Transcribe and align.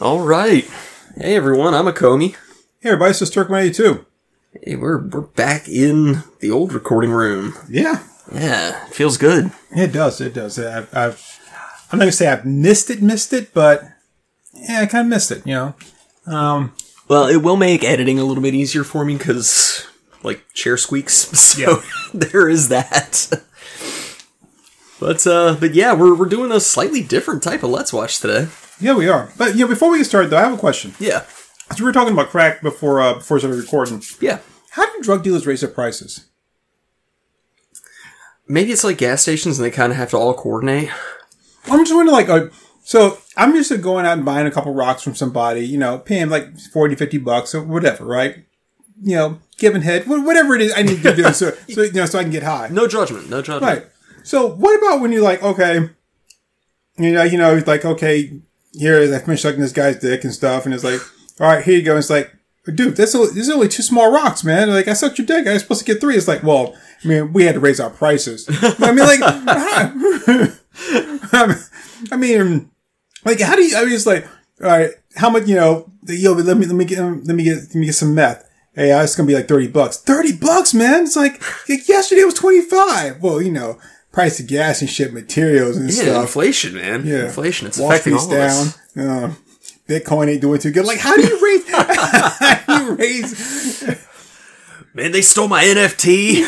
All 0.00 0.20
right. 0.20 0.68
Hey 1.16 1.36
everyone, 1.36 1.74
I'm 1.74 1.86
Akomi. 1.86 2.32
Hey 2.80 2.90
everybody, 2.90 3.10
it's 3.10 3.18
just 3.20 3.34
Turkman82. 3.34 4.04
Hey, 4.62 4.76
we're 4.76 5.06
we're 5.06 5.20
back 5.22 5.68
in 5.68 6.22
the 6.40 6.50
old 6.50 6.72
recording 6.72 7.10
room. 7.10 7.54
Yeah, 7.68 8.02
Yeah, 8.32 8.86
it 8.86 8.92
feels 8.94 9.16
good. 9.16 9.50
it 9.70 9.92
does, 9.92 10.20
it 10.20 10.34
does. 10.34 10.58
I've, 10.58 10.94
I've 10.94 11.40
I'm 11.90 11.98
not 11.98 12.04
gonna 12.04 12.12
say 12.12 12.28
I've 12.28 12.44
missed 12.44 12.90
it, 12.90 13.02
missed 13.02 13.32
it, 13.32 13.54
but 13.54 13.82
yeah, 14.52 14.80
I 14.80 14.86
kind 14.86 15.06
of 15.06 15.10
missed 15.10 15.30
it. 15.30 15.46
You 15.46 15.54
know, 15.54 15.74
um, 16.26 16.74
Well, 17.08 17.26
it 17.28 17.38
will 17.38 17.56
make 17.56 17.82
editing 17.84 18.18
a 18.18 18.24
little 18.24 18.42
bit 18.42 18.54
easier 18.54 18.84
for 18.84 19.04
me 19.04 19.16
because 19.16 19.86
like 20.22 20.44
chair 20.52 20.76
squeaks. 20.76 21.32
So 21.36 21.60
Yeah. 21.60 21.82
there 22.14 22.48
is 22.48 22.68
that. 22.68 23.32
But 24.98 25.26
uh, 25.26 25.56
but 25.60 25.74
yeah, 25.74 25.92
we're 25.94 26.14
we're 26.14 26.26
doing 26.28 26.50
a 26.52 26.60
slightly 26.60 27.02
different 27.02 27.42
type 27.42 27.62
of 27.62 27.70
Let's 27.70 27.92
Watch 27.92 28.18
today. 28.20 28.48
yeah, 28.80 28.94
we 28.94 29.08
are. 29.08 29.30
But 29.36 29.54
yeah, 29.56 29.66
before 29.66 29.90
we 29.90 29.98
get 29.98 30.04
started, 30.06 30.30
though, 30.30 30.38
I 30.38 30.42
have 30.42 30.54
a 30.54 30.58
question. 30.58 30.94
Yeah, 30.98 31.24
So 31.72 31.76
we 31.80 31.84
were 31.84 31.92
talking 31.92 32.12
about 32.14 32.28
crack 32.30 32.62
before 32.62 33.00
uh, 33.00 33.14
before 33.14 33.36
we 33.36 33.40
started 33.40 33.60
recording. 33.60 34.02
yeah. 34.20 34.38
How 34.70 34.84
do 34.94 35.02
drug 35.02 35.22
dealers 35.22 35.46
raise 35.46 35.60
their 35.62 35.70
prices? 35.70 36.26
Maybe 38.48 38.70
it's 38.72 38.84
like 38.84 38.98
gas 38.98 39.22
stations 39.22 39.58
and 39.58 39.66
they 39.66 39.70
kind 39.70 39.90
of 39.90 39.98
have 39.98 40.10
to 40.10 40.16
all 40.16 40.32
coordinate. 40.34 40.90
I'm 41.66 41.80
just 41.84 41.94
wondering, 41.94 42.14
like, 42.14 42.28
uh, 42.28 42.48
so 42.84 43.18
I'm 43.36 43.54
used 43.56 43.70
to 43.70 43.78
going 43.78 44.06
out 44.06 44.16
and 44.16 44.24
buying 44.24 44.46
a 44.46 44.50
couple 44.52 44.72
rocks 44.72 45.02
from 45.02 45.16
somebody, 45.16 45.62
you 45.66 45.78
know, 45.78 45.98
paying 45.98 46.28
like 46.28 46.56
40, 46.72 46.94
50 46.94 47.18
bucks 47.18 47.54
or 47.54 47.62
whatever, 47.64 48.04
right? 48.04 48.44
You 49.02 49.16
know, 49.16 49.38
giving 49.58 49.82
head, 49.82 50.04
wh- 50.04 50.24
whatever 50.24 50.54
it 50.54 50.60
is 50.62 50.72
I 50.76 50.82
need 50.82 51.02
to 51.02 51.14
do 51.16 51.24
so, 51.32 51.50
so, 51.68 51.82
you 51.82 51.92
know, 51.92 52.06
so 52.06 52.20
I 52.20 52.22
can 52.22 52.30
get 52.30 52.44
high. 52.44 52.68
No 52.70 52.86
judgment. 52.86 53.28
No 53.28 53.42
judgment. 53.42 53.62
Right. 53.62 53.86
So 54.26 54.48
what 54.48 54.76
about 54.76 55.00
when 55.00 55.12
you're 55.12 55.22
like, 55.22 55.40
okay, 55.40 55.88
you 56.98 57.12
know, 57.12 57.22
you 57.22 57.38
know, 57.38 57.56
it's 57.56 57.68
like, 57.68 57.84
okay, 57.84 58.40
here 58.72 58.98
is 58.98 59.12
I 59.12 59.20
finished 59.20 59.44
sucking 59.44 59.60
this 59.60 59.70
guy's 59.70 60.00
dick 60.00 60.24
and 60.24 60.34
stuff, 60.34 60.64
and 60.64 60.74
it's 60.74 60.82
like, 60.82 61.00
all 61.38 61.46
right, 61.46 61.64
here 61.64 61.76
you 61.76 61.84
go. 61.84 61.96
It's 61.96 62.10
like, 62.10 62.34
dude, 62.64 62.96
that's 62.96 63.14
only, 63.14 63.28
this 63.28 63.46
is 63.46 63.50
only 63.50 63.68
two 63.68 63.84
small 63.84 64.10
rocks, 64.10 64.42
man. 64.42 64.68
Like 64.68 64.88
I 64.88 64.94
sucked 64.94 65.18
your 65.18 65.28
dick, 65.28 65.46
I 65.46 65.52
was 65.52 65.62
supposed 65.62 65.86
to 65.86 65.92
get 65.92 66.00
three. 66.00 66.16
It's 66.16 66.26
like, 66.26 66.42
well, 66.42 66.76
I 67.04 67.08
mean, 67.08 67.32
we 67.32 67.44
had 67.44 67.54
to 67.54 67.60
raise 67.60 67.78
our 67.78 67.88
prices. 67.88 68.48
I 68.50 68.90
mean, 68.90 69.06
like, 69.06 69.20
I 72.10 72.16
mean, 72.16 72.72
like, 73.24 73.38
how 73.38 73.54
do 73.54 73.62
you? 73.62 73.76
I 73.76 73.84
mean, 73.84 73.94
it's 73.94 74.06
like, 74.06 74.26
all 74.60 74.66
right, 74.66 74.90
how 75.14 75.30
much? 75.30 75.46
You 75.46 75.54
know, 75.54 75.92
yo, 76.08 76.32
let 76.32 76.56
me 76.56 76.66
let 76.66 76.74
me 76.74 76.84
get 76.84 76.98
let 76.98 77.36
me 77.36 77.44
get 77.44 77.58
let 77.58 77.76
me 77.76 77.86
get 77.86 77.94
some 77.94 78.16
meth. 78.16 78.42
Hey, 78.74 78.90
it's 78.90 79.14
gonna 79.14 79.28
be 79.28 79.34
like 79.34 79.46
thirty 79.46 79.68
bucks. 79.68 79.98
Thirty 79.98 80.36
bucks, 80.36 80.74
man. 80.74 81.04
It's 81.04 81.14
like, 81.14 81.40
like 81.68 81.88
yesterday 81.88 82.24
was 82.24 82.34
twenty 82.34 82.62
five. 82.62 83.22
Well, 83.22 83.40
you 83.40 83.52
know, 83.52 83.78
price 84.16 84.40
of 84.40 84.46
gas 84.46 84.80
and 84.80 84.88
shit, 84.88 85.12
materials 85.12 85.76
and 85.76 85.92
stuff. 85.92 86.06
Yeah, 86.06 86.12
stuff. 86.12 86.22
inflation, 86.22 86.74
man. 86.74 87.06
Yeah, 87.06 87.26
inflation. 87.26 87.66
It's 87.66 87.78
Wall 87.78 87.92
affecting 87.92 88.14
all 88.14 88.20
Street's 88.20 88.78
of 88.96 88.96
us. 88.96 88.98
Uh, 89.06 89.34
Bitcoin 89.86 90.30
ain't 90.30 90.40
doing 90.40 90.58
too 90.58 90.70
good. 90.70 90.86
Like, 90.86 91.00
how 91.00 91.14
do 91.16 91.22
you 91.22 91.38
raise? 91.44 91.68
how 91.72 92.78
do 92.78 92.84
you 92.84 92.94
raise? 92.94 93.84
Man, 94.94 95.12
they 95.12 95.20
stole 95.20 95.48
my 95.48 95.64
NFT. 95.64 96.46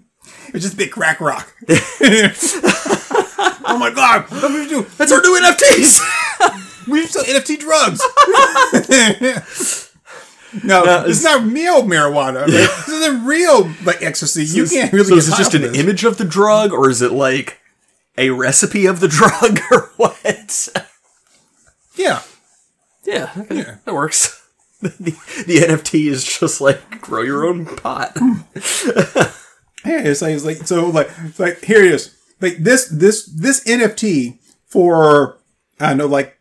It's 0.54 0.62
just 0.62 0.74
a 0.74 0.76
big 0.76 0.92
crack 0.92 1.20
rock. 1.20 1.52
oh 1.68 1.74
my 3.78 3.90
god! 3.94 4.30
What 4.30 4.52
we 4.52 4.66
do? 4.66 4.86
That's 4.96 5.12
our 5.12 5.20
new 5.20 5.38
NFTs. 5.38 6.00
We 6.86 7.04
sell 7.06 7.24
NFT 7.24 7.58
drugs. 7.58 8.00
No, 10.64 10.84
No, 10.84 11.04
it's 11.06 11.22
not 11.24 11.42
real 11.44 11.82
marijuana. 11.82 12.40
Right? 12.42 12.50
This 12.50 12.88
isn't 12.88 13.24
real 13.24 13.70
like 13.84 14.02
ecstasy. 14.02 14.44
You 14.44 14.66
can't 14.66 14.92
really. 14.92 15.08
So 15.08 15.16
is 15.16 15.28
it 15.28 15.36
just 15.36 15.54
an 15.54 15.62
this. 15.62 15.76
image 15.78 16.04
of 16.04 16.18
the 16.18 16.24
drug, 16.24 16.72
or 16.72 16.88
is 16.90 17.02
it 17.02 17.12
like 17.12 17.60
a 18.18 18.30
recipe 18.30 18.86
of 18.86 19.00
the 19.00 19.08
drug, 19.18 19.60
or 19.70 19.90
what? 19.96 20.68
Yeah, 21.96 22.22
Yeah, 23.04 23.30
okay, 23.38 23.56
Yeah. 23.56 23.76
that 23.84 23.94
works. 23.94 24.42
The, 24.82 24.90
the 25.46 25.56
NFT 25.66 26.06
is 26.08 26.22
just 26.22 26.60
like 26.60 27.00
grow 27.00 27.22
your 27.22 27.46
own 27.46 27.64
pot. 27.64 28.12
yeah. 28.14 29.30
It's 29.84 30.20
like 30.20 30.34
it's 30.34 30.44
like 30.44 30.58
so 30.66 30.86
like 30.90 31.08
it's 31.24 31.38
like 31.40 31.64
here 31.64 31.82
it 31.82 31.92
is. 31.92 32.14
Like 32.42 32.58
this 32.58 32.86
this 32.88 33.24
this 33.24 33.64
NFT 33.64 34.38
for 34.66 35.38
I 35.80 35.88
don't 35.88 35.96
know 35.96 36.06
like 36.06 36.38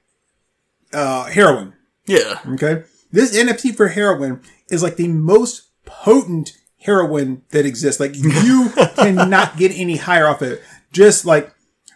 uh 0.94 1.24
heroin. 1.26 1.74
Yeah, 2.08 2.40
Okay, 2.46 2.84
this 3.16 3.36
NFT 3.36 3.76
for 3.76 3.88
heroin 3.88 4.42
is 4.70 4.84
like 4.84 4.98
the 4.98 5.08
most 5.08 5.70
potent 5.86 6.52
heroin 6.82 7.44
that 7.50 7.66
exists. 7.66 8.00
Like 8.00 8.16
you 8.16 8.70
cannot 8.96 9.58
get 9.58 9.72
any 9.74 9.96
higher 9.96 10.28
off 10.28 10.42
it. 10.42 10.62
Just 10.92 11.26
like 11.26 11.54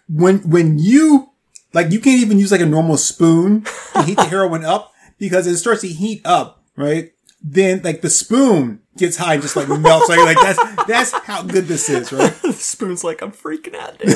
when 0.07 0.37
when 0.49 0.79
you 0.79 1.29
like 1.73 1.91
you 1.91 1.99
can't 1.99 2.21
even 2.21 2.39
use 2.39 2.51
like 2.51 2.61
a 2.61 2.65
normal 2.65 2.97
spoon 2.97 3.65
to 3.93 4.03
heat 4.03 4.15
the 4.15 4.23
heroin 4.29 4.63
up 4.63 4.93
because 5.17 5.45
it 5.45 5.57
starts 5.57 5.81
to 5.81 5.87
heat 5.87 6.21
up, 6.25 6.63
right? 6.75 7.11
Then 7.41 7.81
like 7.83 8.01
the 8.01 8.09
spoon 8.09 8.81
gets 8.97 9.17
high 9.17 9.33
and 9.33 9.41
just 9.41 9.55
like 9.55 9.67
melts. 9.67 10.09
Like, 10.09 10.19
like 10.19 10.37
that's 10.37 10.85
that's 10.85 11.11
how 11.11 11.43
good 11.43 11.65
this 11.65 11.89
is, 11.89 12.11
right? 12.11 12.33
the 12.41 12.53
spoon's 12.53 13.03
like 13.03 13.21
I'm 13.21 13.31
freaking 13.31 13.75
out, 13.75 13.97
dude. 13.99 14.07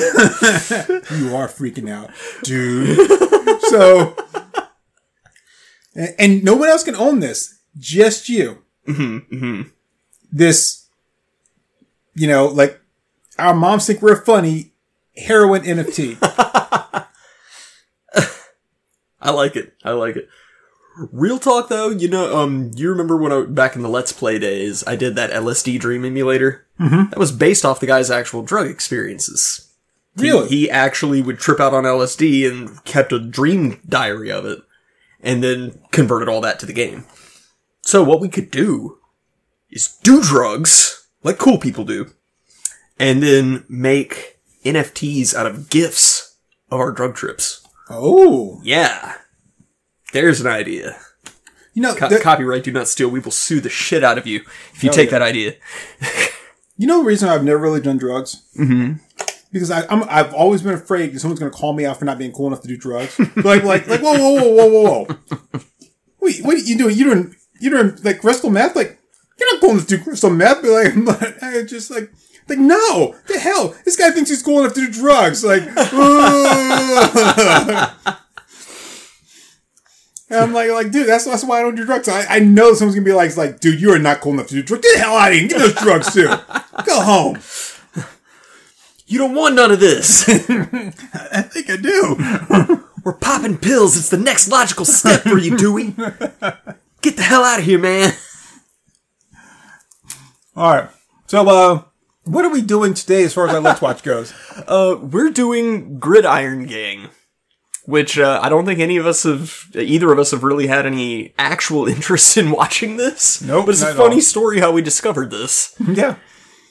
You 1.20 1.36
are 1.36 1.48
freaking 1.48 1.90
out, 1.90 2.10
dude. 2.42 2.98
so, 3.62 4.16
and, 5.94 6.42
no 6.44 6.54
one 6.54 6.68
else 6.68 6.82
can 6.84 6.96
own 6.96 7.20
this, 7.20 7.58
just 7.78 8.28
you. 8.28 8.58
This, 10.32 10.86
you 12.14 12.26
know, 12.28 12.46
like 12.46 12.80
our 13.38 13.54
moms 13.54 13.86
think 13.86 14.02
we're 14.02 14.24
funny. 14.24 14.72
Heroin 15.16 15.62
NFT. 15.62 16.18
I 19.20 19.30
like 19.30 19.56
it. 19.56 19.74
I 19.84 19.92
like 19.92 20.16
it. 20.16 20.28
Real 21.12 21.38
talk 21.38 21.68
though, 21.68 21.88
you 21.88 22.08
know, 22.08 22.36
um, 22.36 22.70
you 22.76 22.88
remember 22.90 23.16
when 23.16 23.32
I 23.32 23.42
back 23.46 23.74
in 23.74 23.82
the 23.82 23.88
Let's 23.88 24.12
Play 24.12 24.38
days, 24.38 24.84
I 24.86 24.94
did 24.96 25.16
that 25.16 25.30
LSD 25.30 25.80
Dream 25.80 26.04
emulator. 26.04 26.66
Mm-hmm. 26.78 27.10
That 27.10 27.18
was 27.18 27.32
based 27.32 27.64
off 27.64 27.80
the 27.80 27.86
guy's 27.86 28.10
actual 28.10 28.42
drug 28.42 28.66
experiences. 28.68 29.70
He- 30.16 30.22
Really? 30.30 30.48
He, 30.48 30.70
actually 30.70 31.22
would 31.22 31.38
trip 31.40 31.58
out 31.58 31.74
on 31.74 31.82
LSD 31.84 32.48
and 32.48 32.84
kept 32.84 33.12
a 33.12 33.18
dream 33.18 33.80
diary 33.88 34.30
of 34.30 34.44
it, 34.46 34.60
and 35.24 35.42
then 35.42 35.80
converted 35.90 36.28
all 36.28 36.40
that 36.42 36.60
to 36.60 36.66
the 36.66 36.72
game. 36.72 37.04
So 37.82 38.04
what 38.04 38.20
we 38.20 38.28
could 38.28 38.50
do 38.50 38.98
is 39.70 39.98
do 40.02 40.22
drugs 40.22 41.08
like 41.24 41.38
cool 41.38 41.58
people 41.58 41.84
do, 41.84 42.10
and 42.98 43.22
then 43.22 43.64
make 43.68 44.38
NFTs 44.64 45.34
out 45.34 45.46
of 45.46 45.70
gifts 45.70 46.36
of 46.70 46.78
our 46.78 46.92
drug 46.92 47.16
trips. 47.16 47.66
Oh, 47.90 48.60
Yeah. 48.62 49.14
There's 50.12 50.40
an 50.40 50.46
idea. 50.46 50.96
you 51.72 51.82
know, 51.82 51.94
Co- 51.94 52.20
copyright 52.20 52.62
do 52.62 52.70
not 52.70 52.86
steal. 52.86 53.08
We 53.08 53.18
will 53.18 53.32
sue 53.32 53.60
the 53.60 53.68
shit 53.68 54.04
out 54.04 54.16
of 54.16 54.28
you 54.28 54.42
if 54.74 54.84
you 54.84 54.92
take 54.92 55.10
yeah. 55.10 55.18
that 55.18 55.22
idea. 55.22 55.54
you 56.76 56.86
know 56.86 56.98
the 56.98 57.04
reason 57.04 57.28
I've 57.28 57.42
never 57.42 57.58
really 57.58 57.80
done 57.80 57.96
drugs. 57.98 58.42
Mm-hmm. 58.56 59.23
Because 59.54 59.70
I, 59.70 59.86
I'm, 59.86 60.02
I've 60.08 60.34
always 60.34 60.62
been 60.62 60.74
afraid 60.74 61.12
that 61.12 61.20
someone's 61.20 61.38
going 61.38 61.52
to 61.52 61.56
call 61.56 61.72
me 61.74 61.86
out 61.86 61.96
for 61.96 62.04
not 62.04 62.18
being 62.18 62.32
cool 62.32 62.48
enough 62.48 62.62
to 62.62 62.68
do 62.68 62.76
drugs. 62.76 63.16
like, 63.36 63.62
like, 63.62 63.86
like, 63.86 64.00
whoa, 64.00 64.18
whoa, 64.18 64.32
whoa, 64.32 64.66
whoa, 64.66 65.04
whoa. 65.06 65.60
Wait, 66.20 66.44
what 66.44 66.56
are 66.56 66.58
you 66.58 66.76
doing? 66.76 66.96
You 66.96 67.04
doing, 67.04 67.36
you 67.60 67.70
doing 67.70 67.96
like 68.02 68.20
crystal 68.20 68.50
meth? 68.50 68.74
Like, 68.74 68.98
you're 69.38 69.54
not 69.54 69.60
cool 69.60 69.70
enough 69.70 69.86
to 69.86 69.96
do 69.96 70.02
crystal 70.02 70.30
meth. 70.30 70.62
But 71.04 71.20
like, 71.20 71.40
I 71.40 71.62
just 71.62 71.88
like, 71.92 72.10
like, 72.48 72.58
no, 72.58 73.14
the 73.28 73.38
hell, 73.38 73.76
this 73.84 73.94
guy 73.94 74.10
thinks 74.10 74.28
he's 74.28 74.42
cool 74.42 74.58
enough 74.58 74.74
to 74.74 74.86
do 74.86 74.92
drugs. 74.92 75.44
Like, 75.44 75.62
I'm 80.30 80.52
like, 80.52 80.70
like, 80.72 80.90
dude, 80.90 81.06
that's, 81.06 81.26
that's 81.26 81.44
why 81.44 81.60
I 81.60 81.62
don't 81.62 81.76
do 81.76 81.86
drugs. 81.86 82.08
I, 82.08 82.26
I 82.26 82.38
know 82.40 82.74
someone's 82.74 82.96
gonna 82.96 83.04
be 83.04 83.12
like, 83.12 83.36
like, 83.36 83.60
dude, 83.60 83.80
you 83.80 83.92
are 83.92 84.00
not 84.00 84.20
cool 84.20 84.32
enough 84.32 84.48
to 84.48 84.54
do 84.54 84.64
drugs. 84.64 84.82
Get 84.82 84.94
the 84.94 85.04
hell 85.04 85.16
out 85.16 85.30
of 85.30 85.38
here. 85.38 85.46
Get 85.46 85.58
those 85.60 85.74
drugs 85.74 86.12
too. 86.12 86.26
Go 86.84 87.00
home. 87.00 87.38
You 89.06 89.18
don't 89.18 89.34
want 89.34 89.54
none 89.54 89.70
of 89.70 89.80
this. 89.80 90.28
I 90.28 91.42
think 91.42 91.68
I 91.70 91.76
do. 91.76 92.84
We're 93.04 93.12
popping 93.12 93.58
pills. 93.58 93.96
It's 93.98 94.08
the 94.08 94.16
next 94.16 94.48
logical 94.48 94.86
step 94.86 95.22
for 95.22 95.36
you, 95.38 95.56
Dewey. 95.58 95.90
Get 97.02 97.16
the 97.16 97.22
hell 97.22 97.44
out 97.44 97.58
of 97.58 97.66
here, 97.66 97.78
man. 97.78 98.12
All 100.56 100.74
right. 100.74 100.88
So, 101.26 101.46
uh, 101.48 101.82
what 102.24 102.44
are 102.46 102.50
we 102.50 102.62
doing 102.62 102.94
today 102.94 103.24
as 103.24 103.34
far 103.34 103.46
as 103.48 103.54
our 103.54 103.60
Let's 103.60 103.80
Watch 103.82 104.02
goes? 104.02 104.32
Uh, 104.68 104.96
we're 105.02 105.30
doing 105.30 105.98
Gridiron 105.98 106.64
Gang, 106.66 107.08
which 107.86 108.18
uh, 108.18 108.38
I 108.40 108.48
don't 108.48 108.64
think 108.64 108.78
any 108.78 108.96
of 108.96 109.04
us 109.04 109.24
have, 109.24 109.64
either 109.74 110.12
of 110.12 110.18
us 110.20 110.30
have 110.30 110.44
really 110.44 110.68
had 110.68 110.86
any 110.86 111.34
actual 111.36 111.86
interest 111.88 112.36
in 112.36 112.52
watching 112.52 112.96
this. 112.96 113.42
Nope, 113.42 113.66
but 113.66 113.72
it's 113.72 113.82
a 113.82 113.94
funny 113.94 114.14
all. 114.16 114.20
story 114.22 114.60
how 114.60 114.70
we 114.70 114.80
discovered 114.80 115.30
this. 115.32 115.74
yeah. 115.86 116.16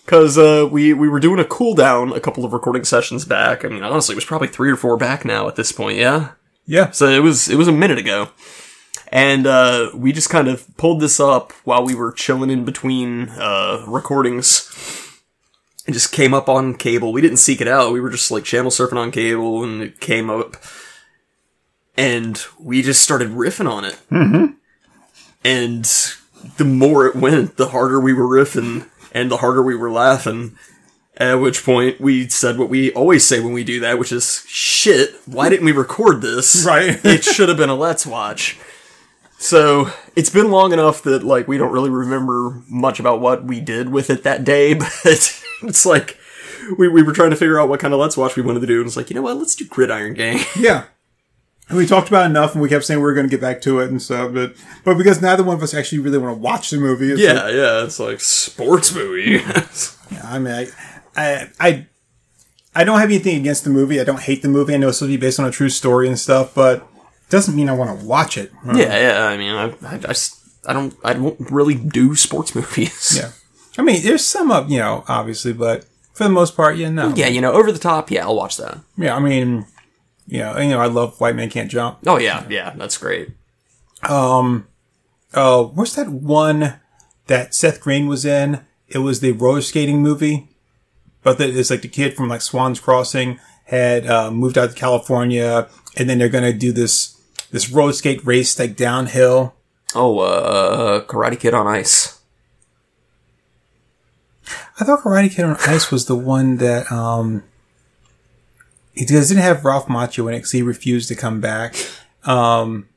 Cause 0.05 0.37
uh, 0.37 0.67
we 0.69 0.93
we 0.93 1.07
were 1.07 1.19
doing 1.21 1.39
a 1.39 1.45
cooldown 1.45 2.13
a 2.15 2.19
couple 2.19 2.43
of 2.43 2.51
recording 2.51 2.83
sessions 2.83 3.23
back. 3.23 3.63
I 3.63 3.69
mean, 3.69 3.83
honestly, 3.83 4.13
it 4.13 4.17
was 4.17 4.25
probably 4.25 4.49
three 4.49 4.69
or 4.69 4.75
four 4.75 4.97
back 4.97 5.23
now 5.23 5.47
at 5.47 5.55
this 5.55 5.71
point. 5.71 5.97
Yeah, 5.97 6.31
Yeah. 6.65 6.91
so 6.91 7.07
it 7.07 7.19
was 7.19 7.47
it 7.49 7.55
was 7.55 7.69
a 7.69 7.71
minute 7.71 7.97
ago, 7.97 8.27
and 9.13 9.47
uh, 9.47 9.91
we 9.95 10.11
just 10.11 10.29
kind 10.29 10.49
of 10.49 10.67
pulled 10.75 10.99
this 10.99 11.21
up 11.21 11.53
while 11.63 11.85
we 11.85 11.95
were 11.95 12.11
chilling 12.11 12.49
in 12.49 12.65
between 12.65 13.29
uh, 13.29 13.85
recordings. 13.87 14.69
It 15.87 15.93
just 15.93 16.11
came 16.11 16.33
up 16.33 16.49
on 16.49 16.75
cable. 16.75 17.13
We 17.13 17.21
didn't 17.21 17.37
seek 17.37 17.61
it 17.61 17.67
out. 17.69 17.93
We 17.93 18.01
were 18.01 18.09
just 18.09 18.29
like 18.29 18.43
channel 18.43 18.71
surfing 18.71 18.97
on 18.97 19.09
cable, 19.11 19.63
and 19.63 19.81
it 19.81 20.01
came 20.01 20.29
up. 20.29 20.57
and 21.95 22.43
we 22.59 22.81
just 22.81 23.01
started 23.01 23.29
riffing 23.29 23.69
on 23.71 23.85
it. 23.85 23.97
Mm-hmm. 24.11 24.45
And 25.45 25.85
the 26.57 26.65
more 26.65 27.05
it 27.05 27.15
went, 27.15 27.55
the 27.57 27.67
harder 27.69 27.99
we 27.99 28.13
were 28.13 28.27
riffing, 28.27 28.89
and 29.13 29.29
the 29.31 29.37
harder 29.37 29.61
we 29.61 29.75
were 29.75 29.91
laughing. 29.91 30.57
At 31.15 31.35
which 31.35 31.63
point 31.63 32.01
we 32.01 32.27
said 32.27 32.57
what 32.57 32.69
we 32.69 32.91
always 32.93 33.23
say 33.23 33.39
when 33.39 33.53
we 33.53 33.63
do 33.63 33.79
that, 33.81 33.99
which 33.99 34.11
is 34.11 34.43
shit. 34.47 35.13
Why 35.27 35.47
didn't 35.47 35.65
we 35.65 35.71
record 35.71 36.21
this? 36.21 36.65
Right. 36.65 36.99
it 37.05 37.23
should 37.23 37.49
have 37.49 37.57
been 37.57 37.69
a 37.69 37.75
let's 37.75 38.05
watch. 38.05 38.57
So 39.37 39.91
it's 40.15 40.29
been 40.31 40.49
long 40.49 40.73
enough 40.73 41.03
that 41.03 41.23
like 41.23 41.47
we 41.47 41.57
don't 41.57 41.71
really 41.71 41.89
remember 41.91 42.63
much 42.67 42.99
about 42.99 43.21
what 43.21 43.43
we 43.43 43.59
did 43.59 43.89
with 43.89 44.09
it 44.09 44.23
that 44.23 44.43
day, 44.43 44.73
but 44.73 44.89
it's 45.03 45.85
like 45.85 46.17
we, 46.77 46.87
we 46.87 47.03
were 47.03 47.13
trying 47.13 47.29
to 47.29 47.35
figure 47.35 47.59
out 47.59 47.69
what 47.69 47.79
kind 47.79 47.93
of 47.93 47.99
let's 47.99 48.17
watch 48.17 48.35
we 48.35 48.41
wanted 48.41 48.61
to 48.61 48.67
do, 48.67 48.79
and 48.79 48.87
it's 48.87 48.97
like 48.97 49.09
you 49.09 49.15
know 49.15 49.21
what, 49.21 49.37
let's 49.37 49.55
do 49.55 49.65
Gridiron 49.65 50.13
Gang. 50.13 50.39
Yeah. 50.57 50.85
And 51.69 51.77
we 51.77 51.85
talked 51.85 52.09
about 52.09 52.25
enough, 52.29 52.53
and 52.53 52.61
we 52.61 52.67
kept 52.69 52.83
saying 52.83 52.99
we 52.99 53.03
were 53.03 53.13
going 53.13 53.25
to 53.25 53.31
get 53.31 53.39
back 53.41 53.61
to 53.61 53.79
it 53.79 53.89
and 53.89 54.01
stuff, 54.01 54.33
but 54.33 54.53
but 54.83 54.97
because 54.97 55.21
neither 55.21 55.43
one 55.43 55.55
of 55.55 55.63
us 55.63 55.73
actually 55.73 55.99
really 55.99 56.17
want 56.17 56.35
to 56.35 56.39
watch 56.41 56.69
the 56.69 56.77
movie, 56.77 57.11
it's 57.11 57.21
yeah, 57.21 57.47
yeah, 57.49 57.83
it's 57.83 57.99
like 57.99 58.19
sports 58.19 58.93
movie. 58.93 59.39
like- 59.45 60.23
I 60.23 60.39
mean, 60.39 60.53
I, 60.53 60.67
I, 61.15 61.49
I, 61.59 61.87
I 62.75 62.83
don't 62.83 62.99
have 62.99 63.09
anything 63.09 63.37
against 63.39 63.63
the 63.63 63.69
movie. 63.69 63.99
I 63.99 64.03
don't 64.03 64.19
hate 64.19 64.41
the 64.41 64.49
movie. 64.49 64.73
I 64.73 64.77
know 64.77 64.89
it's 64.89 64.97
supposed 64.97 65.11
to 65.13 65.17
be 65.17 65.21
based 65.25 65.39
on 65.39 65.45
a 65.45 65.51
true 65.51 65.69
story 65.69 66.07
and 66.07 66.19
stuff, 66.19 66.53
but 66.53 66.79
it 66.81 67.29
doesn't 67.29 67.55
mean 67.55 67.69
I 67.69 67.73
want 67.73 67.97
to 67.99 68.05
watch 68.05 68.37
it. 68.37 68.51
yeah, 68.75 68.99
yeah. 68.99 69.25
I 69.25 69.37
mean, 69.37 69.55
I, 69.55 69.65
I, 69.87 69.99
I, 70.09 70.15
I 70.67 70.73
don't, 70.73 70.93
I 71.03 71.13
don't 71.13 71.37
really 71.51 71.75
do 71.75 72.15
sports 72.15 72.53
movies. 72.55 73.15
Yeah. 73.17 73.31
I 73.77 73.81
mean, 73.81 74.03
there's 74.03 74.23
some 74.25 74.51
of 74.51 74.69
you 74.69 74.79
know, 74.79 75.03
obviously, 75.07 75.53
but 75.53 75.85
for 76.13 76.25
the 76.25 76.29
most 76.29 76.55
part, 76.55 76.77
yeah, 76.77 76.89
no. 76.89 77.13
yeah, 77.15 77.27
you 77.27 77.41
know, 77.41 77.53
over 77.53 77.71
the 77.71 77.79
top. 77.79 78.11
Yeah, 78.11 78.25
I'll 78.25 78.35
watch 78.35 78.57
that. 78.57 78.77
Yeah, 78.97 79.15
I 79.15 79.19
mean, 79.19 79.65
you 80.27 80.39
know, 80.39 80.57
you 80.57 80.69
know, 80.69 80.79
I 80.79 80.87
love 80.87 81.19
White 81.19 81.35
Man 81.35 81.49
Can't 81.49 81.69
Jump. 81.69 81.99
Oh 82.05 82.17
yeah, 82.17 82.45
yeah, 82.49 82.73
that's 82.75 82.97
great. 82.97 83.29
Um, 84.03 84.67
oh, 85.33 85.71
what's 85.75 85.95
that 85.95 86.09
one 86.09 86.79
that 87.27 87.53
Seth 87.55 87.79
Green 87.81 88.07
was 88.07 88.25
in? 88.25 88.61
It 88.87 88.99
was 88.99 89.19
the 89.19 89.31
roller 89.31 89.61
skating 89.61 90.01
movie, 90.01 90.49
but 91.23 91.37
the, 91.37 91.47
it's 91.47 91.69
like 91.69 91.81
the 91.81 91.87
kid 91.87 92.15
from 92.15 92.29
like 92.29 92.41
Swan's 92.41 92.79
Crossing 92.79 93.39
had 93.65 94.05
uh, 94.07 94.29
moved 94.31 94.57
out 94.57 94.69
to 94.69 94.75
California, 94.75 95.67
and 95.97 96.09
then 96.09 96.17
they're 96.17 96.29
gonna 96.29 96.53
do 96.53 96.71
this 96.71 97.19
this 97.51 97.69
roller 97.69 97.93
skate 97.93 98.25
race 98.25 98.57
like 98.57 98.75
downhill. 98.75 99.55
Oh, 99.95 100.19
uh, 100.19 101.05
Karate 101.05 101.39
Kid 101.39 101.53
on 101.53 101.67
Ice. 101.67 102.19
I 104.79 104.85
thought 104.85 105.03
Karate 105.03 105.31
Kid 105.31 105.45
on 105.45 105.57
Ice 105.67 105.91
was 105.91 106.07
the 106.07 106.15
one 106.15 106.57
that 106.57 106.91
um, 106.91 107.43
it 108.95 109.07
doesn't 109.07 109.37
have 109.37 109.65
Ralph 109.65 109.87
Macchio 109.87 110.27
in 110.27 110.33
it 110.35 110.37
because 110.39 110.51
he 110.51 110.61
refused 110.61 111.07
to 111.09 111.15
come 111.15 111.41
back. 111.41 111.75
Um, 112.25 112.87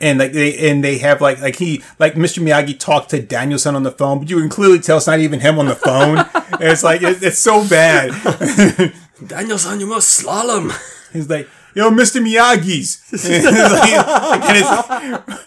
and 0.00 0.18
like 0.18 0.32
they 0.32 0.70
and 0.70 0.82
they 0.82 0.98
have 0.98 1.20
like 1.20 1.40
like 1.40 1.56
he 1.56 1.82
like 1.98 2.14
Mr. 2.14 2.42
Miyagi 2.42 2.78
talked 2.78 3.10
to 3.10 3.22
Daniel-san 3.22 3.76
on 3.76 3.82
the 3.84 3.92
phone, 3.92 4.18
but 4.18 4.28
you 4.30 4.38
can 4.40 4.48
clearly 4.48 4.80
tell 4.80 4.96
it's 4.96 5.06
not 5.06 5.20
even 5.20 5.40
him 5.40 5.58
on 5.58 5.66
the 5.66 5.76
phone. 5.76 6.24
it's 6.60 6.82
like 6.82 7.02
it, 7.02 7.22
it's 7.22 7.38
so 7.38 7.66
bad. 7.68 8.10
Daniel-san, 9.26 9.78
you 9.78 9.86
must 9.86 10.24
slalom. 10.24 10.72
He's 11.12 11.28
like, 11.30 11.48
"Yo, 11.74 11.90
Mr. 11.90 12.20
Miyagi's." 12.20 13.00
And 13.12 13.44
it's 13.44 13.72
like- 13.72 14.48
and 14.48 14.56
it's- 14.56 15.46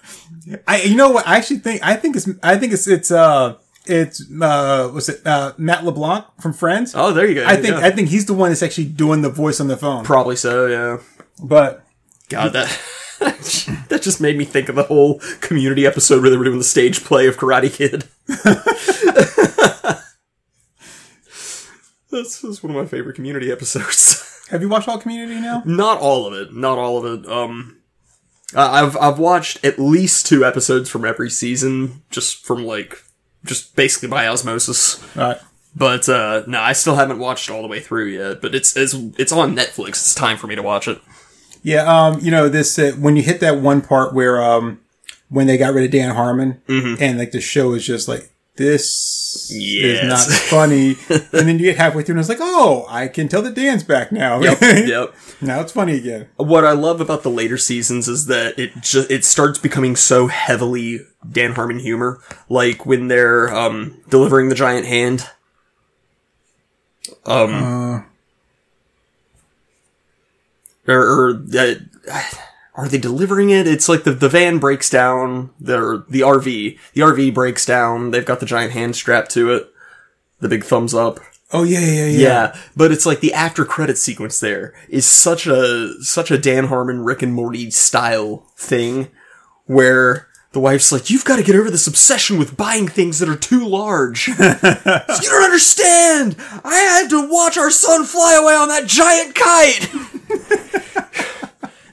I, 0.68 0.82
you 0.84 0.96
know 0.96 1.10
what? 1.10 1.28
I 1.28 1.38
actually 1.38 1.58
think 1.58 1.82
I 1.84 1.96
think 1.96 2.16
it's 2.16 2.30
I 2.44 2.56
think 2.58 2.72
it's 2.72 2.88
it's 2.88 3.10
uh 3.12 3.56
it's 3.88 4.24
uh 4.42 4.90
what's 4.90 5.10
it 5.10 5.26
uh 5.26 5.54
Matt 5.58 5.86
LeBlanc 5.86 6.26
from 6.42 6.54
Friends. 6.54 6.94
Oh, 6.96 7.12
there 7.12 7.28
you 7.28 7.36
go. 7.36 7.46
I 7.46 7.56
think 7.56 7.76
yeah. 7.76 7.86
I 7.86 7.92
think 7.92 8.10
he's 8.10 8.26
the 8.26 8.34
one 8.34 8.50
that's 8.50 8.64
actually 8.64 8.86
doing 8.86 9.22
the 9.22 9.30
voice 9.30 9.60
on 9.60 9.68
the 9.68 9.78
phone. 9.78 10.04
probably 10.04 10.36
so. 10.36 10.68
Yeah. 10.68 10.98
But 11.44 11.86
God, 12.30 12.54
that 12.54 12.80
that 13.90 14.02
just 14.02 14.20
made 14.22 14.38
me 14.38 14.46
think 14.46 14.70
of 14.70 14.76
the 14.76 14.84
whole 14.84 15.20
Community 15.42 15.86
episode 15.86 16.22
where 16.22 16.30
they 16.30 16.38
were 16.38 16.46
doing 16.46 16.58
the 16.58 16.64
stage 16.64 17.04
play 17.04 17.28
of 17.28 17.38
Karate 17.38 17.74
Kid. 17.74 18.06
This 22.16 22.46
is 22.46 22.64
one 22.64 22.74
of 22.74 22.82
my 22.82 22.88
favorite 22.88 23.16
Community 23.16 23.52
episodes. 23.52 24.46
have 24.50 24.62
you 24.62 24.70
watched 24.70 24.88
all 24.88 24.98
Community 24.98 25.42
now? 25.42 25.64
not 25.66 26.00
all 26.00 26.26
of 26.26 26.34
it. 26.34 26.54
Not 26.54 26.78
all 26.78 27.04
of 27.04 27.20
it. 27.20 27.30
Um, 27.30 27.82
I've 28.56 28.96
I've 28.98 29.20
watched 29.20 29.66
at 29.66 29.80
least 29.80 30.26
two 30.26 30.46
episodes 30.46 30.90
from 30.90 31.04
every 31.04 31.30
season, 31.30 32.04
just 32.12 32.46
from 32.46 32.64
like 32.64 33.04
just 33.46 33.76
basically 33.76 34.10
by 34.10 34.28
osmosis. 34.28 35.02
All 35.16 35.30
right. 35.30 35.38
But 35.76 36.08
uh, 36.08 36.44
no, 36.48 36.60
I 36.62 36.74
still 36.74 36.96
haven't 36.96 37.20
watched 37.20 37.50
all 37.50 37.62
the 37.62 37.68
way 37.68 37.80
through 37.80 38.08
yet. 38.08 38.42
But 38.42 38.56
it's 38.56 38.76
it's 38.76 38.94
it's 39.18 39.32
on 39.32 39.56
Netflix. 39.56 39.90
It's 39.90 40.16
time 40.16 40.38
for 40.38 40.48
me 40.48 40.56
to 40.56 40.62
watch 40.64 40.88
it. 40.88 41.02
Yeah, 41.64 41.84
um, 41.84 42.20
you 42.22 42.32
know 42.32 42.48
this 42.48 42.78
uh, 42.78 42.94
when 42.98 43.16
you 43.16 43.24
hit 43.24 43.40
that 43.42 43.58
one 43.60 43.82
part 43.82 44.14
where 44.14 44.42
um 44.44 44.80
when 45.30 45.48
they 45.48 45.58
got 45.58 45.74
rid 45.74 45.84
of 45.84 45.92
Dan 45.92 46.14
Harmon 46.16 46.62
and 47.02 47.18
like 47.18 47.32
the 47.32 47.42
show 47.42 47.74
is 47.74 47.86
just 47.86 48.08
like 48.08 48.30
this 48.58 49.52
Yes. 49.54 50.04
is 50.28 50.30
not 50.30 50.40
funny, 50.50 50.96
and 51.10 51.48
then 51.48 51.60
you 51.60 51.66
get 51.66 51.78
halfway 51.78 52.04
through 52.04 52.14
and 52.14 52.20
it's 52.22 52.30
like, 52.30 52.38
oh, 52.42 52.86
I 52.90 53.08
can 53.10 53.28
tell 53.28 53.42
that 53.42 53.54
Dan's 53.54 53.84
back 53.84 54.12
now. 54.12 54.40
yep. 54.42 54.60
now 55.42 55.60
it's 55.62 55.72
funny 55.74 55.98
again. 55.98 56.28
What 56.38 56.64
I 56.66 56.72
love 56.72 57.02
about 57.02 57.24
the 57.24 57.30
later 57.30 57.58
seasons 57.58 58.08
is 58.08 58.28
that 58.28 58.58
it 58.58 58.72
just 58.82 59.12
it 59.12 59.26
starts 59.26 59.60
becoming 59.60 59.96
so 59.96 60.28
heavily 60.28 61.00
Dan 61.30 61.52
Harmon 61.54 61.80
humor, 61.80 62.22
like 62.50 62.86
when 62.86 63.08
they're 63.10 63.54
um 63.54 64.02
delivering 64.10 64.50
the 64.50 64.56
giant 64.56 64.86
hand. 64.86 65.28
Um. 67.26 68.06
or, 70.88 70.96
or 70.96 71.44
uh, 71.58 71.76
are 72.76 72.88
they 72.88 72.98
delivering 72.98 73.50
it? 73.50 73.68
It's 73.68 73.88
like 73.88 74.04
the 74.04 74.12
the 74.12 74.30
van 74.30 74.60
breaks 74.60 74.90
down. 74.90 75.52
The 75.60 76.06
the 76.10 76.22
RV 76.22 76.78
the 76.94 77.02
RV 77.02 77.34
breaks 77.34 77.66
down. 77.66 78.12
They've 78.12 78.26
got 78.26 78.40
the 78.40 78.46
giant 78.46 78.74
hand 78.74 78.96
strapped 78.96 79.32
to 79.32 79.54
it. 79.54 79.72
The 80.40 80.50
big 80.50 80.64
thumbs 80.64 80.94
up. 80.94 81.20
Oh 81.54 81.64
yeah, 81.64 81.80
yeah, 81.80 82.06
yeah. 82.08 82.20
Yeah, 82.20 82.60
but 82.76 82.92
it's 82.92 83.06
like 83.06 83.22
the 83.22 83.34
after 83.34 83.64
credit 83.64 83.98
sequence 83.98 84.40
there 84.40 84.74
is 84.90 85.06
such 85.06 85.48
a 85.48 85.94
such 86.02 86.32
a 86.32 86.38
Dan 86.38 86.66
Harmon 86.66 87.04
Rick 87.04 87.22
and 87.22 87.34
Morty 87.34 87.72
style 87.72 88.46
thing 88.58 89.08
where 89.66 90.28
the 90.52 90.60
wife's 90.60 90.92
like, 90.92 91.10
"You've 91.10 91.24
got 91.24 91.38
to 91.38 91.44
get 91.44 91.56
over 91.56 91.72
this 91.72 91.88
obsession 91.88 92.38
with 92.38 92.58
buying 92.58 92.88
things 92.88 93.20
that 93.20 93.30
are 93.30 93.38
too 93.38 93.66
large. 93.66 94.28
you 94.28 94.36
don't 94.36 95.44
understand. 95.44 96.36
I 96.64 96.76
had 96.76 97.10
to 97.12 97.30
watch 97.30 97.58
our 97.58 97.72
son 97.72 98.04
fly 98.04 98.34
away 98.34 98.56
on 98.56 98.68
that 98.68 98.88
giant 98.88 99.36
kite." 99.36 99.90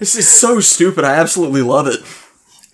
this 0.02 0.16
is 0.16 0.26
so 0.28 0.58
stupid. 0.58 1.04
I 1.04 1.14
absolutely 1.14 1.62
love 1.62 1.86
it. 1.86 2.00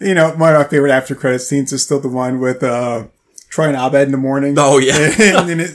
You 0.00 0.14
know, 0.14 0.30
one 0.34 0.54
of 0.54 0.60
my 0.62 0.64
favorite 0.64 0.92
after 0.92 1.14
credit 1.14 1.40
scenes 1.40 1.74
is 1.74 1.82
still 1.82 2.00
the 2.00 2.08
one 2.08 2.40
with 2.40 2.62
uh 2.62 3.08
Troy 3.50 3.66
and 3.68 3.76
Abed 3.76 4.06
in 4.06 4.12
the 4.12 4.16
morning. 4.16 4.54
Oh, 4.58 4.78
yeah. 4.78 4.96
and 4.96 5.46
then 5.46 5.60
it, 5.60 5.70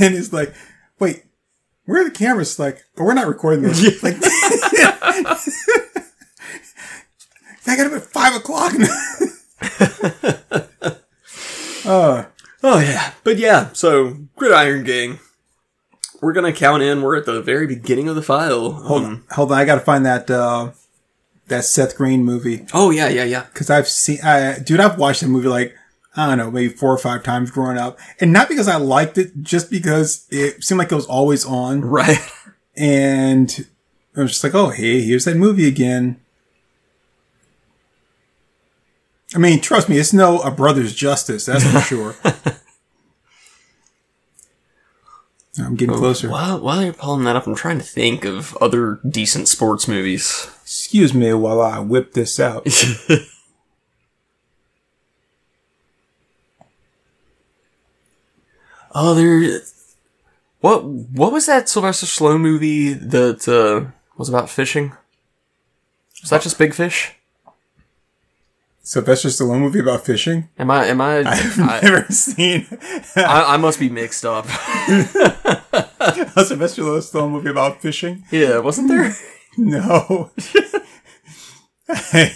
and 0.00 0.14
it's 0.14 0.32
like, 0.32 0.54
wait, 0.98 1.24
where 1.84 2.00
are 2.00 2.04
the 2.04 2.10
cameras? 2.10 2.58
Like, 2.58 2.82
but 2.96 3.04
we're 3.04 3.12
not 3.12 3.26
recording 3.26 3.62
this. 3.64 4.02
Like, 4.02 4.16
I 7.66 7.76
got 7.76 7.86
up 7.88 7.92
at 7.92 8.02
five 8.04 8.34
o'clock. 8.36 8.72
uh, 11.84 12.24
Oh 12.66 12.78
yeah, 12.78 13.12
but 13.24 13.36
yeah. 13.36 13.72
So 13.74 14.16
Gridiron 14.36 14.84
Gang. 14.84 15.18
We're 16.22 16.32
gonna 16.32 16.54
count 16.54 16.82
in. 16.82 17.02
We're 17.02 17.16
at 17.16 17.26
the 17.26 17.42
very 17.42 17.66
beginning 17.66 18.08
of 18.08 18.16
the 18.16 18.22
file. 18.22 18.72
hold 18.72 19.02
Um, 19.02 19.08
on, 19.10 19.24
hold 19.32 19.52
on. 19.52 19.58
I 19.58 19.66
got 19.66 19.74
to 19.74 19.80
find 19.82 20.06
that 20.06 20.30
uh 20.30 20.70
that 21.48 21.64
Seth 21.64 21.96
Green 21.96 22.24
movie 22.24 22.66
Oh 22.72 22.90
yeah, 22.90 23.08
yeah, 23.08 23.24
yeah. 23.24 23.44
because 23.52 23.68
I've 23.70 23.88
seen, 23.88 24.18
I, 24.24 24.58
dude, 24.58 24.80
I've 24.80 24.98
watched 24.98 25.20
the 25.20 25.28
movie 25.28 25.48
like 25.48 25.74
I 26.16 26.28
don't 26.28 26.38
know, 26.38 26.50
maybe 26.50 26.72
four 26.72 26.92
or 26.92 26.98
five 26.98 27.22
times 27.24 27.50
growing 27.50 27.76
up, 27.76 27.98
and 28.20 28.32
not 28.32 28.48
because 28.48 28.68
I 28.68 28.76
liked 28.76 29.18
it, 29.18 29.32
just 29.42 29.68
because 29.70 30.26
it 30.30 30.62
seemed 30.62 30.78
like 30.78 30.92
it 30.92 30.94
was 30.94 31.06
always 31.06 31.44
on. 31.44 31.80
Right. 31.80 32.18
and 32.76 33.66
I 34.16 34.20
was 34.20 34.30
just 34.30 34.44
like, 34.44 34.54
oh, 34.54 34.68
hey, 34.68 35.00
here's 35.02 35.24
that 35.24 35.36
movie 35.36 35.66
again. 35.66 36.20
I 39.34 39.38
mean, 39.38 39.60
trust 39.60 39.88
me, 39.88 39.98
it's 39.98 40.12
no 40.12 40.40
A 40.42 40.52
Brother's 40.52 40.94
Justice, 40.94 41.46
that's 41.46 41.64
for 41.68 41.80
sure. 41.80 42.14
I'm 45.58 45.76
getting 45.76 45.94
closer. 45.94 46.28
While, 46.28 46.60
while 46.60 46.82
you're 46.82 46.92
pulling 46.92 47.24
that 47.24 47.36
up, 47.36 47.46
I'm 47.46 47.54
trying 47.54 47.78
to 47.78 47.84
think 47.84 48.24
of 48.24 48.56
other 48.56 48.98
decent 49.08 49.46
sports 49.48 49.86
movies. 49.86 50.48
Excuse 50.62 51.14
me 51.14 51.32
while 51.34 51.60
I 51.60 51.78
whip 51.78 52.12
this 52.12 52.40
out. 52.40 52.66
Oh, 58.94 59.14
there. 59.14 59.60
What 60.60 60.84
what 60.84 61.32
was 61.32 61.46
that 61.46 61.68
Sylvester 61.68 62.06
Stallone 62.06 62.40
movie 62.40 62.92
that 62.92 63.48
uh, 63.48 63.90
was 64.16 64.28
about 64.28 64.48
fishing? 64.48 64.92
Was 66.22 66.30
that 66.30 66.42
just 66.42 66.58
Big 66.58 66.72
Fish? 66.72 67.12
Sylvester 68.86 69.28
Stallone 69.28 69.60
movie 69.60 69.80
about 69.80 70.04
fishing? 70.04 70.50
Am 70.58 70.70
I 70.70 70.84
am 70.86 71.00
I 71.00 71.18
I've 71.26 71.58
I, 71.58 71.80
never 71.82 72.04
seen 72.12 72.66
I, 73.16 73.54
I 73.54 73.56
must 73.56 73.80
be 73.80 73.88
mixed 73.88 74.26
up. 74.26 74.44
a 74.46 76.44
Sylvester 76.44 76.82
Stallone 76.82 77.30
movie 77.30 77.48
about 77.48 77.80
fishing. 77.80 78.24
yeah, 78.30 78.58
wasn't 78.58 78.88
there? 78.88 79.14
No. 79.56 80.30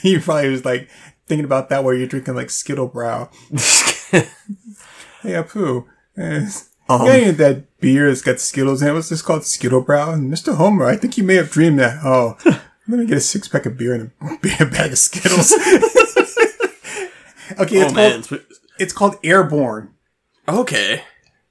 he 0.02 0.18
probably 0.18 0.48
was 0.48 0.64
like 0.64 0.88
thinking 1.26 1.44
about 1.44 1.68
that 1.68 1.84
while 1.84 1.92
you're 1.92 2.06
drinking 2.06 2.34
like 2.34 2.48
Skittlebrau. 2.48 3.30
hey, 5.22 5.32
Apu. 5.32 5.84
Um, 6.16 7.06
you 7.06 7.26
got 7.26 7.36
that 7.36 7.78
beer 7.80 8.08
that's 8.08 8.22
got 8.22 8.40
Skittles 8.40 8.80
in 8.80 8.88
it? 8.88 8.94
What's 8.94 9.10
this 9.10 9.20
called? 9.20 9.42
Skittlebrau? 9.42 10.14
And 10.14 10.32
Mr. 10.32 10.56
Homer, 10.56 10.86
I 10.86 10.96
think 10.96 11.18
you 11.18 11.24
may 11.24 11.34
have 11.34 11.50
dreamed 11.50 11.78
that. 11.80 11.98
Oh, 12.02 12.38
let 12.88 13.00
me 13.00 13.04
get 13.04 13.18
a 13.18 13.20
six 13.20 13.48
pack 13.48 13.66
of 13.66 13.76
beer 13.76 13.92
and 13.94 14.10
a, 14.22 14.38
beer 14.40 14.66
bag 14.70 14.92
of 14.92 14.98
Skittles. 14.98 15.52
Okay, 17.60 17.80
it's, 17.80 17.92
oh 17.92 17.94
called, 17.94 18.42
it's 18.78 18.92
called 18.92 19.16
Airborne. 19.22 19.94
Okay. 20.48 21.02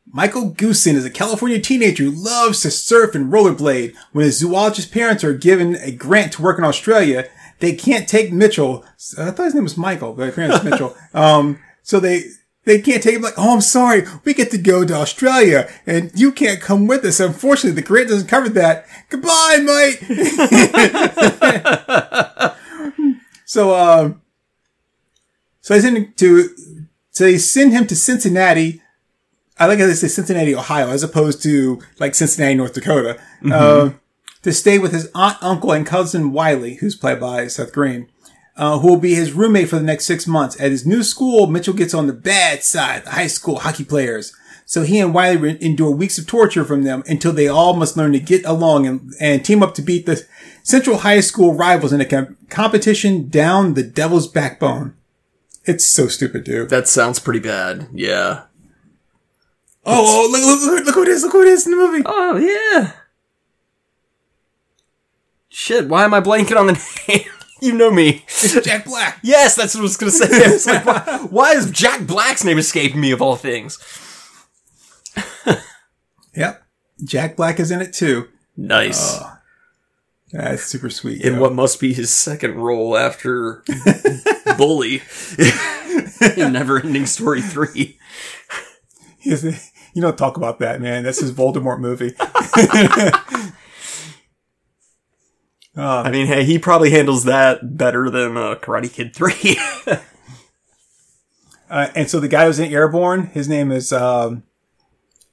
Michael 0.10 0.52
Goosen 0.52 0.96
is 0.96 1.06
a 1.06 1.10
California 1.10 1.60
teenager 1.60 2.06
who 2.06 2.12
loves 2.12 2.62
to 2.62 2.72
surf 2.72 3.14
and 3.14 3.32
rollerblade. 3.32 3.94
When 4.14 4.26
his 4.26 4.40
zoologist 4.40 4.92
parents 4.92 5.24
are 5.24 5.34
given 5.34 5.76
a 5.76 5.92
grant 5.92 6.34
to 6.34 6.42
work 6.42 6.58
in 6.58 6.64
Australia, 6.64 7.30
they 7.60 7.76
can't 7.76 8.08
take 8.08 8.32
Mitchell. 8.32 8.86
I 9.18 9.32
thought 9.32 9.46
his 9.46 9.56
name 9.56 9.64
was 9.64 9.78
Michael, 9.78 10.14
but 10.14 10.30
apparently 10.30 10.58
it's 10.58 10.66
Mitchell. 10.66 10.96
Um, 11.14 11.60
so 11.84 12.00
they, 12.00 12.24
they 12.66 12.82
can't 12.82 13.02
take 13.02 13.16
him 13.16 13.22
like, 13.22 13.34
oh, 13.38 13.54
I'm 13.54 13.62
sorry. 13.62 14.04
We 14.26 14.34
get 14.34 14.52
to 14.52 14.58
go 14.58 14.86
to 14.86 14.94
Australia 14.94 15.70
and 15.86 16.12
you 16.14 16.32
can't 16.32 16.62
come 16.62 16.86
with 16.86 17.06
us. 17.06 17.20
Unfortunately, 17.20 17.80
the 17.80 17.88
grant 17.88 18.10
doesn't 18.10 18.28
cover 18.28 18.50
that. 18.50 18.86
Goodbye, 19.10 19.60
mate. 19.64 20.00
so, 23.46 23.74
um, 23.74 24.22
so 25.68 25.76
I 25.76 25.80
send 25.80 25.98
him 25.98 26.14
to, 26.16 26.50
so 27.12 27.26
they 27.26 27.38
send 27.38 27.74
him 27.74 27.86
to 27.88 27.96
Cincinnati. 27.98 28.82
I 29.60 29.66
like 29.66 29.80
how 29.80 29.88
they 29.88 29.96
say 29.96 30.08
Cincinnati, 30.08 30.56
Ohio, 30.56 30.92
as 30.92 31.04
opposed 31.04 31.44
to 31.44 31.82
like 32.00 32.16
Cincinnati, 32.16 32.56
North 32.56 32.74
Dakota, 32.74 33.20
uh, 33.52 33.90
to 34.44 34.54
stay 34.54 34.80
with 34.80 34.94
his 34.94 35.12
aunt, 35.14 35.36
uncle, 35.42 35.74
and 35.74 35.86
cousin 35.86 36.32
Wiley, 36.32 36.76
who's 36.76 36.96
played 36.96 37.20
by 37.20 37.48
Seth 37.48 37.74
Green, 37.74 38.10
uh, 38.56 38.80
who 38.80 38.88
will 38.88 39.00
be 39.00 39.14
his 39.14 39.34
roommate 39.34 39.68
for 39.68 39.76
the 39.76 39.84
next 39.84 40.06
six 40.06 40.26
months. 40.26 40.58
At 40.58 40.72
his 40.72 40.86
new 40.86 41.04
school, 41.04 41.48
Mitchell 41.48 41.74
gets 41.74 41.94
on 41.94 42.08
the 42.08 42.14
bad 42.14 42.64
side, 42.64 43.04
the 43.04 43.10
high 43.10 43.28
school 43.28 43.60
hockey 43.60 43.84
players. 43.84 44.34
So 44.66 44.84
he 44.84 45.02
and 45.02 45.14
Wiley 45.14 45.36
re- 45.36 45.58
endure 45.60 45.92
weeks 45.92 46.18
of 46.18 46.28
torture 46.28 46.64
from 46.64 46.84
them 46.84 47.04
until 47.08 47.34
they 47.34 47.50
all 47.50 47.74
must 47.74 47.98
learn 47.98 48.14
to 48.14 48.22
get 48.22 48.46
along 48.46 48.88
and, 48.88 49.14
and 49.20 49.44
team 49.44 49.62
up 49.62 49.74
to 49.76 49.82
beat 49.82 50.06
the 50.06 50.26
Central 50.64 51.00
High 51.00 51.20
School 51.20 51.56
rivals 51.56 51.92
in 51.92 52.00
a 52.00 52.06
com- 52.06 52.38
competition 52.50 53.28
down 53.28 53.74
the 53.74 53.84
devil's 53.84 54.30
backbone. 54.30 54.94
It's 55.68 55.86
so 55.86 56.08
stupid, 56.08 56.46
dude. 56.46 56.70
That 56.70 56.88
sounds 56.88 57.20
pretty 57.20 57.40
bad. 57.40 57.90
Yeah. 57.94 58.44
Oh, 59.86 60.28
oh 60.28 60.30
look, 60.32 60.42
look, 60.42 60.62
look, 60.78 60.86
look 60.86 60.96
who 60.96 61.02
it 61.04 61.08
is. 61.10 61.24
Look 61.24 61.34
who 61.34 61.42
it 61.42 61.48
is 61.50 61.66
in 61.66 61.72
the 61.72 61.78
movie. 61.78 62.04
Oh 62.06 62.38
yeah. 62.38 62.92
Shit, 65.50 65.88
why 65.90 66.04
am 66.06 66.14
I 66.14 66.22
blanking 66.22 66.58
on 66.58 66.68
the 66.68 66.74
name? 67.08 67.26
you 67.62 67.74
know 67.74 67.92
me. 67.92 68.24
It's 68.28 68.62
Jack 68.62 68.86
Black. 68.86 69.20
Yes, 69.24 69.56
that's 69.56 69.74
what 69.76 69.82
I 69.82 69.84
was 69.84 69.98
gonna 69.98 70.12
say. 70.12 70.28
I 70.46 70.52
was 70.52 70.66
like, 70.68 70.86
why, 70.86 71.28
why 71.30 71.52
is 71.54 71.70
Jack 71.72 72.06
Black's 72.08 72.44
name 72.44 72.58
escaping 72.58 73.02
me 73.02 73.12
of 73.12 73.22
all 73.22 73.36
things? 73.36 73.78
Yep. 76.36 76.64
Jack 77.04 77.36
Black 77.36 77.60
is 77.60 77.72
in 77.72 77.82
it 77.82 77.94
too. 77.94 78.28
Nice. 78.56 79.20
Uh, 79.20 79.37
That's 80.32 80.64
super 80.64 80.90
sweet. 80.90 81.22
in 81.22 81.36
yo. 81.36 81.42
what 81.42 81.54
must 81.54 81.80
be 81.80 81.94
his 81.94 82.16
second 82.16 82.56
role 82.56 82.98
after 82.98 83.64
Bully 84.58 84.96
in 85.40 86.54
Neverending 86.54 87.08
Story 87.08 87.42
3. 87.42 87.98
He's- 89.20 89.72
you 89.94 90.02
don't 90.02 90.18
talk 90.18 90.38
about 90.38 90.60
that, 90.60 90.80
man. 90.80 91.04
That's 91.04 91.22
his 91.22 91.32
Voldemort 91.32 91.80
movie. 91.80 92.14
I 95.76 96.10
mean, 96.12 96.28
hey, 96.28 96.44
he 96.44 96.60
probably 96.60 96.92
handles 96.92 97.24
that 97.26 97.78
better 97.78 98.10
than 98.10 98.36
uh, 98.38 98.56
Karate 98.56 98.92
Kid 98.92 99.16
3. 99.16 99.58
Uh, 101.70 101.90
and 101.96 102.10
so 102.10 102.20
the 102.20 102.28
guy 102.28 102.46
who's 102.46 102.60
in 102.60 102.72
Airborne, 102.72 103.26
his 103.28 103.50
name 103.50 103.72
is 103.72 103.92
um, 103.92 104.44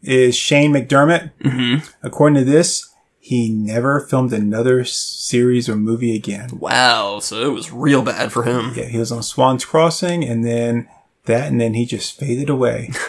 is 0.02 0.34
Shane 0.34 0.72
McDermott. 0.72 1.30
Mm-hmm. 1.40 1.86
According 2.04 2.44
to 2.44 2.50
this, 2.50 2.92
he 3.24 3.48
never 3.48 4.00
filmed 4.00 4.34
another 4.34 4.84
series 4.84 5.66
or 5.66 5.76
movie 5.76 6.14
again. 6.14 6.58
wow, 6.58 7.20
so 7.20 7.40
it 7.40 7.54
was 7.54 7.72
real 7.72 8.02
bad 8.02 8.30
for 8.30 8.42
him. 8.42 8.74
Yeah, 8.76 8.84
he 8.84 8.98
was 8.98 9.10
on 9.10 9.22
Swan's 9.22 9.64
Crossing, 9.64 10.22
and 10.22 10.44
then 10.44 10.90
that, 11.24 11.50
and 11.50 11.58
then 11.58 11.72
he 11.72 11.86
just 11.86 12.18
faded 12.18 12.50
away. 12.50 12.90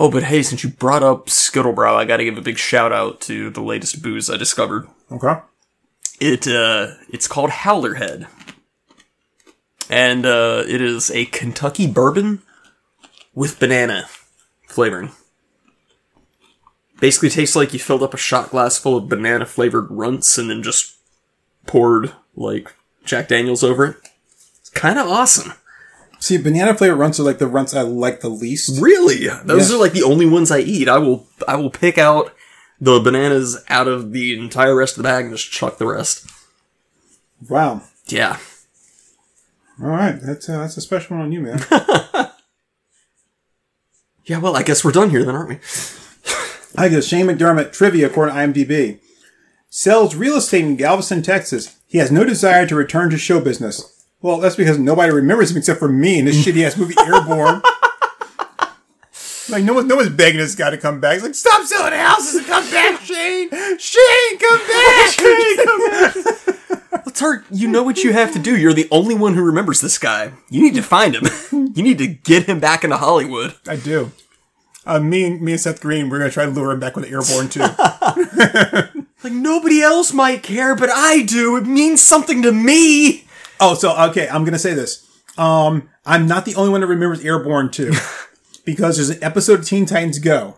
Oh, 0.00 0.12
but 0.12 0.22
hey, 0.22 0.44
since 0.44 0.62
you 0.62 0.70
brought 0.70 1.02
up 1.02 1.26
Skittlebrau, 1.26 1.96
I 1.96 2.04
gotta 2.04 2.22
give 2.22 2.38
a 2.38 2.40
big 2.40 2.56
shout 2.56 2.92
out 2.92 3.20
to 3.22 3.50
the 3.50 3.60
latest 3.60 4.00
booze 4.00 4.30
I 4.30 4.36
discovered. 4.36 4.86
Okay. 5.10 5.40
It 6.20 6.46
uh, 6.46 6.94
it's 7.08 7.26
called 7.26 7.50
Howler 7.50 7.94
Head, 7.94 8.28
and 9.90 10.24
uh, 10.24 10.62
it 10.68 10.80
is 10.80 11.10
a 11.10 11.24
Kentucky 11.24 11.88
bourbon 11.88 12.42
with 13.34 13.58
banana 13.58 14.08
flavoring. 14.68 15.10
Basically, 17.00 17.30
tastes 17.30 17.54
like 17.56 17.72
you 17.72 17.78
filled 17.78 18.02
up 18.02 18.14
a 18.14 18.18
shot 18.18 18.50
glass 18.50 18.78
full 18.78 18.96
of 18.96 19.08
banana 19.08 19.46
flavored 19.46 19.86
runts 19.90 20.36
and 20.38 20.50
then 20.50 20.62
just 20.62 20.96
poured 21.66 22.12
like 22.34 22.74
Jack 23.04 23.28
Daniels 23.28 23.62
over 23.62 23.84
it. 23.86 23.96
It's 24.60 24.70
kind 24.70 24.98
of 24.98 25.06
awesome. 25.06 25.52
See, 26.18 26.36
banana 26.36 26.74
flavored 26.74 26.98
runts 26.98 27.20
are 27.20 27.22
like 27.22 27.38
the 27.38 27.46
runts 27.46 27.74
I 27.74 27.82
like 27.82 28.20
the 28.20 28.28
least. 28.28 28.80
Really, 28.82 29.28
those 29.44 29.70
Yeah. 29.70 29.76
are 29.76 29.78
like 29.80 29.92
the 29.92 30.02
only 30.02 30.26
ones 30.26 30.50
I 30.50 30.58
eat. 30.58 30.88
I 30.88 30.98
will 30.98 31.28
I 31.46 31.54
will 31.54 31.70
pick 31.70 31.98
out 31.98 32.34
the 32.80 32.98
bananas 32.98 33.62
out 33.68 33.86
of 33.86 34.12
the 34.12 34.36
entire 34.38 34.74
rest 34.74 34.96
of 34.96 35.02
the 35.04 35.08
bag 35.08 35.26
and 35.26 35.34
just 35.36 35.50
chuck 35.52 35.78
the 35.78 35.86
rest. 35.86 36.28
Wow. 37.48 37.82
Yeah. 38.06 38.38
All 39.80 39.88
right, 39.90 40.18
that's 40.20 40.48
uh, 40.48 40.58
that's 40.58 40.76
a 40.76 40.80
special 40.80 41.16
one 41.16 41.26
on 41.26 41.32
you, 41.32 41.40
man. 41.42 41.60
Yeah, 44.24 44.38
well, 44.40 44.56
I 44.56 44.62
guess 44.62 44.84
we're 44.84 44.92
done 44.92 45.08
here 45.08 45.24
then, 45.24 45.34
aren't 45.34 45.48
we? 45.48 45.58
I 46.78 46.88
guess 46.88 47.06
Shane 47.06 47.26
McDermott 47.26 47.72
trivia 47.72 48.06
according 48.06 48.36
to 48.36 48.40
IMDb 48.40 49.00
sells 49.68 50.14
real 50.14 50.36
estate 50.36 50.64
in 50.64 50.76
Galveston, 50.76 51.22
Texas. 51.22 51.76
He 51.88 51.98
has 51.98 52.12
no 52.12 52.22
desire 52.22 52.68
to 52.68 52.76
return 52.76 53.10
to 53.10 53.18
show 53.18 53.40
business. 53.40 54.06
Well, 54.22 54.38
that's 54.38 54.54
because 54.54 54.78
nobody 54.78 55.12
remembers 55.12 55.50
him 55.50 55.56
except 55.56 55.80
for 55.80 55.88
me 55.88 56.20
in 56.20 56.26
this 56.26 56.36
shitty 56.46 56.64
ass 56.64 56.76
movie 56.76 56.94
Airborne. 57.00 57.62
like 59.48 59.64
no 59.64 59.74
one, 59.74 59.88
no 59.88 59.96
one's 59.96 60.10
begging 60.10 60.38
this 60.38 60.54
guy 60.54 60.70
to 60.70 60.78
come 60.78 61.00
back. 61.00 61.14
He's 61.14 61.24
like, 61.24 61.34
stop 61.34 61.66
selling 61.66 61.94
houses 61.94 62.36
and 62.36 62.46
come 62.46 62.70
back, 62.70 63.00
Shane. 63.00 63.50
Shane, 63.50 64.38
come 64.38 64.58
back. 64.58 65.10
Shane, 65.18 65.56
come 65.64 65.90
back. 65.90 67.04
Well, 67.04 67.12
Turk, 67.12 67.44
you 67.50 67.66
know 67.66 67.82
what 67.82 68.04
you 68.04 68.12
have 68.12 68.32
to 68.34 68.38
do. 68.38 68.56
You're 68.56 68.72
the 68.72 68.86
only 68.92 69.16
one 69.16 69.34
who 69.34 69.42
remembers 69.42 69.80
this 69.80 69.98
guy. 69.98 70.30
You 70.48 70.62
need 70.62 70.76
to 70.76 70.82
find 70.82 71.16
him. 71.16 71.24
you 71.74 71.82
need 71.82 71.98
to 71.98 72.06
get 72.06 72.44
him 72.44 72.60
back 72.60 72.84
into 72.84 72.96
Hollywood. 72.98 73.56
I 73.66 73.74
do. 73.74 74.12
Uh, 74.88 74.98
me 74.98 75.24
and 75.24 75.40
me 75.40 75.52
and 75.52 75.60
Seth 75.60 75.80
Green, 75.80 76.08
we're 76.08 76.18
gonna 76.18 76.30
try 76.30 76.46
to 76.46 76.50
lure 76.50 76.72
him 76.72 76.80
back 76.80 76.96
with 76.96 77.04
Airborne 77.04 77.48
too. 77.48 77.64
Like 79.24 79.32
nobody 79.32 79.82
else 79.82 80.12
might 80.12 80.44
care, 80.44 80.76
but 80.76 80.90
I 80.90 81.22
do. 81.22 81.56
It 81.56 81.66
means 81.66 82.00
something 82.00 82.40
to 82.42 82.52
me. 82.52 83.24
Oh, 83.58 83.74
so 83.74 83.96
okay, 84.10 84.28
I'm 84.28 84.44
gonna 84.44 84.60
say 84.60 84.74
this. 84.74 85.04
Um, 85.36 85.88
I'm 86.06 86.26
not 86.26 86.44
the 86.44 86.54
only 86.54 86.70
one 86.70 86.82
that 86.82 86.86
remembers 86.86 87.24
Airborne 87.24 87.70
2. 87.70 87.92
because 88.64 88.96
there's 88.96 89.10
an 89.10 89.22
episode 89.22 89.60
of 89.60 89.66
Teen 89.66 89.86
Titans 89.86 90.18
Go 90.18 90.56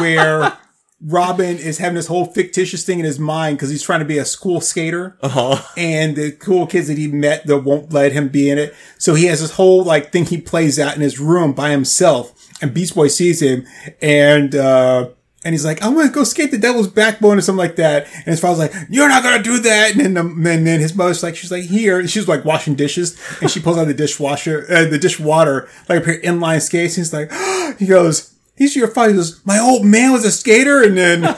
where 0.00 0.58
Robin 1.00 1.56
is 1.56 1.78
having 1.78 1.94
this 1.94 2.08
whole 2.08 2.26
fictitious 2.26 2.84
thing 2.84 2.98
in 2.98 3.04
his 3.04 3.18
mind 3.18 3.56
because 3.56 3.70
he's 3.70 3.82
trying 3.82 4.00
to 4.00 4.04
be 4.04 4.18
a 4.18 4.24
school 4.24 4.60
skater. 4.60 5.16
Uh-huh. 5.22 5.62
And 5.76 6.16
the 6.16 6.32
cool 6.32 6.66
kids 6.66 6.88
that 6.88 6.98
he 6.98 7.06
met 7.06 7.46
that 7.46 7.58
won't 7.58 7.92
let 7.92 8.12
him 8.12 8.28
be 8.28 8.50
in 8.50 8.58
it. 8.58 8.74
So 8.98 9.14
he 9.14 9.26
has 9.26 9.40
this 9.40 9.52
whole 9.52 9.84
like 9.84 10.10
thing 10.10 10.24
he 10.24 10.40
plays 10.40 10.78
out 10.78 10.96
in 10.96 11.00
his 11.00 11.20
room 11.20 11.52
by 11.52 11.70
himself. 11.70 12.34
And 12.60 12.74
Beast 12.74 12.94
Boy 12.94 13.08
sees 13.08 13.40
him 13.40 13.66
and 14.02 14.54
uh 14.54 15.10
and 15.44 15.54
he's 15.54 15.64
like, 15.64 15.82
I'm 15.84 15.94
gonna 15.94 16.10
go 16.10 16.24
skate 16.24 16.50
the 16.50 16.58
devil's 16.58 16.88
backbone 16.88 17.38
or 17.38 17.40
something 17.40 17.58
like 17.58 17.76
that. 17.76 18.06
And 18.12 18.26
his 18.26 18.40
father's 18.40 18.58
like, 18.58 18.74
You're 18.90 19.08
not 19.08 19.22
gonna 19.22 19.42
do 19.42 19.60
that. 19.60 19.92
And 19.92 20.00
then, 20.00 20.14
the, 20.14 20.50
and 20.50 20.66
then 20.66 20.80
his 20.80 20.94
mother's 20.94 21.22
like, 21.22 21.36
She's 21.36 21.52
like, 21.52 21.64
Here. 21.64 22.00
And 22.00 22.10
she's 22.10 22.26
like 22.26 22.44
washing 22.44 22.74
dishes. 22.74 23.18
And 23.40 23.50
she 23.50 23.60
pulls 23.60 23.78
out 23.78 23.86
the 23.86 23.94
dishwasher, 23.94 24.66
uh, 24.68 24.84
the 24.86 24.98
dishwater, 24.98 25.68
like 25.88 26.02
a 26.02 26.04
pair 26.04 26.14
of 26.14 26.22
inline 26.22 26.60
skates. 26.60 26.96
And 26.96 27.06
he's 27.06 27.12
like, 27.12 27.32
He 27.78 27.86
goes, 27.86 28.34
He's 28.56 28.74
your 28.74 28.88
father. 28.88 29.10
He 29.10 29.16
goes, 29.16 29.40
My 29.46 29.60
old 29.60 29.86
man 29.86 30.12
was 30.12 30.24
a 30.24 30.32
skater. 30.32 30.82
And 30.82 30.98
then, 30.98 31.24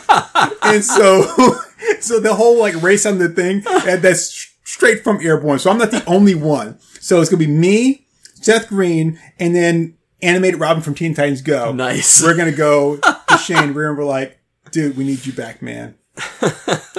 and 0.62 0.82
so, 0.82 1.22
so 2.00 2.20
the 2.20 2.34
whole 2.34 2.58
like 2.58 2.82
race 2.82 3.04
on 3.04 3.18
the 3.18 3.28
thing, 3.28 3.62
and 3.66 4.00
that's 4.00 4.50
straight 4.64 5.04
from 5.04 5.20
Airborne. 5.20 5.58
So 5.58 5.70
I'm 5.70 5.78
not 5.78 5.90
the 5.90 6.04
only 6.06 6.34
one. 6.34 6.78
So 7.00 7.20
it's 7.20 7.28
gonna 7.28 7.38
be 7.38 7.46
me, 7.46 8.06
Seth 8.34 8.68
Green, 8.68 9.20
and 9.38 9.54
then 9.54 9.98
animated 10.22 10.60
Robin 10.60 10.82
from 10.82 10.94
Teen 10.94 11.14
Titans 11.14 11.42
Go. 11.42 11.72
Nice. 11.72 12.22
We're 12.22 12.36
gonna 12.36 12.52
go 12.52 12.96
to 13.28 13.38
Shane. 13.38 13.74
We're 13.74 13.88
gonna 13.88 13.98
be 13.98 14.04
like, 14.04 14.38
dude, 14.70 14.96
we 14.96 15.04
need 15.04 15.26
you 15.26 15.32
back, 15.32 15.62
man. 15.62 15.96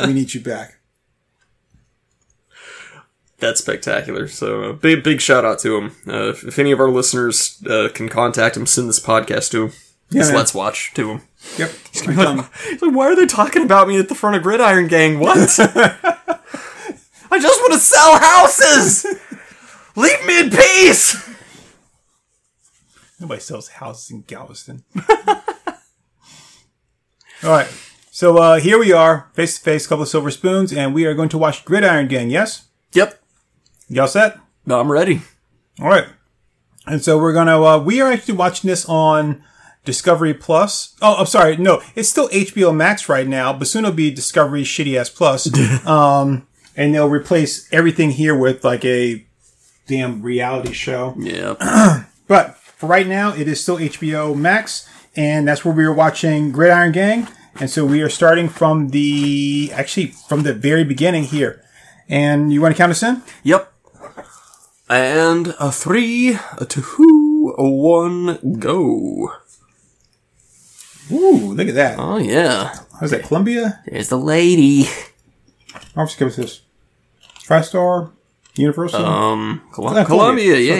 we 0.06 0.14
need 0.14 0.34
you 0.34 0.42
back. 0.42 0.78
That's 3.40 3.60
spectacular. 3.60 4.28
So 4.28 4.64
uh, 4.64 4.74
big 4.74 5.04
big 5.04 5.20
shout 5.20 5.44
out 5.44 5.60
to 5.60 5.76
him. 5.76 5.96
Uh, 6.08 6.30
if, 6.30 6.44
if 6.44 6.60
any 6.60 6.72
of 6.72 6.80
our 6.80 6.90
listeners 6.90 7.62
uh, 7.68 7.90
can 7.94 8.08
contact 8.08 8.56
him, 8.56 8.68
send 8.68 8.88
this 8.88 9.00
podcast 9.00 9.50
to 9.52 9.66
him. 9.66 9.74
Yeah, 10.12 10.24
man. 10.26 10.36
Let's 10.36 10.54
Watch 10.54 10.94
to 10.96 11.10
him. 11.10 11.22
Yep. 11.58 11.72
Like, 12.06 12.18
like, 12.82 12.94
why 12.94 13.08
are 13.08 13.16
they 13.16 13.26
talking 13.26 13.64
about 13.64 13.88
me 13.88 13.98
at 13.98 14.10
the 14.10 14.16
front 14.16 14.36
of 14.36 14.44
Gridiron 14.44 14.88
Gang? 14.88 15.20
What? 15.20 15.38
I 17.32 17.40
just 17.40 17.62
want 17.62 17.74
to 17.74 17.80
sell 17.80 18.20
houses. 18.20 19.06
Leave 19.96 20.26
me 20.26 20.40
in 20.42 20.50
peace. 20.52 21.31
Nobody 23.22 23.40
sells 23.40 23.68
houses 23.70 24.10
in 24.12 24.22
Galveston. 24.24 24.84
All 27.44 27.50
right. 27.50 27.68
So 28.12 28.38
uh, 28.38 28.60
here 28.60 28.78
we 28.78 28.92
are, 28.92 29.30
face 29.34 29.58
to 29.58 29.64
face, 29.64 29.88
couple 29.88 30.04
of 30.04 30.10
silver 30.10 30.32
spoons, 30.32 30.74
and 30.74 30.94
we 30.94 31.06
are 31.06 31.14
going 31.14 31.30
to 31.30 31.38
watch 31.38 31.64
Gridiron 31.64 32.08
Gang. 32.08 32.30
Yes, 32.30 32.68
Yep. 32.94 33.22
y'all 33.88 34.08
set? 34.08 34.38
I'm 34.68 34.92
ready. 34.92 35.22
All 35.80 35.88
right. 35.88 36.06
And 36.88 37.04
so 37.04 37.18
we're 37.20 37.34
gonna 37.34 37.62
uh, 37.62 37.78
we 37.80 38.02
are 38.02 38.12
actually 38.12 38.36
watching 38.36 38.68
this 38.68 38.86
on 38.90 39.44
Discovery 39.86 40.34
Plus. 40.34 40.96
Oh, 41.02 41.16
I'm 41.16 41.26
sorry, 41.28 41.58
no, 41.58 41.82
it's 41.96 42.10
still 42.10 42.28
HBO 42.30 42.76
Max 42.76 43.08
right 43.08 43.28
now, 43.28 43.54
but 43.54 43.68
soon 43.68 43.86
it'll 43.86 43.96
be 43.96 44.12
Discovery 44.12 44.64
Shitty 44.64 45.00
Ass 45.00 45.10
Plus. 45.10 45.48
um, 45.88 46.48
and 46.76 46.94
they'll 46.94 47.08
replace 47.10 47.72
everything 47.72 48.12
here 48.12 48.36
with 48.36 48.64
like 48.64 48.84
a 48.84 49.26
damn 49.88 50.22
reality 50.24 50.74
show. 50.74 51.16
Yeah. 51.20 52.06
But 52.28 52.58
for 52.82 52.88
right 52.88 53.06
now, 53.06 53.32
it 53.32 53.48
is 53.48 53.62
still 53.62 53.78
HBO 53.78 54.36
Max, 54.36 54.90
and 55.16 55.48
that's 55.48 55.64
where 55.64 55.72
we 55.72 55.86
are 55.86 55.94
watching 55.94 56.52
Gridiron 56.52 56.92
Gang. 56.92 57.28
And 57.60 57.70
so 57.70 57.86
we 57.86 58.02
are 58.02 58.10
starting 58.10 58.50
from 58.50 58.90
the 58.90 59.70
actually 59.72 60.08
from 60.08 60.42
the 60.42 60.54
very 60.56 60.84
beginning 60.84 61.26
here. 61.26 61.64
And 62.10 62.52
you 62.52 62.60
want 62.60 62.74
to 62.76 62.78
count 62.78 62.90
us 62.90 63.04
in? 63.04 63.22
Yep. 63.44 63.72
And 64.90 65.54
a 65.60 65.72
three, 65.72 66.40
a 66.58 66.66
two, 66.66 67.54
a 67.56 67.70
one, 67.70 68.58
go. 68.58 69.32
Ooh, 71.12 71.54
look 71.54 71.68
at 71.68 71.76
that. 71.76 72.00
Oh 72.00 72.18
yeah. 72.18 72.74
How's 73.00 73.12
that? 73.12 73.26
Columbia? 73.26 73.84
There's 73.86 74.10
the 74.10 74.18
lady. 74.18 74.90
I'll 75.96 76.08
just 76.08 76.18
give 76.18 76.30
us 76.30 76.36
this. 76.36 76.62
TriStar, 77.44 78.12
Universal. 78.56 79.06
Um, 79.06 79.62
Col- 79.72 79.86
Columbia. 79.86 80.06
Columbia. 80.06 80.58
Yeah, 80.58 80.78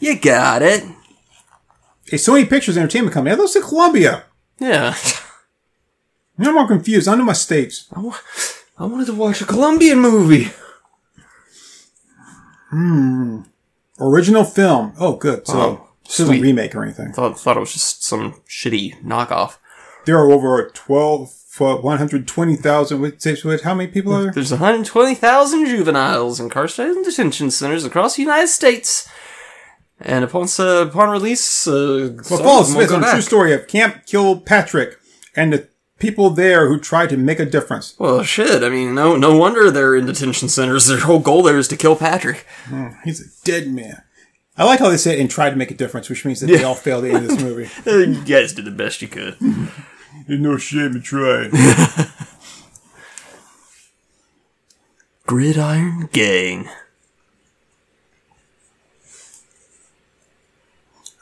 you, 0.00 0.12
you 0.14 0.18
got 0.18 0.62
it. 0.62 0.84
Hey, 2.14 2.18
Sony 2.18 2.48
Pictures 2.48 2.76
Entertainment 2.76 3.12
Company. 3.12 3.32
I 3.32 3.36
thought 3.36 3.44
it 3.44 3.48
said 3.48 3.62
Columbia. 3.62 4.24
Yeah. 4.58 4.94
I'm 6.38 6.56
all 6.58 6.66
confused. 6.66 7.08
I 7.08 7.14
know 7.16 7.24
my 7.24 7.32
states. 7.32 7.86
I 7.92 8.00
wa- 8.00 8.16
I 8.78 8.86
wanted 8.86 9.06
to 9.06 9.14
watch 9.14 9.40
a 9.40 9.44
Colombian 9.46 9.98
movie. 10.00 10.50
Hmm. 12.70 13.40
Original 14.00 14.44
film. 14.44 14.92
Oh, 14.98 15.14
good. 15.16 15.46
So 15.46 15.58
Oh, 15.58 15.88
this 16.04 16.20
isn't 16.20 16.36
a 16.36 16.40
remake 16.40 16.74
or 16.74 16.82
anything. 16.82 17.12
Thought 17.12 17.38
thought 17.38 17.56
it 17.56 17.60
was 17.60 17.72
just 17.72 18.02
some 18.04 18.40
shitty 18.48 19.02
knockoff. 19.04 19.58
There 20.06 20.18
are 20.18 20.30
over 20.30 20.70
12, 20.74 21.32
uh, 21.60 21.76
120,000. 21.76 23.00
What, 23.00 23.22
say- 23.22 23.36
what, 23.42 23.60
how 23.62 23.74
many 23.74 23.90
people 23.90 24.12
are 24.14 24.22
there? 24.24 24.32
There's 24.32 24.50
120,000 24.50 25.66
juveniles 25.66 26.40
incarcerated 26.40 26.96
in 26.96 27.02
detention 27.04 27.50
centers 27.52 27.84
across 27.84 28.16
the 28.16 28.22
United 28.22 28.48
States. 28.48 29.08
And 30.06 30.22
upon 30.24 30.48
uh, 30.58 30.86
upon 30.88 31.08
release, 31.10 31.66
uh, 31.66 32.10
Well, 32.14 32.24
some 32.24 32.38
false. 32.38 32.60
of 32.60 32.66
them 32.68 32.74
will 32.76 32.80
Based 32.82 32.90
go 32.90 32.96
on 32.96 33.04
a 33.04 33.10
true 33.10 33.20
story 33.22 33.52
of 33.54 33.66
Camp 33.66 34.04
Kilpatrick 34.06 34.98
and 35.34 35.52
the 35.52 35.68
people 35.98 36.28
there 36.30 36.68
who 36.68 36.78
tried 36.78 37.08
to 37.08 37.16
make 37.16 37.40
a 37.40 37.46
difference. 37.46 37.94
Well, 37.98 38.22
shit. 38.22 38.62
I 38.62 38.68
mean, 38.68 38.94
no, 38.94 39.16
no 39.16 39.36
wonder 39.36 39.70
they're 39.70 39.96
in 39.96 40.04
detention 40.06 40.48
centers. 40.50 40.86
Their 40.88 41.00
whole 41.00 41.20
goal 41.20 41.42
there 41.42 41.56
is 41.58 41.68
to 41.68 41.76
kill 41.76 41.96
Patrick. 41.96 42.46
He's 43.04 43.20
a 43.20 43.44
dead 43.44 43.68
man. 43.68 44.02
I 44.56 44.64
like 44.64 44.78
how 44.78 44.90
they 44.90 44.98
said 44.98 45.18
and 45.18 45.28
tried 45.30 45.50
to 45.50 45.56
make 45.56 45.70
a 45.70 45.74
difference, 45.74 46.08
which 46.10 46.24
means 46.24 46.40
that 46.40 46.46
they 46.46 46.62
all 46.62 46.74
failed 46.76 47.04
in 47.06 47.26
this 47.26 47.42
movie. 47.42 47.68
You 47.90 48.22
guys 48.24 48.52
did 48.52 48.66
the 48.66 48.70
best 48.70 49.00
you 49.02 49.08
could. 49.08 49.36
There's 50.28 50.38
no 50.40 50.56
shame 50.58 50.94
in 50.96 51.02
trying. 51.02 51.50
Gridiron 55.26 56.08
Gang. 56.12 56.68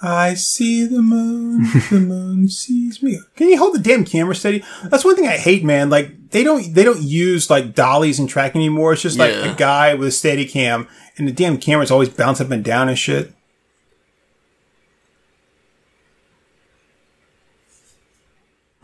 I 0.05 0.35
see 0.35 0.85
the 0.85 1.01
moon, 1.01 1.63
the 1.91 2.01
moon 2.07 2.49
sees 2.49 3.03
me. 3.05 3.21
Can 3.37 3.49
you 3.49 3.57
hold 3.57 3.75
the 3.77 3.79
damn 3.79 4.05
camera 4.05 4.35
steady? 4.35 4.65
That's 4.85 5.05
one 5.05 5.15
thing 5.15 5.29
I 5.29 5.37
hate, 5.37 5.63
man. 5.63 5.91
Like 5.91 6.31
they 6.31 6.43
don't 6.43 6.75
they 6.75 6.83
don't 6.83 7.01
use 7.03 7.49
like 7.49 7.75
dollies 7.75 8.19
and 8.19 8.29
track 8.29 8.57
anymore. 8.57 8.95
It's 8.95 9.03
just 9.03 9.17
like 9.19 9.33
Yeah. 9.33 9.53
a 9.53 9.55
guy 9.55 9.95
with 9.95 10.09
a 10.09 10.13
steady 10.13 10.45
cam, 10.45 10.89
and 11.17 11.29
the 11.29 11.33
damn 11.33 11.57
camera's 11.57 11.93
always 11.93 12.09
bouncing 12.09 12.47
up 12.47 12.53
and 12.53 12.65
down 12.65 12.89
and 12.89 12.99
shit. 12.99 13.33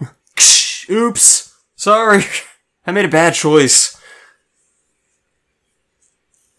Oops. 0.91 1.55
Sorry. 1.77 2.25
I 2.87 2.93
made 2.93 3.05
a 3.05 3.09
bad 3.09 3.35
choice. 3.35 3.97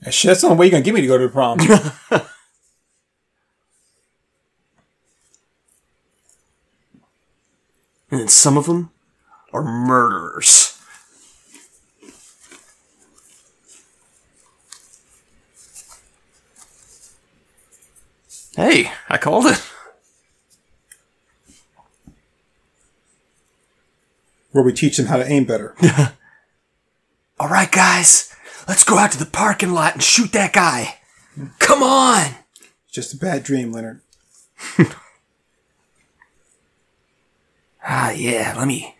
Shit, 0.10 0.30
that's 0.30 0.42
the 0.42 0.48
only 0.48 0.60
way 0.60 0.66
you're 0.68 0.72
gonna 0.72 0.84
get 0.84 0.94
me 0.94 1.02
to 1.02 1.08
go 1.08 1.18
to 1.18 1.28
the 1.28 1.32
prom. 1.32 1.60
And 8.12 8.20
then 8.20 8.28
some 8.28 8.58
of 8.58 8.66
them 8.66 8.92
are 9.54 9.64
murderers. 9.64 10.76
Hey, 18.56 18.92
I 19.08 19.18
called 19.18 19.46
it. 19.46 19.62
where 24.52 24.64
we 24.64 24.74
teach 24.74 24.98
them 24.98 25.08
how 25.08 25.18
to 25.18 25.32
aim 25.32 25.46
better. 25.46 25.76
All 27.40 27.48
right, 27.50 27.72
guys, 27.72 28.34
let's 28.68 28.84
go 28.84 28.98
out 28.98 29.12
to 29.12 29.20
the 29.20 29.26
parking 29.26 29.72
lot 29.72 29.94
and 29.94 30.04
shoot 30.04 30.32
that 30.34 30.54
guy. 30.54 30.96
Come 31.60 31.84
on. 31.84 32.32
Just 32.92 33.14
a 33.14 33.18
bad 33.18 33.44
dream, 33.44 33.72
Leonard. 33.72 34.02
Ah, 37.92 38.12
yeah. 38.12 38.54
Let 38.56 38.68
me. 38.68 38.96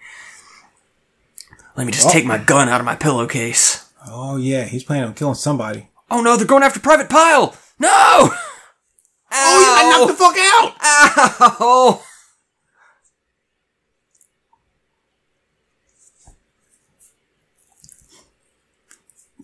Let 1.78 1.86
me 1.86 1.94
just 1.94 2.10
take 2.10 2.26
my 2.26 2.40
gun 2.40 2.68
out 2.68 2.82
of 2.82 2.86
my 2.86 2.96
pillowcase. 2.96 3.90
Oh 4.08 4.38
yeah, 4.38 4.64
he's 4.66 4.84
planning 4.84 5.06
on 5.06 5.14
killing 5.14 5.36
somebody. 5.36 5.88
Oh 6.10 6.22
no, 6.22 6.36
they're 6.36 6.48
going 6.48 6.64
after 6.64 6.80
Private 6.80 7.08
Pile. 7.08 7.56
No. 7.80 7.90
Oh, 7.92 8.32
I 9.32 9.90
knocked 9.92 10.12
the 10.12 10.18
fuck 10.18 10.36
out! 10.38 10.74
Ow! 11.62 12.04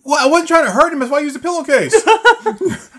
Well, 0.04 0.24
I 0.24 0.28
wasn't 0.28 0.48
trying 0.48 0.64
to 0.66 0.72
hurt 0.72 0.92
him. 0.92 0.98
That's 0.98 1.10
why 1.10 1.18
I 1.18 1.20
used 1.20 1.36
a 1.36 1.38
pillowcase. 1.38 1.94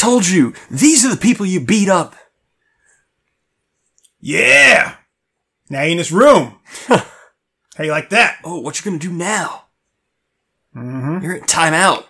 told 0.00 0.26
you, 0.26 0.54
these 0.70 1.04
are 1.04 1.10
the 1.10 1.16
people 1.20 1.46
you 1.46 1.60
beat 1.60 1.88
up. 1.88 2.14
yeah. 4.20 4.94
Now 5.68 5.82
you're 5.82 5.92
in 5.92 5.98
this 5.98 6.10
room. 6.10 6.58
How 6.88 7.84
you 7.84 7.92
like 7.92 8.10
that? 8.10 8.38
Oh, 8.42 8.58
what 8.60 8.76
you 8.78 8.84
gonna 8.84 8.98
do 8.98 9.12
now? 9.12 9.66
Mm-hmm. 10.74 11.22
You're 11.24 11.36
in 11.36 11.42
timeout. 11.44 12.04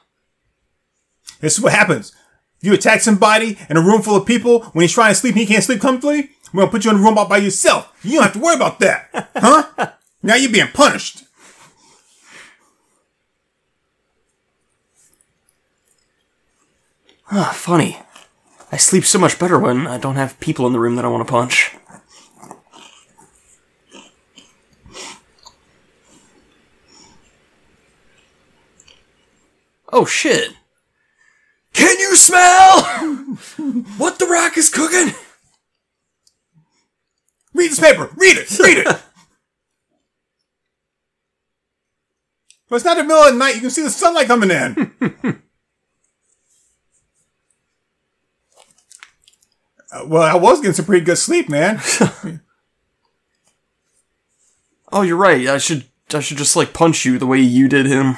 This 1.40 1.58
is 1.58 1.62
what 1.62 1.72
happens. 1.74 2.14
If 2.58 2.64
you 2.66 2.72
attack 2.74 3.00
somebody 3.02 3.58
in 3.68 3.76
a 3.76 3.82
room 3.82 4.00
full 4.02 4.16
of 4.16 4.24
people 4.26 4.62
when 4.72 4.82
he's 4.82 4.92
trying 4.92 5.10
to 5.12 5.14
sleep 5.14 5.34
and 5.34 5.40
he 5.40 5.46
can't 5.46 5.62
sleep 5.64 5.80
comfortably, 5.82 6.30
we're 6.54 6.62
gonna 6.62 6.70
put 6.70 6.84
you 6.86 6.90
in 6.90 6.96
a 6.96 7.00
room 7.00 7.18
all 7.18 7.28
by 7.28 7.36
yourself. 7.36 7.92
You 8.02 8.14
don't 8.14 8.22
have 8.24 8.32
to 8.32 8.38
worry 8.40 8.56
about 8.56 8.80
that. 8.80 9.28
Huh? 9.36 9.92
now 10.22 10.34
you're 10.36 10.50
being 10.52 10.68
punished. 10.68 11.24
Ah, 17.32 17.52
funny. 17.54 17.96
I 18.72 18.76
sleep 18.76 19.04
so 19.04 19.18
much 19.18 19.38
better 19.38 19.58
when 19.58 19.86
I 19.86 19.98
don't 19.98 20.16
have 20.16 20.40
people 20.40 20.66
in 20.66 20.72
the 20.72 20.80
room 20.80 20.96
that 20.96 21.04
I 21.04 21.08
want 21.08 21.26
to 21.26 21.30
punch. 21.30 21.76
Oh 29.92 30.04
shit. 30.04 30.52
Can 31.72 31.98
you 31.98 32.16
smell 32.16 32.82
what 33.98 34.18
the 34.18 34.26
rock 34.26 34.56
is 34.56 34.68
cooking? 34.68 35.14
Read 37.54 37.70
this 37.70 37.80
paper. 37.80 38.10
Read 38.16 38.38
it. 38.38 38.58
Read 38.58 38.78
it. 38.78 38.86
Well, 42.68 42.76
it's 42.76 42.84
not 42.84 42.96
the 42.96 43.02
middle 43.02 43.22
of 43.22 43.32
the 43.32 43.38
night. 43.38 43.56
You 43.56 43.62
can 43.62 43.70
see 43.70 43.82
the 43.82 43.90
sunlight 43.90 44.28
coming 44.28 44.50
in. 44.50 45.42
Uh, 49.92 50.04
well, 50.06 50.22
I 50.22 50.36
was 50.36 50.60
getting 50.60 50.74
some 50.74 50.84
pretty 50.84 51.04
good 51.04 51.18
sleep, 51.18 51.48
man. 51.48 51.80
Oh, 54.92 55.02
you're 55.02 55.16
right. 55.16 55.46
I 55.46 55.58
should 55.58 55.84
I 56.12 56.20
should 56.20 56.38
just 56.38 56.56
like 56.56 56.72
punch 56.72 57.04
you 57.04 57.18
the 57.18 57.26
way 57.26 57.38
you 57.38 57.68
did 57.68 57.86
him. 57.86 58.16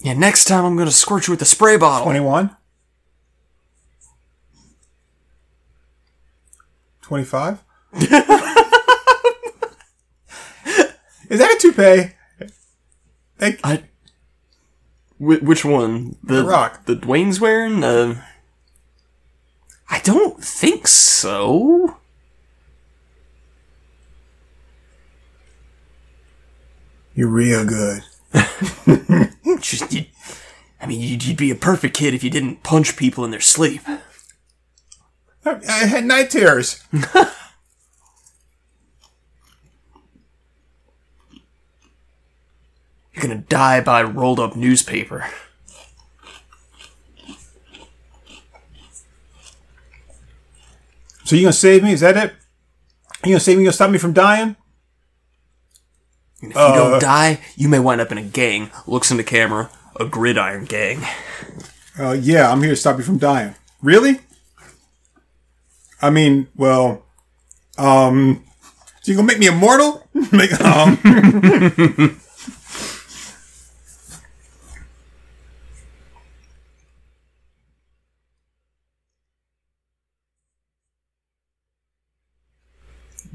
Yeah, 0.00 0.14
next 0.14 0.46
time 0.46 0.64
I'm 0.64 0.76
gonna 0.76 0.90
squirt 0.90 1.26
you 1.26 1.32
with 1.32 1.42
a 1.42 1.44
spray 1.44 1.76
bottle. 1.76 2.04
21. 2.06 2.56
25. 7.02 7.64
Is 11.30 11.38
that 11.38 11.54
a 11.54 11.58
toupee? 11.60 12.14
I. 13.40 13.84
Wh- 15.18 15.42
which 15.42 15.64
one? 15.64 16.16
The, 16.22 16.44
Rock. 16.44 16.86
The 16.86 16.94
Dwayne's 16.96 17.40
wearing? 17.40 17.82
Uh, 17.82 18.22
I 19.90 20.00
don't 20.00 20.42
think 20.42 20.86
so. 20.86 21.96
You're 27.14 27.28
real 27.28 27.64
good. 27.64 28.02
Just, 29.60 29.92
you, 29.92 30.04
I 30.80 30.86
mean, 30.86 31.00
you'd, 31.00 31.24
you'd 31.24 31.36
be 31.36 31.50
a 31.50 31.56
perfect 31.56 31.96
kid 31.96 32.14
if 32.14 32.22
you 32.22 32.30
didn't 32.30 32.62
punch 32.62 32.96
people 32.96 33.24
in 33.24 33.32
their 33.32 33.40
sleep. 33.40 33.80
I, 35.44 35.60
I 35.68 35.86
had 35.86 36.04
night 36.04 36.30
terrors. 36.30 36.84
You're 43.18 43.34
gonna 43.34 43.40
die 43.48 43.80
by 43.80 44.04
rolled 44.04 44.38
up 44.38 44.54
newspaper. 44.54 45.26
So 51.24 51.34
you 51.34 51.42
gonna 51.42 51.52
save 51.52 51.82
me? 51.82 51.92
Is 51.92 52.00
that 52.00 52.16
it? 52.16 52.32
You 53.24 53.32
gonna 53.32 53.40
save 53.40 53.56
me? 53.56 53.64
You 53.64 53.66
gonna 53.66 53.72
stop 53.72 53.90
me 53.90 53.98
from 53.98 54.12
dying? 54.12 54.54
And 56.42 56.52
if 56.52 56.56
you 56.56 56.74
don't 56.74 57.00
die, 57.00 57.40
you 57.56 57.68
may 57.68 57.80
wind 57.80 58.00
up 58.00 58.12
in 58.12 58.18
a 58.18 58.22
gang. 58.22 58.70
Looks 58.86 59.10
in 59.10 59.16
the 59.16 59.24
camera, 59.24 59.68
a 59.98 60.04
gridiron 60.04 60.64
gang. 60.64 61.02
Uh, 61.98 62.12
yeah, 62.12 62.52
I'm 62.52 62.62
here 62.62 62.70
to 62.70 62.76
stop 62.76 62.98
you 62.98 63.02
from 63.02 63.18
dying. 63.18 63.56
Really? 63.82 64.20
I 66.00 66.10
mean, 66.10 66.46
well, 66.54 67.04
um, 67.78 68.44
so 69.02 69.10
you 69.10 69.16
gonna 69.16 69.26
make 69.26 69.40
me 69.40 69.48
immortal? 69.48 70.08
make, 70.32 70.52
um, 70.60 70.98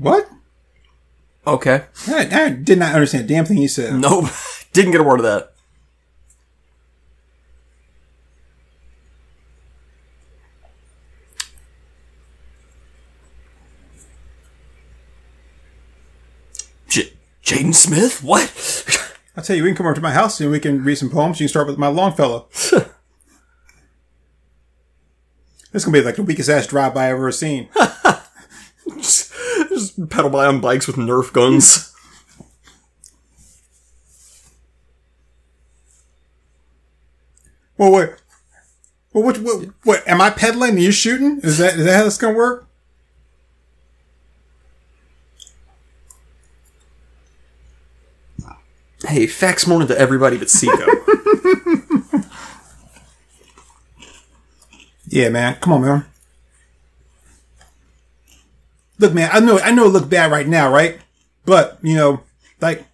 what? 0.03 0.29
Okay. 1.47 1.85
I, 2.07 2.27
I 2.31 2.49
did 2.49 2.77
not 2.77 2.93
understand 2.93 3.25
a 3.25 3.27
damn 3.27 3.45
thing 3.45 3.57
you 3.57 3.67
said. 3.67 3.95
Nope. 3.95 4.25
Didn't 4.73 4.91
get 4.91 5.01
a 5.01 5.03
word 5.03 5.19
of 5.19 5.23
that. 5.23 5.53
J- 16.87 17.13
Jaden 17.43 17.73
Smith? 17.73 18.23
What? 18.23 18.51
I'll 19.37 19.43
tell 19.43 19.55
you, 19.55 19.63
we 19.63 19.69
can 19.69 19.77
come 19.77 19.85
over 19.85 19.95
to 19.95 20.01
my 20.01 20.11
house 20.11 20.39
and 20.41 20.51
we 20.51 20.59
can 20.59 20.83
read 20.83 20.95
some 20.95 21.09
poems. 21.09 21.39
You 21.39 21.45
can 21.45 21.49
start 21.49 21.67
with 21.67 21.77
my 21.77 21.87
Longfellow. 21.87 22.47
this 22.51 22.83
is 25.73 25.85
gonna 25.85 25.97
be 25.97 26.03
like 26.03 26.15
the 26.17 26.23
weakest 26.23 26.49
ass 26.49 26.67
drive 26.67 26.97
I've 26.97 27.11
ever 27.13 27.31
seen. 27.31 27.69
Just 29.83 30.09
pedal 30.09 30.29
by 30.29 30.45
on 30.45 30.61
bikes 30.61 30.87
with 30.87 30.95
Nerf 30.95 31.33
guns. 31.33 31.89
Well, 37.75 37.91
wait. 37.91 38.09
Well, 39.11 39.23
what, 39.23 39.39
what, 39.39 39.67
what, 39.83 40.07
am 40.07 40.21
I 40.21 40.29
pedaling 40.29 40.69
and 40.69 40.83
you're 40.83 40.91
shooting? 40.91 41.39
Is 41.41 41.57
that, 41.57 41.73
is 41.73 41.85
that 41.85 41.97
how 41.97 42.03
this 42.03 42.19
gonna 42.19 42.35
work? 42.37 42.67
hey, 49.07 49.25
fax 49.27 49.65
morning 49.65 49.87
to 49.87 49.99
everybody 49.99 50.37
but 50.37 50.49
Seiko. 50.49 50.87
Yeah, 55.13 55.29
man. 55.29 55.55
Come 55.61 55.73
on, 55.73 55.81
man. 55.81 56.05
Look, 59.03 59.13
man, 59.13 59.29
I 59.33 59.41
know, 59.41 59.59
I 59.59 59.71
know 59.71 59.87
it 59.87 59.89
look 59.89 60.09
bad 60.09 60.31
right 60.31 60.47
now, 60.47 60.71
right? 60.71 60.97
But, 61.43 61.77
you 61.81 61.93
know, 61.93 62.21
like, 62.61 62.85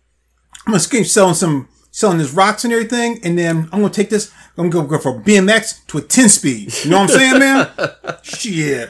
I'm 0.66 0.74
gonna 0.74 0.84
keep 0.84 1.06
selling 1.06 1.36
some, 1.36 1.70
selling 1.92 2.18
this 2.18 2.34
rocks 2.34 2.64
and 2.64 2.74
everything, 2.74 3.20
and 3.24 3.38
then 3.38 3.70
I'm 3.72 3.82
gonna 3.82 3.94
take 3.94 4.10
this, 4.10 4.32
I'm 4.58 4.72
gonna 4.72 4.88
go 4.88 4.98
from 4.98 5.24
BMX 5.24 5.86
to 5.86 6.00
a 6.00 6.02
10 6.02 6.30
speed. 6.30 6.74
You 6.84 6.90
know 6.90 7.02
what 7.02 7.12
I'm 7.12 7.16
saying, 7.16 7.38
man? 7.38 7.70
Shit. 8.24 8.90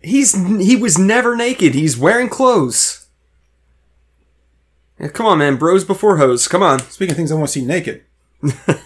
He's 0.00 0.32
he 0.64 0.76
was 0.76 0.98
never 0.98 1.36
naked. 1.36 1.74
He's 1.74 1.98
wearing 1.98 2.30
clothes. 2.30 3.08
Yeah, 4.98 5.08
come 5.08 5.26
on, 5.26 5.40
man. 5.40 5.56
Bros 5.56 5.84
before 5.84 6.16
hoes. 6.16 6.48
Come 6.48 6.62
on. 6.62 6.78
Speaking 6.78 7.10
of 7.10 7.16
things 7.18 7.30
I 7.30 7.34
want 7.34 7.48
to 7.48 7.52
see 7.52 7.66
naked. 7.66 8.02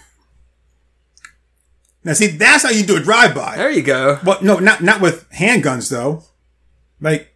now, 2.05 2.13
see, 2.15 2.29
that's 2.29 2.63
how 2.63 2.71
you 2.71 2.85
do 2.85 2.97
a 2.97 3.01
drive-by. 3.01 3.57
There 3.57 3.71
you 3.71 3.83
go. 3.83 4.19
Well, 4.25 4.39
no, 4.43 4.59
not 4.59 4.83
not 4.83 5.01
with 5.01 5.29
handguns 5.31 5.91
though. 5.91 6.25
Like, 7.01 7.35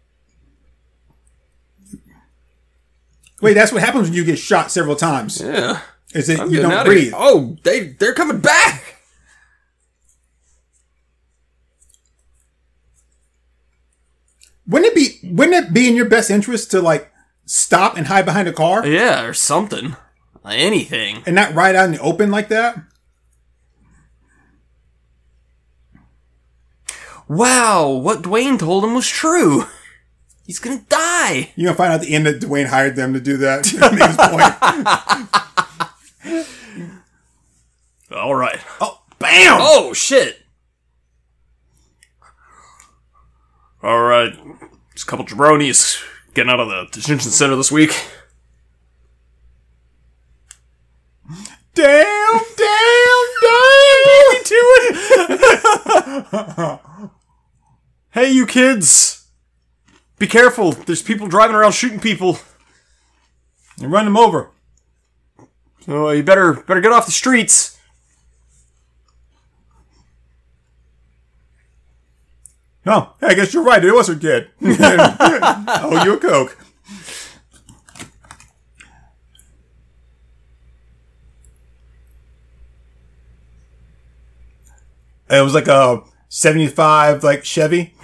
wait, 3.41 3.53
that's 3.53 3.71
what 3.71 3.81
happens 3.83 4.05
when 4.09 4.13
you 4.13 4.23
get 4.23 4.39
shot 4.39 4.71
several 4.71 4.95
times. 4.95 5.39
Yeah. 5.41 5.81
Is 6.13 6.27
that 6.27 6.39
I'm 6.39 6.49
you 6.49 6.61
don't 6.61 6.85
breathe? 6.85 7.13
Oh, 7.15 7.57
they 7.63 7.89
they're 7.89 8.13
coming 8.13 8.39
back. 8.39 8.83
Wouldn't 14.67 14.91
it 14.91 14.95
be? 14.95 15.29
Wouldn't 15.31 15.67
it 15.67 15.73
be 15.73 15.87
in 15.87 15.95
your 15.95 16.05
best 16.09 16.31
interest 16.31 16.71
to 16.71 16.81
like 16.81 17.11
stop 17.45 17.97
and 17.97 18.07
hide 18.07 18.25
behind 18.25 18.47
a 18.47 18.53
car 18.53 18.85
Yeah, 18.85 19.23
or 19.25 19.33
something. 19.33 19.95
Anything. 20.47 21.23
and 21.25 21.35
not 21.35 21.53
ride 21.55 21.75
out 21.75 21.85
in 21.85 21.91
the 21.93 21.99
open 21.99 22.29
like 22.31 22.49
that? 22.49 22.77
Wow, 27.27 27.89
what 27.89 28.21
Dwayne 28.21 28.59
told 28.59 28.83
him 28.83 28.93
was 28.93 29.07
true. 29.07 29.65
He's 30.45 30.59
gonna 30.59 30.83
die. 30.89 31.51
You're 31.55 31.65
gonna 31.67 31.77
find 31.77 31.91
out 31.91 32.01
at 32.01 32.05
the 32.05 32.13
end 32.13 32.27
that 32.27 32.39
Dwayne 32.39 32.67
hired 32.67 32.95
them 32.95 33.13
to 33.13 33.19
do 33.19 33.37
that. 33.37 33.63
to 33.63 33.79
make 33.91 34.07
his 34.07 34.17
point. 34.17 34.43
All 38.11 38.35
right. 38.35 38.59
Oh, 38.79 39.01
bam! 39.17 39.57
Oh 39.59 39.91
shit. 39.93 40.43
All 43.81 44.01
right, 44.01 44.33
just 44.93 45.07
a 45.07 45.09
couple 45.09 45.25
jabronis 45.25 45.99
getting 46.33 46.51
out 46.51 46.59
of 46.59 46.67
the 46.67 46.85
detention 46.91 47.31
center 47.31 47.55
this 47.55 47.71
week. 47.71 47.89
Damn! 51.75 51.75
Damn! 51.75 52.41
Damn! 53.41 53.85
me 54.15 54.43
to 54.43 54.55
it. 56.37 57.09
Hey, 58.15 58.31
you 58.31 58.45
kids! 58.47 59.27
Be 60.17 60.25
careful. 60.25 60.71
There's 60.71 61.01
people 61.01 61.27
driving 61.27 61.55
around 61.55 61.73
shooting 61.73 61.99
people. 61.99 62.39
And 63.81 63.91
run 63.91 64.05
them 64.05 64.15
over. 64.15 64.51
So 65.81 66.07
uh, 66.07 66.11
you 66.13 66.23
better 66.23 66.53
better 66.53 66.79
get 66.79 66.93
off 66.93 67.05
the 67.05 67.11
streets. 67.11 67.77
Oh, 72.85 73.13
I 73.21 73.33
guess 73.33 73.53
you're 73.53 73.63
right. 73.63 73.83
It 73.83 73.93
was 73.93 74.07
a 74.07 74.15
kid. 74.15 74.49
oh, 74.61 76.01
you 76.05 76.13
a 76.13 76.17
coke. 76.17 76.57
It 85.29 85.41
was 85.41 85.53
like 85.53 85.67
a 85.67 86.03
75 86.39 87.23
like 87.23 87.45
Chevy. 87.45 87.93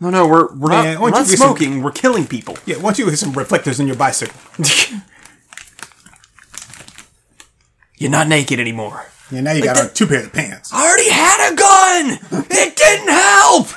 No, 0.00 0.10
no, 0.10 0.26
we're 0.26 0.52
we're 0.54 0.68
Man, 0.70 0.94
not, 0.94 1.00
we're 1.02 1.10
don't 1.10 1.20
not 1.20 1.26
you 1.26 1.32
get 1.32 1.38
some- 1.38 1.46
smoking. 1.48 1.82
We're 1.82 1.92
killing 1.92 2.26
people. 2.26 2.56
Yeah, 2.66 2.76
why 2.76 2.82
don't 2.90 2.98
you 2.98 3.08
get 3.08 3.18
some 3.18 3.32
reflectors 3.34 3.78
in 3.78 3.86
your 3.86 3.94
bicycle? 3.96 4.34
You're 7.98 8.10
not 8.10 8.26
naked 8.26 8.58
anymore. 8.58 9.06
Yeah, 9.32 9.40
now 9.40 9.52
you 9.52 9.62
got 9.64 9.78
on 9.78 9.88
two 9.94 10.06
pairs 10.06 10.26
of 10.26 10.32
pants. 10.34 10.70
I 10.74 10.86
already 10.86 11.08
had 11.08 11.52
a 11.52 11.56
gun. 11.56 12.18
It 12.50 12.76
didn't 12.76 13.08
help. 13.08 13.68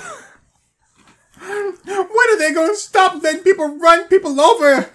When 1.87 2.29
are 2.29 2.37
they 2.37 2.51
going 2.53 2.71
to 2.71 2.75
stop 2.75 3.23
letting 3.23 3.41
people 3.41 3.77
run 3.77 4.09
people 4.09 4.41
over? 4.41 4.81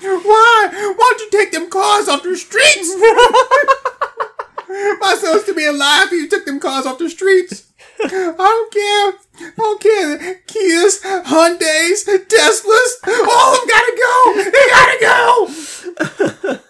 Why? 0.00 0.68
Why 0.70 0.94
don't 0.96 1.20
you 1.20 1.30
take 1.32 1.50
them 1.50 1.68
cars 1.68 2.06
off 2.08 2.22
the 2.22 2.36
streets? 2.36 2.94
My 5.00 5.16
son's 5.20 5.42
to 5.44 5.54
be 5.54 5.64
alive 5.66 6.06
if 6.06 6.12
you 6.12 6.28
took 6.28 6.44
them 6.44 6.60
cars 6.60 6.86
off 6.86 6.98
the 6.98 7.10
streets. 7.10 7.64
I 8.00 8.06
don't 8.08 8.72
care. 8.72 9.14
I 9.48 9.52
don't 9.56 9.80
care. 9.80 10.18
Kias, 10.46 11.00
Hyundais, 11.24 12.04
Teslas, 12.28 12.98
all 13.28 13.54
of 13.54 13.58
them 13.58 13.68
gotta 13.68 13.96
go. 13.98 14.34
They 14.44 14.66
gotta 14.70 14.98
go. 16.46 16.58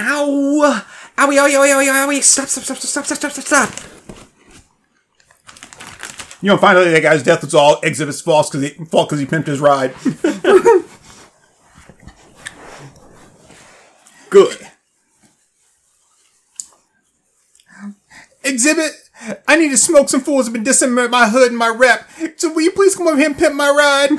Ow! 0.00 0.82
Owie, 1.18 1.38
owie, 1.38 1.58
owie, 1.58 1.74
owie, 1.74 2.06
owie! 2.06 2.22
Stop, 2.22 2.48
stop, 2.48 2.64
stop, 2.64 2.76
stop, 2.78 3.04
stop, 3.04 3.18
stop, 3.18 3.32
stop, 3.32 3.44
stop! 3.44 3.70
You 6.42 6.48
know, 6.48 6.56
finally, 6.56 6.90
that 6.90 7.02
guy's 7.02 7.22
death 7.22 7.42
was 7.42 7.54
all 7.54 7.78
exhibits 7.82 8.22
false 8.22 8.48
because 8.48 8.70
he 8.70 8.84
fault 8.86 9.10
because 9.10 9.20
he 9.20 9.26
pimped 9.26 9.46
his 9.46 9.60
ride. 9.60 9.94
Good. 14.30 14.56
Exhibit, 18.42 18.92
I 19.46 19.56
need 19.56 19.68
to 19.70 19.76
smoke 19.76 20.08
some 20.08 20.22
fools 20.22 20.46
have 20.46 20.54
been 20.54 20.64
dissing 20.64 21.10
my 21.10 21.28
hood 21.28 21.48
and 21.48 21.58
my 21.58 21.68
rep. 21.68 22.08
So 22.36 22.50
will 22.52 22.62
you 22.62 22.70
please 22.70 22.94
come 22.94 23.06
over 23.06 23.18
here 23.18 23.26
and 23.26 23.36
pimp 23.36 23.54
my 23.54 23.68
ride? 23.68 24.10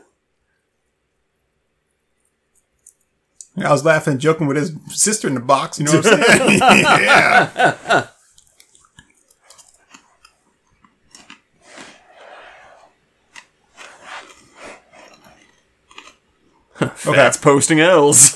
I 3.66 3.72
was 3.72 3.84
laughing 3.86 4.12
and 4.14 4.22
joking 4.22 4.48
with 4.48 4.58
his 4.58 4.74
sister 4.90 5.28
in 5.28 5.34
the 5.34 5.40
box, 5.40 5.80
you 5.80 5.86
know 5.86 5.94
what 5.94 6.06
I'm 6.06 6.24
saying? 6.24 6.60
yeah. 6.60 8.08
Okay. 16.82 17.12
That's 17.12 17.38
posting 17.38 17.82
L's. 17.82 18.32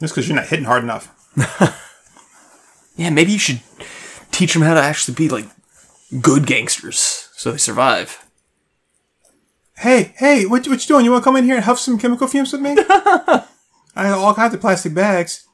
Just 0.00 0.12
because 0.14 0.28
you're 0.28 0.36
not 0.36 0.48
hitting 0.48 0.64
hard 0.64 0.82
enough. 0.82 1.08
yeah, 2.96 3.10
maybe 3.10 3.32
you 3.32 3.38
should 3.38 3.60
teach 4.32 4.52
them 4.52 4.62
how 4.62 4.74
to 4.74 4.82
actually 4.82 5.14
be 5.14 5.28
like 5.28 5.46
good 6.20 6.46
gangsters 6.46 7.28
so 7.36 7.52
they 7.52 7.58
survive. 7.58 8.23
Hey, 9.76 10.14
hey, 10.16 10.46
what, 10.46 10.66
what 10.68 10.82
you 10.82 10.88
doing? 10.88 11.04
You 11.04 11.12
want 11.12 11.22
to 11.22 11.28
come 11.28 11.36
in 11.36 11.44
here 11.44 11.56
and 11.56 11.64
huff 11.64 11.78
some 11.78 11.98
chemical 11.98 12.26
fumes 12.26 12.52
with 12.52 12.60
me? 12.62 12.76
I 12.78 14.06
have 14.06 14.18
all 14.18 14.34
kinds 14.34 14.54
of 14.54 14.60
plastic 14.60 14.94
bags. 14.94 15.46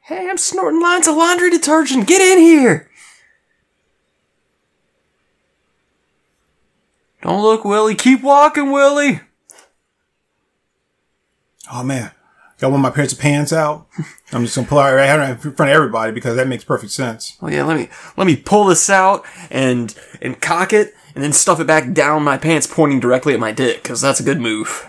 Hey, 0.00 0.28
I'm 0.28 0.38
snorting 0.38 0.80
lines 0.80 1.06
of 1.06 1.16
laundry 1.16 1.50
detergent. 1.50 2.06
Get 2.06 2.20
in 2.20 2.38
here. 2.38 2.90
Don't 7.22 7.42
look, 7.42 7.64
Willie. 7.64 7.94
Keep 7.94 8.22
walking, 8.22 8.72
Willie. 8.72 9.20
Oh 11.72 11.84
man, 11.84 12.10
got 12.58 12.70
one 12.70 12.80
of 12.80 12.82
my 12.82 12.90
pairs 12.90 13.12
of 13.12 13.18
pants 13.18 13.52
out. 13.52 13.86
I'm 14.32 14.44
just 14.44 14.56
gonna 14.56 14.66
pull 14.66 14.80
it 14.80 14.90
right 14.90 15.30
in 15.30 15.36
front 15.36 15.70
of 15.70 15.76
everybody 15.76 16.12
because 16.12 16.36
that 16.36 16.48
makes 16.48 16.64
perfect 16.64 16.92
sense. 16.92 17.36
Oh 17.40 17.48
yeah, 17.48 17.62
let 17.64 17.76
me 17.76 17.88
let 18.16 18.26
me 18.26 18.36
pull 18.36 18.64
this 18.64 18.88
out 18.90 19.24
and 19.50 19.94
and 20.20 20.40
cock 20.40 20.72
it, 20.72 20.94
and 21.14 21.24
then 21.24 21.32
stuff 21.32 21.60
it 21.60 21.66
back 21.66 21.92
down 21.92 22.22
my 22.22 22.38
pants, 22.38 22.66
pointing 22.66 23.00
directly 23.00 23.34
at 23.34 23.40
my 23.40 23.52
dick, 23.52 23.82
because 23.82 24.00
that's 24.00 24.20
a 24.20 24.24
good 24.24 24.40
move. 24.40 24.86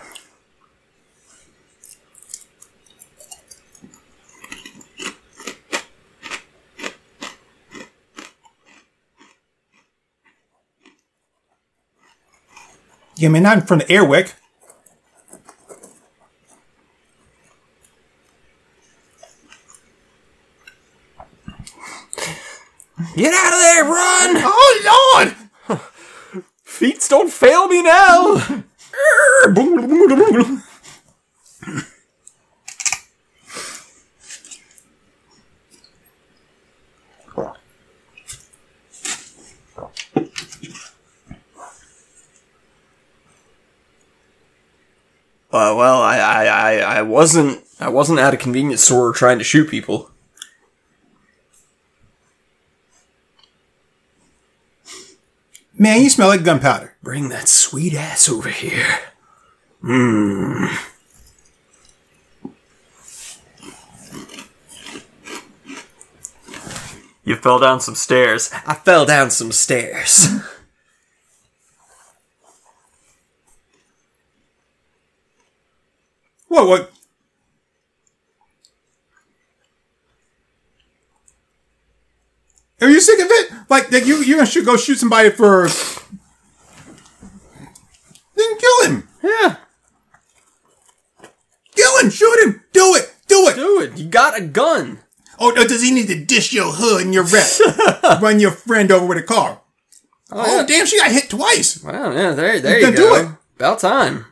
Yeah, 13.16 13.28
man, 13.28 13.44
not 13.44 13.58
in 13.58 13.64
front 13.64 13.82
of 13.82 13.88
Airwick. 13.88 14.34
Get 23.14 23.32
out 23.32 23.52
of 23.52 23.60
there, 23.60 23.84
run! 23.84 24.42
Oh 24.44 25.14
Lord! 25.14 25.41
Feet 26.82 27.06
don't 27.08 27.30
fail 27.32 27.68
me 27.68 27.80
now! 27.80 28.42
Uh, 45.54 45.74
well, 45.76 46.02
I, 46.02 46.18
I, 46.18 46.44
I, 46.46 46.72
I 46.78 47.02
wasn't, 47.02 47.62
I 47.78 47.90
wasn't 47.90 48.18
at 48.18 48.34
a 48.34 48.36
convenience 48.36 48.82
store 48.82 49.12
trying 49.12 49.38
to 49.38 49.44
shoot 49.44 49.70
people. 49.70 50.11
Man, 55.82 56.00
you 56.00 56.10
smell 56.10 56.28
like 56.28 56.44
gunpowder. 56.44 56.94
Bring 57.02 57.28
that 57.30 57.48
sweet 57.48 57.92
ass 57.92 58.28
over 58.28 58.50
here. 58.50 59.00
Mmm. 59.82 60.70
You 67.24 67.34
fell 67.34 67.58
down 67.58 67.80
some 67.80 67.96
stairs. 67.96 68.48
I 68.64 68.74
fell 68.74 69.04
down 69.04 69.30
some 69.32 69.50
stairs. 69.50 70.28
What? 76.46 76.68
What? 76.68 76.92
Are 82.82 82.90
you 82.90 83.00
sick 83.00 83.18
of 83.20 83.28
Like 83.72 83.88
that 83.88 84.04
you 84.04 84.16
you 84.22 84.44
should 84.44 84.66
go 84.66 84.76
shoot 84.76 84.98
somebody 84.98 85.30
for 85.30 85.66
then 88.36 88.58
kill 88.58 88.78
him. 88.86 89.08
yeah. 89.22 89.56
Kill 91.74 91.98
him, 92.00 92.10
shoot 92.10 92.38
him, 92.44 92.62
do 92.74 92.94
it, 92.96 93.14
do 93.28 93.48
it. 93.48 93.56
Do 93.56 93.80
it. 93.80 93.96
You 93.96 94.04
got 94.10 94.38
a 94.38 94.42
gun. 94.44 94.98
Oh, 95.38 95.54
oh, 95.56 95.66
does 95.66 95.82
he 95.82 95.90
need 95.90 96.08
to 96.08 96.22
dish 96.22 96.52
your 96.52 96.70
hood 96.70 97.00
and 97.00 97.14
your 97.14 97.24
rep? 97.24 97.46
Run 98.20 98.40
your 98.40 98.50
friend 98.50 98.92
over 98.92 99.06
with 99.06 99.16
a 99.16 99.22
car. 99.22 99.62
Oh, 100.30 100.44
oh, 100.46 100.56
yeah. 100.60 100.66
damn, 100.66 100.84
she 100.84 100.98
got 100.98 101.10
hit 101.10 101.30
twice. 101.30 101.82
Well, 101.82 102.12
yeah, 102.12 102.32
there, 102.32 102.60
there 102.60 102.78
You 102.78 102.86
you, 102.86 102.92
can 102.92 102.94
do 102.94 103.08
go. 103.08 103.14
it. 103.16 103.28
About 103.56 103.78
time. 103.78 104.26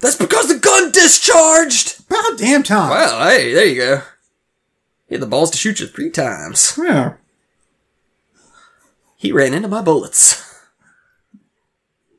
That's 0.00 0.16
because 0.16 0.48
the 0.48 0.58
gun 0.58 0.92
discharged. 0.92 2.00
About 2.08 2.38
damn 2.38 2.62
time. 2.62 2.90
Well, 2.90 3.28
hey, 3.28 3.52
there 3.52 3.64
you 3.66 3.74
go. 3.76 4.02
He 5.08 5.14
had 5.14 5.22
the 5.22 5.26
balls 5.26 5.50
to 5.52 5.58
shoot 5.58 5.80
you 5.80 5.86
three 5.86 6.10
times. 6.10 6.78
Yeah. 6.82 7.14
He 9.16 9.32
ran 9.32 9.54
into 9.54 9.68
my 9.68 9.80
bullets. 9.82 10.42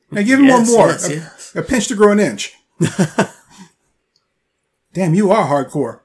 Now 0.09 0.21
give 0.23 0.39
him 0.39 0.45
Yes, 0.45 0.67
one 0.69 0.77
more. 0.77 0.87
yes, 0.87 1.09
a, 1.09 1.15
yes. 1.15 1.51
a 1.55 1.61
pinch 1.61 1.87
to 1.89 1.95
grow 1.95 2.11
an 2.13 2.19
inch. 2.19 2.53
Damn, 4.93 5.13
you 5.13 5.29
are 5.31 5.45
hardcore. 5.47 5.99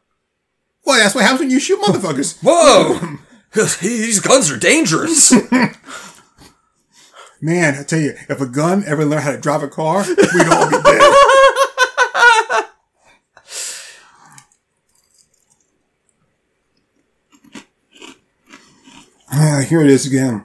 Well, 0.84 0.98
that's 0.98 1.14
what 1.14 1.22
happens 1.22 1.40
when 1.40 1.50
you 1.50 1.60
shoot 1.60 1.80
motherfuckers. 1.80 2.38
Whoa! 2.42 3.18
These 3.80 4.20
guns 4.20 4.50
are 4.50 4.58
dangerous. 4.58 5.32
Man, 7.40 7.74
I 7.76 7.82
tell 7.84 8.00
you, 8.00 8.14
if 8.28 8.40
a 8.40 8.46
gun 8.46 8.84
ever 8.86 9.04
learned 9.04 9.22
how 9.24 9.32
to 9.32 9.38
drive 9.38 9.62
a 9.62 9.68
car, 9.68 10.04
we'd 10.06 10.46
all 10.48 10.70
be 10.70 10.76
dead. 10.82 11.14
Ah, 19.32 19.64
here 19.66 19.80
it 19.80 19.88
is 19.90 20.06
again. 20.06 20.44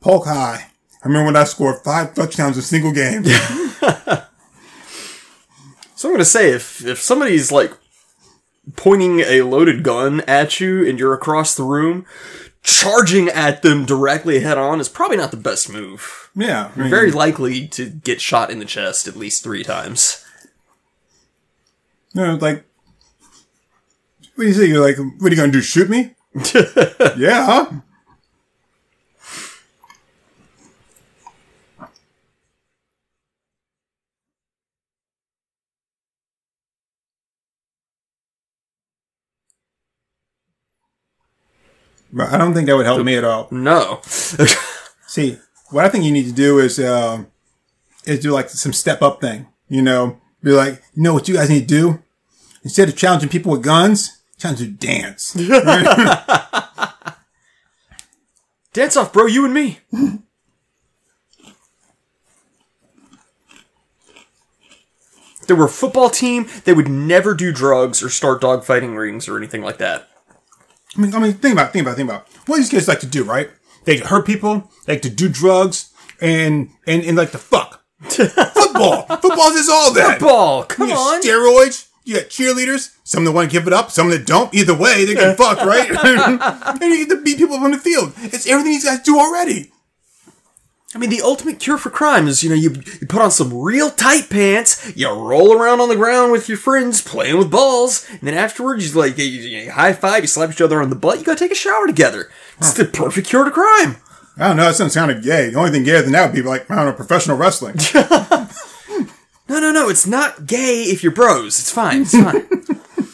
Polk 0.00 0.26
High. 0.26 0.70
I 1.02 1.06
remember 1.08 1.26
when 1.26 1.36
I 1.36 1.44
scored 1.44 1.82
five 1.84 2.14
touchdowns 2.14 2.56
in 2.56 2.60
a 2.60 2.62
single 2.62 2.92
game. 2.92 3.24
So 5.96 6.10
I'm 6.10 6.14
gonna 6.16 6.26
say, 6.26 6.50
if 6.50 6.84
if 6.84 7.00
somebody's 7.00 7.50
like 7.50 7.72
pointing 8.76 9.20
a 9.20 9.40
loaded 9.40 9.82
gun 9.82 10.20
at 10.28 10.60
you 10.60 10.86
and 10.86 10.98
you're 10.98 11.14
across 11.14 11.54
the 11.54 11.62
room, 11.62 12.04
charging 12.62 13.30
at 13.30 13.62
them 13.62 13.86
directly 13.86 14.40
head 14.40 14.58
on 14.58 14.80
is 14.80 14.88
probably 14.90 15.16
not 15.16 15.30
the 15.30 15.38
best 15.38 15.72
move. 15.72 16.30
Yeah. 16.34 16.72
I 16.76 16.78
mean, 16.78 16.90
Very 16.90 17.10
likely 17.10 17.66
to 17.68 17.88
get 17.88 18.20
shot 18.20 18.50
in 18.50 18.58
the 18.58 18.66
chest 18.66 19.08
at 19.08 19.16
least 19.16 19.42
three 19.42 19.64
times. 19.64 20.22
No, 22.12 22.34
like, 22.34 22.66
what 24.34 24.44
do 24.44 24.46
you 24.48 24.52
say? 24.52 24.66
You're 24.66 24.84
like, 24.86 24.98
what 24.98 25.28
are 25.28 25.34
you 25.34 25.36
going 25.40 25.52
to 25.52 25.58
do? 25.58 25.62
Shoot 25.62 25.88
me? 25.88 26.16
yeah. 27.16 27.80
But 42.14 42.32
I 42.32 42.38
don't 42.38 42.54
think 42.54 42.68
that 42.68 42.76
would 42.76 42.86
help 42.86 43.04
me 43.04 43.16
at 43.16 43.24
all. 43.24 43.48
No. 43.50 44.00
See, 45.06 45.36
what 45.70 45.84
I 45.84 45.88
think 45.88 46.04
you 46.04 46.12
need 46.12 46.26
to 46.26 46.32
do 46.32 46.60
is 46.60 46.78
um, 46.78 47.26
is 48.06 48.20
do 48.20 48.30
like 48.30 48.48
some 48.48 48.72
step 48.72 49.02
up 49.02 49.20
thing. 49.20 49.48
You 49.68 49.82
know, 49.82 50.20
be 50.42 50.52
like, 50.52 50.80
you 50.94 51.02
know 51.02 51.12
what 51.12 51.26
you 51.28 51.34
guys 51.34 51.50
need 51.50 51.68
to 51.68 51.74
do? 51.74 52.02
Instead 52.62 52.88
of 52.88 52.96
challenging 52.96 53.28
people 53.28 53.50
with 53.50 53.62
guns, 53.62 54.22
challenge 54.38 54.60
to 54.60 54.68
dance. 54.68 55.34
Dance 58.72 58.96
off, 58.96 59.12
bro, 59.12 59.26
you 59.26 59.44
and 59.44 59.54
me. 59.54 59.78
They 65.46 65.54
were 65.54 65.66
a 65.66 65.68
football 65.68 66.10
team, 66.10 66.48
they 66.64 66.72
would 66.72 66.88
never 66.88 67.34
do 67.34 67.52
drugs 67.52 68.02
or 68.02 68.08
start 68.08 68.40
dogfighting 68.40 68.98
rings 68.98 69.28
or 69.28 69.36
anything 69.36 69.62
like 69.62 69.78
that. 69.78 70.08
I 70.96 71.00
mean, 71.00 71.14
I 71.14 71.18
mean, 71.18 71.32
think 71.34 71.52
about, 71.54 71.68
it, 71.68 71.72
think 71.72 71.82
about, 71.82 71.92
it, 71.92 71.96
think 71.96 72.10
about. 72.10 72.26
it. 72.28 72.48
What 72.48 72.56
these 72.58 72.70
kids 72.70 72.88
like 72.88 73.00
to 73.00 73.06
do, 73.06 73.24
right? 73.24 73.50
They 73.84 73.98
hurt 73.98 74.26
people, 74.26 74.70
they 74.86 74.94
like 74.94 75.02
to 75.02 75.10
do 75.10 75.28
drugs, 75.28 75.92
and 76.20 76.70
and 76.86 77.02
and 77.04 77.16
like 77.16 77.32
to 77.32 77.38
fuck. 77.38 77.84
Football, 78.02 79.02
football 79.06 79.50
is 79.52 79.68
all 79.68 79.92
that. 79.94 80.18
Football, 80.20 80.64
come 80.64 80.88
You 80.88 80.94
on. 80.94 81.22
steroids. 81.22 81.88
You 82.06 82.16
got 82.16 82.24
cheerleaders. 82.24 82.94
Some 83.04 83.24
that 83.24 83.32
want 83.32 83.48
to 83.50 83.52
give 83.52 83.66
it 83.66 83.72
up. 83.72 83.90
Some 83.90 84.10
that 84.10 84.26
don't. 84.26 84.52
Either 84.54 84.74
way, 84.74 85.06
they 85.06 85.14
get 85.14 85.36
fuck, 85.38 85.58
right? 85.64 85.88
and 86.04 86.82
you 86.82 87.06
get 87.06 87.16
to 87.16 87.22
beat 87.22 87.38
people 87.38 87.56
up 87.56 87.62
on 87.62 87.70
the 87.70 87.78
field. 87.78 88.12
It's 88.18 88.46
everything 88.46 88.72
these 88.72 88.84
guys 88.84 89.00
do 89.00 89.18
already. 89.18 89.72
I 90.94 90.98
mean, 90.98 91.10
the 91.10 91.22
ultimate 91.22 91.58
cure 91.58 91.76
for 91.76 91.90
crime 91.90 92.28
is, 92.28 92.44
you 92.44 92.50
know, 92.50 92.54
you, 92.54 92.70
you 93.00 93.06
put 93.08 93.20
on 93.20 93.30
some 93.32 93.52
real 93.52 93.90
tight 93.90 94.30
pants, 94.30 94.96
you 94.96 95.10
roll 95.10 95.52
around 95.52 95.80
on 95.80 95.88
the 95.88 95.96
ground 95.96 96.30
with 96.30 96.48
your 96.48 96.58
friends 96.58 97.02
playing 97.02 97.36
with 97.36 97.50
balls, 97.50 98.06
and 98.10 98.20
then 98.20 98.34
afterwards 98.34 98.94
you 98.94 99.00
like 99.00 99.18
you, 99.18 99.24
you 99.24 99.70
high 99.72 99.92
five, 99.92 100.22
you 100.22 100.28
slap 100.28 100.50
each 100.50 100.60
other 100.60 100.80
on 100.80 100.90
the 100.90 100.96
butt, 100.96 101.18
you 101.18 101.24
go 101.24 101.34
take 101.34 101.50
a 101.50 101.56
shower 101.56 101.86
together. 101.86 102.30
It's 102.58 102.74
the 102.74 102.84
perfect 102.84 103.26
cure 103.26 103.44
to 103.44 103.50
crime. 103.50 103.96
I 104.36 104.48
don't 104.48 104.56
know. 104.56 104.64
That 104.64 104.70
doesn't 104.70 104.90
sound 104.90 105.22
gay. 105.22 105.50
The 105.50 105.58
only 105.58 105.70
thing 105.70 105.84
gayer 105.84 106.02
than 106.02 106.12
that 106.12 106.26
would 106.26 106.34
be 106.34 106.42
like 106.42 106.70
I 106.70 106.76
don't 106.76 106.86
know, 106.86 106.92
professional 106.92 107.36
wrestling. 107.36 107.76
No, 109.46 109.60
no, 109.60 109.70
no, 109.72 109.90
it's 109.90 110.06
not 110.06 110.46
gay 110.46 110.84
if 110.84 111.02
you're 111.02 111.12
bros. 111.12 111.58
It's 111.58 111.70
fine. 111.70 112.02
It's 112.02 112.12
fine. 112.12 112.46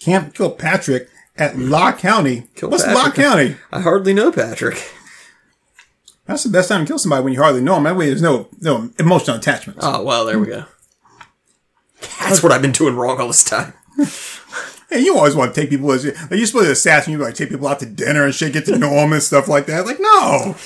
Camp 0.00 0.34
Kilpatrick 0.34 1.08
at 1.40 1.58
Law 1.58 1.90
County. 1.92 2.44
What's 2.60 2.86
Law 2.86 3.10
County? 3.10 3.56
I 3.72 3.80
hardly 3.80 4.12
know 4.12 4.30
Patrick. 4.30 4.92
That's 6.26 6.44
the 6.44 6.50
best 6.50 6.68
time 6.68 6.82
to 6.82 6.86
kill 6.86 6.98
somebody 6.98 7.24
when 7.24 7.32
you 7.32 7.40
hardly 7.40 7.62
know 7.62 7.74
them. 7.74 7.84
That 7.84 7.96
way, 7.96 8.06
there's 8.06 8.22
no 8.22 8.48
no 8.60 8.90
emotional 8.98 9.36
attachments. 9.36 9.80
Oh, 9.82 10.04
well, 10.04 10.26
there 10.26 10.38
we 10.38 10.46
go. 10.46 10.64
That's 12.20 12.42
what 12.42 12.52
I've 12.52 12.62
been 12.62 12.72
doing 12.72 12.94
wrong 12.94 13.20
all 13.20 13.26
this 13.26 13.44
time. 13.44 13.72
Hey, 14.92 15.04
you 15.04 15.16
always 15.16 15.36
want 15.36 15.54
to 15.54 15.60
take 15.60 15.70
people 15.70 15.92
as 15.92 16.04
like 16.04 16.30
you're 16.32 16.46
supposed 16.46 16.66
to 16.66 16.72
assassin. 16.72 17.12
You 17.12 17.18
like 17.18 17.36
take 17.36 17.50
people 17.50 17.68
out 17.68 17.78
to 17.78 17.86
dinner 17.86 18.24
and 18.24 18.34
shit, 18.34 18.52
get 18.52 18.64
to 18.64 18.76
know 18.76 18.90
them 18.90 19.12
and 19.12 19.22
stuff 19.22 19.46
like 19.46 19.66
that. 19.66 19.86
Like 19.86 20.00
no. 20.00 20.56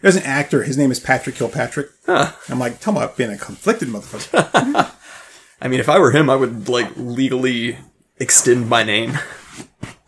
There's 0.00 0.16
an 0.16 0.24
actor. 0.24 0.64
His 0.64 0.76
name 0.76 0.90
is 0.90 0.98
Patrick 0.98 1.36
Kilpatrick. 1.36 1.90
I'm 2.08 2.58
like, 2.58 2.80
tell 2.80 2.92
me 2.92 2.98
about 2.98 3.16
being 3.16 3.30
a 3.30 3.38
conflicted 3.38 3.86
motherfucker. 3.86 4.92
I 5.62 5.68
mean, 5.68 5.78
if 5.78 5.88
I 5.88 6.00
were 6.00 6.10
him, 6.10 6.28
I 6.28 6.34
would, 6.34 6.68
like, 6.68 6.90
legally 6.96 7.78
extend 8.20 8.68
my 8.68 8.84
name. 8.84 9.18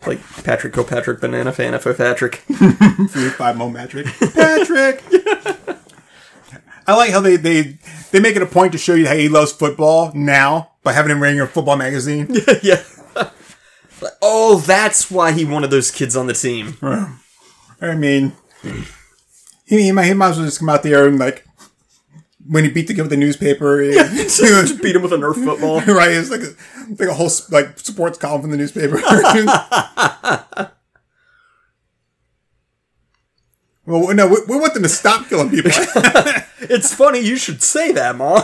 Like 0.05 0.19
Patrick 0.43 0.73
Kilpatrick, 0.73 1.21
Banana 1.21 1.53
Fan 1.53 1.73
of 1.73 1.83
Patrick. 1.85 2.35
Three 2.45 3.29
five 3.29 3.55
mo 3.55 3.71
Patrick. 3.71 4.05
Patrick. 4.33 5.01
I 6.87 6.97
like 6.97 7.11
how 7.11 7.21
they, 7.21 7.37
they 7.37 7.77
they 8.11 8.19
make 8.19 8.35
it 8.35 8.41
a 8.41 8.45
point 8.45 8.73
to 8.73 8.77
show 8.77 8.95
you 8.95 9.07
how 9.07 9.15
he 9.15 9.29
loves 9.29 9.53
football 9.53 10.11
now 10.13 10.71
by 10.83 10.91
having 10.91 11.09
him 11.09 11.21
wearing 11.21 11.37
your 11.37 11.47
football 11.47 11.77
magazine. 11.77 12.27
yeah. 12.61 12.83
Like, 13.15 14.11
oh, 14.21 14.57
that's 14.57 15.09
why 15.09 15.31
he 15.31 15.45
wanted 15.45 15.71
those 15.71 15.89
kids 15.89 16.17
on 16.17 16.27
the 16.27 16.33
team. 16.33 16.75
I 17.79 17.95
mean, 17.95 18.33
he, 19.65 19.83
he, 19.83 19.91
might, 19.93 20.07
he 20.07 20.13
might 20.13 20.31
as 20.31 20.37
well 20.37 20.45
just 20.45 20.59
come 20.59 20.67
out 20.67 20.83
there 20.83 21.07
and 21.07 21.17
like 21.17 21.47
when 22.47 22.63
he 22.63 22.69
beat 22.69 22.87
the 22.87 22.93
kid 22.93 23.01
with 23.01 23.11
the 23.11 23.17
newspaper. 23.17 23.81
he- 23.81 23.93
Just 24.23 24.81
beat 24.81 24.95
him 24.95 25.01
with 25.01 25.13
a 25.13 25.17
Nerf 25.17 25.35
football. 25.43 25.81
right? 25.93 26.11
It's 26.11 26.29
like 26.29 26.41
a 26.41 26.53
like 26.89 27.09
a 27.09 27.13
whole 27.13 27.29
like 27.51 27.79
sports 27.79 28.17
column 28.17 28.41
from 28.41 28.51
the 28.51 28.57
newspaper. 28.57 28.97
well, 33.85 34.13
no, 34.13 34.27
we, 34.27 34.37
we 34.47 34.57
want 34.59 34.73
them 34.73 34.83
to 34.83 34.89
stop 34.89 35.27
killing 35.27 35.49
people. 35.49 35.71
It's 36.69 36.93
funny 36.93 37.19
you 37.19 37.35
should 37.35 37.61
say 37.61 37.91
that, 37.91 38.15
Mom. 38.15 38.43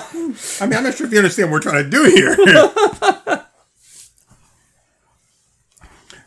I 0.59 0.65
mean, 0.65 0.73
I'm 0.77 0.83
not 0.83 0.95
sure 0.95 1.07
if 1.07 1.13
you 1.13 1.19
understand 1.19 1.49
what 1.51 1.63
we're 1.65 1.71
trying 1.71 1.83
to 1.83 1.89
do 1.89 2.03
here. 2.05 2.35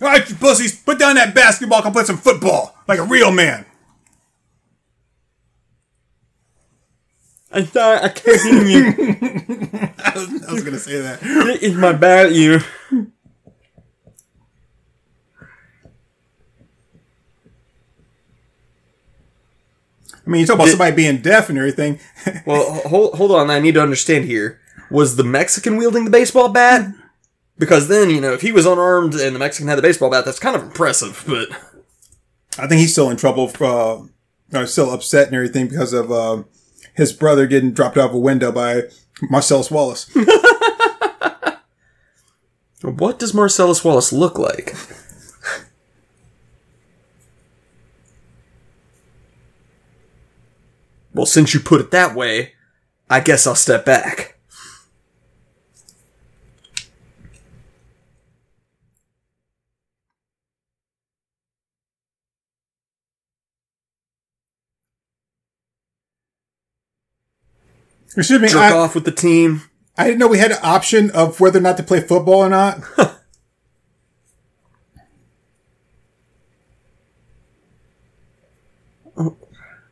All 0.00 0.08
right, 0.08 0.28
you 0.28 0.35
pussies, 0.35 0.74
put 0.85 0.98
down 0.98 1.14
that 1.14 1.35
basketball. 1.35 1.80
Come 1.82 1.92
play 1.92 2.04
some 2.04 2.16
football 2.16 2.74
like 2.88 2.98
a 2.98 3.04
real 3.04 3.30
man. 3.30 3.66
I 7.52 7.62
thought 7.62 8.02
I 8.02 8.08
can't 8.08 8.40
hear 8.40 8.64
you. 8.64 8.86
I 9.98 10.12
was, 10.14 10.44
I 10.48 10.52
was 10.52 10.64
gonna 10.64 10.78
say 10.78 11.00
that. 11.00 11.18
It's 11.22 11.76
my 11.76 11.92
bad 11.92 12.32
you. 12.34 12.60
I 20.24 20.30
mean, 20.30 20.40
you 20.40 20.46
talk 20.46 20.54
about 20.54 20.68
somebody 20.68 20.94
being 20.94 21.20
deaf 21.20 21.48
and 21.48 21.58
everything. 21.58 21.98
Well, 22.46 22.80
hold 22.86 23.14
hold 23.16 23.32
on. 23.32 23.50
I 23.50 23.58
need 23.58 23.74
to 23.74 23.82
understand 23.82 24.24
here. 24.24 24.60
Was 24.90 25.16
the 25.16 25.24
Mexican 25.24 25.76
wielding 25.76 26.04
the 26.04 26.10
baseball 26.10 26.48
bat? 26.48 26.92
Because 27.58 27.88
then, 27.88 28.10
you 28.10 28.20
know, 28.20 28.32
if 28.32 28.40
he 28.42 28.52
was 28.52 28.64
unarmed 28.64 29.14
and 29.14 29.34
the 29.34 29.38
Mexican 29.38 29.68
had 29.68 29.76
the 29.76 29.82
baseball 29.82 30.10
bat, 30.10 30.24
that's 30.24 30.38
kind 30.38 30.54
of 30.56 30.62
impressive. 30.62 31.24
But 31.26 31.50
I 32.58 32.66
think 32.66 32.80
he's 32.80 32.92
still 32.92 33.10
in 33.10 33.16
trouble. 33.16 33.48
For, 33.48 33.64
uh, 33.64 34.02
uh, 34.56 34.66
still 34.66 34.90
upset 34.90 35.26
and 35.26 35.36
everything 35.36 35.68
because 35.68 35.92
of 35.92 36.12
uh, 36.12 36.42
his 36.94 37.12
brother 37.12 37.46
getting 37.46 37.72
dropped 37.72 37.96
out 37.96 38.11
of 38.11 38.14
a 38.14 38.18
window 38.18 38.52
by 38.52 38.83
Marcellus 39.22 39.70
Wallace. 39.70 40.11
what 42.83 43.18
does 43.18 43.35
Marcellus 43.35 43.85
Wallace 43.85 44.12
look 44.12 44.38
like? 44.38 44.74
well, 51.14 51.26
since 51.26 51.55
you 51.55 51.61
put 51.61 51.81
it 51.81 51.90
that 51.90 52.14
way, 52.14 52.52
I 53.09 53.20
guess 53.20 53.46
I'll 53.46 53.55
step 53.55 53.85
back. 53.85 54.31
Excuse 68.16 68.40
me, 68.40 68.48
Jerk 68.48 68.61
I, 68.61 68.72
off 68.77 68.94
with 68.94 69.05
the 69.05 69.12
team. 69.12 69.62
I 69.96 70.05
didn't 70.05 70.18
know 70.18 70.29
we 70.29 70.38
had 70.38 70.51
an 70.51 70.59
option 70.62 71.11
of 71.11 71.40
whether 71.40 71.59
or 71.59 71.62
not 71.62 71.77
to 71.79 71.83
play 71.83 72.01
football 72.01 72.40
or 72.40 72.48
not. 72.48 72.81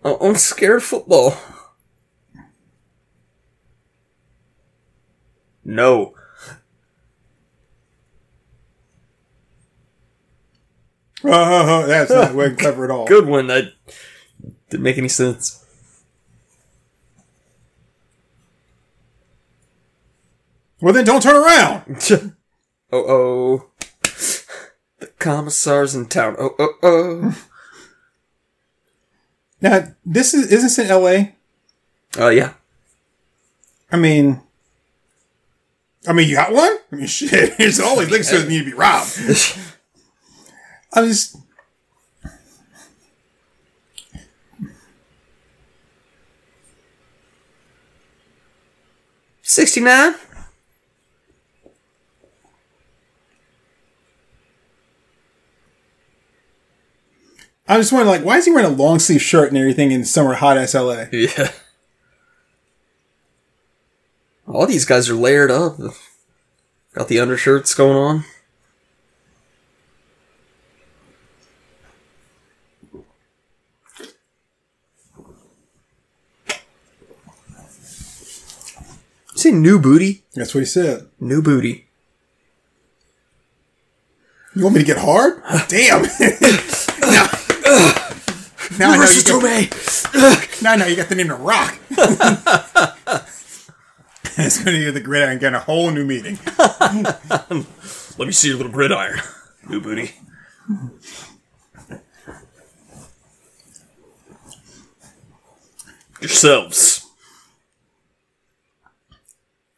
Oh, 0.03 0.17
I'm 0.29 0.37
scared 0.37 0.79
of 0.79 0.85
football. 0.85 1.37
No. 5.63 6.15
Uh, 11.23 11.87
that's 11.87 12.11
not 12.11 12.35
way 12.35 12.55
clever 12.55 12.85
at 12.87 12.91
all. 12.91 13.07
Good 13.07 13.27
one. 13.27 13.49
That 13.49 13.75
didn't 14.71 14.83
make 14.83 14.97
any 14.97 15.09
sense. 15.09 15.60
Well, 20.81 20.95
then 20.95 21.05
don't 21.05 21.22
turn 21.22 21.37
around. 21.37 21.85
oh 22.93 23.05
oh. 23.09 23.66
The 24.99 25.07
commissar's 25.18 25.95
in 25.95 26.07
town. 26.07 26.37
Oh 26.39 26.55
oh 26.59 26.74
oh. 26.83 27.47
Now, 29.61 29.95
this 30.05 30.33
is 30.35 30.47
isn't 30.47 30.62
this 30.62 30.78
in 30.78 30.91
L.A. 30.91 31.35
Oh 32.18 32.26
uh, 32.26 32.31
yeah. 32.31 32.55
I 33.93 33.97
mean, 33.97 34.41
I 36.09 36.12
mean, 36.12 36.28
you 36.28 36.37
got 36.37 36.53
one. 36.53 36.78
I 36.93 36.97
mean, 36.97 37.07
shit. 37.07 37.59
There's 37.59 37.81
always 37.81 38.11
links 38.11 38.31
that 38.31 38.49
need 38.49 38.61
to 38.61 38.64
be 38.64 38.72
robbed. 38.72 39.18
I 40.93 41.03
was. 41.03 41.37
Sixty 49.43 49.81
nine. 49.81 50.14
I'm 57.71 57.79
just 57.79 57.93
wondering, 57.93 58.11
like, 58.11 58.27
why 58.27 58.37
is 58.37 58.47
he 58.47 58.51
wearing 58.51 58.66
a 58.66 58.75
long 58.75 58.99
sleeve 58.99 59.23
shirt 59.23 59.51
and 59.51 59.57
everything 59.57 59.93
in 59.93 60.05
summer 60.05 60.35
hot 60.35 60.59
ass 60.59 60.75
LA? 60.75 61.05
Yeah. 61.12 61.53
All 64.49 64.66
these 64.66 64.85
guys 64.85 65.09
are 65.09 65.14
layered 65.14 65.53
up. 65.53 65.77
Got 66.95 67.07
the 67.07 67.21
undershirts 67.21 67.73
going 67.73 67.97
on. 67.97 68.25
Say 79.37 79.53
new 79.53 79.79
booty. 79.79 80.25
That's 80.35 80.53
what 80.53 80.61
he 80.62 80.66
said. 80.66 81.09
New 81.21 81.41
booty. 81.41 81.87
You 84.57 84.64
want 84.64 84.75
me 84.75 84.81
to 84.81 84.87
get 84.87 84.99
hard? 84.99 85.41
Damn. 85.68 86.05
now, 88.81 88.89
now 88.89 88.95
I 88.95 88.97
know 88.97 89.11
you 89.11 89.22
got, 89.22 89.43
Tomei. 89.43 90.62
now 90.62 90.72
I 90.72 90.76
know 90.76 90.87
you 90.87 90.97
got 90.97 91.09
the 91.09 91.14
name 91.14 91.28
to 91.28 91.35
rock. 91.35 91.78
it's 94.39 94.64
going 94.64 94.78
to 94.78 94.85
be 94.87 94.91
the 94.91 95.01
gridiron 95.01 95.39
getting 95.39 95.57
a 95.57 95.61
whole 95.61 95.91
new 95.91 96.05
meaning. 96.05 96.39
Let 96.59 98.26
me 98.26 98.33
see 98.33 98.49
your 98.49 98.57
little 98.57 98.72
gridiron. 98.72 99.20
New 99.68 99.81
booty. 99.81 100.14
Yourselves. 106.20 107.07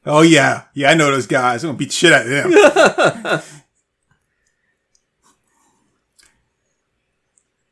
Oh 0.05 0.23
yeah, 0.23 0.65
yeah, 0.75 0.91
I 0.91 0.95
know 0.95 1.11
those 1.13 1.29
guys. 1.29 1.63
I'm 1.63 1.69
gonna 1.69 1.79
beat 1.79 1.91
the 1.91 1.95
shit 1.95 2.13
out 2.13 2.27
of 2.27 2.31
them. 2.31 3.43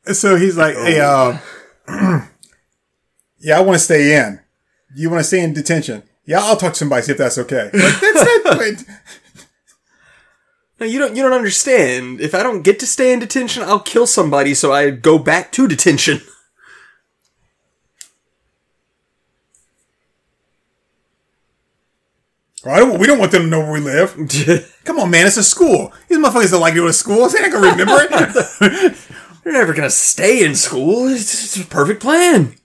so 0.05 0.35
he's 0.35 0.57
like, 0.57 0.75
"Hey, 0.75 0.99
uh, 0.99 1.37
yeah, 3.39 3.57
I 3.57 3.61
want 3.61 3.77
to 3.77 3.83
stay 3.83 4.17
in. 4.17 4.39
You 4.95 5.09
want 5.09 5.21
to 5.21 5.23
stay 5.23 5.43
in 5.43 5.53
detention? 5.53 6.03
Yeah, 6.25 6.39
I'll 6.39 6.57
talk 6.57 6.73
to 6.73 6.79
somebody 6.79 7.03
see 7.03 7.11
if 7.13 7.17
that's 7.17 7.37
okay." 7.37 7.65
Like, 7.65 7.99
that's 7.99 8.45
not. 8.45 8.59
wait. 8.59 8.83
No, 10.79 10.85
you 10.85 10.99
don't. 10.99 11.15
You 11.15 11.23
don't 11.23 11.33
understand. 11.33 12.21
If 12.21 12.33
I 12.33 12.43
don't 12.43 12.63
get 12.63 12.79
to 12.79 12.87
stay 12.87 13.13
in 13.13 13.19
detention, 13.19 13.63
I'll 13.63 13.79
kill 13.79 14.07
somebody. 14.07 14.53
So 14.53 14.73
I 14.73 14.89
go 14.89 15.17
back 15.19 15.51
to 15.53 15.67
detention. 15.67 16.21
Don't, 22.63 22.99
we 22.99 23.07
don't 23.07 23.17
want 23.17 23.31
them 23.31 23.43
to 23.43 23.47
know 23.47 23.59
where 23.59 23.71
we 23.71 23.79
live. 23.79 24.15
Come 24.83 24.99
on, 24.99 25.09
man, 25.09 25.25
it's 25.25 25.37
a 25.37 25.43
school. 25.43 25.91
These 26.07 26.19
motherfuckers 26.19 26.51
don't 26.51 26.61
like 26.61 26.73
to 26.73 26.81
go 26.81 26.87
to 26.87 26.93
school. 26.93 27.27
They 27.27 27.39
ain't 27.39 27.51
gonna 27.51 27.71
remember 27.71 28.07
it. 28.07 28.97
You're 29.43 29.53
never 29.53 29.73
gonna 29.73 29.89
stay 29.89 30.43
in 30.45 30.55
school. 30.55 31.07
It's, 31.07 31.57
it's 31.57 31.65
a 31.65 31.67
perfect 31.67 32.01
plan. 32.01 32.55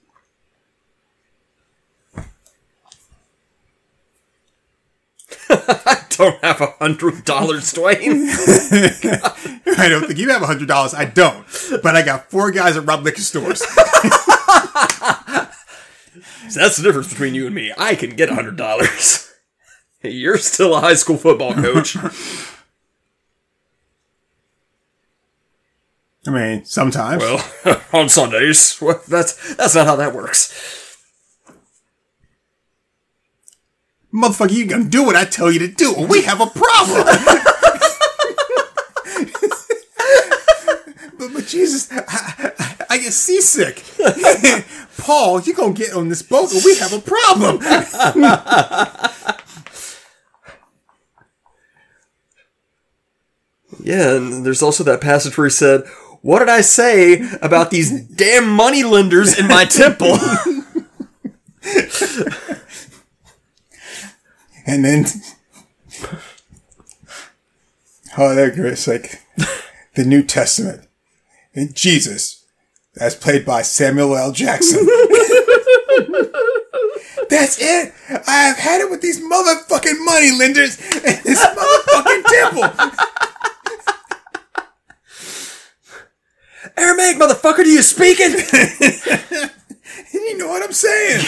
I 5.49 6.03
don't 6.09 6.43
have 6.43 6.61
a 6.61 6.67
hundred 6.79 7.25
dollars, 7.25 7.73
Dwayne. 7.73 8.27
I 9.77 9.89
don't 9.89 10.05
think 10.05 10.19
you 10.19 10.29
have 10.29 10.41
a 10.41 10.47
hundred 10.47 10.67
dollars. 10.67 10.93
I 10.93 11.05
don't, 11.05 11.45
but 11.81 11.95
I 11.95 12.03
got 12.03 12.29
four 12.29 12.51
guys 12.51 12.75
that 12.75 12.81
rob 12.81 13.03
liquor 13.03 13.21
stores. 13.21 13.63
So 16.49 16.61
that's 16.61 16.77
the 16.77 16.83
difference 16.83 17.09
between 17.09 17.35
you 17.35 17.45
and 17.45 17.53
me. 17.53 17.73
I 17.77 17.95
can 17.95 18.11
get 18.11 18.29
a 18.29 18.35
hundred 18.35 18.55
dollars. 18.55 19.29
You're 20.01 20.37
still 20.37 20.75
a 20.75 20.79
high 20.79 20.93
school 20.93 21.17
football 21.17 21.53
coach. 21.53 21.97
I 26.27 26.29
mean, 26.29 26.65
sometimes. 26.65 27.23
well, 27.23 27.41
on 27.93 28.09
Sundays. 28.09 28.77
Well, 28.81 29.01
that's 29.07 29.55
that's 29.55 29.75
not 29.75 29.87
how 29.87 29.95
that 29.95 30.13
works. 30.13 30.53
Motherfucker, 34.13 34.51
you 34.51 34.65
gonna 34.65 34.89
do 34.89 35.05
what 35.05 35.15
I 35.15 35.23
tell 35.23 35.49
you 35.49 35.59
to 35.59 35.69
do, 35.69 35.95
or 35.95 36.05
we 36.05 36.23
have 36.23 36.41
a 36.41 36.47
problem. 36.47 37.05
but, 41.17 41.33
but 41.33 41.47
Jesus, 41.47 41.89
I, 41.91 42.51
I, 42.59 42.75
I 42.89 42.97
get 42.97 43.13
seasick. 43.13 43.83
Paul, 44.97 45.39
you 45.41 45.53
gonna 45.53 45.73
get 45.73 45.93
on 45.93 46.09
this 46.09 46.23
boat, 46.23 46.53
or 46.53 46.59
we 46.65 46.75
have 46.77 46.91
a 46.91 46.99
problem. 46.99 47.59
Yeah, 53.87 54.17
and 54.17 54.45
there's 54.45 54.61
also 54.61 54.83
that 54.83 54.99
passage 54.99 55.37
where 55.37 55.47
he 55.47 55.51
said, 55.51 55.85
"What 56.21 56.39
did 56.39 56.49
I 56.49 56.61
say 56.61 57.21
about 57.41 57.71
these 57.71 58.01
damn 58.01 58.49
money 58.49 58.83
lenders 58.83 59.37
in 59.37 59.47
my 59.47 59.65
temple?" 59.65 60.17
And 64.67 64.83
then, 64.83 65.05
oh, 68.17 68.35
they're 68.35 68.51
great. 68.51 68.85
Like 68.85 69.21
the 69.95 70.03
New 70.03 70.23
Testament 70.23 70.85
and 71.55 71.73
Jesus, 71.73 72.45
as 72.99 73.15
played 73.15 73.45
by 73.45 73.61
Samuel 73.61 74.17
L. 74.17 74.33
Jackson. 74.33 74.85
That's 77.29 77.57
it. 77.61 77.93
I've 78.09 78.57
had 78.57 78.81
it 78.81 78.89
with 78.91 79.01
these 79.01 79.21
motherfucking 79.21 80.05
money 80.05 80.31
lenders 80.31 80.77
and 80.93 81.23
this 81.23 81.45
motherfucking 81.45 82.23
temple. 82.25 82.63
Aramaic 86.77 87.17
motherfucker, 87.17 87.63
do 87.63 87.69
you 87.69 87.81
speak 87.81 88.17
it? 88.19 88.53
And 88.53 89.51
you 90.13 90.37
know 90.37 90.47
what 90.47 90.63
I'm 90.63 90.73
saying? 90.73 91.23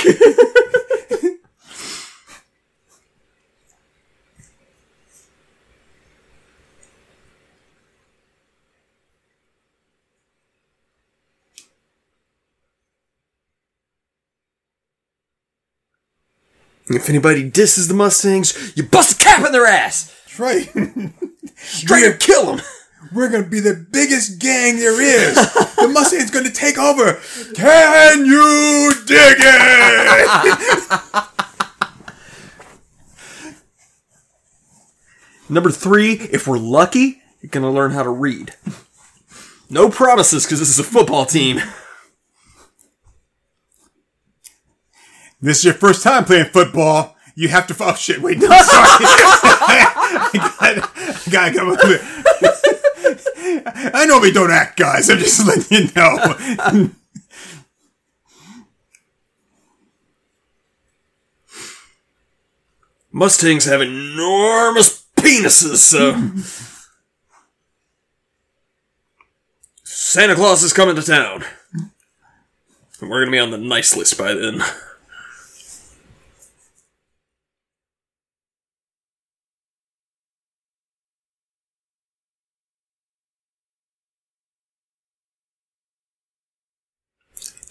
if 16.91 17.07
anybody 17.07 17.47
disses 17.47 17.87
the 17.87 17.93
Mustangs, 17.93 18.75
you 18.75 18.83
bust 18.83 19.21
a 19.21 19.23
cap 19.23 19.45
in 19.45 19.51
their 19.51 19.67
ass. 19.67 20.13
That's 20.25 20.39
right. 20.39 21.13
Straight 21.55 22.07
up 22.07 22.19
kill 22.19 22.55
them. 22.55 22.65
We're 23.13 23.29
gonna 23.29 23.47
be 23.47 23.59
the 23.59 23.73
biggest 23.91 24.39
gang 24.39 24.77
there 24.77 25.01
is. 25.01 25.35
The 25.35 25.87
Mustang's 25.87 26.31
gonna 26.31 26.51
take 26.51 26.77
over. 26.77 27.19
Can 27.55 28.25
you 28.25 28.93
dig 29.05 29.37
it? 29.39 31.23
Number 35.49 35.71
three, 35.71 36.13
if 36.13 36.47
we're 36.47 36.59
lucky, 36.59 37.21
you're 37.41 37.49
gonna 37.49 37.71
learn 37.71 37.91
how 37.91 38.03
to 38.03 38.09
read. 38.09 38.53
No 39.69 39.89
promises, 39.89 40.45
because 40.45 40.59
this 40.59 40.69
is 40.69 40.79
a 40.79 40.83
football 40.83 41.25
team. 41.25 41.61
This 45.41 45.59
is 45.59 45.65
your 45.65 45.73
first 45.73 46.03
time 46.03 46.25
playing 46.25 46.45
football. 46.45 47.15
You 47.35 47.47
have 47.47 47.65
to. 47.67 47.75
Oh 47.79 47.95
shit! 47.95 48.21
Wait, 48.21 48.37
no, 48.39 48.47
sorry. 48.47 48.57
I 49.71 50.33
got. 50.33 50.57
I 50.61 51.31
gotta 51.31 51.55
come 51.55 51.69
up 51.69 51.79
with. 51.83 52.78
I 53.93 54.05
know 54.07 54.19
we 54.19 54.31
don't 54.31 54.51
act, 54.51 54.77
guys. 54.77 55.09
I'm 55.09 55.17
just 55.17 55.45
letting 55.45 55.87
you 55.87 55.91
know. 55.95 56.91
Mustangs 63.11 63.65
have 63.65 63.81
enormous 63.81 65.05
penises, 65.15 65.77
so. 65.77 66.15
Santa 69.83 70.35
Claus 70.35 70.63
is 70.63 70.73
coming 70.73 70.95
to 70.95 71.03
town. 71.03 71.43
We're 73.01 73.21
gonna 73.21 73.31
be 73.31 73.39
on 73.39 73.51
the 73.51 73.57
nice 73.57 73.95
list 73.95 74.17
by 74.17 74.33
then. 74.33 74.61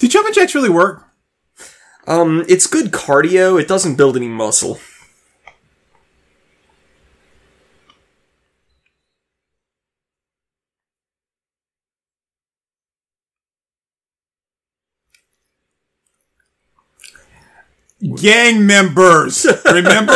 Do 0.09 0.13
jumping 0.13 0.33
jacks 0.33 0.55
really 0.55 0.71
work? 0.71 1.05
Um, 2.07 2.43
it's 2.49 2.67
good 2.67 2.93
cardio, 2.93 3.61
it 3.61 3.69
doesn't 3.69 3.97
build 3.97 4.17
any 4.17 4.27
muscle. 4.27 4.79
Gang 18.17 18.67
members, 18.67 19.47
remember? 19.67 20.15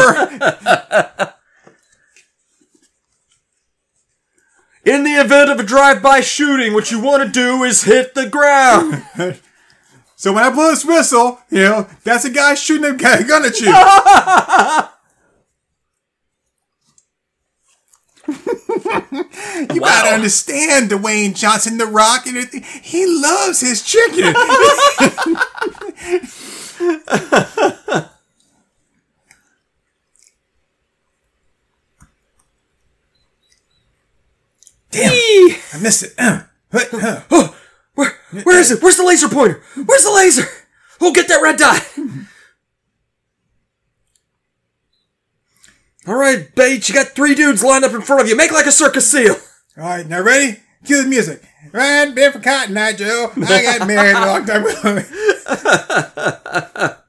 In 4.86 5.04
the 5.04 5.20
event 5.20 5.50
of 5.50 5.60
a 5.60 5.62
drive-by 5.62 6.22
shooting, 6.22 6.72
what 6.72 6.90
you 6.90 6.98
want 6.98 7.24
to 7.24 7.28
do 7.28 7.62
is 7.62 7.82
hit 7.82 8.14
the 8.14 8.26
ground. 8.26 9.04
So 10.22 10.32
when 10.32 10.44
I 10.44 10.50
blow 10.50 10.70
this 10.70 10.84
whistle, 10.84 11.40
you 11.50 11.64
know, 11.64 11.88
that's 12.04 12.24
a 12.24 12.30
guy 12.30 12.54
shooting 12.54 12.84
a 12.84 12.92
gun 12.92 13.44
at 13.44 13.60
you. 13.60 13.66
you 19.74 19.80
wow. 19.80 19.88
gotta 19.88 20.14
understand 20.14 20.92
Dwayne 20.92 21.34
Johnson, 21.34 21.76
The 21.76 21.86
Rock, 21.86 22.28
and. 22.28 22.48
He 22.82 23.04
loves 23.04 23.62
his 23.62 23.82
chicken. 23.82 24.32
Damn, 34.92 35.12
I 35.72 35.78
missed 35.80 36.04
it. 36.04 36.14
Where, 38.44 38.58
is 38.58 38.70
it? 38.70 38.82
Where's 38.82 38.96
the 38.96 39.04
laser 39.04 39.28
pointer? 39.28 39.62
Where's 39.74 40.04
the 40.04 40.12
laser? 40.12 40.46
Oh, 41.00 41.12
get 41.12 41.28
that 41.28 41.42
red 41.42 41.58
dot. 41.58 41.86
All 46.06 46.16
right, 46.16 46.52
Bates, 46.54 46.88
you 46.88 46.94
got 46.94 47.08
three 47.08 47.34
dudes 47.34 47.62
lined 47.62 47.84
up 47.84 47.92
in 47.92 48.00
front 48.02 48.22
of 48.22 48.28
you. 48.28 48.36
Make 48.36 48.50
like 48.50 48.66
a 48.66 48.72
circus 48.72 49.10
seal. 49.10 49.36
All 49.76 49.84
right, 49.84 50.06
now 50.06 50.20
ready? 50.20 50.58
Cue 50.84 51.02
the 51.02 51.08
music. 51.08 51.42
Right, 51.70 52.12
beer 52.12 52.32
for 52.32 52.40
Cotton 52.40 52.76
Eye 52.76 52.92
Joe. 52.92 53.30
I 53.36 53.62
got 53.62 53.86
married 53.86 54.16
a 54.16 54.26
long 54.26 54.44
time 54.44 54.66
ago. 54.66 55.02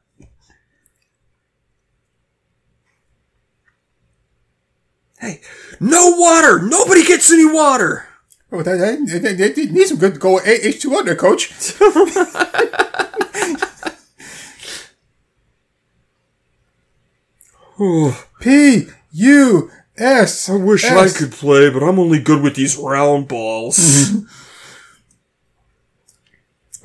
Hey, 5.23 5.39
no 5.79 6.17
water. 6.17 6.61
Nobody 6.61 7.05
gets 7.05 7.31
any 7.31 7.45
water. 7.45 8.05
Oh, 8.55 8.61
they, 8.61 8.77
that, 8.77 8.99
that, 9.07 9.37
that- 9.37 9.55
that 9.55 9.71
need 9.71 9.87
some 9.87 9.97
good 9.97 10.19
goal 10.19 10.39
H2O 10.39 11.03
there, 11.05 11.15
coach. 11.15 11.49
P 18.39 18.87
U 19.13 19.71
S. 19.97 20.49
I 20.49 20.55
wish 20.55 20.85
I 20.85 21.09
could 21.09 21.31
play, 21.31 21.69
but 21.69 21.83
I'm 21.83 21.99
only 21.99 22.19
good 22.19 22.41
with 22.41 22.55
these 22.55 22.77
round 22.77 23.27
balls. 23.27 24.11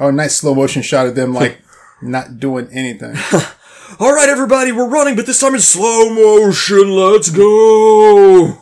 Oh, 0.01 0.13
nice 0.13 0.37
slow 0.37 0.55
motion 0.55 0.81
shot 0.83 1.09
of 1.09 1.17
them 1.17 1.35
like 1.35 1.61
not 2.03 2.39
doing 2.39 2.69
anything. 2.71 3.17
All 3.99 4.15
right, 4.15 4.29
everybody, 4.29 4.71
we're 4.71 4.89
running, 4.89 5.17
but 5.17 5.27
this 5.27 5.41
time 5.41 5.57
in 5.57 5.61
slow 5.61 6.09
motion. 6.15 6.91
Let's 6.93 7.31
go. 7.31 8.59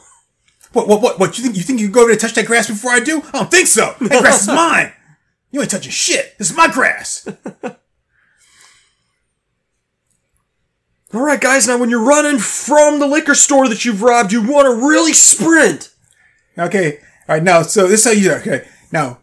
What? 0.76 0.88
What? 0.88 1.00
What? 1.00 1.18
What? 1.18 1.38
You 1.38 1.44
think? 1.44 1.56
You 1.56 1.62
think 1.62 1.80
you 1.80 1.86
can 1.86 1.92
go 1.92 2.00
over 2.00 2.08
there 2.08 2.12
and 2.12 2.20
touch 2.20 2.34
that 2.34 2.44
grass 2.44 2.68
before 2.68 2.90
I 2.90 3.00
do? 3.00 3.22
I 3.28 3.30
don't 3.30 3.50
think 3.50 3.66
so. 3.66 3.94
That 4.00 4.20
grass 4.20 4.42
is 4.42 4.48
mine. 4.48 4.92
You 5.50 5.62
ain't 5.62 5.70
touching 5.70 5.90
shit. 5.90 6.36
This 6.36 6.50
is 6.50 6.56
my 6.56 6.68
grass. 6.68 7.26
All 11.14 11.22
right, 11.22 11.40
guys, 11.40 11.66
now 11.66 11.78
when 11.78 11.88
you're 11.88 12.04
running 12.04 12.38
from 12.38 12.98
the 12.98 13.06
liquor 13.06 13.34
store 13.34 13.68
that 13.68 13.86
you've 13.86 14.02
robbed, 14.02 14.32
you 14.32 14.42
want 14.42 14.66
to 14.66 14.86
really 14.86 15.14
sprint. 15.14 15.94
Okay. 16.58 16.98
All 17.26 17.36
right. 17.36 17.42
Now, 17.42 17.62
so 17.62 17.88
this 17.88 18.04
is 18.04 18.12
how 18.12 18.12
you 18.12 18.24
do. 18.24 18.32
it. 18.32 18.46
Okay. 18.46 18.68
Now, 18.92 19.20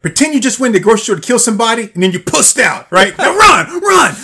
pretend 0.00 0.34
you 0.34 0.40
just 0.40 0.58
went 0.58 0.74
to 0.74 0.80
the 0.80 0.82
grocery 0.82 1.04
store 1.04 1.16
to 1.16 1.22
kill 1.22 1.38
somebody, 1.38 1.90
and 1.94 2.02
then 2.02 2.10
you 2.10 2.18
pussed 2.18 2.58
out. 2.58 2.90
Right. 2.90 3.16
Now 3.18 3.36
run, 3.36 3.80
run. 3.80 4.14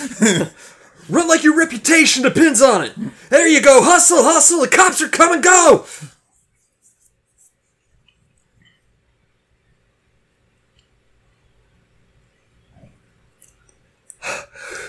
Run 1.09 1.27
like 1.27 1.43
your 1.43 1.57
reputation 1.57 2.23
depends 2.23 2.61
on 2.61 2.83
it. 2.83 2.93
There 3.29 3.47
you 3.47 3.61
go. 3.61 3.81
Hustle, 3.81 4.23
hustle. 4.23 4.61
The 4.61 4.67
cops 4.67 5.01
are 5.01 5.09
coming. 5.09 5.41
Go. 5.41 5.85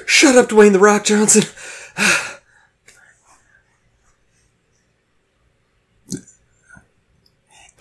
Shut 0.07 0.37
up, 0.37 0.49
Dwayne 0.51 0.73
the 0.73 0.79
Rock 0.79 1.05
Johnson. 1.05 1.45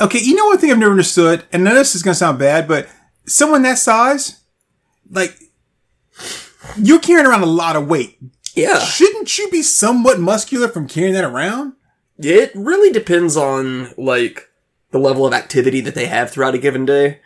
Okay, 0.01 0.19
you 0.19 0.33
know 0.35 0.45
one 0.45 0.57
thing 0.57 0.71
I've 0.71 0.77
never 0.77 0.91
understood, 0.91 1.43
and 1.51 1.67
this 1.67 1.93
is 1.93 2.03
gonna 2.03 2.15
sound 2.15 2.39
bad, 2.39 2.69
but 2.69 2.87
someone 3.25 3.63
that 3.63 3.77
size, 3.77 4.39
like, 5.11 5.37
you're 6.81 6.99
carrying 6.99 7.25
around 7.25 7.43
a 7.43 7.47
lot 7.47 7.75
of 7.75 7.87
weight. 7.87 8.17
Yeah. 8.55 8.79
Shouldn't 8.79 9.37
you 9.37 9.49
be 9.49 9.61
somewhat 9.61 10.19
muscular 10.19 10.67
from 10.67 10.87
carrying 10.87 11.13
that 11.13 11.23
around? 11.23 11.73
It 12.17 12.51
really 12.53 12.91
depends 12.91 13.37
on 13.37 13.93
like 13.97 14.49
the 14.91 14.99
level 14.99 15.25
of 15.25 15.33
activity 15.33 15.81
that 15.81 15.95
they 15.95 16.07
have 16.07 16.31
throughout 16.31 16.55
a 16.55 16.59
given 16.59 16.85
day. 16.85 17.19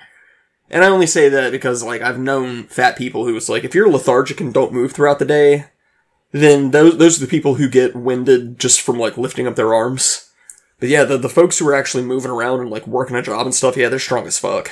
And 0.70 0.84
I 0.84 0.88
only 0.88 1.08
say 1.08 1.30
that 1.30 1.52
because 1.52 1.84
like 1.84 2.02
I've 2.02 2.20
known 2.20 2.64
fat 2.64 2.98
people 2.98 3.26
who 3.26 3.34
was 3.34 3.50
like, 3.50 3.64
if 3.64 3.74
you're 3.76 3.90
lethargic 3.90 4.42
and 4.42 4.54
don't 4.54 4.74
move 4.74 4.92
throughout 4.92 5.20
the 5.20 5.26
day, 5.26 5.66
then 6.32 6.72
those 6.72 6.98
those 6.98 7.18
are 7.18 7.26
the 7.26 7.30
people 7.30 7.56
who 7.56 7.70
get 7.70 7.96
winded 7.96 8.60
just 8.60 8.82
from 8.82 8.98
like 8.98 9.18
lifting 9.18 9.48
up 9.48 9.56
their 9.56 9.74
arms. 9.74 10.32
But 10.80 10.90
yeah, 10.90 11.04
the 11.04 11.18
the 11.18 11.30
folks 11.30 11.60
who 11.60 11.68
are 11.68 11.76
actually 11.76 12.04
moving 12.04 12.32
around 12.32 12.62
and 12.62 12.70
like 12.70 12.88
working 12.88 13.16
a 13.16 13.22
job 13.22 13.46
and 13.46 13.56
stuff, 13.56 13.78
yeah, 13.78 13.90
they're 13.90 14.00
strong 14.00 14.26
as 14.26 14.40
fuck. 14.40 14.72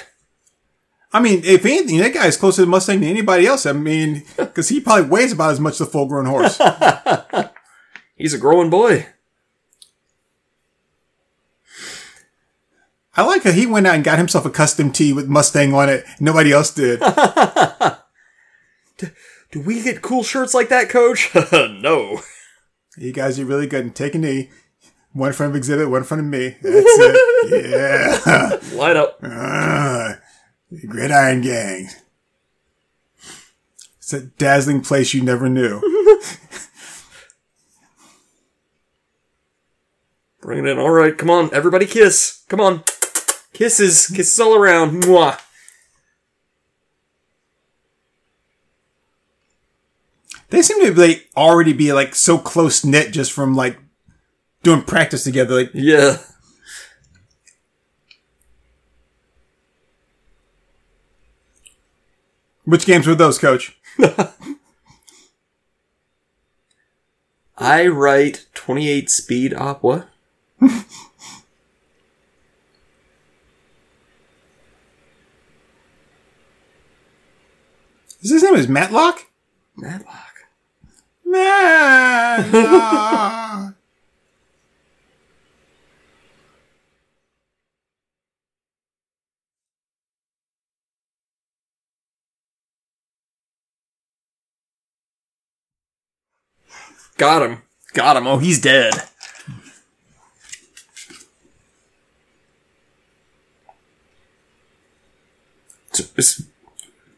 I 1.13 1.19
mean, 1.19 1.41
if 1.43 1.65
anything, 1.65 1.97
that 1.97 2.13
guy 2.13 2.27
is 2.27 2.37
closer 2.37 2.61
to 2.63 2.67
Mustang 2.67 3.01
than 3.01 3.09
anybody 3.09 3.45
else. 3.45 3.65
I 3.65 3.73
mean, 3.73 4.23
because 4.37 4.69
he 4.69 4.79
probably 4.79 5.09
weighs 5.09 5.33
about 5.33 5.51
as 5.51 5.59
much 5.59 5.73
as 5.73 5.81
a 5.81 5.85
full 5.85 6.05
grown 6.05 6.25
horse. 6.25 6.59
He's 8.15 8.33
a 8.33 8.37
growing 8.37 8.69
boy. 8.69 9.07
I 13.15 13.25
like 13.25 13.43
how 13.43 13.51
he 13.51 13.65
went 13.67 13.87
out 13.87 13.95
and 13.95 14.03
got 14.05 14.17
himself 14.17 14.45
a 14.45 14.49
custom 14.49 14.91
tee 14.91 15.11
with 15.11 15.27
Mustang 15.27 15.73
on 15.73 15.89
it. 15.89 16.05
Nobody 16.19 16.53
else 16.53 16.73
did. 16.73 16.99
Do 19.51 19.59
we 19.59 19.83
get 19.83 20.01
cool 20.01 20.23
shirts 20.23 20.53
like 20.53 20.69
that, 20.69 20.87
coach? 20.87 21.29
no. 21.51 22.21
you 22.97 23.11
guys 23.11 23.37
are 23.37 23.45
really 23.45 23.67
good. 23.67 23.83
And 23.83 23.93
take 23.93 24.15
a 24.15 24.17
knee. 24.17 24.49
One 25.11 25.27
in 25.27 25.33
front 25.33 25.49
of 25.51 25.57
Exhibit, 25.57 25.89
one 25.89 26.01
in 26.01 26.05
front 26.05 26.21
of 26.21 26.27
me. 26.27 26.55
That's 26.61 26.85
it. 26.87 27.69
Yeah. 27.69 28.59
Light 28.77 28.95
up. 28.95 29.21
Ah, 30.71 30.77
Gridiron 30.87 31.41
Gang. 31.41 31.89
It's 33.97 34.13
a 34.13 34.21
dazzling 34.21 34.81
place 34.81 35.13
you 35.13 35.21
never 35.21 35.47
knew. 35.49 35.79
Bring 40.41 40.65
it 40.65 40.71
in. 40.71 40.79
All 40.79 40.89
right, 40.89 41.17
come 41.17 41.29
on, 41.29 41.53
everybody, 41.53 41.85
kiss. 41.85 42.43
Come 42.49 42.59
on, 42.59 42.83
kisses, 43.53 44.07
kisses 44.07 44.39
all 44.39 44.55
around. 44.55 45.03
Mwah. 45.03 45.39
They 50.49 50.61
seem 50.61 50.85
to 50.85 50.93
be 50.93 51.01
like 51.07 51.29
already 51.37 51.73
be 51.73 51.93
like 51.93 52.13
so 52.15 52.37
close 52.37 52.83
knit 52.83 53.11
just 53.11 53.31
from 53.31 53.55
like 53.55 53.79
doing 54.63 54.81
practice 54.81 55.23
together. 55.23 55.55
Like 55.55 55.71
Yeah. 55.73 56.17
Which 62.71 62.85
games 62.85 63.05
were 63.05 63.15
those, 63.15 63.37
Coach? 63.37 63.77
I 67.57 67.85
write 67.87 68.45
28 68.53 69.09
speed 69.09 69.53
opera. 69.53 70.07
Is 78.21 78.31
his 78.31 78.41
name 78.41 78.55
is 78.55 78.69
Matlock? 78.69 79.25
Matlock. 79.75 80.45
Matlock. 81.25 82.45
Got 97.21 97.43
him. 97.43 97.61
Got 97.93 98.17
him. 98.17 98.25
Oh, 98.25 98.39
he's 98.39 98.59
dead. 98.59 98.95
So, 105.91 106.03
Is 106.17 106.47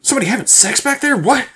somebody 0.02 0.28
having 0.28 0.48
sex 0.48 0.82
back 0.82 1.00
there? 1.00 1.16
What? 1.16 1.48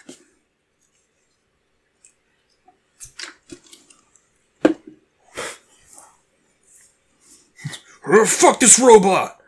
Oh, 8.09 8.25
fuck 8.25 8.61
this 8.61 8.79
robot! 8.79 9.41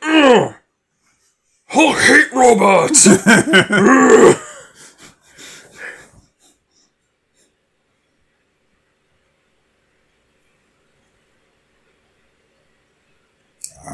Ugh. 0.00 0.54
Hulk 1.66 1.98
hate 1.98 2.32
robots! 2.32 3.06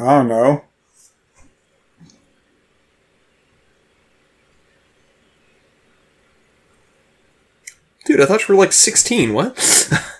I 0.06 0.18
don't 0.18 0.28
know. 0.28 0.62
Dude, 8.04 8.20
I 8.20 8.26
thought 8.26 8.46
you 8.46 8.54
were 8.54 8.60
like 8.60 8.72
16. 8.72 9.34
What? 9.34 9.90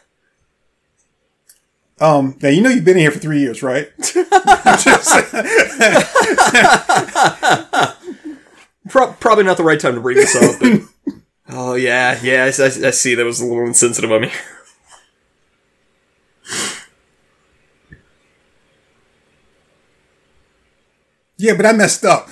Um, 1.99 2.37
now 2.43 2.51
you 2.51 2.61
know 2.61 2.69
you've 2.69 2.85
been 2.85 2.99
here 2.99 3.11
for 3.11 3.19
three 3.19 3.41
years, 3.41 3.63
right? 3.63 3.91
Pro- 8.91 9.15
probably 9.15 9.45
not 9.45 9.57
the 9.57 9.65
right 9.65 9.81
time 9.81 9.95
to 9.95 10.03
bring 10.03 10.19
this 10.19 10.37
up. 10.37 10.61
But... 10.61 10.83
oh, 11.49 11.75
yeah. 11.75 12.21
Yeah, 12.23 12.45
I, 12.45 12.49
I, 12.49 12.67
I 12.67 12.91
see. 12.91 13.15
That 13.15 13.25
was 13.25 13.41
a 13.41 13.47
little 13.47 13.65
insensitive 13.65 14.11
of 14.11 14.21
me. 14.21 14.31
Yeah, 21.39 21.55
but 21.55 21.67
I 21.67 21.73
messed 21.73 22.05
up. 22.05 22.29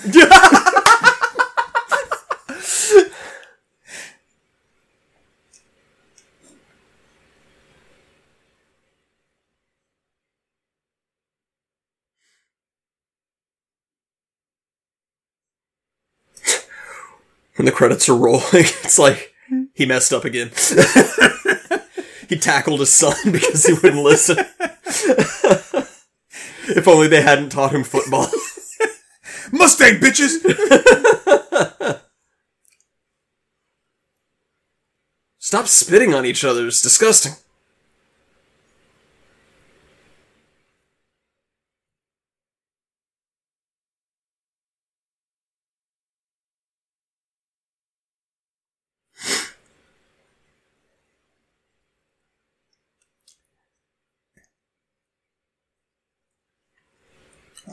When 17.57 17.67
the 17.67 17.73
credits 17.73 18.09
are 18.09 18.17
rolling, 18.17 18.43
it's 18.53 18.99
like 18.99 19.33
he 19.75 19.87
messed 19.87 20.13
up 20.13 20.25
again. 20.25 20.51
he 22.29 22.37
tackled 22.37 22.81
his 22.81 22.93
son 22.93 23.15
because 23.33 23.65
he 23.65 23.75
wouldn't 23.75 24.03
listen. 24.03 24.39
if 26.67 26.89
only 26.89 27.07
they 27.07 27.23
hadn't 27.23 27.51
taught 27.51 27.75
him 27.75 27.85
football. 27.85 28.29
Mustang 29.53 30.01
bitches. 30.01 30.41
Stop 35.39 35.69
spitting 35.69 36.15
on 36.15 36.25
each 36.25 36.45
other. 36.45 36.67
It's 36.67 36.81
disgusting. 36.83 37.33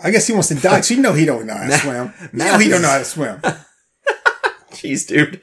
I 0.03 0.11
guess 0.11 0.27
he 0.27 0.33
wants 0.33 0.47
to 0.49 0.55
die. 0.55 0.77
'cause 0.77 0.91
you 0.91 0.97
know 1.01 1.13
he 1.13 1.25
don't 1.25 1.45
know 1.45 1.55
how 1.55 1.67
to 1.67 1.77
swim. 1.77 2.13
Now 2.33 2.57
he 2.59 2.67
don't 2.69 2.81
know 2.81 2.89
how 2.89 2.97
to 2.99 3.05
swim. 3.05 3.41
Jeez, 4.71 5.07
dude. 5.07 5.41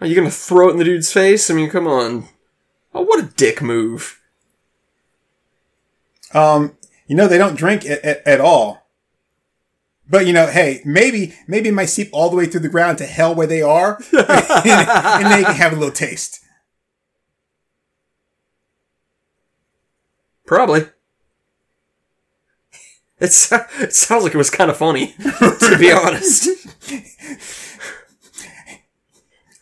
Are 0.00 0.06
you 0.06 0.14
gonna 0.14 0.30
throw 0.30 0.68
it 0.68 0.72
in 0.72 0.78
the 0.78 0.84
dude's 0.84 1.12
face? 1.12 1.50
I 1.50 1.54
mean, 1.54 1.70
come 1.70 1.86
on. 1.86 2.28
Oh, 2.94 3.02
what 3.02 3.20
a 3.22 3.26
dick 3.36 3.60
move. 3.62 4.20
Um, 6.32 6.76
you 7.06 7.16
know 7.16 7.26
they 7.28 7.38
don't 7.38 7.56
drink 7.56 7.84
at, 7.86 8.04
at, 8.04 8.26
at 8.26 8.40
all. 8.40 8.86
But 10.10 10.26
you 10.26 10.32
know, 10.32 10.46
hey, 10.46 10.80
maybe 10.84 11.34
maybe 11.46 11.68
it 11.68 11.74
might 11.74 11.86
seep 11.86 12.08
all 12.12 12.30
the 12.30 12.36
way 12.36 12.46
through 12.46 12.60
the 12.60 12.68
ground 12.68 12.98
to 12.98 13.06
hell 13.06 13.34
where 13.34 13.46
they 13.46 13.60
are, 13.62 13.96
and, 14.12 14.30
and 14.30 15.32
they 15.32 15.44
can 15.44 15.54
have 15.54 15.72
a 15.72 15.76
little 15.76 15.92
taste. 15.94 16.40
Probably. 20.46 20.86
It's, 23.20 23.52
it 23.80 23.94
sounds 23.94 24.24
like 24.24 24.34
it 24.34 24.38
was 24.38 24.50
kind 24.50 24.70
of 24.70 24.76
funny, 24.76 25.12
to 25.18 25.76
be 25.78 25.92
honest. 25.92 26.48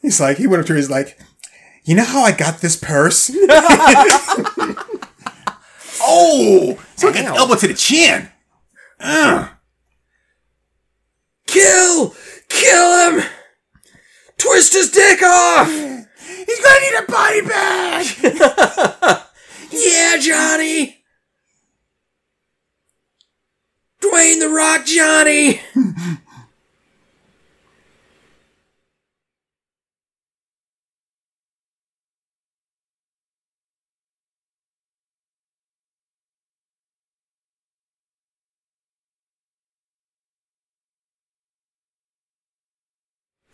He's 0.02 0.20
like, 0.20 0.36
he 0.36 0.46
went 0.46 0.60
up 0.60 0.66
to 0.66 0.72
her, 0.74 0.76
he's 0.76 0.90
like, 0.90 1.18
you 1.84 1.94
know 1.96 2.04
how 2.04 2.22
I 2.22 2.32
got 2.32 2.60
this 2.60 2.76
purse? 2.76 3.30
oh, 6.00 6.78
so 6.96 7.08
I 7.08 7.12
got 7.12 7.24
an 7.24 7.26
elbow 7.26 7.54
to 7.56 7.68
the 7.68 7.74
chin. 7.74 8.28
Ugh. 9.00 9.48
Kill! 11.46 12.14
Kill 12.48 13.10
him! 13.10 13.24
Twist 14.36 14.72
his 14.74 14.90
dick 14.90 15.22
off! 15.22 15.68
He's 15.68 16.60
gonna 16.60 16.80
need 16.80 16.94
a 17.02 17.10
body 17.10 17.40
bag. 17.42 18.06
Yeah, 19.70 20.18
Johnny! 20.18 20.95
Dwayne 24.02 24.40
the 24.40 24.48
Rock 24.48 24.84
Johnny! 24.86 25.60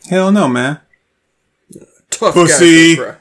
Hell 0.08 0.32
no, 0.32 0.48
man. 0.48 0.80
Tough 2.10 2.34
Pussy. 2.34 2.96
guy. 2.96 3.16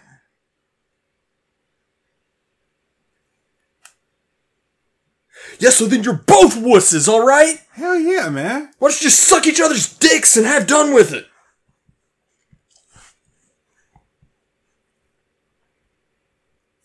Yeah, 5.61 5.69
so 5.69 5.85
then 5.85 6.01
you're 6.01 6.15
both 6.15 6.55
wusses, 6.55 7.07
alright? 7.07 7.59
Hell 7.73 7.99
yeah, 7.99 8.29
man. 8.29 8.71
Why 8.79 8.89
don't 8.89 8.99
you 8.99 9.05
just 9.05 9.19
suck 9.19 9.45
each 9.45 9.61
other's 9.61 9.95
dicks 9.95 10.35
and 10.35 10.47
have 10.47 10.65
done 10.65 10.91
with 10.91 11.13
it? 11.13 11.27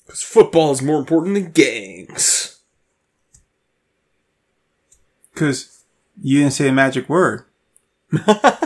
Because 0.05 0.23
football 0.23 0.73
is 0.73 0.83
more 0.83 0.99
important 0.99 1.37
than 1.37 1.53
gangs. 1.53 2.61
Cause 5.35 5.83
you 6.21 6.41
didn't 6.41 6.53
say 6.53 6.69
a 6.69 6.73
magic 6.73 7.09
word. 7.09 7.45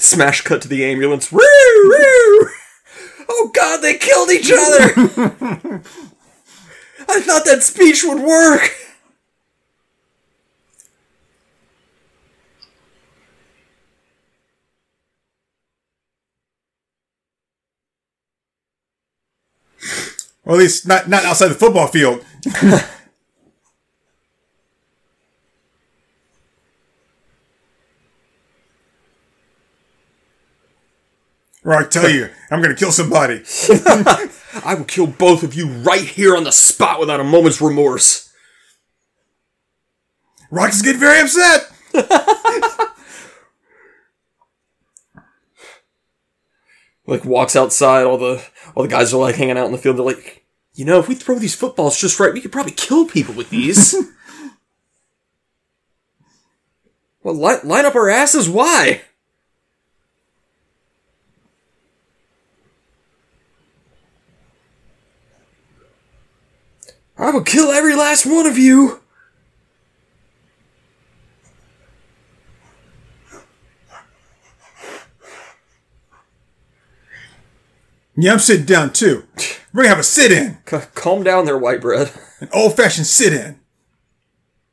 Smash 0.00 0.40
cut 0.40 0.62
to 0.62 0.68
the 0.68 0.82
ambulance. 0.82 1.30
Woo! 1.30 1.40
Woo! 1.40 2.48
Oh 3.28 3.50
god, 3.54 3.82
they 3.82 3.98
killed 3.98 4.30
each 4.30 4.50
other! 4.50 5.82
I 7.06 7.20
thought 7.20 7.44
that 7.44 7.62
speech 7.62 8.02
would 8.04 8.22
work! 8.22 8.74
Or 20.46 20.54
at 20.54 20.58
least 20.60 20.88
not 20.88 21.10
not 21.10 21.26
outside 21.26 21.48
the 21.48 21.54
football 21.54 21.88
field. 21.88 22.24
or 31.70 31.76
I 31.76 31.86
tell 31.86 32.08
you, 32.10 32.28
I'm 32.50 32.60
gonna 32.60 32.74
kill 32.74 32.90
somebody. 32.90 33.42
I 34.64 34.74
will 34.74 34.84
kill 34.84 35.06
both 35.06 35.44
of 35.44 35.54
you 35.54 35.68
right 35.68 36.04
here 36.04 36.36
on 36.36 36.42
the 36.42 36.50
spot 36.50 36.98
without 36.98 37.20
a 37.20 37.24
moment's 37.24 37.60
remorse. 37.60 38.32
Rock 40.50 40.70
is 40.70 40.82
getting 40.82 41.00
very 41.00 41.20
upset. 41.20 41.70
Like 47.06 47.24
walks 47.24 47.56
outside, 47.56 48.04
all 48.04 48.18
the 48.18 48.40
all 48.76 48.84
the 48.84 48.88
guys 48.88 49.12
are 49.12 49.20
like 49.20 49.34
hanging 49.34 49.58
out 49.58 49.66
in 49.66 49.72
the 49.72 49.78
field. 49.78 49.96
They're 49.96 50.04
like, 50.04 50.44
you 50.74 50.84
know, 50.84 51.00
if 51.00 51.08
we 51.08 51.16
throw 51.16 51.40
these 51.40 51.56
footballs 51.56 52.00
just 52.00 52.20
right, 52.20 52.32
we 52.32 52.40
could 52.40 52.52
probably 52.52 52.70
kill 52.70 53.04
people 53.04 53.34
with 53.34 53.50
these. 53.50 53.96
well, 57.24 57.34
li- 57.34 57.58
line 57.64 57.84
up 57.84 57.96
our 57.96 58.08
asses. 58.08 58.48
Why? 58.48 59.02
I 67.20 67.30
will 67.30 67.42
kill 67.42 67.70
every 67.70 67.94
last 67.94 68.24
one 68.24 68.46
of 68.46 68.56
you. 68.56 68.98
Yeah, 78.16 78.32
I'm 78.32 78.38
sitting 78.38 78.64
down 78.64 78.94
too. 78.94 79.24
We're 79.72 79.82
gonna 79.82 79.90
have 79.90 79.98
a 79.98 80.02
sit 80.02 80.32
in. 80.32 80.58
C- 80.66 80.78
calm 80.94 81.22
down 81.22 81.44
there, 81.44 81.58
white 81.58 81.82
bread. 81.82 82.10
An 82.40 82.48
old 82.52 82.76
fashioned 82.76 83.06
sit 83.06 83.34
in. 83.34 83.60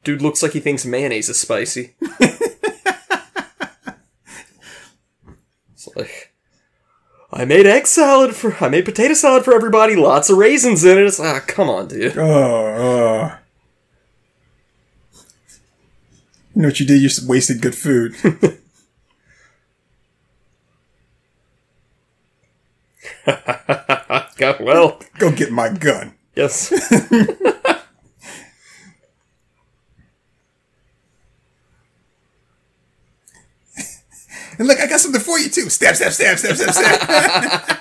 Dude 0.06 0.22
looks 0.22 0.42
like 0.42 0.54
he 0.54 0.62
thinks 0.62 0.86
mayonnaise 0.86 1.28
is 1.28 1.38
spicy. 1.38 1.96
it's 2.02 2.80
like, 5.96 6.27
I 7.32 7.44
made 7.46 7.66
egg 7.66 7.88
salad 7.88 8.36
for, 8.36 8.56
I 8.64 8.70
made 8.70 8.86
potato 8.86 9.14
salad 9.14 9.44
for 9.44 9.54
everybody, 9.54 9.96
lots 9.96 10.30
of 10.30 10.38
raisins 10.38 10.86
in 10.86 10.98
it. 10.98 11.06
It's 11.06 11.20
ah, 11.20 11.42
come 11.46 11.70
on, 11.70 11.88
dude. 11.90 12.18
Oh, 12.18 12.66
uh. 12.66 13.38
You 16.56 16.62
know 16.62 16.68
what 16.70 16.80
you 16.80 16.88
did? 16.88 17.02
You 17.02 17.10
just 17.10 17.28
wasted 17.28 17.62
good 17.62 17.76
food. 17.76 18.16
God, 24.38 24.60
well, 24.62 25.00
Go 25.20 25.32
get 25.32 25.52
my 25.52 25.70
gun. 25.70 26.14
yes. 26.36 26.72
And 34.58 34.68
look, 34.68 34.80
I 34.80 34.88
got 34.88 35.00
something 35.00 35.22
for 35.22 35.38
you 35.40 35.50
too. 35.50 35.70
Stab, 35.70 35.96
stab, 35.96 36.12
stab, 36.12 36.38
stab, 36.40 36.56
stab, 36.56 36.74
stab. 36.74 37.78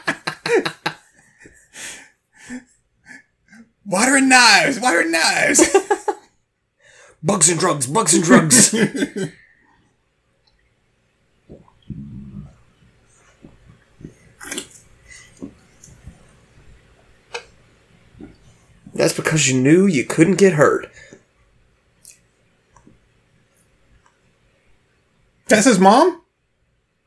water 3.87 4.17
and 4.17 4.29
knives, 4.29 4.79
water 4.81 5.01
and 5.01 5.13
knives. 5.13 5.75
Bugs 7.23 7.49
and 7.49 7.59
drugs, 7.59 7.87
bugs 7.87 8.13
and 8.15 8.23
drugs. 8.23 8.71
That's 18.95 19.13
because 19.13 19.49
you 19.49 19.61
knew 19.61 19.87
you 19.87 20.05
couldn't 20.05 20.37
get 20.37 20.53
hurt. 20.55 20.91
That's 25.49 25.67
his 25.67 25.79
mom? 25.79 26.23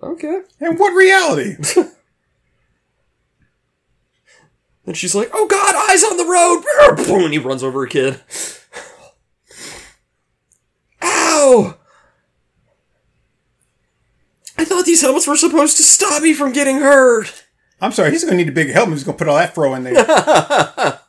Okay. 0.01 0.41
And 0.59 0.79
what 0.79 0.91
reality? 0.91 1.55
And 4.89 4.97
she's 4.97 5.13
like, 5.13 5.29
"Oh 5.33 5.45
God, 5.45 5.75
eyes 5.91 6.03
on 6.03 6.17
the 6.17 6.25
road!" 6.25 7.05
Boom, 7.05 7.25
and 7.25 7.31
he 7.31 7.37
runs 7.37 7.63
over 7.63 7.83
a 7.83 7.87
kid. 7.87 8.19
Ow! 11.03 11.77
I 14.57 14.65
thought 14.65 14.85
these 14.85 15.01
helmets 15.01 15.27
were 15.27 15.35
supposed 15.35 15.77
to 15.77 15.83
stop 15.83 16.23
me 16.23 16.33
from 16.33 16.53
getting 16.53 16.77
hurt. 16.77 17.45
I'm 17.79 17.91
sorry, 17.91 18.09
he's 18.09 18.23
gonna 18.23 18.37
need 18.37 18.49
a 18.49 18.51
big 18.51 18.71
helmet. 18.71 18.95
He's 18.97 19.03
gonna 19.03 19.15
put 19.15 19.27
all 19.27 19.37
that 19.37 19.53
fro 19.53 19.75
in 19.75 19.83
there. 19.83 19.93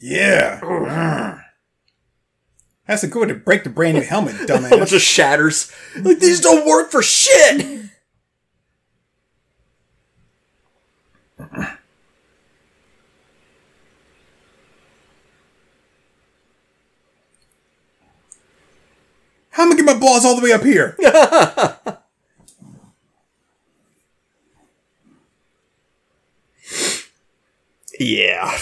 yeah. 0.00 0.60
That's 2.86 3.02
a 3.02 3.08
good 3.08 3.20
way 3.22 3.28
to 3.28 3.34
break 3.34 3.64
the 3.64 3.70
brand 3.70 3.96
new 3.96 4.04
helmet, 4.04 4.34
dumbass. 4.48 4.88
just 4.88 5.06
shatters. 5.06 5.72
Like 5.96 6.20
these 6.20 6.40
don't 6.40 6.66
work 6.66 6.90
for 6.90 7.02
shit. 7.02 7.82
How 19.50 19.62
am 19.62 19.68
I 19.72 19.74
gonna 19.74 19.76
get 19.76 19.94
my 19.94 19.98
balls 19.98 20.24
all 20.24 20.36
the 20.36 20.42
way 20.42 20.52
up 20.52 20.62
here? 20.62 20.96
Yeah. 27.98 28.52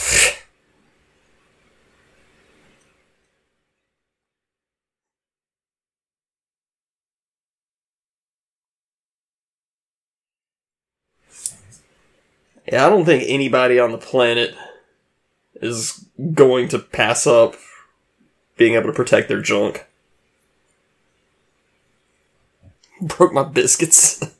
Yeah, 12.74 12.86
I 12.88 12.90
don't 12.90 13.04
think 13.04 13.22
anybody 13.28 13.78
on 13.78 13.92
the 13.92 13.98
planet 13.98 14.52
is 15.62 16.06
going 16.32 16.66
to 16.70 16.80
pass 16.80 17.24
up 17.24 17.54
being 18.56 18.74
able 18.74 18.88
to 18.88 18.92
protect 18.92 19.28
their 19.28 19.40
junk. 19.40 19.86
Broke 23.00 23.32
my 23.32 23.44
biscuits. 23.44 24.24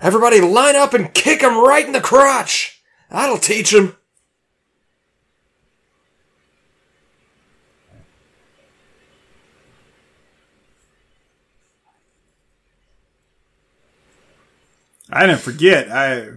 Everybody 0.00 0.40
line 0.40 0.76
up 0.76 0.94
and 0.94 1.12
kick 1.12 1.40
him 1.40 1.58
right 1.58 1.84
in 1.84 1.90
the 1.90 2.00
crotch. 2.00 2.80
That'll 3.10 3.38
teach 3.38 3.74
him. 3.74 3.96
I 15.16 15.26
didn't 15.26 15.40
forget. 15.40 15.90
I 15.90 16.28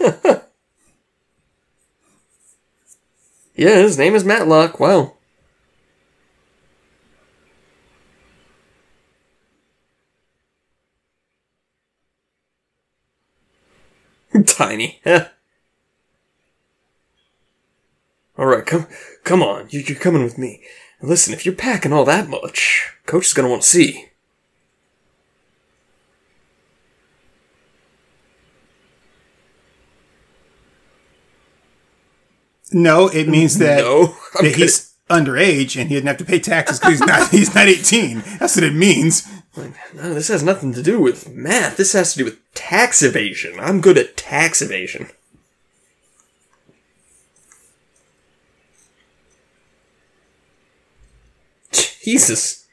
Yeah, 3.54 3.76
his 3.82 3.98
name 3.98 4.14
is 4.14 4.24
Matlock. 4.24 4.80
Wow. 4.80 5.12
Tiny. 14.46 15.00
all 15.06 15.26
right, 18.46 18.64
come, 18.64 18.86
come 19.24 19.42
on. 19.42 19.66
You, 19.68 19.80
you're 19.80 19.98
coming 19.98 20.22
with 20.24 20.38
me. 20.38 20.62
Listen, 21.02 21.34
if 21.34 21.44
you're 21.44 21.54
packing 21.54 21.92
all 21.92 22.06
that 22.06 22.30
much, 22.30 22.94
Coach 23.04 23.26
is 23.26 23.34
gonna 23.34 23.50
want 23.50 23.60
to 23.60 23.68
see. 23.68 24.06
No, 32.72 33.08
it 33.08 33.28
means 33.28 33.58
that, 33.58 33.78
No, 33.78 34.16
that 34.40 34.54
he's 34.56 34.94
underage 35.08 35.78
and 35.80 35.88
he 35.88 35.94
didn't 35.94 36.08
have 36.08 36.16
to 36.16 36.24
pay 36.24 36.40
taxes 36.40 36.80
because 36.80 36.98
he's 36.98 37.06
not 37.06 37.30
he's 37.30 37.54
not 37.54 37.68
18. 37.68 38.22
That's 38.38 38.56
what 38.56 38.64
it 38.64 38.74
means. 38.74 39.26
No, 39.94 40.12
this 40.12 40.28
has 40.28 40.42
nothing 40.42 40.74
to 40.74 40.82
do 40.82 41.00
with 41.00 41.30
math. 41.30 41.78
This 41.78 41.94
has 41.94 42.12
to 42.12 42.18
do 42.18 42.24
with 42.26 42.38
tax 42.52 43.02
evasion. 43.02 43.58
I'm 43.58 43.80
good 43.80 43.96
at 43.96 44.16
tax 44.16 44.60
evasion. 44.60 45.08
Jesus. 51.72 52.66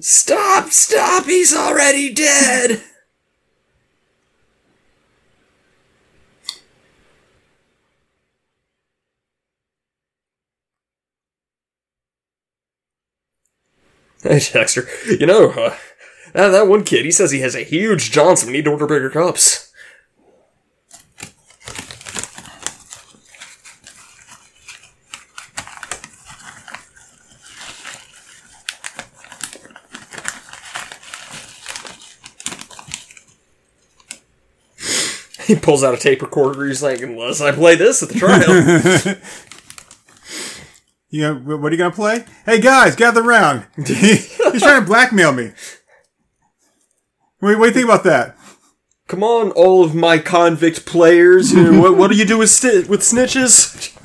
Stop, 0.00 0.70
stop, 0.70 1.26
he's 1.26 1.54
already 1.54 2.12
dead. 2.12 2.82
Hey, 14.28 14.40
Dexter. 14.52 14.88
You 15.06 15.24
know, 15.24 15.50
uh, 15.50 15.76
that, 16.32 16.48
that 16.48 16.66
one 16.66 16.82
kid, 16.82 17.04
he 17.04 17.12
says 17.12 17.30
he 17.30 17.40
has 17.40 17.54
a 17.54 17.62
huge 17.62 18.10
Johnson. 18.10 18.48
We 18.48 18.54
need 18.54 18.64
to 18.64 18.72
order 18.72 18.86
bigger 18.86 19.10
cups. 19.10 19.62
He 35.46 35.54
pulls 35.54 35.84
out 35.84 35.94
a 35.94 35.96
tape 35.96 36.22
recorder. 36.22 36.66
He's 36.66 36.82
like, 36.82 37.00
unless 37.02 37.40
I 37.40 37.52
play 37.52 37.76
this 37.76 38.02
at 38.02 38.08
the 38.08 38.18
trial. 38.18 39.14
You 41.08 41.22
know, 41.22 41.34
wh- 41.34 41.62
what 41.62 41.70
are 41.72 41.74
you 41.74 41.78
gonna 41.78 41.94
play? 41.94 42.24
Hey 42.44 42.60
guys, 42.60 42.96
gather 42.96 43.22
round. 43.22 43.66
he's 43.76 44.36
trying 44.62 44.80
to 44.82 44.86
blackmail 44.86 45.32
me. 45.32 45.52
What, 47.38 47.58
what 47.58 47.64
do 47.64 47.68
you 47.68 47.72
think 47.72 47.84
about 47.84 48.04
that? 48.04 48.36
Come 49.08 49.22
on, 49.22 49.52
all 49.52 49.84
of 49.84 49.94
my 49.94 50.18
convict 50.18 50.84
players. 50.84 51.54
What, 51.54 51.96
what 51.96 52.10
do 52.10 52.16
you 52.16 52.24
do 52.24 52.38
with, 52.38 52.50
sti- 52.50 52.88
with 52.88 53.02
snitches? 53.02 53.96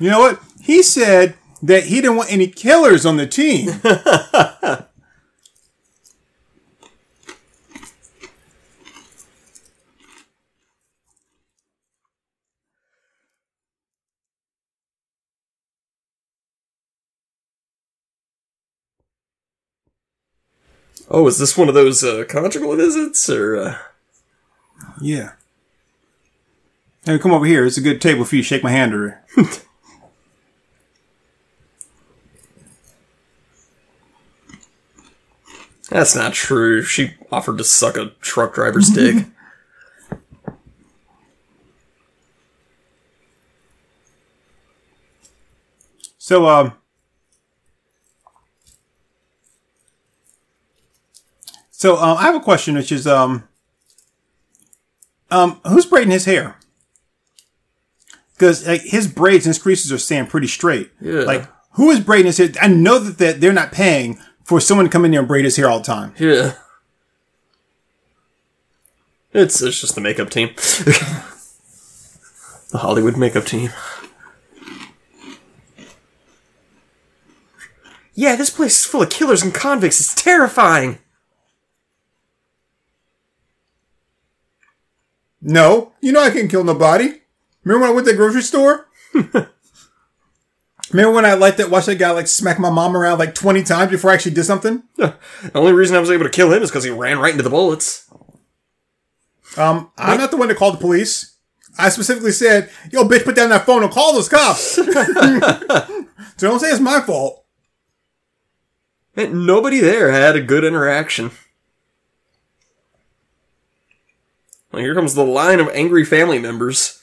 You 0.00 0.10
know 0.10 0.18
what? 0.18 0.40
He 0.60 0.82
said 0.82 1.34
that 1.62 1.84
he 1.84 2.00
didn't 2.00 2.16
want 2.16 2.32
any 2.32 2.48
killers 2.48 3.06
on 3.06 3.18
the 3.18 3.26
team. 3.28 3.68
Oh, 21.08 21.26
is 21.26 21.38
this 21.38 21.56
one 21.56 21.68
of 21.68 21.74
those 21.74 22.02
uh, 22.02 22.24
conjugal 22.28 22.74
visits, 22.76 23.30
or 23.30 23.56
uh... 23.56 23.78
yeah. 25.00 25.32
Hey, 27.04 27.18
come 27.18 27.32
over 27.32 27.46
here. 27.46 27.64
It's 27.64 27.78
a 27.78 27.82
good 27.82 28.00
table 28.00 28.24
for 28.24 28.34
you. 28.34 28.42
Shake 28.42 28.64
my 28.64 28.72
hand 28.72 28.92
or 28.92 29.22
that's 35.88 36.16
not 36.16 36.32
true? 36.32 36.82
She 36.82 37.14
offered 37.30 37.58
to 37.58 37.64
suck 37.64 37.96
a 37.96 38.10
truck 38.20 38.54
driver's 38.54 38.90
dick. 38.90 39.26
So, 46.26 46.48
um, 46.48 46.72
so 51.76 51.96
um, 51.96 52.18
I 52.18 52.22
have 52.22 52.34
a 52.34 52.40
question, 52.40 52.74
which 52.74 52.92
is, 52.92 53.06
um, 53.06 53.48
um, 55.30 55.60
who's 55.66 55.86
braiding 55.86 56.10
his 56.10 56.24
hair? 56.24 56.56
because 58.36 58.66
like 58.66 58.82
his 58.82 59.06
braids 59.08 59.46
and 59.46 59.50
his 59.54 59.62
creases 59.62 59.92
are 59.92 59.98
staying 59.98 60.26
pretty 60.26 60.46
straight. 60.46 60.90
Yeah. 61.00 61.20
Like 61.20 61.48
who 61.72 61.90
is 61.90 62.00
braiding 62.00 62.26
his 62.26 62.38
hair? 62.38 62.50
I 62.60 62.68
know 62.68 62.98
that 62.98 63.18
that 63.18 63.40
they're 63.40 63.52
not 63.52 63.72
paying 63.72 64.18
for 64.44 64.60
someone 64.60 64.86
to 64.86 64.92
come 64.92 65.04
in 65.04 65.10
there 65.10 65.20
and 65.20 65.28
braid 65.28 65.44
his 65.44 65.56
hair 65.56 65.68
all 65.68 65.78
the 65.78 65.84
time. 65.84 66.14
Yeah. 66.18 66.54
It's 69.32 69.60
it's 69.62 69.80
just 69.80 69.94
the 69.94 70.00
makeup 70.00 70.30
team. 70.30 70.50
the 72.70 72.78
Hollywood 72.78 73.16
makeup 73.16 73.44
team. 73.44 73.70
Yeah, 78.18 78.34
this 78.34 78.48
place 78.48 78.78
is 78.78 78.84
full 78.86 79.02
of 79.02 79.10
killers 79.10 79.42
and 79.42 79.52
convicts. 79.52 80.00
It's 80.00 80.14
terrifying. 80.14 80.98
No, 85.40 85.92
you 86.00 86.12
know 86.12 86.22
I 86.22 86.30
can't 86.30 86.50
kill 86.50 86.64
nobody. 86.64 87.20
Remember 87.64 87.82
when 87.82 87.90
I 87.90 87.94
went 87.94 88.06
to 88.06 88.12
the 88.12 88.16
grocery 88.16 88.42
store? 88.42 88.88
Remember 90.92 91.12
when 91.14 91.24
I 91.26 91.34
like 91.34 91.56
that 91.56 91.70
watched 91.70 91.86
that 91.86 91.98
guy 91.98 92.10
like 92.12 92.28
smack 92.28 92.58
my 92.58 92.70
mom 92.70 92.96
around 92.96 93.18
like 93.18 93.34
twenty 93.34 93.62
times 93.62 93.90
before 93.90 94.10
I 94.10 94.14
actually 94.14 94.34
did 94.34 94.44
something? 94.44 94.82
The 94.96 95.14
only 95.54 95.72
reason 95.72 95.96
I 95.96 96.00
was 96.00 96.10
able 96.10 96.24
to 96.24 96.30
kill 96.30 96.52
him 96.52 96.62
is 96.62 96.70
because 96.70 96.84
he 96.84 96.90
ran 96.90 97.18
right 97.18 97.32
into 97.32 97.42
the 97.42 97.50
bullets. 97.50 98.08
Um, 99.56 99.90
I'm 99.96 100.18
not 100.18 100.30
the 100.30 100.36
one 100.36 100.48
to 100.48 100.54
call 100.54 100.72
the 100.72 100.78
police. 100.78 101.36
I 101.78 101.88
specifically 101.88 102.32
said, 102.32 102.70
"Yo, 102.90 103.04
bitch, 103.04 103.24
put 103.24 103.36
down 103.36 103.50
that 103.50 103.66
phone 103.66 103.82
and 103.82 103.92
call 103.92 104.12
those 104.12 104.28
cops." 104.28 104.60
so 104.76 104.84
don't 106.38 106.60
say 106.60 106.70
it's 106.70 106.80
my 106.80 107.00
fault. 107.00 107.44
And 109.16 109.46
nobody 109.46 109.80
there 109.80 110.10
had 110.10 110.36
a 110.36 110.42
good 110.42 110.64
interaction. 110.64 111.30
Well, 114.76 114.84
here 114.84 114.94
comes 114.94 115.14
the 115.14 115.24
line 115.24 115.58
of 115.58 115.70
angry 115.70 116.04
family 116.04 116.38
members. 116.38 117.00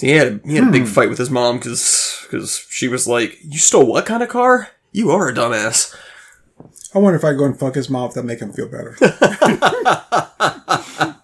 He 0.00 0.10
had 0.10 0.28
a, 0.28 0.40
he 0.46 0.54
had 0.54 0.68
a 0.68 0.70
big 0.70 0.82
hmm. 0.82 0.88
fight 0.88 1.08
with 1.08 1.18
his 1.18 1.30
mom 1.30 1.58
because 1.58 2.64
she 2.70 2.86
was 2.86 3.08
like, 3.08 3.36
"You 3.42 3.58
stole 3.58 3.86
what 3.86 4.06
kind 4.06 4.22
of 4.22 4.28
car? 4.28 4.68
You 4.92 5.10
are 5.10 5.28
a 5.28 5.34
dumbass." 5.34 5.92
I 6.94 7.00
wonder 7.00 7.18
if 7.18 7.24
I 7.24 7.32
go 7.32 7.44
and 7.44 7.58
fuck 7.58 7.74
his 7.74 7.90
mom 7.90 8.10
if 8.10 8.14
that 8.14 8.22
make 8.22 8.38
him 8.38 8.52
feel 8.52 8.68
better. 8.68 8.96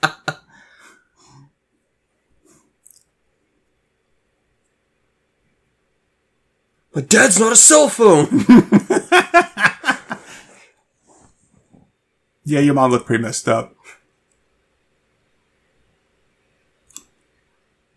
My 6.92 7.02
dad's 7.02 7.38
not 7.38 7.52
a 7.52 7.56
cell 7.56 7.88
phone. 7.88 8.44
yeah, 12.50 12.60
your 12.60 12.74
mom 12.74 12.90
looked 12.90 13.06
pretty 13.06 13.22
messed 13.22 13.48
up. 13.48 13.74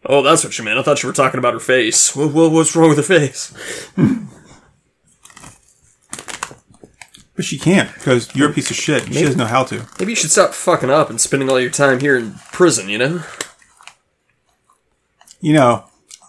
oh, 0.06 0.22
that's 0.22 0.44
what 0.44 0.58
you 0.58 0.66
meant. 0.66 0.78
I 0.78 0.84
thought 0.84 1.02
you 1.02 1.08
were 1.08 1.14
talking 1.14 1.38
about 1.38 1.54
her 1.54 1.60
face. 1.60 2.16
What, 2.16 2.34
what, 2.34 2.52
what's 2.52 2.76
wrong 2.76 2.90
with 2.90 2.98
her 2.98 3.04
face? 3.04 3.54
But 7.36 7.46
she 7.46 7.58
can't 7.58 7.92
because 7.96 8.36
you're 8.36 8.52
a 8.52 8.54
piece 8.54 8.70
of 8.70 8.78
shit. 8.78 9.12
She 9.12 9.24
doesn't 9.24 9.40
know 9.40 9.48
how 9.48 9.64
to. 9.64 9.88
Maybe 10.00 10.12
you 10.12 10.16
should 10.16 10.30
stop 10.30 10.54
fucking 10.54 10.92
up 10.92 11.10
and 11.10 11.20
spending 11.20 11.50
all 11.50 11.60
your 11.60 11.72
time 11.72 12.00
here 12.00 12.16
in 12.16 12.36
prison. 12.52 12.90
You 12.90 13.00
know. 13.00 13.24
You 15.42 15.54
know, 15.54 15.86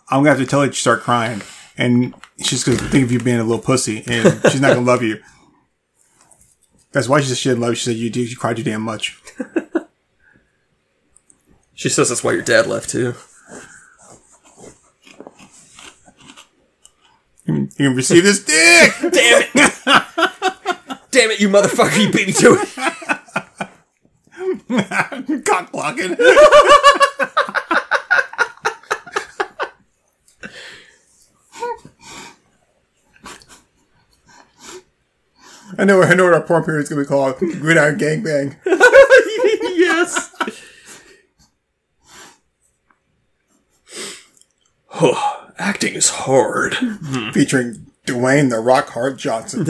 I'm 0.08 0.20
gonna 0.20 0.30
have 0.30 0.38
to 0.38 0.46
tell 0.46 0.62
her 0.62 0.68
to 0.68 0.72
start 0.72 1.02
crying, 1.02 1.42
and 1.76 2.14
she's 2.42 2.64
gonna 2.64 2.78
think 2.78 3.04
of 3.04 3.12
you 3.12 3.20
being 3.20 3.38
a 3.38 3.44
little 3.44 3.62
pussy, 3.62 4.02
and 4.06 4.40
she's 4.50 4.62
not 4.62 4.74
gonna 4.74 4.86
love 4.86 5.02
you. 5.02 5.20
That's 6.94 7.08
why 7.08 7.20
she 7.20 7.26
said 7.28 7.36
she 7.36 7.50
didn't 7.50 7.60
love 7.60 7.72
you. 7.72 7.76
She 7.76 7.84
said 7.84 7.96
you 7.96 8.08
do. 8.08 8.22
You 8.22 8.36
cried 8.36 8.56
too 8.56 8.62
damn 8.62 8.80
much. 8.80 9.20
She 11.76 11.88
says 11.88 12.08
that's 12.08 12.22
why 12.22 12.32
your 12.32 12.42
dad 12.42 12.66
left 12.68 12.88
too. 12.88 13.14
You 17.46 17.66
can 17.76 17.94
receive 17.94 18.22
this 18.22 18.42
dick. 18.44 18.94
Damn 19.12 19.42
it! 19.54 19.72
Damn 21.10 21.30
it, 21.30 21.40
you 21.40 21.48
motherfucker! 21.50 22.00
You 22.00 22.10
beat 22.10 22.28
me 22.28 22.32
to 22.32 22.56
it. 24.70 25.44
Cock 25.44 25.72
blocking. 25.72 26.16
I 35.78 35.84
know. 35.84 36.02
I 36.02 36.14
know 36.14 36.24
what 36.24 36.34
our 36.34 36.42
porn 36.42 36.64
period 36.64 36.82
is 36.82 36.88
going 36.88 37.04
to 37.04 37.04
be 37.04 37.08
called. 37.08 37.38
Gridiron 37.38 37.98
Gangbang. 37.98 38.56
yes. 39.76 40.30
Oh, 45.00 45.50
acting 45.58 45.94
is 45.94 46.10
hard. 46.10 46.74
featuring 47.32 47.86
Dwayne 48.06 48.50
the 48.50 48.60
Rock 48.60 48.90
Hard 48.90 49.18
Johnson. 49.18 49.66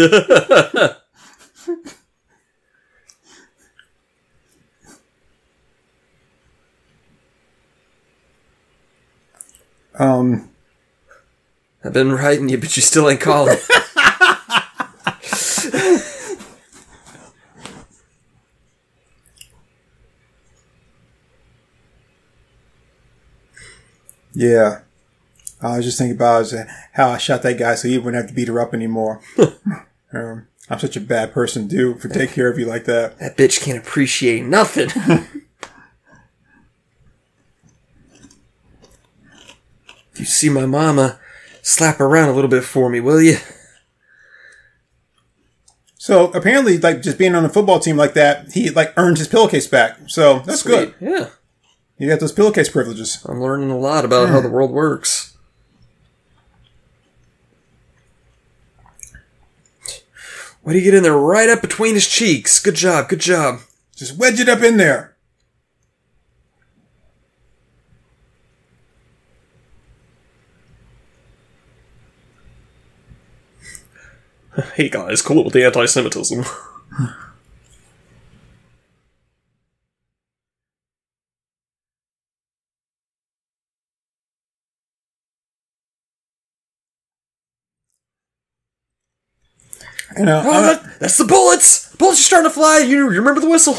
um, 9.98 10.50
I've 11.82 11.92
been 11.92 12.12
writing 12.12 12.48
you, 12.48 12.58
but 12.58 12.76
you 12.76 12.82
still 12.82 13.08
ain't 13.08 13.20
calling. 13.20 13.56
yeah. 24.34 24.80
I 25.60 25.76
was 25.76 25.86
just 25.86 25.98
thinking 25.98 26.16
about 26.16 26.52
how 26.92 27.10
I 27.10 27.18
shot 27.18 27.42
that 27.42 27.58
guy 27.58 27.74
so 27.74 27.88
he 27.88 27.98
wouldn't 27.98 28.22
have 28.22 28.28
to 28.28 28.34
beat 28.34 28.48
her 28.48 28.60
up 28.60 28.72
anymore. 28.74 29.20
um, 30.12 30.46
I'm 30.70 30.78
such 30.78 30.96
a 30.96 31.00
bad 31.00 31.32
person, 31.32 31.66
dude, 31.66 32.00
for 32.00 32.08
take 32.08 32.30
care 32.30 32.48
of 32.50 32.58
you 32.58 32.66
like 32.66 32.84
that. 32.84 33.18
that 33.18 33.36
bitch 33.36 33.62
can't 33.62 33.78
appreciate 33.78 34.44
nothing. 34.44 34.90
you 40.16 40.24
see 40.24 40.48
my 40.48 40.66
mama, 40.66 41.18
slap 41.62 42.00
around 42.00 42.28
a 42.28 42.32
little 42.32 42.50
bit 42.50 42.64
for 42.64 42.88
me, 42.88 43.00
will 43.00 43.20
you? 43.20 43.36
So 46.04 46.26
apparently, 46.32 46.76
like 46.76 47.00
just 47.00 47.16
being 47.16 47.34
on 47.34 47.46
a 47.46 47.48
football 47.48 47.78
team 47.78 47.96
like 47.96 48.12
that, 48.12 48.52
he 48.52 48.68
like 48.68 48.92
earned 48.98 49.16
his 49.16 49.26
pillowcase 49.26 49.66
back. 49.66 49.96
So 50.06 50.40
that's 50.40 50.62
good. 50.62 50.94
Yeah. 51.00 51.30
You 51.96 52.10
got 52.10 52.20
those 52.20 52.30
pillowcase 52.30 52.68
privileges. 52.68 53.24
I'm 53.24 53.40
learning 53.40 53.70
a 53.70 53.78
lot 53.78 54.04
about 54.04 54.28
how 54.28 54.42
the 54.42 54.50
world 54.50 54.70
works. 54.70 55.34
Way 60.62 60.74
to 60.74 60.80
get 60.82 60.92
in 60.92 61.04
there 61.04 61.16
right 61.16 61.48
up 61.48 61.62
between 61.62 61.94
his 61.94 62.06
cheeks. 62.06 62.60
Good 62.60 62.74
job, 62.74 63.08
good 63.08 63.20
job. 63.20 63.60
Just 63.96 64.18
wedge 64.18 64.38
it 64.40 64.48
up 64.50 64.60
in 64.60 64.76
there. 64.76 65.13
Hey 74.74 74.88
guys, 74.88 75.22
cool 75.22 75.44
with 75.44 75.52
the 75.52 75.64
anti 75.64 75.86
Semitism. 75.86 76.44
You 90.16 90.24
know, 90.26 90.42
Oh, 90.44 90.62
that- 90.62 91.00
that's 91.00 91.16
the 91.16 91.24
bullets! 91.24 91.94
Bullets 91.96 92.20
are 92.20 92.22
starting 92.22 92.50
to 92.50 92.54
fly! 92.54 92.78
You, 92.78 93.10
you 93.10 93.18
remember 93.18 93.40
the 93.40 93.48
whistle? 93.50 93.76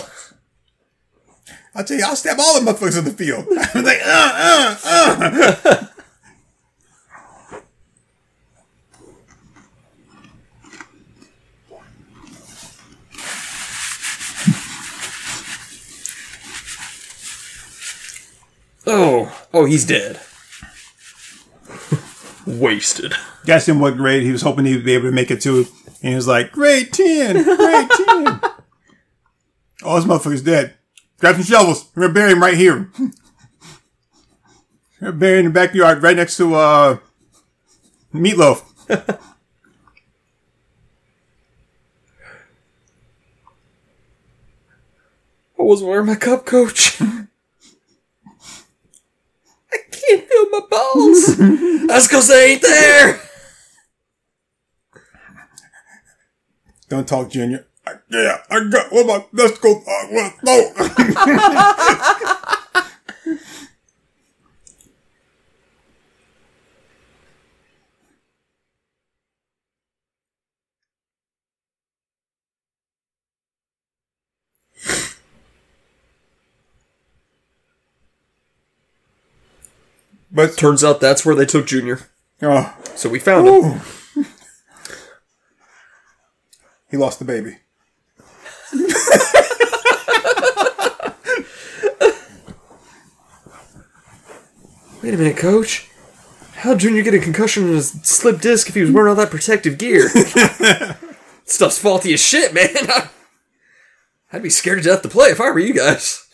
I'll 1.74 1.84
tell 1.84 1.98
you, 1.98 2.06
I'll 2.06 2.16
stab 2.16 2.40
all 2.40 2.60
the 2.60 2.72
motherfuckers 2.72 2.98
in 2.98 3.04
the 3.06 3.12
field. 3.12 3.46
I'm 3.74 3.84
like, 3.84 4.00
uh, 4.04 4.78
uh, 4.86 5.60
uh. 5.66 5.86
Oh, 18.88 19.46
oh, 19.54 19.66
he's 19.66 19.86
dead. 19.86 20.20
Wasted. 22.46 23.14
Asked 23.48 23.70
him 23.70 23.80
what 23.80 23.98
grade 23.98 24.24
he 24.24 24.32
was 24.32 24.42
hoping 24.42 24.66
he'd 24.66 24.86
be 24.86 24.94
able 24.94 25.10
to 25.10 25.12
make 25.12 25.32
it 25.32 25.42
to, 25.42 25.66
and 26.02 26.10
he 26.10 26.16
was 26.16 26.28
like, 26.28 26.52
grade 26.52 26.92
10, 26.94 27.44
grade 27.44 27.90
10. 27.90 27.98
oh, 29.84 29.96
this 29.96 30.06
motherfucker's 30.06 30.42
dead. 30.42 30.76
Grab 31.20 31.36
some 31.36 31.44
shovels. 31.44 31.90
We're 31.96 32.04
gonna 32.04 32.14
bury 32.14 32.32
him 32.32 32.42
right 32.42 32.58
here. 32.58 32.92
We're 35.00 35.12
gonna 35.12 35.14
bury 35.14 35.40
him 35.40 35.46
in 35.48 35.54
the 35.54 35.60
backyard 35.60 36.04
right 36.04 36.16
next 36.16 36.38
to, 36.38 36.56
uh, 36.56 36.98
Meatloaf. 38.14 38.64
I 45.58 45.64
wasn't 45.64 45.90
wearing 45.90 46.06
my 46.06 46.16
cup, 46.16 46.46
coach. 46.46 47.02
feel 50.36 50.50
my 50.52 50.62
balls. 50.70 51.38
That's 51.88 52.08
because 52.08 52.28
they 52.28 52.54
ain't 52.54 52.62
there. 52.62 53.20
Don't 56.90 57.08
talk, 57.08 57.30
Junior. 57.32 57.66
I, 57.88 57.94
yeah, 58.10 58.38
I 58.50 58.68
got 58.70 58.92
what 58.92 59.06
my 59.08 59.26
let's 59.34 59.60
go. 59.60 59.76
Uh, 59.76 60.30
no. 60.44 60.72
but 80.36 80.58
Turns 80.58 80.84
out 80.84 81.00
that's 81.02 81.26
where 81.26 81.34
they 81.36 81.46
took 81.46 81.66
Junior. 81.66 82.02
oh, 82.42 82.76
So 82.96 83.10
we 83.10 83.20
found 83.20 83.48
him. 83.48 83.82
He 86.92 86.98
lost 86.98 87.18
the 87.20 87.26
baby. 87.26 87.58
Wait 95.02 95.14
a 95.14 95.18
minute, 95.18 95.38
coach. 95.38 95.90
How'd 96.56 96.80
Junior 96.80 97.04
get 97.04 97.14
a 97.14 97.20
concussion 97.20 97.68
in 97.68 97.74
his 97.74 97.92
slip 98.04 98.42
disc 98.42 98.70
if 98.70 98.76
he 98.76 98.82
was 98.82 98.92
wearing 98.92 99.10
all 99.10 99.16
that 99.16 99.30
protective 99.30 99.78
gear? 99.78 100.10
Stuff's 101.46 101.78
faulty 101.78 102.14
as 102.14 102.20
shit, 102.20 102.54
man. 102.54 102.76
I'd 104.34 104.42
be 104.42 104.50
scared 104.50 104.80
to 104.80 104.84
death 104.84 105.02
to 105.04 105.10
play 105.10 105.30
if 105.30 105.40
I 105.40 105.52
were 105.52 105.60
you 105.60 105.74
guys. 105.74 106.26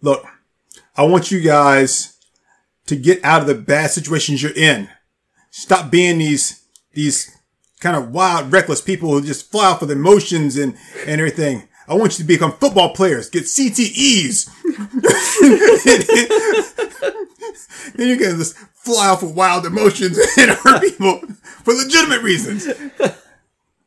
Look, 0.00 0.24
I 0.98 1.04
want 1.04 1.30
you 1.30 1.40
guys 1.40 2.18
to 2.86 2.96
get 2.96 3.24
out 3.24 3.40
of 3.40 3.46
the 3.46 3.54
bad 3.54 3.92
situations 3.92 4.42
you're 4.42 4.50
in. 4.50 4.88
Stop 5.50 5.92
being 5.92 6.18
these 6.18 6.66
these 6.92 7.30
kind 7.78 7.96
of 7.96 8.10
wild, 8.10 8.50
reckless 8.50 8.80
people 8.80 9.12
who 9.12 9.22
just 9.22 9.48
fly 9.48 9.66
off 9.66 9.80
with 9.80 9.92
emotions 9.92 10.56
and 10.56 10.76
and 11.06 11.20
everything. 11.20 11.68
I 11.86 11.94
want 11.94 12.18
you 12.18 12.24
to 12.24 12.28
become 12.28 12.50
football 12.52 12.94
players, 12.94 13.30
get 13.30 13.44
CTEs. 13.44 14.50
then 17.94 18.08
you 18.08 18.16
can 18.16 18.36
just 18.36 18.56
fly 18.56 19.06
off 19.06 19.22
with 19.22 19.36
wild 19.36 19.66
emotions 19.66 20.18
and 20.38 20.50
hurt 20.50 20.82
people 20.82 21.20
for 21.62 21.74
legitimate 21.74 22.22
reasons. 22.22 22.66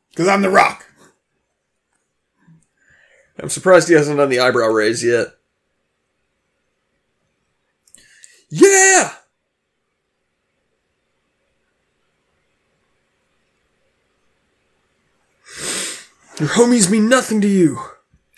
Because 0.10 0.30
I'm 0.30 0.42
the 0.42 0.50
Rock. 0.50 0.86
I'm 3.38 3.50
surprised 3.50 3.90
he 3.90 3.96
hasn't 3.96 4.18
done 4.18 4.30
the 4.30 4.40
eyebrow 4.40 4.68
raise 4.68 5.04
yet. 5.04 5.28
Yeah! 8.52 9.14
Your 16.38 16.50
homies 16.50 16.90
mean 16.90 17.08
nothing 17.08 17.40
to 17.42 17.48
you. 17.48 17.80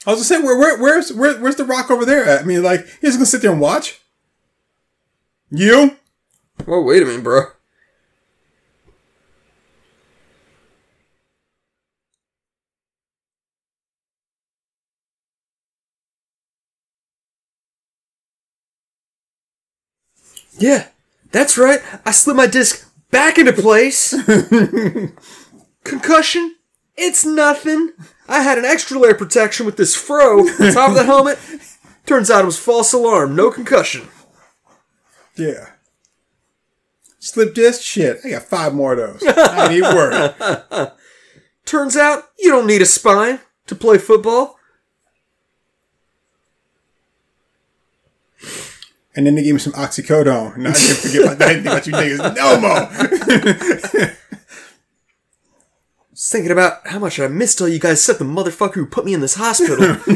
I 0.05 0.11
was 0.11 0.19
just 0.19 0.29
saying, 0.29 0.43
where, 0.43 0.57
where, 0.57 0.77
where's, 0.77 1.11
where, 1.11 1.39
where's 1.39 1.55
the 1.55 1.65
Rock 1.65 1.89
over 1.89 2.05
there? 2.05 2.25
At? 2.25 2.41
I 2.41 2.43
mean, 2.43 2.61
like, 2.61 2.85
he's 3.01 3.15
gonna 3.15 3.25
sit 3.25 3.41
there 3.41 3.51
and 3.51 3.61
watch. 3.61 4.01
You? 5.49 5.97
Oh, 6.67 6.81
wait 6.81 7.01
a 7.01 7.05
minute, 7.05 7.23
bro. 7.23 7.45
Yeah, 20.57 20.87
that's 21.31 21.57
right. 21.57 21.79
I 22.05 22.11
slid 22.11 22.35
my 22.35 22.47
disc 22.47 22.89
back 23.11 23.37
into 23.37 23.53
place. 23.53 24.13
Concussion? 25.83 26.55
It's 26.95 27.25
nothing. 27.25 27.91
I 28.27 28.41
had 28.41 28.57
an 28.57 28.65
extra 28.65 28.99
layer 28.99 29.11
of 29.11 29.17
protection 29.17 29.65
with 29.65 29.77
this 29.77 29.95
fro 29.95 30.39
on 30.39 30.73
top 30.73 30.89
of 30.89 30.95
the 30.95 31.03
helmet. 31.03 31.39
Turns 32.05 32.29
out 32.29 32.43
it 32.43 32.45
was 32.45 32.59
false 32.59 32.93
alarm, 32.93 33.35
no 33.35 33.49
concussion. 33.49 34.07
Yeah. 35.35 35.69
Slip 37.19 37.53
disc? 37.55 37.81
Shit. 37.81 38.19
I 38.25 38.31
got 38.31 38.43
five 38.43 38.73
more 38.73 38.93
of 38.93 39.19
those. 39.19 39.23
I 39.35 39.69
need 39.69 39.81
worried. 39.81 40.91
Turns 41.65 41.95
out 41.95 42.25
you 42.37 42.49
don't 42.51 42.67
need 42.67 42.81
a 42.81 42.85
spine 42.85 43.39
to 43.67 43.75
play 43.75 43.97
football. 43.97 44.57
And 49.15 49.27
then 49.27 49.35
they 49.35 49.43
gave 49.43 49.53
me 49.53 49.59
some 49.59 49.73
oxycodone. 49.73 50.55
And 50.55 50.67
I 50.67 50.73
didn't 50.73 50.97
forget 50.97 51.23
about, 51.23 51.41
I 51.41 51.53
didn't 51.53 51.63
think 51.63 51.73
about 51.73 51.87
you 51.87 51.93
niggas 51.93 52.35
no 52.35 54.07
more. 54.07 54.09
was 56.23 56.31
thinking 56.31 56.51
about 56.51 56.87
how 56.87 56.99
much 56.99 57.19
I 57.19 57.27
missed 57.27 57.59
all 57.59 57.67
you 57.67 57.79
guys 57.79 57.99
except 57.99 58.19
the 58.19 58.25
motherfucker 58.25 58.75
who 58.75 58.85
put 58.85 59.03
me 59.03 59.13
in 59.13 59.19
this 59.19 59.35
hospital. 59.35 59.97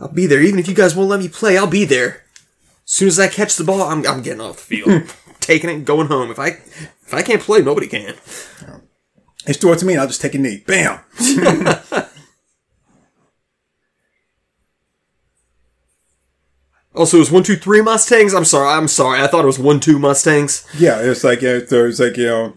I'll 0.00 0.08
be 0.08 0.26
there. 0.26 0.40
Even 0.42 0.60
if 0.60 0.68
you 0.68 0.74
guys 0.74 0.94
won't 0.96 1.10
let 1.10 1.20
me 1.20 1.28
play, 1.28 1.58
I'll 1.58 1.66
be 1.66 1.84
there. 1.84 2.24
As 2.84 2.92
soon 2.92 3.08
as 3.08 3.18
I 3.20 3.26
catch 3.28 3.56
the 3.56 3.64
ball, 3.64 3.82
I'm, 3.82 4.06
I'm 4.06 4.22
getting 4.22 4.40
off 4.40 4.56
the 4.56 4.62
field. 4.62 5.14
Taking 5.40 5.70
it 5.70 5.74
and 5.74 5.84
going 5.86 6.06
home. 6.08 6.30
If 6.30 6.38
I 6.38 6.48
if 6.48 7.12
I 7.12 7.22
can't 7.22 7.42
play, 7.42 7.62
nobody 7.62 7.88
can. 7.88 8.14
It's 9.46 9.58
throw 9.58 9.72
it 9.72 9.78
to 9.80 9.86
me 9.86 9.94
and 9.94 10.02
I'll 10.02 10.08
just 10.08 10.20
take 10.20 10.34
a 10.34 10.38
knee. 10.38 10.62
Bam. 10.66 11.00
Also, 16.94 17.16
it 17.16 17.20
was 17.20 17.30
one, 17.30 17.42
two, 17.42 17.56
three 17.56 17.80
Mustangs. 17.80 18.34
I'm 18.34 18.44
sorry. 18.44 18.68
I'm 18.68 18.86
sorry. 18.86 19.22
I 19.22 19.26
thought 19.26 19.44
it 19.44 19.46
was 19.46 19.58
one, 19.58 19.80
two 19.80 19.98
Mustangs. 19.98 20.66
Yeah, 20.78 21.00
it's 21.00 21.24
like, 21.24 21.40
yeah, 21.40 21.60
so 21.66 21.86
it's 21.86 21.98
like, 21.98 22.16
you 22.18 22.26
know. 22.26 22.52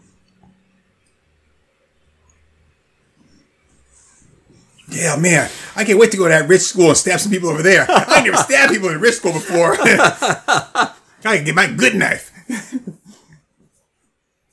Yeah, 4.89 5.15
man. 5.15 5.49
I 5.75 5.83
can't 5.85 5.97
wait 5.97 6.11
to 6.11 6.17
go 6.17 6.25
to 6.25 6.29
that 6.29 6.49
rich 6.49 6.61
school 6.61 6.89
and 6.89 6.97
stab 6.97 7.19
some 7.19 7.31
people 7.31 7.49
over 7.49 7.63
there. 7.63 7.85
I 7.89 8.21
never 8.23 8.37
stabbed 8.37 8.73
people 8.73 8.89
in 8.89 8.99
rich 8.99 9.15
school 9.15 9.33
before. 9.33 9.77
I 9.79 10.93
can 11.23 11.45
get 11.45 11.55
my 11.55 11.67
good 11.67 11.95
knife. 11.95 12.31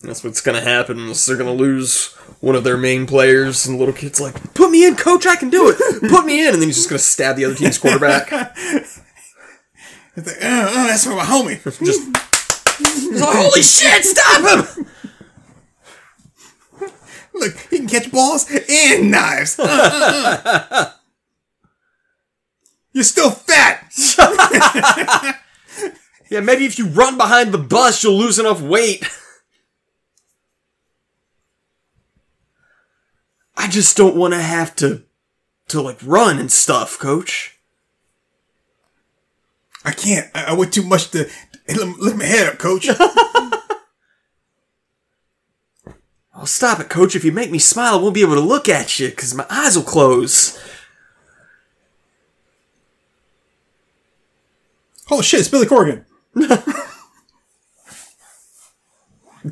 That's 0.01 0.25
what's 0.25 0.41
gonna 0.41 0.61
happen. 0.61 1.13
They're 1.27 1.37
gonna 1.37 1.53
lose 1.53 2.17
one 2.43 2.57
of 2.57 2.65
their 2.65 2.77
main 2.77 3.07
players, 3.07 3.65
and 3.65 3.77
the 3.77 3.79
little 3.79 3.95
kid's 3.95 4.21
like, 4.21 4.53
"Put 4.53 4.71
me 4.71 4.85
in, 4.85 4.97
coach. 4.97 5.27
I 5.27 5.37
can 5.37 5.49
do 5.49 5.71
it. 5.71 5.79
Put 6.11 6.27
me 6.27 6.47
in." 6.47 6.53
And 6.53 6.61
then 6.61 6.69
he's 6.69 6.77
just 6.77 6.91
gonna 6.91 6.99
stab 6.99 7.37
the 7.37 7.47
other 7.47 7.55
team's 7.55 7.79
quarterback. 7.79 8.31
It's 10.15 10.27
like, 10.27 10.45
uh, 10.45 10.69
uh, 10.69 10.87
that's 10.89 11.05
for 11.05 11.17
my 11.17 11.25
homie. 11.25 11.57
Just 11.87 12.07
like, 13.19 13.35
holy 13.35 13.63
shit! 13.63 14.05
Stop 14.05 14.77
him! 14.77 14.87
Look, 17.35 17.57
he 17.71 17.79
can 17.79 17.89
catch 17.89 18.13
balls 18.13 18.47
and 18.69 19.11
knives. 19.11 19.59
Uh, 19.59 19.63
uh, 19.65 20.65
uh. 20.71 20.93
You're 22.93 23.05
still 23.05 23.31
fat. 23.31 23.91
Yeah, 26.29 26.41
maybe 26.41 26.67
if 26.67 26.79
you 26.79 26.89
run 26.89 27.17
behind 27.17 27.53
the 27.53 27.59
bus, 27.59 28.03
you'll 28.03 28.19
lose 28.19 28.39
enough 28.39 28.61
weight. 28.61 29.05
I 33.57 33.69
just 33.69 33.97
don't 33.97 34.17
want 34.17 34.35
to 34.35 34.41
have 34.41 34.75
to 34.77 35.03
to 35.69 35.81
like 35.81 35.99
run 36.03 36.39
and 36.39 36.51
stuff, 36.51 36.99
coach. 36.99 37.59
I 39.85 39.93
can't. 39.93 40.31
I, 40.35 40.45
I 40.47 40.53
went 40.53 40.73
too 40.73 40.83
much 40.83 41.11
to 41.11 41.29
lift 41.69 41.99
lift 41.99 42.17
my 42.17 42.25
head 42.25 42.49
up, 42.49 42.59
coach. 42.59 42.89
I'll 46.35 46.47
stop 46.47 46.81
it, 46.81 46.89
coach. 46.89 47.15
If 47.15 47.25
you 47.25 47.33
make 47.33 47.51
me 47.51 47.59
smile, 47.59 47.95
I 47.95 48.03
won't 48.03 48.15
be 48.15 48.23
able 48.23 48.35
to 48.35 48.41
look 48.41 48.69
at 48.69 48.99
you 48.99 49.11
because 49.11 49.35
my 49.35 49.47
eyes 49.49 49.77
will 49.77 49.85
close. 49.85 50.59
oh 55.11 55.21
shit, 55.23 55.41
it's 55.41 55.49
Billy 55.49 55.67
Corgan. 55.67 56.05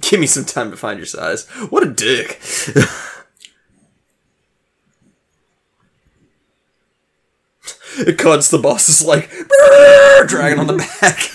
Give 0.01 0.21
me 0.21 0.27
some 0.27 0.45
time 0.45 0.71
to 0.71 0.77
find 0.77 0.99
your 0.99 1.07
size. 1.07 1.47
What 1.69 1.83
a 1.83 1.91
dick. 1.91 2.41
it 8.09 8.19
cuts, 8.19 8.49
the 8.51 8.59
boss 8.59 8.89
is 8.89 9.05
like, 9.05 9.31
dragging 10.27 10.59
on 10.59 10.67
the 10.67 10.77
back. 11.01 11.31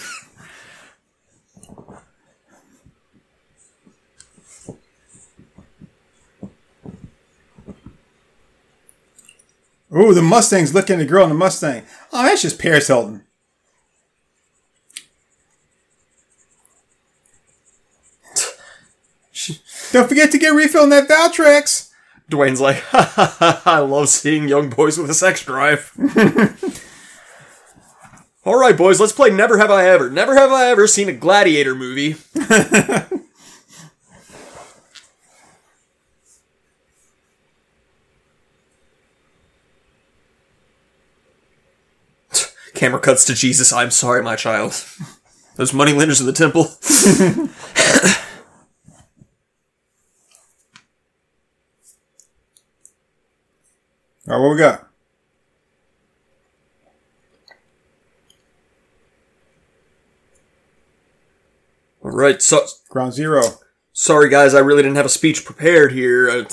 Ooh, 9.95 10.13
the 10.13 10.21
Mustang's 10.21 10.73
looking 10.73 10.95
at 10.95 10.99
the 10.99 11.05
girl 11.05 11.23
in 11.23 11.29
the 11.29 11.35
Mustang. 11.35 11.83
Oh, 12.11 12.23
that's 12.23 12.41
just 12.41 12.59
Paris 12.59 12.87
Hilton. 12.87 13.23
Don't 19.93 20.09
forget 20.09 20.31
to 20.31 20.37
get 20.37 20.53
refill 20.53 20.83
on 20.83 20.89
that 20.89 21.07
Valtrex. 21.07 21.84
Dwayne's 22.29 22.59
like, 22.59 22.77
ha, 22.77 23.11
ha, 23.15 23.35
ha, 23.39 23.61
I 23.65 23.79
love 23.79 24.09
seeing 24.09 24.47
young 24.47 24.69
boys 24.69 24.97
with 24.97 25.09
a 25.09 25.13
sex 25.13 25.43
drive. 25.45 25.91
All 28.45 28.59
right, 28.59 28.75
boys, 28.77 28.99
let's 28.99 29.13
play 29.13 29.29
Never 29.29 29.57
Have 29.57 29.71
I 29.71 29.87
Ever. 29.87 30.09
Never 30.09 30.35
have 30.35 30.51
I 30.51 30.67
ever 30.67 30.87
seen 30.87 31.09
a 31.09 31.13
gladiator 31.13 31.75
movie. 31.75 32.15
Camera 42.75 42.99
cuts 42.99 43.25
to 43.25 43.33
Jesus. 43.33 43.71
I'm 43.73 43.89
sorry, 43.89 44.21
my 44.21 44.35
child. 44.35 44.83
Those 45.55 45.73
money 45.73 45.93
lenders 45.93 46.19
in 46.19 46.27
the 46.27 46.33
temple. 46.33 46.65
All 54.27 54.35
right, 54.35 54.41
what 54.43 54.51
we 54.53 54.57
got? 54.57 54.87
All 62.01 62.09
right, 62.11 62.41
so 62.41 62.65
Ground 62.89 63.13
zero. 63.13 63.43
sorry 63.93 64.29
guys, 64.29 64.55
I 64.55 64.59
really 64.59 64.81
didn't 64.81 64.95
have 64.95 65.05
a 65.05 65.09
speech 65.09 65.45
prepared 65.45 65.91
here. 65.91 66.47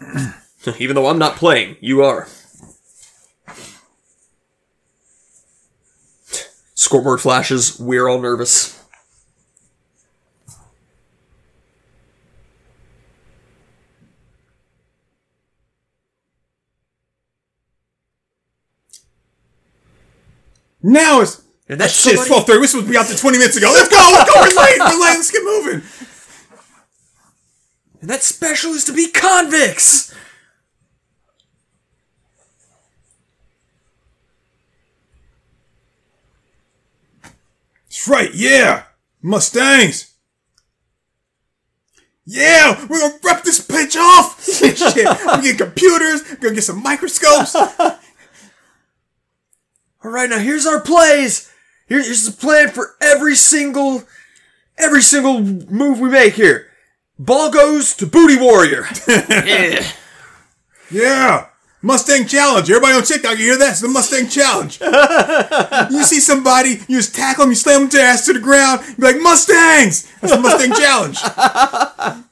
Even 0.78 0.94
though 0.96 1.08
I'm 1.08 1.18
not 1.18 1.36
playing, 1.36 1.76
you 1.80 2.02
are. 2.02 2.26
Scoreboard 6.74 7.20
flashes. 7.20 7.78
We're 7.78 8.08
all 8.08 8.20
nervous. 8.20 8.79
Now 20.82 21.20
it's 21.20 21.36
And 21.68 21.78
that 21.80 21.84
that's 21.84 22.00
shit. 22.00 22.18
Twelve 22.26 22.46
thirty. 22.46 22.58
We're 22.60 22.66
supposed 22.66 22.86
to 22.86 22.92
be 22.92 22.98
out 22.98 23.06
there 23.06 23.16
twenty 23.16 23.38
minutes 23.38 23.56
ago. 23.56 23.70
Let's 23.72 23.88
go. 23.88 23.96
Let's 24.12 24.32
go. 24.32 24.40
We're 24.40 24.62
late. 24.62 24.78
We're 24.78 25.00
late. 25.00 25.16
Let's 25.16 25.30
get 25.30 25.44
moving. 25.44 25.82
And 28.00 28.08
that 28.08 28.22
special 28.22 28.72
is 28.72 28.84
to 28.84 28.92
be 28.92 29.08
convicts. 29.08 30.14
That's 37.84 38.08
right. 38.08 38.30
Yeah, 38.34 38.84
Mustangs. 39.22 40.14
Yeah, 42.24 42.86
we're 42.88 43.00
gonna 43.00 43.18
rip 43.24 43.42
this 43.42 43.66
bitch 43.66 43.96
off. 43.96 44.44
Shit, 44.44 44.72
we 44.76 45.42
get 45.42 45.58
computers. 45.58 46.22
We're 46.30 46.36
gonna 46.36 46.54
get 46.54 46.64
some 46.64 46.82
microscopes. 46.82 47.56
All 50.04 50.10
right, 50.10 50.28
now 50.30 50.38
here's 50.38 50.66
our 50.66 50.80
plays. 50.80 51.50
Here- 51.88 52.02
Here's 52.02 52.24
the 52.24 52.32
plan 52.32 52.70
for 52.70 52.94
every 53.00 53.34
single, 53.34 54.04
every 54.78 55.02
single 55.02 55.40
move 55.40 55.98
we 56.00 56.08
make 56.08 56.34
here. 56.34 56.68
Ball 57.18 57.50
goes 57.50 57.94
to 57.96 58.06
Booty 58.06 58.36
Warrior. 58.36 58.86
yeah. 59.08 59.84
Yeah. 60.90 61.46
Mustang 61.82 62.26
Challenge. 62.26 62.70
Everybody 62.70 62.94
on 62.94 63.02
TikTok, 63.02 63.32
you 63.38 63.44
hear 63.46 63.58
that? 63.58 63.70
It's 63.72 63.80
the 63.80 63.88
Mustang 63.88 64.28
Challenge. 64.28 64.80
you 65.92 66.02
see 66.04 66.20
somebody, 66.20 66.80
you 66.88 66.98
just 66.98 67.14
tackle 67.14 67.44
them, 67.44 67.50
you 67.50 67.56
slam 67.56 67.80
them 67.82 67.90
to 67.90 67.96
their 67.96 68.06
ass 68.06 68.24
to 68.26 68.32
the 68.34 68.38
ground, 68.38 68.82
you 68.86 68.94
be 68.96 69.02
like, 69.02 69.20
Mustangs! 69.20 70.06
That's 70.20 70.32
the 70.34 70.40
Mustang 70.40 70.72
Challenge. 70.74 71.18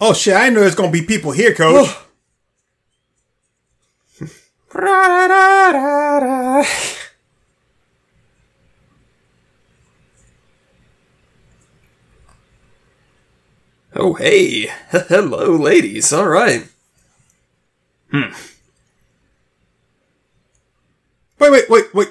oh 0.00 0.12
shit, 0.12 0.34
I 0.34 0.44
didn't 0.44 0.54
know 0.54 0.60
there's 0.60 0.74
gonna 0.74 0.90
be 0.90 1.02
people 1.02 1.32
here, 1.32 1.54
coach. 1.54 1.88
Oh. 1.88 2.05
Oh, 13.98 14.12
hey. 14.12 14.66
Hello, 14.90 15.56
ladies. 15.56 16.12
All 16.12 16.28
right. 16.28 16.68
Hmm. 18.10 18.30
Wait, 21.38 21.50
wait, 21.50 21.70
wait, 21.70 21.94
wait. 21.94 22.08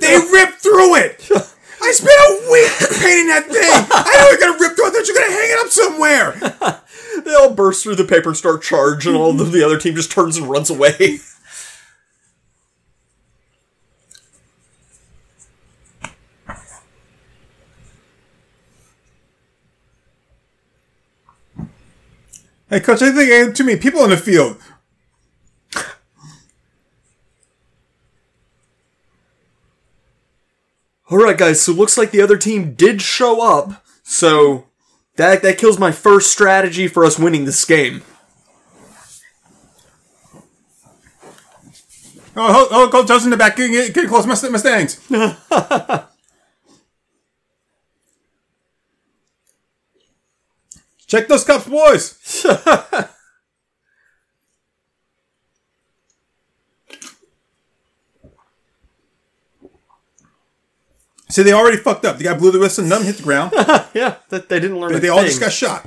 They 0.00 0.16
ripped 0.32 0.60
through 0.60 0.96
it! 0.96 1.28
I 1.82 1.92
spent 1.92 2.10
a 2.10 2.50
week 2.50 2.72
painting 3.00 3.28
that 3.28 3.46
thing! 3.46 3.86
I 3.92 4.16
know 4.18 4.30
you're 4.30 4.40
gonna 4.40 4.58
rip 4.60 4.74
through 4.76 4.88
it, 4.88 4.92
that 4.94 5.06
you're 5.06 5.14
gonna 5.14 5.32
hang 5.32 5.50
it 5.52 5.58
up 5.60 5.70
somewhere! 5.70 6.81
They 7.24 7.34
all 7.34 7.54
burst 7.54 7.82
through 7.82 7.96
the 7.96 8.04
paper 8.04 8.30
and 8.30 8.36
start 8.36 8.62
charge, 8.62 9.06
and 9.06 9.16
all 9.16 9.32
the 9.32 9.64
other 9.64 9.78
team 9.78 9.94
just 9.94 10.10
turns 10.10 10.36
and 10.36 10.48
runs 10.48 10.70
away. 10.70 11.18
Hey, 22.68 22.80
coach, 22.80 23.02
I 23.02 23.12
think 23.12 23.30
I 23.30 23.36
have 23.36 23.52
too 23.52 23.64
many 23.64 23.78
people 23.78 24.02
in 24.02 24.10
the 24.10 24.16
field. 24.16 24.56
All 31.10 31.18
right, 31.18 31.36
guys. 31.36 31.60
So 31.60 31.72
looks 31.72 31.98
like 31.98 32.10
the 32.10 32.22
other 32.22 32.38
team 32.38 32.72
did 32.72 33.02
show 33.02 33.42
up. 33.42 33.84
So 34.02 34.68
that 35.16 35.42
that 35.42 35.58
kills 35.58 35.78
my 35.78 35.92
first 35.92 36.30
strategy 36.32 36.88
for 36.88 37.04
us 37.04 37.18
winning 37.18 37.44
this 37.44 37.64
game. 37.64 38.02
Oh, 42.34 42.50
hold, 42.52 42.68
hold, 42.70 42.90
coach, 42.90 43.08
Joe's 43.08 43.24
in 43.24 43.30
the 43.30 43.36
back, 43.36 43.56
getting, 43.56 43.72
getting 43.92 44.08
close, 44.08 44.24
Must- 44.26 44.50
Mustangs. 44.50 44.98
Check 51.06 51.28
those 51.28 51.44
cups, 51.44 51.68
boys. 51.68 52.46
See, 61.32 61.42
they 61.42 61.54
already 61.54 61.78
fucked 61.78 62.04
up. 62.04 62.18
The 62.18 62.24
guy 62.24 62.34
blew 62.34 62.50
the 62.50 62.58
whistle, 62.58 62.84
none 62.84 63.04
hit 63.04 63.16
the 63.16 63.22
ground. 63.22 63.52
Yeah, 63.94 64.16
that 64.28 64.48
they 64.48 64.60
didn't 64.60 64.78
learn. 64.78 65.00
They, 65.00 65.08
all 65.08 65.22
just 65.22 65.40
got 65.40 65.52
shot. 65.52 65.86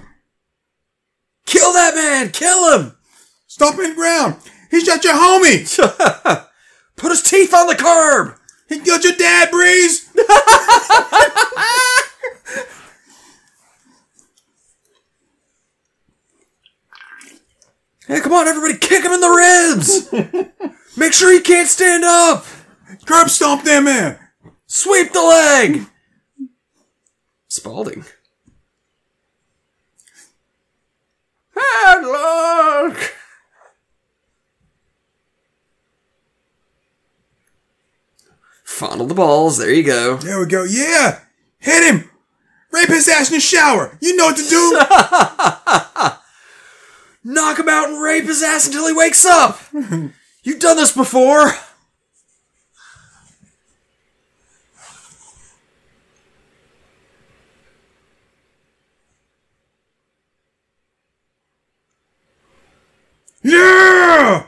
kill 1.46 1.74
that 1.74 1.94
man. 1.96 2.32
Kill 2.32 2.80
him. 2.80 2.96
Stop 3.48 3.80
in 3.80 3.90
the 3.90 3.96
ground. 3.96 4.38
He 4.72 4.80
shot 4.82 5.04
your 5.04 5.14
homie. 5.14 5.66
Put 6.96 7.12
his 7.12 7.24
teeth 7.24 7.54
on 7.54 7.68
the 7.68 7.76
curb. 7.76 8.36
He 8.70 8.80
killed 8.80 9.04
your 9.04 9.14
dad, 9.16 9.52
Breeze. 9.52 10.10
Hey, 18.08 18.22
come 18.22 18.34
on, 18.34 18.48
everybody, 18.48 18.78
kick 18.78 19.04
him 19.04 19.14
in 19.14 19.20
the 19.20 19.28
ribs. 19.28 20.96
Make 20.96 21.12
sure 21.12 21.34
he 21.34 21.40
can't 21.40 21.68
stand 21.68 22.04
up. 22.04 22.46
Curb 23.08 23.32
stomp 23.32 23.64
that 23.64 23.82
man. 23.82 24.20
Sweep 24.76 25.14
the 25.14 25.22
leg. 25.22 25.88
Spalding. 27.48 28.04
Headlock. 31.56 32.98
Fondle 38.66 39.08
the 39.08 39.14
balls. 39.14 39.60
There 39.60 39.72
you 39.74 39.84
go. 39.84 40.18
There 40.18 40.42
we 40.42 40.46
go. 40.46 40.66
Yeah. 40.66 41.22
Hit 41.60 41.94
him. 41.96 42.12
Rape 42.70 42.90
his 42.90 43.08
ass 43.08 43.30
in 43.30 43.36
the 43.36 43.40
shower. 43.40 43.98
You 44.02 44.18
know 44.18 44.26
what 44.26 44.36
to 44.36 44.44
do. 44.44 44.74
Knock 47.34 47.60
him 47.60 47.70
out 47.70 47.92
and 47.92 48.02
rape 48.02 48.26
his 48.26 48.44
ass 48.44 48.68
until 48.68 48.88
he 48.88 48.94
wakes 48.94 49.26
up. 49.26 49.58
You've 50.44 50.60
done 50.60 50.76
this 50.76 50.92
before. 50.92 51.54
Yeah. 63.46 64.46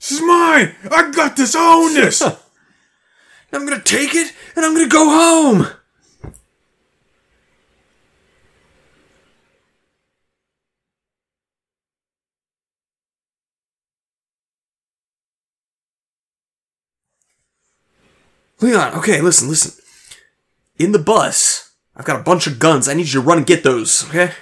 This 0.00 0.12
is 0.12 0.20
mine. 0.20 0.74
I 0.90 1.10
got 1.14 1.36
this. 1.36 1.54
I 1.54 1.74
own 1.74 1.94
this. 1.94 2.22
I'm 3.52 3.66
gonna 3.66 3.82
take 3.82 4.14
it 4.14 4.32
and 4.56 4.64
I'm 4.64 4.74
gonna 4.74 4.88
go 4.88 5.04
home. 5.04 5.66
Leon, 18.60 18.94
okay, 18.98 19.20
listen, 19.20 19.48
listen. 19.48 19.82
In 20.78 20.92
the 20.92 20.98
bus, 20.98 21.72
I've 21.96 22.04
got 22.04 22.20
a 22.20 22.22
bunch 22.22 22.46
of 22.46 22.58
guns. 22.58 22.88
I 22.88 22.94
need 22.94 23.06
you 23.06 23.20
to 23.20 23.26
run 23.26 23.38
and 23.38 23.46
get 23.46 23.62
those, 23.62 24.06
okay? 24.08 24.32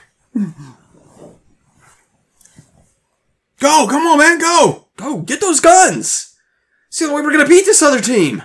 Go, 3.59 3.86
come 3.89 4.06
on, 4.06 4.18
man, 4.18 4.39
go. 4.39 4.89
Go, 4.97 5.20
get 5.20 5.40
those 5.40 5.60
guns! 5.60 6.36
See 6.90 7.06
the 7.06 7.12
way 7.12 7.22
we're 7.22 7.32
gonna 7.32 7.48
beat 7.48 7.64
this 7.64 7.82
other 7.82 8.01
team! 8.01 8.43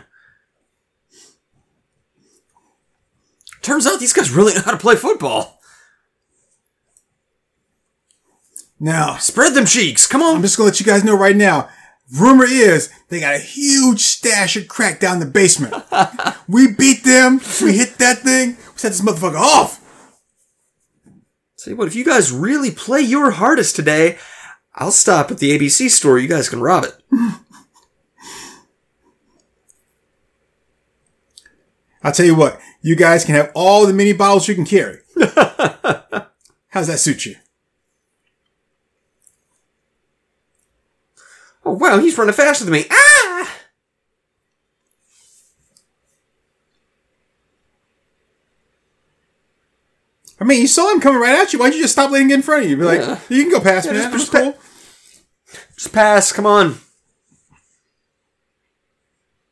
Turns 3.61 3.87
out 3.87 3.99
these 3.99 4.13
guys 4.13 4.31
really 4.31 4.53
know 4.53 4.61
how 4.61 4.71
to 4.71 4.77
play 4.77 4.95
football. 4.95 5.59
Now, 8.79 9.15
Spread 9.15 9.53
them 9.53 9.65
cheeks, 9.65 10.05
come 10.05 10.21
on. 10.21 10.35
I'm 10.35 10.41
just 10.41 10.57
gonna 10.57 10.67
let 10.67 10.79
you 10.79 10.85
guys 10.85 11.03
know 11.03 11.17
right 11.17 11.35
now. 11.35 11.69
Rumor 12.13 12.45
is 12.45 12.89
they 13.07 13.21
got 13.21 13.35
a 13.35 13.39
huge 13.39 14.01
stash 14.01 14.57
of 14.57 14.67
crack 14.67 14.99
down 14.99 15.13
in 15.13 15.19
the 15.21 15.25
basement. 15.25 15.73
we 16.47 16.73
beat 16.73 17.03
them. 17.03 17.39
We 17.61 17.77
hit 17.77 17.97
that 17.99 18.19
thing. 18.19 18.49
We 18.49 18.77
set 18.77 18.89
this 18.89 19.01
motherfucker 19.01 19.39
off. 19.39 19.79
Say 21.55 21.73
what, 21.73 21.87
if 21.87 21.95
you 21.95 22.03
guys 22.03 22.33
really 22.33 22.71
play 22.71 22.99
your 22.99 23.31
hardest 23.31 23.77
today, 23.77 24.17
I'll 24.75 24.91
stop 24.91 25.29
at 25.31 25.37
the 25.37 25.57
ABC 25.57 25.89
store, 25.89 26.17
you 26.17 26.27
guys 26.27 26.49
can 26.49 26.61
rob 26.61 26.83
it. 26.85 26.95
I'll 32.03 32.11
tell 32.11 32.25
you 32.25 32.35
what. 32.35 32.59
You 32.81 32.95
guys 32.95 33.23
can 33.23 33.35
have 33.35 33.51
all 33.55 33.85
the 33.87 33.93
mini 33.93 34.11
bottles 34.13 34.47
you 34.47 34.55
can 34.55 34.65
carry. 34.65 34.99
How's 36.69 36.87
that 36.87 36.99
suit 36.99 37.25
you? 37.25 37.35
Oh 41.65 41.71
wow, 41.73 41.99
he's 41.99 42.17
running 42.17 42.33
faster 42.33 42.65
than 42.65 42.73
me. 42.73 42.85
Ah! 42.91 43.12
I 50.43 50.45
mean, 50.45 50.59
you 50.59 50.67
saw 50.67 50.91
him 50.91 50.99
coming 50.99 51.21
right 51.21 51.39
at 51.39 51.53
you. 51.53 51.59
Why'd 51.59 51.73
you 51.73 51.81
just 51.81 51.93
stop 51.93 52.11
letting 52.11 52.25
him 52.25 52.29
get 52.29 52.35
in 52.35 52.41
front 52.41 52.65
of 52.65 52.69
you? 52.69 52.75
Be 52.75 52.83
like, 52.83 52.99
Yeah. 52.99 53.17
you 53.29 53.43
can 53.43 53.51
go 53.53 53.61
past 53.61 53.87
me. 53.87 53.93
just- 53.93 54.11
That's 54.11 54.23
just 54.29 54.31
cool. 54.33 54.57
Just 55.77 55.93
pass, 55.93 56.33
come 56.33 56.45
on. 56.45 56.79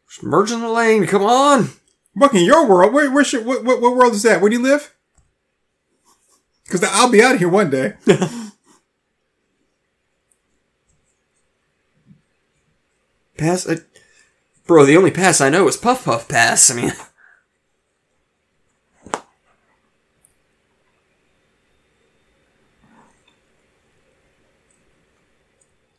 Just 0.09 0.21
merge 0.21 0.51
in 0.51 0.59
the 0.59 0.67
lane, 0.67 1.07
come 1.07 1.23
on. 1.23 1.69
Look 2.13 2.33
in 2.33 2.43
your 2.43 2.65
world. 2.67 2.91
Where, 2.91 3.09
where's 3.09 3.31
your, 3.31 3.41
what, 3.41 3.63
what, 3.63 3.79
what 3.79 3.95
world 3.95 4.11
is 4.13 4.23
that? 4.23 4.41
Where 4.41 4.49
do 4.49 4.57
you 4.57 4.61
live? 4.61 4.93
Because 6.65 6.83
I'll 6.83 7.09
be 7.09 7.23
out 7.23 7.35
of 7.35 7.39
here 7.39 7.47
one 7.47 7.69
day. 7.69 7.93
Pass? 13.37 13.65
Uh, 13.67 13.77
bro, 14.67 14.85
the 14.85 14.97
only 14.97 15.11
pass 15.11 15.41
I 15.41 15.49
know 15.49 15.67
is 15.67 15.77
Puff 15.77 16.05
Puff 16.05 16.27
Pass. 16.27 16.69
I 16.69 16.75
mean, 16.75 16.91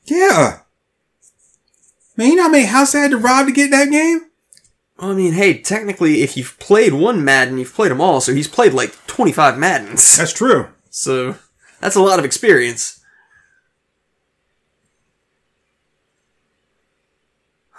yeah. 0.05 0.61
Man, 2.17 2.29
you 2.29 2.37
know 2.37 2.43
how 2.45 2.49
many 2.51 2.67
houses 2.67 2.95
I 2.95 3.01
had 3.01 3.11
to 3.13 3.19
rob 3.19 3.47
to 3.47 3.53
get 3.53 3.71
that 3.71 3.91
game? 3.91 4.27
I 4.99 5.15
mean, 5.15 5.33
hey, 5.33 5.59
technically, 5.59 6.23
if 6.23 6.37
you've 6.37 6.59
played 6.59 6.93
one 6.93 7.25
Madden, 7.25 7.59
you've 7.59 7.75
played 7.75 7.91
them 7.91 8.01
all, 8.01 8.21
so 8.21 8.33
he's 8.35 8.49
played 8.49 8.73
like 8.73 8.95
25 9.07 9.59
Maddens. 9.59 10.17
That's 10.19 10.33
true. 10.33 10.69
So, 10.91 11.37
that's 11.81 11.97
a 11.97 12.03
lot 12.03 12.19
of 12.19 12.25
experience. 12.25 13.01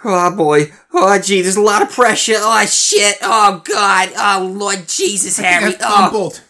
Oh 0.04 0.36
boy. 0.36 0.70
Oh 0.92 1.18
gee, 1.18 1.40
there's 1.40 1.56
a 1.56 1.62
lot 1.62 1.80
of 1.80 1.90
pressure. 1.90 2.34
Oh 2.36 2.66
shit. 2.66 3.16
Oh 3.22 3.62
god. 3.64 4.10
Oh 4.16 4.52
Lord 4.52 4.86
Jesus, 4.86 5.38
I 5.38 5.42
Harry. 5.44 5.70
think 5.72 5.82
I 5.82 6.02
fumbled. 6.02 6.42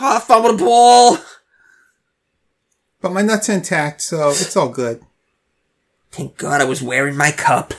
Oh, 0.00 0.06
oh 0.06 0.16
I 0.16 0.20
fumbled 0.20 0.58
the 0.58 0.64
ball. 0.64 1.18
But 3.04 3.12
my 3.12 3.20
nut's 3.20 3.50
intact, 3.50 4.00
so 4.00 4.30
it's 4.30 4.56
all 4.56 4.70
good. 4.70 5.04
Thank 6.10 6.38
God 6.38 6.62
I 6.62 6.64
was 6.64 6.80
wearing 6.80 7.18
my 7.18 7.32
cup. 7.32 7.74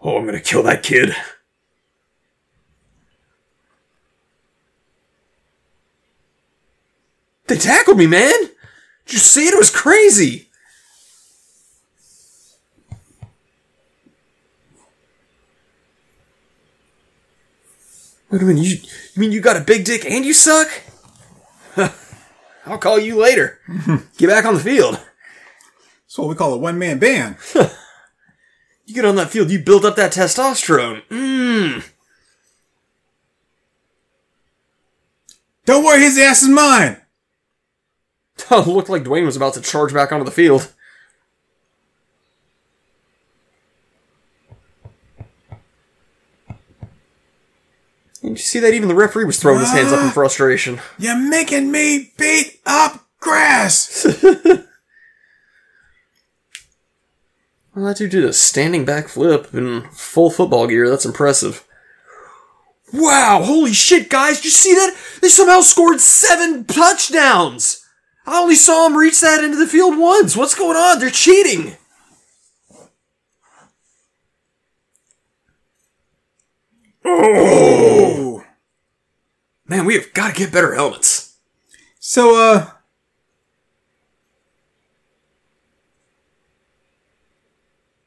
Oh, 0.00 0.18
I'm 0.18 0.26
gonna 0.26 0.40
kill 0.40 0.64
that 0.64 0.82
kid. 0.82 1.14
They 7.46 7.58
tackled 7.58 7.96
me, 7.96 8.08
man! 8.08 8.32
Did 9.06 9.12
you 9.12 9.18
see 9.20 9.46
it? 9.46 9.54
It 9.54 9.58
was 9.58 9.70
crazy! 9.70 10.48
Wait 18.30 18.42
a 18.42 18.44
minute, 18.44 18.64
you, 18.64 18.78
you 19.14 19.20
mean 19.20 19.30
you 19.30 19.40
got 19.40 19.56
a 19.56 19.60
big 19.60 19.84
dick 19.84 20.04
and 20.04 20.24
you 20.24 20.34
suck? 20.34 20.68
I'll 22.70 22.78
call 22.78 22.98
you 22.98 23.16
later. 23.16 23.58
Get 24.16 24.28
back 24.28 24.44
on 24.44 24.54
the 24.54 24.60
field. 24.60 24.94
That's 24.94 26.18
what 26.18 26.28
we 26.28 26.34
call 26.34 26.54
a 26.54 26.58
one 26.58 26.78
man 26.78 26.98
band. 26.98 27.36
You 28.86 28.96
get 28.96 29.04
on 29.04 29.14
that 29.14 29.30
field, 29.30 29.52
you 29.52 29.60
build 29.60 29.84
up 29.84 29.94
that 29.94 30.10
testosterone. 30.10 31.04
Mmm. 31.10 31.88
Don't 35.64 35.84
worry, 35.84 36.00
his 36.00 36.18
ass 36.18 36.42
is 36.42 36.48
mine. 36.48 37.00
Oh, 38.50 38.62
looked 38.66 38.88
like 38.88 39.04
Dwayne 39.04 39.24
was 39.24 39.36
about 39.36 39.54
to 39.54 39.60
charge 39.60 39.94
back 39.94 40.10
onto 40.10 40.24
the 40.24 40.32
field. 40.32 40.72
Did 48.22 48.30
you 48.30 48.36
see 48.36 48.58
that? 48.60 48.74
Even 48.74 48.88
the 48.88 48.94
referee 48.94 49.24
was 49.24 49.38
throwing 49.38 49.60
his 49.60 49.72
hands 49.72 49.92
up 49.92 50.04
in 50.04 50.10
frustration. 50.10 50.80
You're 50.98 51.16
making 51.16 51.70
me 51.72 52.12
beat 52.18 52.60
up 52.66 53.06
grass. 53.18 54.06
Well, 57.74 57.84
that 57.84 57.98
dude 57.98 58.10
did 58.10 58.24
a 58.24 58.32
standing 58.32 58.84
back 58.84 59.08
flip 59.08 59.54
in 59.54 59.82
full 59.92 60.30
football 60.30 60.66
gear. 60.66 60.90
That's 60.90 61.06
impressive. 61.06 61.64
Wow! 62.92 63.42
Holy 63.44 63.72
shit, 63.72 64.10
guys! 64.10 64.38
Did 64.38 64.46
you 64.46 64.50
see 64.50 64.74
that? 64.74 64.96
They 65.22 65.28
somehow 65.28 65.60
scored 65.60 66.00
seven 66.00 66.64
touchdowns! 66.64 67.86
I 68.26 68.40
only 68.40 68.56
saw 68.56 68.88
them 68.88 68.98
reach 68.98 69.20
that 69.20 69.44
into 69.44 69.56
the 69.56 69.68
field 69.68 69.96
once. 69.96 70.36
What's 70.36 70.56
going 70.56 70.76
on? 70.76 70.98
They're 70.98 71.10
cheating! 71.10 71.76
Oh. 77.22 78.44
Man, 79.66 79.84
we 79.84 79.94
have 79.94 80.12
got 80.12 80.34
to 80.34 80.38
get 80.38 80.52
better 80.52 80.74
helmets. 80.74 81.36
So, 81.98 82.36
uh, 82.36 82.70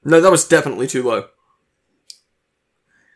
No, 0.05 0.19
that 0.21 0.31
was 0.31 0.47
definitely 0.47 0.87
too 0.87 1.03
low. 1.03 1.27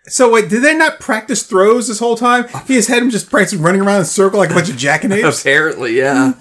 so 0.07 0.31
wait, 0.31 0.49
did 0.49 0.63
they 0.63 0.75
not 0.75 0.99
practice 0.99 1.43
throws 1.43 1.87
this 1.87 1.99
whole 1.99 2.15
time? 2.15 2.47
He 2.65 2.75
has 2.75 2.87
had 2.87 3.03
him 3.03 3.09
just 3.09 3.29
practice 3.29 3.55
running 3.55 3.81
around 3.81 3.97
in 3.97 4.01
a 4.03 4.05
circle 4.05 4.39
like 4.39 4.51
a 4.51 4.53
bunch 4.53 4.69
of 4.69 4.77
jackanapes. 4.77 5.39
Apparently, 5.41 5.97
yeah. 5.97 6.29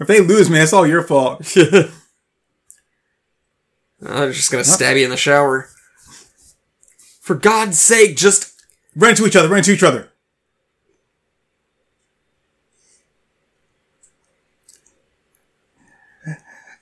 if 0.00 0.06
they 0.06 0.20
lose, 0.20 0.50
man, 0.50 0.62
it's 0.62 0.74
all 0.74 0.86
your 0.86 1.02
fault. 1.02 1.56
I'm 4.06 4.30
just 4.32 4.52
gonna 4.52 4.62
stab 4.62 4.98
you 4.98 5.04
in 5.04 5.10
the 5.10 5.16
shower. 5.16 5.70
For 7.26 7.34
God's 7.34 7.80
sake, 7.80 8.16
just 8.16 8.56
Run 8.96 9.10
into 9.10 9.26
each 9.26 9.36
other, 9.36 9.48
run 9.48 9.58
into 9.58 9.72
each 9.72 9.82
other. 9.82 10.08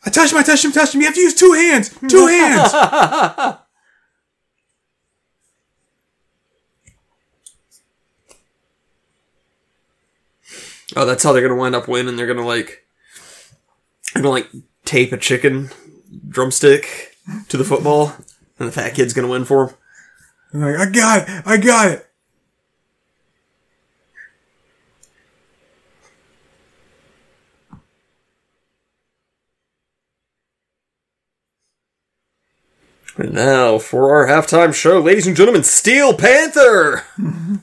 I 0.06 0.10
touched 0.10 0.32
him, 0.32 0.38
I 0.38 0.42
touched 0.44 0.64
him, 0.64 0.70
touched 0.70 0.94
him. 0.94 1.00
You 1.00 1.06
have 1.06 1.16
to 1.16 1.20
use 1.20 1.34
two 1.34 1.52
hands. 1.52 1.90
Two 2.08 2.26
hands. 2.26 2.72
Oh, 10.96 11.06
that's 11.06 11.24
how 11.24 11.32
they're 11.32 11.42
gonna 11.42 11.58
wind 11.58 11.74
up 11.74 11.88
winning. 11.88 12.14
They're 12.14 12.26
gonna 12.26 12.46
like, 12.46 12.86
they're 14.12 14.22
gonna 14.22 14.32
like 14.32 14.48
tape 14.84 15.12
a 15.12 15.16
chicken 15.16 15.70
drumstick 16.28 17.16
to 17.48 17.56
the 17.56 17.64
football, 17.64 18.12
and 18.60 18.68
the 18.68 18.70
fat 18.72 18.94
kid's 18.94 19.12
gonna 19.12 19.26
win 19.26 19.44
for 19.44 19.64
him. 19.68 19.74
I'm 20.54 20.60
like, 20.60 20.76
I 20.76 20.88
got 20.88 21.28
it. 21.28 21.42
I 21.44 21.56
got 21.56 21.90
it. 21.90 22.08
And 33.16 33.32
now 33.34 33.78
for 33.78 34.14
our 34.14 34.26
halftime 34.28 34.74
show, 34.74 35.00
ladies 35.00 35.26
and 35.26 35.36
gentlemen, 35.36 35.64
Steel 35.64 36.14
Panther. 36.14 37.04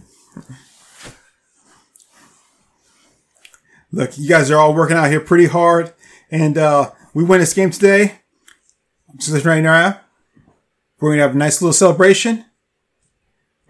Look, 3.93 4.18
you 4.18 4.30
guys 4.30 4.49
are 4.49 4.57
all 4.57 4.73
working 4.73 4.95
out 4.95 5.09
here 5.09 5.19
pretty 5.19 5.47
hard, 5.47 5.93
and 6.30 6.57
uh, 6.57 6.91
we 7.13 7.26
win 7.26 7.41
this 7.41 7.53
game 7.53 7.72
today. 7.72 8.19
Just 9.18 9.45
right 9.45 9.59
now, 9.61 9.99
we're 11.01 11.11
gonna 11.11 11.23
have 11.23 11.35
a 11.35 11.38
nice 11.38 11.61
little 11.61 11.73
celebration, 11.73 12.45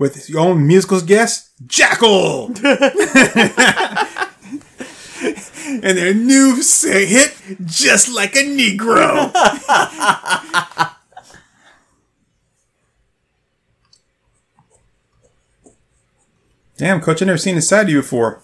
with 0.02 0.28
your 0.28 0.40
own 0.40 0.66
musical 0.66 1.00
guest, 1.00 1.52
Jackal. 1.68 2.48
and 2.48 2.58
their 5.96 6.16
new 6.16 6.56
hit, 6.56 7.38
Just 7.64 8.12
Like 8.12 8.36
a 8.36 8.40
Negro. 8.40 9.32
Damn, 16.78 17.00
coach, 17.00 17.22
i 17.22 17.26
never 17.26 17.38
seen 17.38 17.54
this 17.54 17.70
side 17.70 17.84
of 17.84 17.90
you 17.90 18.02
before. 18.02 18.42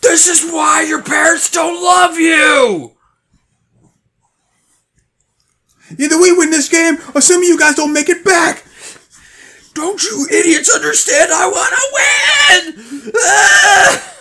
This 0.00 0.26
is 0.26 0.50
why 0.50 0.86
your 0.88 1.02
parents 1.02 1.50
don't 1.50 1.84
love 1.84 2.18
you! 2.18 2.96
Either 5.98 6.20
we 6.20 6.36
win 6.36 6.50
this 6.50 6.68
game, 6.68 6.98
or 7.14 7.20
some 7.20 7.38
of 7.38 7.44
you 7.44 7.58
guys 7.58 7.74
don't 7.74 7.92
make 7.92 8.08
it 8.08 8.24
back. 8.24 8.64
Don't 9.74 10.02
you 10.02 10.26
idiots 10.30 10.70
understand 10.70 11.30
I 11.32 11.46
want 11.48 12.74
to 12.74 12.74
win? 12.74 13.12
Ah! 13.16 14.16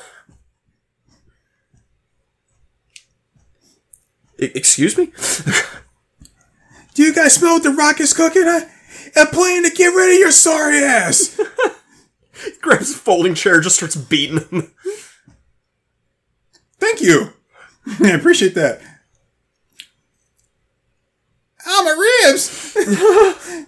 Excuse 4.38 4.98
me? 4.98 5.08
Do 6.94 7.04
you 7.04 7.14
guys 7.14 7.36
smell 7.36 7.54
what 7.54 7.64
the 7.64 7.72
Rockets 7.72 8.14
cooking? 8.14 8.44
Huh? 8.46 8.66
A 9.16 9.26
plan 9.26 9.64
to 9.64 9.70
get 9.70 9.94
rid 9.94 10.14
of 10.14 10.20
your 10.20 10.32
sorry 10.32 10.84
ass. 10.84 11.40
Grabs 12.62 12.92
a 12.92 12.96
folding 12.96 13.36
chair, 13.36 13.60
just 13.60 13.78
starts 13.78 13.96
beating 13.96 14.40
him. 14.50 14.72
Thank 16.80 17.02
you. 17.02 17.34
I 18.02 18.12
appreciate 18.12 18.56
that. 18.56 18.82
Oh, 21.72 21.84
my 21.84 21.92
ribs. 22.28 22.76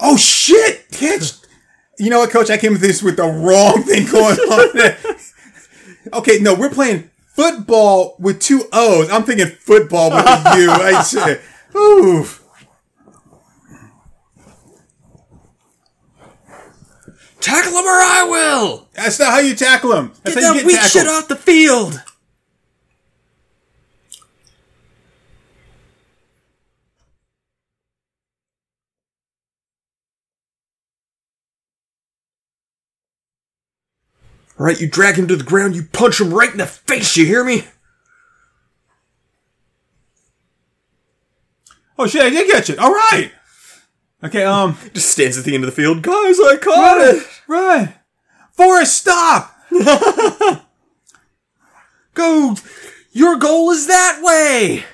oh, 0.00 0.16
shit. 0.16 0.84
You 1.98 2.10
know 2.10 2.18
what, 2.18 2.30
coach? 2.30 2.50
I 2.50 2.56
came 2.56 2.72
with 2.72 2.80
this 2.80 3.02
with 3.02 3.16
the 3.16 3.22
wrong 3.22 3.84
thing 3.84 4.06
going 4.10 4.36
on. 4.36 6.18
okay, 6.20 6.38
no, 6.40 6.54
we're 6.54 6.70
playing 6.70 7.10
football 7.26 8.16
with 8.18 8.40
two 8.40 8.64
O's. 8.72 9.08
I'm 9.10 9.22
thinking 9.22 9.46
football 9.46 10.10
with 10.10 10.26
a 10.26 10.58
U. 10.58 10.70
I 10.72 11.02
said, 11.02 11.40
oof. 11.76 12.44
Tackle 17.40 17.70
him 17.70 17.84
or 17.84 17.88
I 17.88 18.26
will! 18.28 18.88
That's 18.94 19.20
not 19.20 19.30
how 19.30 19.38
you 19.38 19.54
tackle 19.54 19.92
him. 19.92 20.12
That's 20.24 20.34
Get 20.34 20.42
that 20.42 20.66
weak 20.66 20.80
shit 20.80 21.06
off 21.06 21.28
the 21.28 21.36
field! 21.36 22.02
Alright, 34.58 34.80
you 34.80 34.88
drag 34.88 35.16
him 35.16 35.28
to 35.28 35.36
the 35.36 35.44
ground, 35.44 35.76
you 35.76 35.84
punch 35.84 36.20
him 36.20 36.34
right 36.34 36.50
in 36.50 36.58
the 36.58 36.66
face, 36.66 37.16
you 37.16 37.24
hear 37.24 37.44
me? 37.44 37.64
Oh 41.96 42.06
shit, 42.06 42.22
I 42.22 42.30
did 42.30 42.50
catch 42.50 42.70
it. 42.70 42.78
All 42.78 42.92
right. 42.92 43.30
Okay, 44.22 44.44
um, 44.44 44.76
Just 44.94 45.10
stands 45.10 45.38
at 45.38 45.44
the 45.44 45.54
end 45.54 45.62
of 45.64 45.70
the 45.70 45.76
field. 45.76 46.02
Guys, 46.02 46.40
I 46.40 46.56
caught 46.60 47.00
it! 47.00 47.24
run. 47.46 47.94
Forrest, 48.52 48.98
stop. 48.98 49.54
Go! 52.14 52.56
Your 53.12 53.36
goal 53.36 53.70
is 53.70 53.86
that 53.86 54.20
way! 54.22 54.84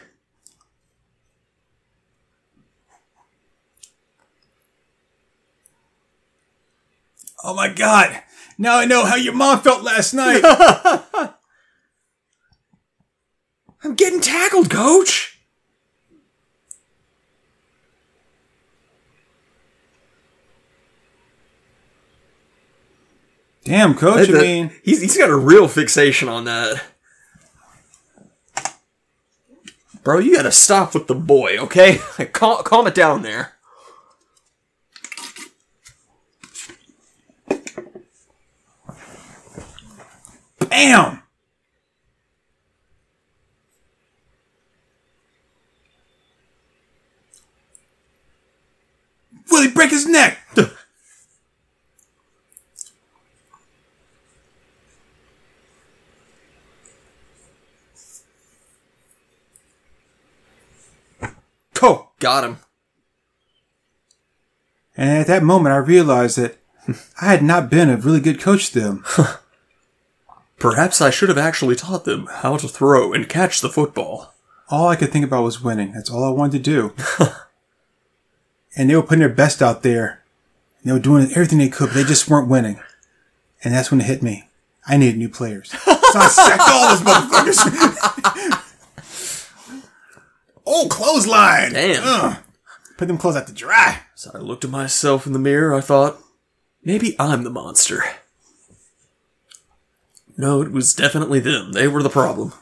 Oh 7.42 7.54
my 7.54 7.68
god. 7.68 8.23
Now 8.56 8.78
I 8.78 8.84
know 8.84 9.04
how 9.04 9.16
your 9.16 9.34
mom 9.34 9.60
felt 9.60 9.82
last 9.82 10.14
night. 10.14 10.42
I'm 13.84 13.94
getting 13.96 14.20
tackled, 14.20 14.70
coach! 14.70 15.38
Damn, 23.64 23.94
coach. 23.94 24.28
I 24.28 24.32
That- 24.32 24.42
mean, 24.42 24.70
he's, 24.82 25.00
he's 25.00 25.16
got 25.16 25.30
a 25.30 25.36
real 25.36 25.68
fixation 25.68 26.28
on 26.28 26.44
that. 26.44 26.82
Bro, 30.02 30.18
you 30.18 30.36
gotta 30.36 30.52
stop 30.52 30.92
with 30.92 31.06
the 31.06 31.14
boy, 31.14 31.56
okay? 31.58 31.98
calm, 32.32 32.62
calm 32.62 32.86
it 32.86 32.94
down 32.94 33.22
there. 33.22 33.53
Bam. 40.74 41.22
Will 49.50 49.62
he 49.62 49.70
break 49.70 49.90
his 49.90 50.06
neck? 50.06 50.38
Oh, 61.86 62.08
got 62.18 62.44
him. 62.44 62.56
And 64.96 65.10
at 65.10 65.26
that 65.26 65.42
moment, 65.42 65.74
I 65.74 65.76
realized 65.76 66.38
that 66.38 66.56
I 67.20 67.26
had 67.26 67.42
not 67.42 67.68
been 67.68 67.90
a 67.90 67.98
really 67.98 68.20
good 68.20 68.40
coach 68.40 68.70
to 68.70 68.80
them. 68.80 69.04
Perhaps 70.64 71.02
I 71.02 71.10
should 71.10 71.28
have 71.28 71.36
actually 71.36 71.76
taught 71.76 72.06
them 72.06 72.26
how 72.26 72.56
to 72.56 72.66
throw 72.66 73.12
and 73.12 73.28
catch 73.28 73.60
the 73.60 73.68
football. 73.68 74.32
All 74.70 74.88
I 74.88 74.96
could 74.96 75.12
think 75.12 75.26
about 75.26 75.42
was 75.44 75.60
winning. 75.60 75.92
That's 75.92 76.08
all 76.08 76.24
I 76.24 76.30
wanted 76.30 76.64
to 76.64 76.70
do. 76.70 76.94
and 78.74 78.88
they 78.88 78.96
were 78.96 79.02
putting 79.02 79.18
their 79.18 79.28
best 79.28 79.60
out 79.60 79.82
there. 79.82 80.22
And 80.78 80.88
they 80.88 80.92
were 80.94 80.98
doing 80.98 81.30
everything 81.32 81.58
they 81.58 81.68
could, 81.68 81.88
but 81.88 81.96
they 81.96 82.04
just 82.04 82.30
weren't 82.30 82.48
winning. 82.48 82.80
And 83.62 83.74
that's 83.74 83.90
when 83.90 84.00
it 84.00 84.06
hit 84.06 84.22
me. 84.22 84.48
I 84.86 84.96
needed 84.96 85.18
new 85.18 85.28
players. 85.28 85.68
So 85.68 85.78
I 86.18 86.28
sacked 86.28 86.62
all 86.64 86.88
those 86.88 87.02
motherfuckers. 87.02 87.60
oh, 90.66 90.88
clothesline. 90.90 91.74
Damn. 91.74 92.02
Ugh. 92.02 92.38
Put 92.96 93.08
them 93.08 93.18
clothes 93.18 93.36
out 93.36 93.48
to 93.48 93.52
dry. 93.52 93.98
So 94.14 94.30
I 94.32 94.38
looked 94.38 94.64
at 94.64 94.70
myself 94.70 95.26
in 95.26 95.34
the 95.34 95.38
mirror, 95.38 95.74
I 95.74 95.82
thought, 95.82 96.18
maybe 96.82 97.16
I'm 97.20 97.44
the 97.44 97.50
monster. 97.50 98.02
No, 100.36 100.62
it 100.62 100.72
was 100.72 100.94
definitely 100.94 101.40
them. 101.40 101.72
They 101.72 101.86
were 101.86 102.02
the 102.02 102.10
problem. 102.10 102.52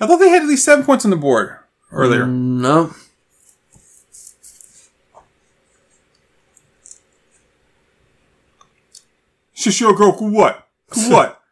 I 0.00 0.06
thought 0.06 0.18
they 0.18 0.28
had 0.28 0.42
at 0.42 0.48
least 0.48 0.64
seven 0.64 0.84
points 0.84 1.04
on 1.04 1.10
the 1.10 1.16
board 1.16 1.56
earlier. 1.90 2.26
No. 2.26 2.92
Shishio 9.56 9.96
girl, 9.96 10.12
what? 10.12 10.68
What? 11.08 11.42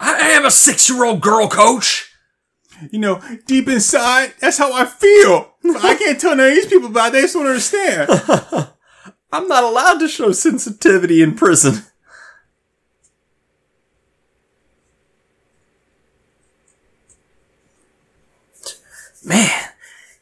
I 0.00 0.30
am 0.30 0.46
a 0.46 0.50
six 0.50 0.88
year 0.88 1.04
old 1.04 1.20
girl, 1.20 1.48
coach! 1.48 2.07
You 2.90 2.98
know, 2.98 3.20
deep 3.46 3.68
inside, 3.68 4.34
that's 4.40 4.58
how 4.58 4.72
I 4.72 4.84
feel. 4.86 5.54
I 5.64 5.96
can't 5.96 6.20
tell 6.20 6.36
none 6.36 6.48
of 6.48 6.54
these 6.54 6.66
people 6.66 6.88
about 6.88 7.08
it. 7.08 7.12
They 7.12 7.20
just 7.22 7.34
don't 7.34 7.46
understand. 7.46 8.08
I'm 9.32 9.46
not 9.48 9.64
allowed 9.64 9.98
to 9.98 10.08
show 10.08 10.32
sensitivity 10.32 11.22
in 11.22 11.34
prison. 11.34 11.82
Man, 19.24 19.50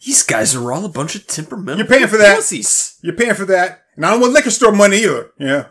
these 0.04 0.22
guys 0.22 0.54
are 0.54 0.72
all 0.72 0.84
a 0.84 0.88
bunch 0.88 1.14
of 1.14 1.26
temperamental 1.26 1.78
You're 1.78 1.86
paying 1.86 2.08
for 2.08 2.16
that. 2.16 2.36
pussies. 2.36 2.98
You're 3.02 3.14
paying 3.14 3.34
for 3.34 3.44
that. 3.46 3.84
And 3.94 4.04
I 4.04 4.10
don't 4.10 4.20
want 4.20 4.32
liquor 4.32 4.50
store 4.50 4.72
money 4.72 4.98
either. 4.98 5.30
Yeah. 5.38 5.66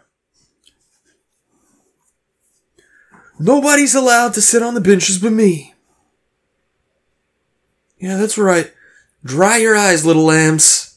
Nobody's 3.40 3.96
allowed 3.96 4.34
to 4.36 4.42
sit 4.42 4.64
on 4.64 4.74
the 4.76 4.82
benches 4.82 5.20
but 5.20 5.34
me. 5.34 5.75
Yeah, 7.98 8.18
that's 8.18 8.38
right. 8.38 8.74
Dry 9.24 9.58
your 9.58 9.76
eyes, 9.76 10.06
little 10.06 10.26
lambs. 10.26 10.96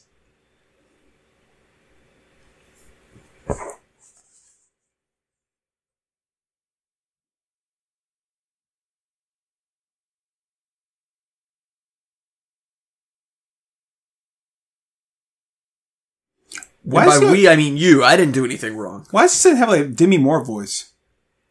Why 16.83 17.05
By 17.05 17.19
does, 17.19 17.21
he, 17.21 17.31
we, 17.31 17.47
I 17.47 17.55
mean 17.55 17.77
you. 17.77 18.03
I 18.03 18.15
didn't 18.17 18.33
do 18.33 18.43
anything 18.43 18.75
wrong. 18.75 19.05
why 19.11 19.23
does 19.23 19.43
he 19.43 19.55
have 19.55 19.69
like 19.69 19.81
a 19.81 19.87
Demi 19.87 20.17
Moore 20.17 20.43
voice? 20.43 20.91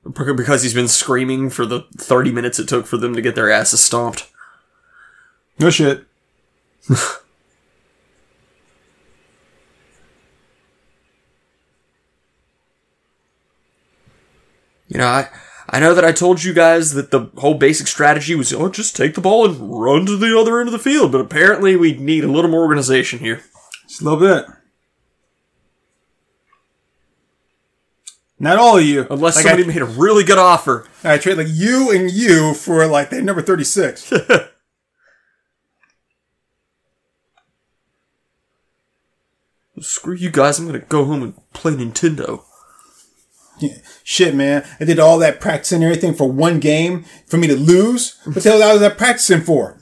Because 0.04 0.62
he's 0.62 0.74
been 0.74 0.88
screaming 0.88 1.48
for 1.50 1.64
the 1.64 1.82
30 1.96 2.32
minutes 2.32 2.58
it 2.58 2.66
took 2.66 2.86
for 2.86 2.96
them 2.96 3.14
to 3.14 3.22
get 3.22 3.34
their 3.34 3.50
asses 3.50 3.80
stomped. 3.80 4.28
No 5.59 5.70
shit. 5.70 6.05
You 14.89 14.98
know, 14.98 15.06
I 15.06 15.28
I 15.68 15.80
know 15.80 15.94
that 15.94 16.05
I 16.05 16.12
told 16.12 16.43
you 16.43 16.55
guys 16.55 16.94
that 16.94 17.10
the 17.10 17.30
whole 17.36 17.55
basic 17.55 17.86
strategy 17.86 18.35
was 18.35 18.52
oh 18.52 18.70
just 18.70 18.97
take 18.97 19.14
the 19.14 19.20
ball 19.20 19.44
and 19.44 19.80
run 19.80 20.06
to 20.06 20.16
the 20.16 20.36
other 20.36 20.59
end 20.59 20.68
of 20.68 20.72
the 20.72 20.78
field, 20.78 21.12
but 21.12 21.20
apparently 21.20 21.76
we 21.76 21.93
need 21.94 22.24
a 22.24 22.32
little 22.32 22.51
more 22.51 22.62
organization 22.62 23.18
here. 23.18 23.43
Just 23.86 24.01
a 24.01 24.05
little 24.05 24.18
bit. 24.18 24.47
Not 28.40 28.59
all 28.59 28.78
of 28.78 28.85
you. 28.85 29.06
Unless 29.10 29.36
like 29.36 29.43
somebody 29.44 29.64
I, 29.64 29.66
made 29.66 29.82
a 29.82 29.85
really 29.85 30.24
good 30.24 30.39
offer. 30.39 30.86
I 31.02 31.18
trade 31.18 31.39
like 31.39 31.48
you 31.51 31.90
and 31.90 32.10
you 32.10 32.55
for 32.55 32.86
like 32.86 33.10
that 33.10 33.22
number 33.22 33.43
36. 33.43 34.12
Screw 39.80 40.14
you 40.14 40.30
guys, 40.30 40.59
I'm 40.59 40.66
gonna 40.66 40.80
go 40.80 41.05
home 41.05 41.22
and 41.22 41.52
play 41.52 41.72
Nintendo. 41.72 42.42
Yeah. 43.59 43.78
Shit, 44.05 44.34
man. 44.34 44.64
I 44.78 44.84
did 44.84 45.00
all 45.00 45.18
that 45.18 45.40
practicing 45.40 45.82
and 45.82 45.84
everything 45.84 46.14
for 46.14 46.30
one 46.30 46.60
game 46.60 47.05
for 47.26 47.36
me 47.38 47.48
to 47.48 47.56
lose. 47.56 48.18
What 48.24 48.36
the 48.36 48.50
hell 48.50 48.72
was 48.74 48.82
I 48.82 48.90
practicing 48.90 49.40
for? 49.40 49.80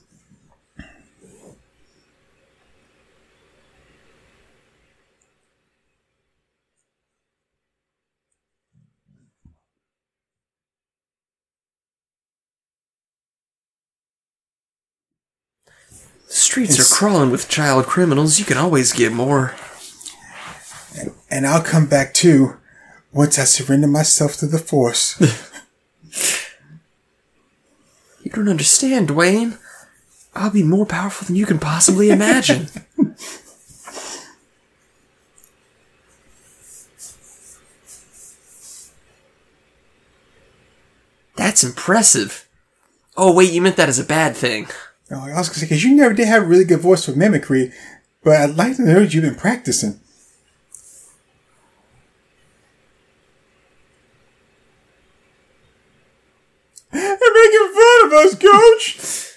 The 16.29 16.33
streets 16.33 16.81
are 16.81 16.95
crawling 16.95 17.31
with 17.31 17.49
child 17.49 17.87
criminals. 17.87 18.39
You 18.39 18.45
can 18.45 18.59
always 18.59 18.93
get 18.93 19.13
more. 19.13 19.55
And 21.31 21.47
I'll 21.47 21.63
come 21.63 21.87
back 21.87 22.15
too 22.15 22.57
once 23.13 23.39
I 23.39 23.45
surrender 23.45 23.87
myself 23.87 24.37
to 24.39 24.47
the 24.47 24.59
Force. 24.59 25.21
You 28.23 28.33
don't 28.33 28.49
understand, 28.49 29.11
Dwayne. 29.11 29.57
I'll 30.35 30.51
be 30.51 30.65
more 30.65 30.85
powerful 30.85 31.27
than 31.27 31.37
you 31.37 31.47
can 31.47 31.61
possibly 31.61 32.11
imagine. 32.11 32.67
That's 41.37 41.63
impressive. 41.63 42.49
Oh, 43.17 43.33
wait, 43.33 43.53
you 43.53 43.63
meant 43.63 43.77
that 43.77 43.89
as 43.89 44.01
a 44.01 44.05
bad 44.05 44.37
thing. 44.37 44.67
Oh, 45.13 45.21
I 45.21 45.39
was 45.39 45.49
gonna 45.49 45.61
say, 45.61 45.67
because 45.67 45.85
you 45.85 45.95
never 45.95 46.13
did 46.13 46.27
have 46.27 46.43
a 46.43 46.47
really 46.47 46.65
good 46.65 46.81
voice 46.81 47.05
for 47.05 47.13
mimicry, 47.13 47.73
but 48.25 48.37
I'd 48.41 48.57
like 48.57 48.75
to 48.77 48.83
know 48.83 48.99
you've 49.03 49.23
been 49.23 49.37
practicing. 49.37 50.01
They're 56.93 57.03
making 57.35 57.75
fun 57.75 58.07
of 58.07 58.13
us, 58.13 58.35
coach! 58.47 59.33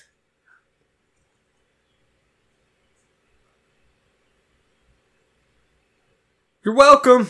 You're 6.64 6.76
welcome. 6.76 7.30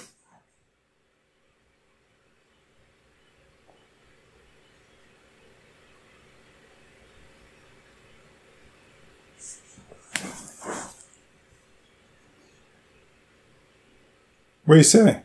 What 14.65 14.75
do 14.75 14.77
you 14.77 14.83
say? 14.83 15.21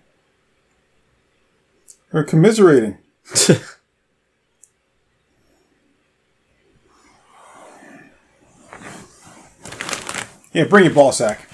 They're 2.12 2.24
commiserating. 2.24 2.98
Yeah, 10.54 10.64
bring 10.64 10.84
your 10.84 10.94
ball 10.94 11.10
sack. 11.10 11.48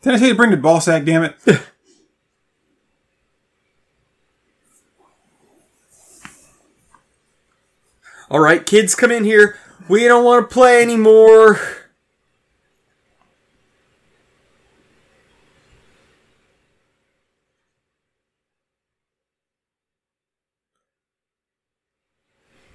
Did 0.00 0.14
I 0.14 0.16
tell 0.16 0.26
you 0.28 0.30
to 0.30 0.34
bring 0.34 0.50
the 0.50 0.56
ball 0.56 0.80
sack, 0.80 1.04
damn 1.04 1.24
it? 1.24 1.36
All 8.30 8.40
right, 8.40 8.64
kids, 8.64 8.94
come 8.94 9.10
in 9.10 9.24
here. 9.24 9.58
We 9.90 10.04
don't 10.04 10.24
want 10.24 10.48
to 10.48 10.54
play 10.54 10.80
anymore. 10.80 11.60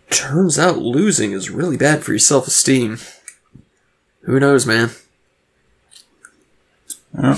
Turns 0.09 0.57
out 0.57 0.77
losing 0.77 1.31
is 1.33 1.49
really 1.49 1.77
bad 1.77 2.03
for 2.03 2.11
your 2.11 2.19
self 2.19 2.47
esteem. 2.47 2.97
Who 4.21 4.39
knows, 4.39 4.65
man? 4.65 4.91
Yeah. 7.17 7.37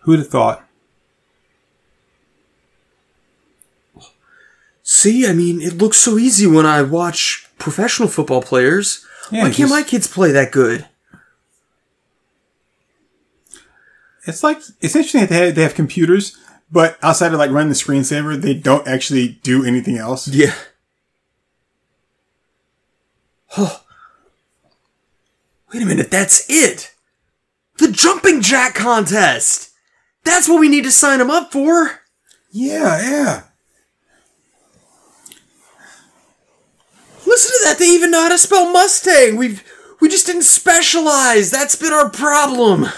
Who'd 0.00 0.18
have 0.18 0.28
thought? 0.28 0.64
See, 4.82 5.26
I 5.26 5.32
mean, 5.32 5.60
it 5.62 5.74
looks 5.78 5.96
so 5.96 6.18
easy 6.18 6.46
when 6.46 6.66
I 6.66 6.82
watch 6.82 7.46
professional 7.58 8.08
football 8.08 8.42
players. 8.42 9.06
Yeah, 9.30 9.42
Why 9.44 9.48
can't 9.48 9.56
just- 9.58 9.70
my 9.70 9.82
kids 9.82 10.06
play 10.08 10.32
that 10.32 10.50
good? 10.52 10.86
It's 14.24 14.42
like 14.44 14.58
it's 14.80 14.94
interesting 14.94 15.20
that 15.22 15.30
they 15.30 15.46
have, 15.46 15.54
they 15.56 15.62
have 15.62 15.74
computers, 15.74 16.36
but 16.72 16.98
outside 17.02 17.32
of 17.32 17.38
like 17.38 17.50
running 17.50 17.68
the 17.68 17.74
screensaver, 17.74 18.40
they 18.40 18.54
don't 18.54 18.88
actually 18.88 19.28
do 19.42 19.64
anything 19.64 19.98
else. 19.98 20.26
Yeah. 20.26 20.54
Oh. 23.56 23.84
Wait 25.72 25.82
a 25.82 25.86
minute, 25.86 26.10
that's 26.10 26.44
it! 26.50 26.94
The 27.78 27.90
jumping 27.90 28.42
jack 28.42 28.74
contest! 28.74 29.70
That's 30.22 30.46
what 30.46 30.60
we 30.60 30.68
need 30.68 30.84
to 30.84 30.90
sign 30.90 31.18
them 31.18 31.30
up 31.30 31.50
for! 31.50 32.02
Yeah, 32.50 33.00
yeah. 33.00 33.42
Listen 37.26 37.52
to 37.52 37.64
that, 37.64 37.76
they 37.78 37.86
even 37.86 38.10
know 38.10 38.22
how 38.22 38.28
to 38.28 38.36
spell 38.36 38.70
Mustang! 38.70 39.36
We've 39.36 39.64
we 39.98 40.10
just 40.10 40.26
didn't 40.26 40.42
specialize! 40.42 41.50
That's 41.50 41.76
been 41.76 41.94
our 41.94 42.10
problem! 42.10 42.88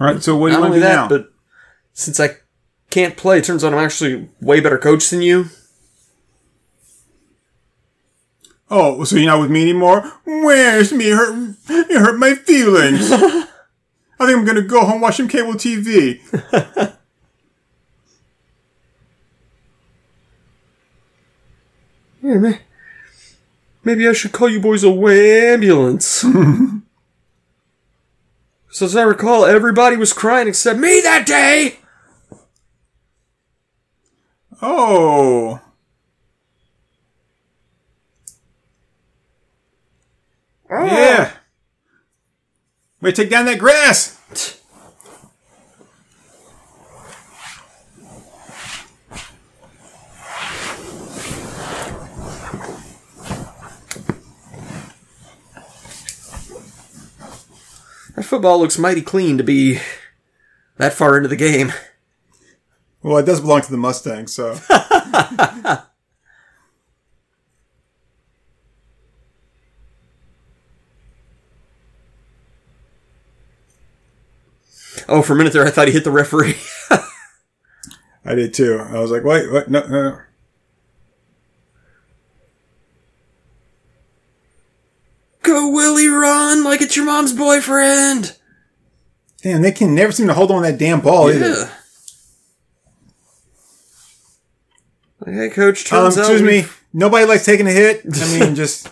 All 0.00 0.06
right. 0.06 0.22
So 0.22 0.36
what 0.36 0.48
do 0.48 0.54
you 0.54 0.60
want 0.60 0.74
to 0.74 0.80
do 0.80 0.84
that, 0.84 0.94
now? 0.94 1.08
but 1.08 1.32
since 1.92 2.20
I 2.20 2.36
can't 2.90 3.16
play, 3.16 3.38
it 3.38 3.44
turns 3.44 3.64
out 3.64 3.72
I'm 3.72 3.78
actually 3.78 4.28
way 4.40 4.60
better 4.60 4.78
coach 4.78 5.10
than 5.10 5.22
you. 5.22 5.46
oh, 8.70 9.02
so 9.04 9.16
you're 9.16 9.26
not 9.26 9.40
with 9.40 9.50
me 9.50 9.62
anymore? 9.62 10.12
Where's 10.24 10.92
me? 10.92 11.10
Hurt? 11.10 11.56
You 11.68 12.00
hurt 12.00 12.18
my 12.18 12.34
feelings. 12.34 13.10
I 14.20 14.26
think 14.26 14.38
I'm 14.38 14.44
gonna 14.44 14.62
go 14.62 14.84
home 14.84 15.00
watch 15.00 15.16
some 15.16 15.28
cable 15.28 15.54
TV. 15.54 16.20
Maybe 23.84 24.08
I 24.08 24.12
should 24.12 24.32
call 24.32 24.48
you 24.48 24.60
boys 24.60 24.82
a 24.82 24.90
way 24.90 25.52
ambulance. 25.52 26.24
so 28.70 28.86
as 28.86 28.96
I 28.96 29.02
recall, 29.02 29.44
everybody 29.44 29.96
was 29.96 30.12
crying 30.12 30.48
except 30.48 30.78
me 30.78 31.00
that 31.00 31.26
day. 31.26 31.78
Oh. 34.60 35.60
Ah. 40.70 40.84
Yeah. 40.84 41.32
Wait, 43.00 43.14
take 43.14 43.30
down 43.30 43.46
that 43.46 43.58
grass. 43.58 44.57
That 58.18 58.24
football 58.24 58.58
looks 58.58 58.76
mighty 58.76 59.00
clean 59.00 59.38
to 59.38 59.44
be 59.44 59.78
that 60.76 60.92
far 60.92 61.16
into 61.16 61.28
the 61.28 61.36
game. 61.36 61.72
Well, 63.00 63.18
it 63.18 63.26
does 63.26 63.40
belong 63.40 63.60
to 63.60 63.70
the 63.70 63.76
Mustang, 63.76 64.26
so. 64.26 64.58
Oh, 75.10 75.22
for 75.22 75.32
a 75.32 75.36
minute 75.36 75.54
there, 75.54 75.64
I 75.64 75.70
thought 75.70 75.86
he 75.86 75.94
hit 75.94 76.04
the 76.04 76.10
referee. 76.10 76.56
I 78.26 78.34
did 78.34 78.52
too. 78.52 78.78
I 78.78 78.98
was 78.98 79.10
like, 79.10 79.24
wait, 79.24 79.50
what? 79.50 79.70
No, 79.70 79.80
no, 79.86 80.10
no. 80.10 80.18
Go, 85.42 85.57
Willie, 85.72 86.08
run 86.08 86.64
like 86.64 86.80
it's 86.82 86.96
your 86.96 87.04
mom's 87.06 87.32
boyfriend. 87.32 88.36
Damn, 89.42 89.62
they 89.62 89.72
can 89.72 89.94
never 89.94 90.10
seem 90.12 90.26
to 90.26 90.34
hold 90.34 90.50
on 90.50 90.62
that 90.62 90.78
damn 90.78 91.00
ball 91.00 91.30
either. 91.30 91.70
Like, 95.20 95.34
hey, 95.34 95.48
coach, 95.50 95.90
Um, 95.92 96.04
turns 96.04 96.18
out 96.18 96.30
excuse 96.30 96.42
me. 96.42 96.64
Nobody 96.92 97.24
likes 97.26 97.44
taking 97.44 97.66
a 97.66 97.72
hit. 97.72 98.02
I 98.20 98.38
mean, 98.40 98.54
just 98.54 98.88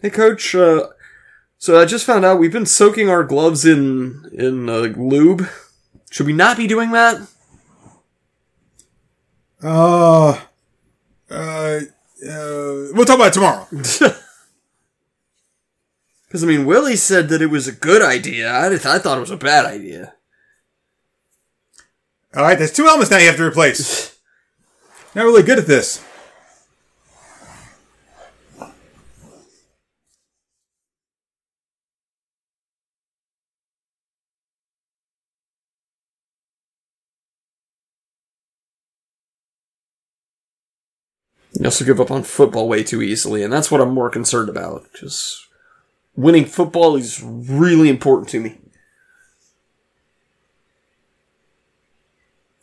Hey, 0.00 0.10
coach. 0.10 0.54
Uh, 0.54 0.88
so 1.58 1.78
I 1.80 1.84
just 1.84 2.06
found 2.06 2.24
out 2.24 2.38
we've 2.38 2.52
been 2.52 2.66
soaking 2.66 3.08
our 3.10 3.22
gloves 3.24 3.64
in 3.66 4.28
in 4.32 4.68
uh, 4.68 4.92
lube. 4.96 5.46
Should 6.10 6.26
we 6.26 6.32
not 6.32 6.56
be 6.56 6.66
doing 6.66 6.90
that? 6.92 7.20
uh, 9.62 10.40
uh, 11.30 11.30
uh, 11.30 11.80
we'll 12.92 13.04
talk 13.04 13.16
about 13.16 13.28
it 13.28 13.32
tomorrow. 13.34 13.66
Because 16.30 16.44
I 16.44 16.46
mean, 16.46 16.64
Willie 16.64 16.94
said 16.94 17.28
that 17.30 17.42
it 17.42 17.50
was 17.50 17.66
a 17.66 17.72
good 17.72 18.02
idea. 18.02 18.48
I, 18.48 18.72
I 18.72 18.78
thought 19.00 19.18
it 19.18 19.20
was 19.20 19.32
a 19.32 19.36
bad 19.36 19.66
idea. 19.66 20.14
All 22.36 22.44
right, 22.44 22.56
there's 22.56 22.72
two 22.72 22.84
helmets 22.84 23.10
now 23.10 23.18
you 23.18 23.26
have 23.26 23.36
to 23.36 23.44
replace. 23.44 24.16
Not 25.16 25.24
really 25.24 25.42
good 25.42 25.58
at 25.58 25.66
this. 25.66 26.00
You 41.54 41.64
also 41.64 41.84
give 41.84 42.00
up 42.00 42.12
on 42.12 42.22
football 42.22 42.68
way 42.68 42.84
too 42.84 43.02
easily, 43.02 43.42
and 43.42 43.52
that's 43.52 43.72
what 43.72 43.80
I'm 43.80 43.92
more 43.92 44.08
concerned 44.08 44.48
about. 44.48 44.84
Because 44.92 45.44
winning 46.20 46.44
football 46.44 46.96
is 46.96 47.22
really 47.22 47.88
important 47.88 48.28
to 48.30 48.40
me. 48.40 48.58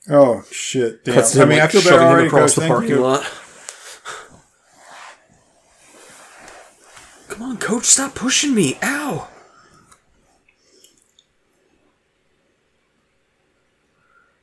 Oh 0.10 0.44
shit! 0.52 1.04
Damn. 1.04 1.16
Cuts 1.16 1.36
I 1.38 1.46
mean, 1.46 1.60
like, 1.60 1.62
I 1.64 1.68
feel 1.68 1.82
better 1.82 1.90
shoving 1.90 2.08
him 2.08 2.12
already. 2.14 2.28
across 2.28 2.56
Coach. 2.56 2.64
the 2.64 2.68
parking 2.68 2.90
you. 2.92 3.02
lot. 3.02 3.24
Come 7.28 7.42
on, 7.52 7.58
coach, 7.58 7.84
stop 7.86 8.16
pushing 8.16 8.56
me. 8.56 8.78
Ow. 8.82 9.28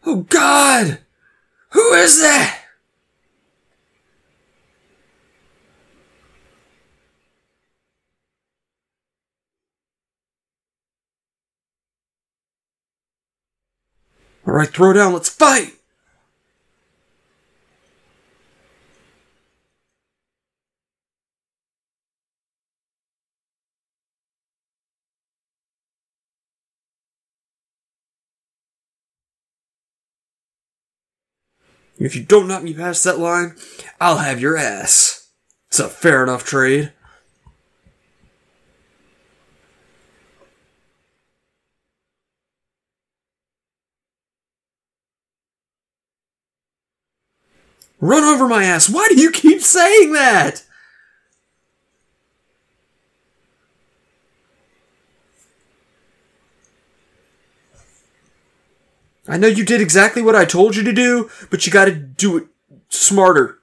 Oh 0.07 0.17
God! 0.29 0.99
Who 1.71 1.93
is 1.95 2.21
that? 2.21 2.64
All 14.47 14.55
right, 14.55 14.69
throw 14.69 14.93
down. 14.93 15.13
Let's 15.15 15.29
fight. 15.29 15.73
If 31.97 32.17
you 32.17 32.23
don't 32.23 32.49
knock 32.49 32.63
me 32.63 32.75
past 32.75 33.05
that 33.05 33.19
line, 33.19 33.57
I'll 34.01 34.19
have 34.19 34.41
your 34.41 34.57
ass. 34.57 35.31
It's 35.69 35.79
a 35.79 35.89
fair 35.89 36.23
enough 36.23 36.45
trade. 36.45 36.93
Run 48.01 48.23
over 48.23 48.47
my 48.49 48.65
ass. 48.65 48.89
Why 48.89 49.07
do 49.09 49.21
you 49.21 49.31
keep 49.31 49.63
saying 49.63 50.13
that? 50.13 50.63
I 59.27 59.39
know 59.39 59.47
you 59.47 59.65
did 59.65 59.81
exactly 59.81 60.21
what 60.21 60.37
I 60.37 60.45
told 60.45 60.77
you 60.77 60.83
to 60.83 60.93
do, 60.93 61.31
but 61.51 61.67
you 61.67 61.73
gotta 61.73 61.95
do 61.95 62.37
it 62.37 62.45
smarter. 62.91 63.59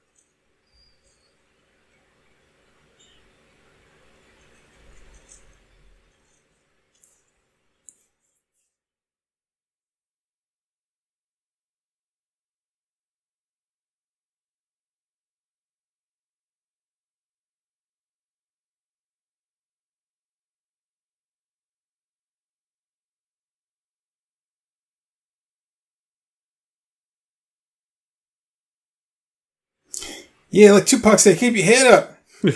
Yeah, 30.51 30.73
like 30.73 30.85
Tupac 30.85 31.17
said, 31.17 31.37
keep 31.37 31.55
your 31.55 31.65
head 31.65 31.87
up. 31.87 32.17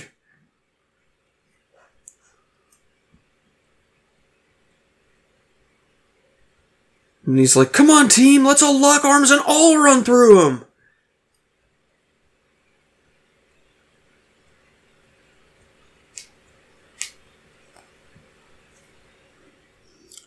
And 7.25 7.39
he's 7.39 7.55
like, 7.55 7.73
come 7.73 7.89
on, 7.89 8.07
team, 8.07 8.45
let's 8.45 8.61
all 8.61 8.79
lock 8.79 9.03
arms 9.03 9.31
and 9.31 9.41
all 9.47 9.79
run 9.79 10.03
through 10.03 10.47
him. 10.47 10.65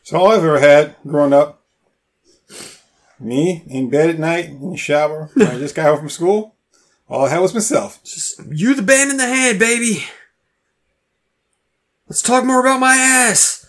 It's 0.01 0.13
all 0.13 0.33
I've 0.33 0.39
ever 0.39 0.59
had 0.59 0.97
growing 1.07 1.33
up. 1.33 1.63
Me 3.21 3.63
in 3.69 3.91
bed 3.91 4.11
at 4.11 4.19
night, 4.19 4.47
in 4.47 4.73
the 4.73 4.77
shower. 4.77 5.31
I 5.37 5.57
just 5.59 5.77
got 5.77 5.87
home 5.87 5.99
from 5.99 6.09
school. 6.09 6.57
All 7.09 7.25
I 7.25 7.31
had 7.31 7.39
was 7.41 7.55
myself. 7.55 8.03
Just, 8.05 8.41
you 8.51 8.75
the 8.75 8.83
band 8.83 9.11
in 9.11 9.17
the 9.17 9.27
head, 9.27 9.59
baby. 9.59 10.05
Let's 12.07 12.23
talk 12.23 12.45
more 12.45 12.61
about 12.61 12.81
my 12.81 12.95
ass. 12.95 13.67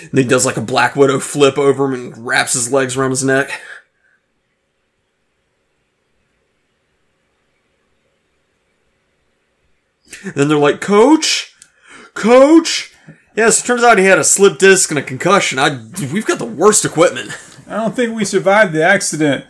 And 0.00 0.18
he 0.18 0.24
does 0.24 0.46
like 0.46 0.56
a 0.56 0.60
Black 0.60 0.96
Widow 0.96 1.18
flip 1.18 1.58
over 1.58 1.86
him 1.86 1.94
and 1.94 2.26
wraps 2.26 2.52
his 2.52 2.72
legs 2.72 2.96
around 2.96 3.10
his 3.10 3.24
neck. 3.24 3.60
And 10.22 10.34
then 10.34 10.48
they're 10.48 10.58
like, 10.58 10.80
Coach? 10.80 11.54
Coach? 12.14 12.94
Yes, 13.36 13.62
it 13.62 13.66
turns 13.66 13.82
out 13.82 13.98
he 13.98 14.04
had 14.04 14.18
a 14.18 14.24
slip 14.24 14.58
disc 14.58 14.90
and 14.90 14.98
a 14.98 15.02
concussion. 15.02 15.58
I, 15.58 15.84
we've 16.12 16.26
got 16.26 16.38
the 16.38 16.44
worst 16.44 16.84
equipment. 16.84 17.30
I 17.74 17.78
don't 17.78 17.96
think 17.96 18.14
we 18.14 18.24
survived 18.24 18.72
the 18.72 18.84
accident. 18.84 19.44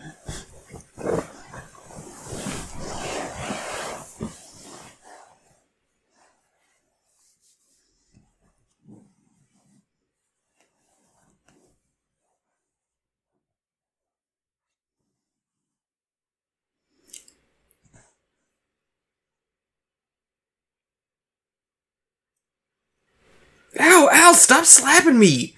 Ow, 23.79 24.09
ow, 24.11 24.31
stop 24.33 24.65
slapping 24.65 25.19
me! 25.19 25.54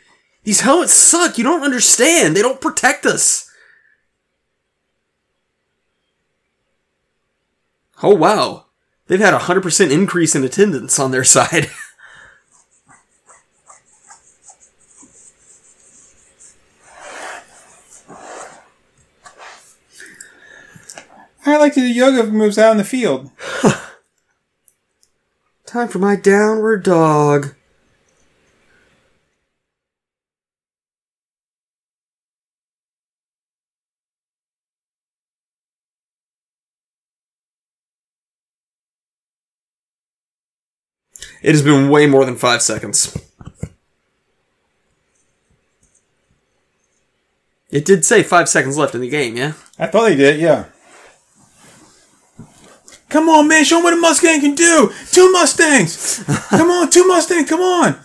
These 0.48 0.61
helmets 0.61 1.14
oh, 1.14 1.28
suck, 1.28 1.38
you 1.38 1.44
don't 1.44 1.64
understand. 1.64 2.34
They 2.34 2.41
don't 2.41 2.61
protect 2.61 3.06
us. 3.06 3.52
Oh 8.02 8.15
wow. 8.15 8.68
They've 9.07 9.19
had 9.19 9.34
a 9.34 9.40
100% 9.40 9.91
increase 9.91 10.36
in 10.36 10.45
attendance 10.45 10.99
on 10.99 11.11
their 11.11 11.24
side. 11.26 11.69
I 21.45 21.57
like 21.57 21.74
to 21.74 21.82
do 21.82 21.88
yoga 21.88 22.32
moves 22.32 22.57
out 22.57 22.72
in 22.72 22.78
the 22.78 22.86
field. 22.86 23.32
Time 25.65 25.90
for 25.90 25.99
my 25.99 26.15
downward 26.15 26.84
dog. 26.84 27.57
It 41.48 41.52
has 41.52 41.61
been 41.61 41.88
way 41.88 42.07
more 42.07 42.26
than 42.26 42.36
five 42.36 42.61
seconds. 42.61 43.18
It 47.72 47.86
did 47.86 48.03
say 48.03 48.22
five 48.22 48.49
seconds 48.49 48.78
left 48.78 48.95
in 48.95 48.99
the 48.99 49.07
game, 49.07 49.38
yeah? 49.38 49.53
I 49.80 49.88
thought 49.88 50.10
they 50.10 50.18
did, 50.18 50.41
yeah. 50.41 50.65
Come 53.07 53.30
on, 53.30 53.48
man, 53.48 53.64
show 53.64 53.78
me 53.78 53.86
what 53.86 53.94
a 53.94 53.95
Mustang 53.95 54.41
can 54.41 54.56
do. 54.56 54.91
Two 55.14 55.32
Mustangs. 55.32 56.22
come 56.49 56.69
on, 56.69 56.90
two 56.90 57.07
Mustangs, 57.07 57.48
come 57.48 57.61
on. 57.61 57.98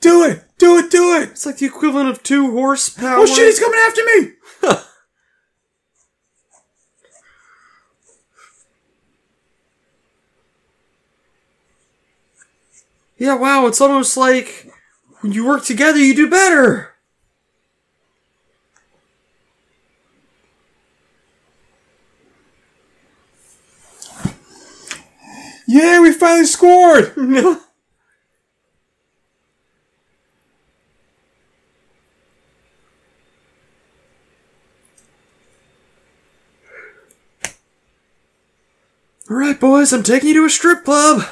Do 0.00 0.22
it, 0.22 0.44
do 0.56 0.78
it, 0.78 0.88
do 0.88 1.16
it. 1.16 1.30
It's 1.30 1.46
like 1.46 1.58
the 1.58 1.66
equivalent 1.66 2.10
of 2.10 2.22
two 2.22 2.52
horsepower. 2.52 3.16
Oh 3.18 3.26
shit, 3.26 3.46
he's 3.46 3.58
coming 3.58 3.80
after 3.84 4.02
me. 4.04 4.82
Yeah, 13.18 13.34
wow, 13.34 13.66
it's 13.66 13.80
almost 13.80 14.16
like 14.16 14.70
when 15.20 15.32
you 15.32 15.46
work 15.46 15.64
together, 15.64 15.98
you 15.98 16.14
do 16.14 16.28
better. 16.28 16.92
Yeah, 25.66 26.00
we 26.00 26.12
finally 26.12 26.46
scored. 26.46 27.12
All 39.28 39.36
right, 39.36 39.58
boys, 39.58 39.92
I'm 39.92 40.02
taking 40.04 40.28
you 40.28 40.34
to 40.36 40.44
a 40.44 40.50
strip 40.50 40.84
club. 40.84 41.24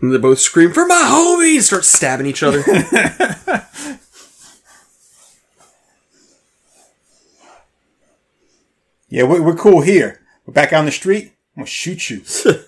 And 0.00 0.12
they 0.12 0.18
both 0.18 0.38
scream 0.38 0.72
for 0.72 0.86
my 0.86 1.02
homies, 1.08 1.62
start 1.62 1.84
stabbing 1.84 2.26
each 2.26 2.42
other. 2.42 2.62
Yeah, 9.10 9.22
we're, 9.24 9.42
we're 9.42 9.56
cool 9.56 9.80
here. 9.80 10.20
We're 10.44 10.52
back 10.52 10.72
on 10.72 10.84
the 10.84 10.90
street. 10.90 11.32
I'm 11.56 11.62
gonna 11.62 11.66
shoot 11.66 12.10
you. 12.10 12.22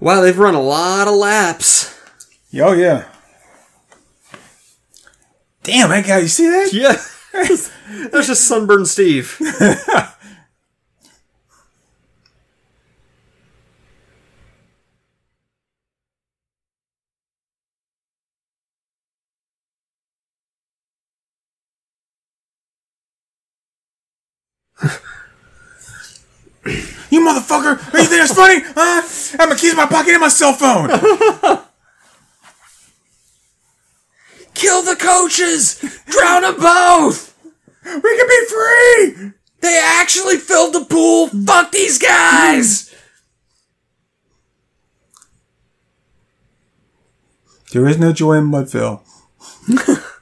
wow, 0.00 0.20
they've 0.20 0.36
run 0.36 0.54
a 0.54 0.60
lot 0.60 1.06
of 1.06 1.14
laps. 1.14 1.96
Oh 2.56 2.72
yeah. 2.72 3.04
Damn, 5.64 5.88
that 5.88 6.06
guy, 6.06 6.18
you 6.18 6.28
see 6.28 6.46
that? 6.46 6.72
Yeah. 6.72 6.96
That's 8.12 8.26
just 8.26 8.46
sunburned 8.46 8.86
Steve. 8.86 9.36
You 27.10 27.20
motherfucker! 27.20 27.94
Are 27.94 27.98
you 27.98 28.06
think 28.06 28.20
that's 28.22 28.34
funny? 28.34 28.60
Huh? 28.60 28.74
I 28.76 29.36
have 29.38 29.48
my 29.48 29.54
keys 29.54 29.70
in 29.70 29.76
my 29.76 29.86
pocket 29.86 30.12
and 30.12 30.20
my 30.20 30.28
cell 30.28 30.52
phone. 30.52 30.90
Kill 34.54 34.82
the 34.82 34.96
coaches! 34.96 35.78
Drown 36.06 36.42
them 36.42 36.56
both! 36.56 37.36
We 37.84 38.16
can 38.16 38.28
be 38.28 38.46
free. 38.46 39.32
They 39.60 39.82
actually 39.84 40.36
filled 40.36 40.74
the 40.74 40.84
pool! 40.84 41.28
Fuck 41.28 41.72
these 41.72 41.98
guys! 41.98 42.94
There 47.72 47.86
is 47.88 47.98
no 47.98 48.12
joy 48.12 48.34
in 48.34 48.50
Mudville. 48.50 49.00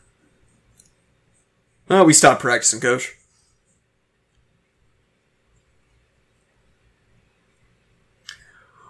Oh, 1.94 2.04
we 2.04 2.14
stopped 2.14 2.40
practicing, 2.40 2.80
coach. 2.80 3.18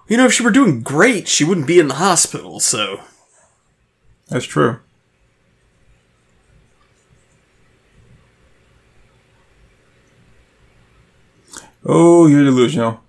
You 0.06 0.16
know, 0.16 0.26
if 0.26 0.32
she 0.32 0.44
were 0.44 0.52
doing 0.52 0.82
great, 0.82 1.26
she 1.26 1.42
wouldn't 1.42 1.66
be 1.66 1.80
in 1.80 1.88
the 1.88 1.94
hospital, 1.94 2.60
so. 2.60 3.00
That's 4.28 4.44
true. 4.44 4.78
Oh, 11.84 12.26
you're 12.28 12.44
delusional. 12.44 13.00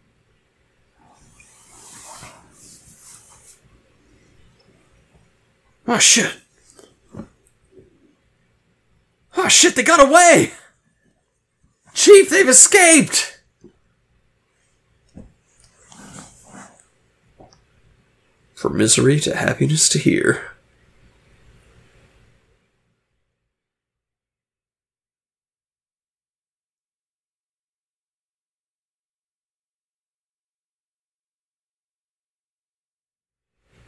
Oh 5.87 5.99
shit. 5.99 6.33
Oh 9.35 9.47
shit, 9.47 9.75
they 9.75 9.83
got 9.83 9.99
away! 9.99 10.53
Chief, 11.93 12.29
they've 12.29 12.47
escaped! 12.47 13.41
From 18.55 18.77
misery 18.77 19.19
to 19.19 19.35
happiness 19.35 19.89
to 19.89 19.99
here. 19.99 20.52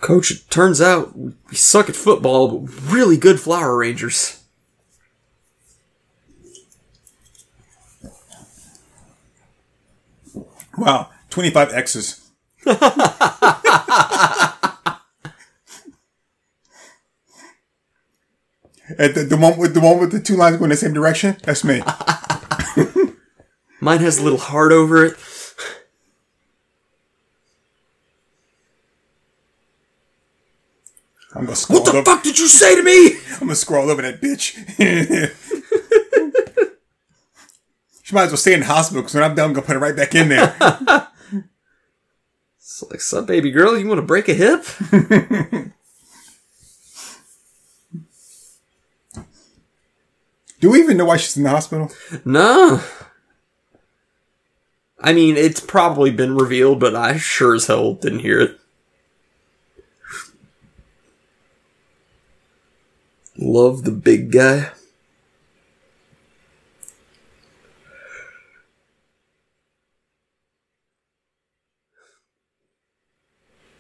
Coach, 0.01 0.31
it 0.31 0.49
turns 0.49 0.81
out 0.81 1.17
we 1.17 1.55
suck 1.55 1.89
at 1.89 1.95
football, 1.95 2.59
but 2.59 2.91
really 2.91 3.17
good 3.17 3.39
flower 3.39 3.75
arrangers. 3.75 4.43
Wow, 10.77 11.09
25 11.29 11.73
X's. 11.73 12.29
At 18.99 19.15
the, 19.15 19.23
the 19.23 19.35
one 19.35 19.57
with 19.57 19.73
the 19.73 19.79
one 19.79 19.99
with 19.99 20.11
the 20.11 20.19
two 20.19 20.35
lines 20.35 20.57
going 20.57 20.69
the 20.69 20.77
same 20.77 20.93
direction, 20.93 21.37
that's 21.43 21.63
me. 21.63 21.81
Mine 23.81 23.99
has 23.99 24.19
a 24.19 24.23
little 24.23 24.37
heart 24.37 24.71
over 24.71 25.03
it. 25.03 25.15
I'm 31.35 31.45
gonna 31.45 31.55
scroll 31.55 31.79
What 31.81 31.91
the 31.91 31.97
over. 31.99 32.05
fuck 32.05 32.23
did 32.23 32.39
you 32.39 32.47
say 32.47 32.75
to 32.75 32.83
me? 32.83 33.17
I'm 33.33 33.39
gonna 33.39 33.55
scroll 33.55 33.89
over 33.89 34.01
that 34.01 34.21
bitch. 34.21 34.55
she 38.03 38.15
might 38.15 38.23
as 38.23 38.29
well 38.31 38.37
stay 38.37 38.53
in 38.53 38.61
the 38.61 38.65
hospital 38.67 39.01
because 39.01 39.15
when 39.15 39.23
I'm 39.23 39.35
done, 39.35 39.49
I'm 39.49 39.53
gonna 39.53 39.65
put 39.67 39.75
it 39.75 39.79
right 39.79 39.95
back 39.95 40.15
in 40.15 40.29
there. 40.29 40.55
It's 42.57 42.83
like, 42.89 43.01
son, 43.01 43.25
baby 43.25 43.51
girl, 43.51 43.77
you 43.77 43.87
want 43.87 43.99
to 43.99 44.05
break 44.05 44.27
a 44.29 44.33
hip? 44.33 44.65
Do 50.59 50.71
we 50.71 50.79
even 50.79 50.97
know 50.97 51.05
why 51.05 51.17
she's 51.17 51.37
in 51.37 51.43
the 51.43 51.49
hospital? 51.49 51.91
No. 52.23 52.81
I 54.99 55.13
mean, 55.13 55.35
it's 55.37 55.59
probably 55.59 56.11
been 56.11 56.35
revealed, 56.35 56.79
but 56.79 56.95
I 56.95 57.17
sure 57.17 57.55
as 57.55 57.67
hell 57.67 57.93
didn't 57.93 58.19
hear 58.19 58.39
it. 58.39 58.59
Love 63.37 63.83
the 63.83 63.91
big 63.91 64.31
guy. 64.31 64.71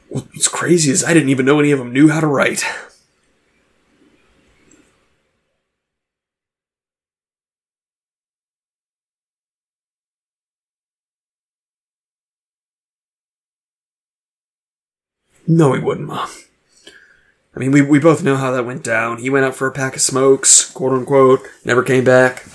What's 0.09 0.47
crazy 0.47 0.91
is 0.91 1.03
I 1.03 1.13
didn't 1.13 1.29
even 1.29 1.45
know 1.45 1.59
any 1.59 1.71
of 1.71 1.79
them 1.79 1.91
knew 1.93 2.09
how 2.09 2.19
to 2.19 2.27
write. 2.27 2.63
No, 15.47 15.73
he 15.73 15.79
wouldn't, 15.81 16.07
Mom. 16.07 16.27
I 17.55 17.59
mean, 17.59 17.71
we, 17.71 17.81
we 17.81 17.99
both 17.99 18.21
know 18.21 18.35
how 18.35 18.51
that 18.51 18.65
went 18.65 18.83
down. 18.83 19.19
He 19.19 19.29
went 19.29 19.45
out 19.45 19.55
for 19.55 19.67
a 19.67 19.71
pack 19.71 19.95
of 19.95 20.01
smokes, 20.01 20.69
quote 20.69 20.91
unquote, 20.91 21.41
never 21.63 21.83
came 21.83 22.03
back. 22.03 22.45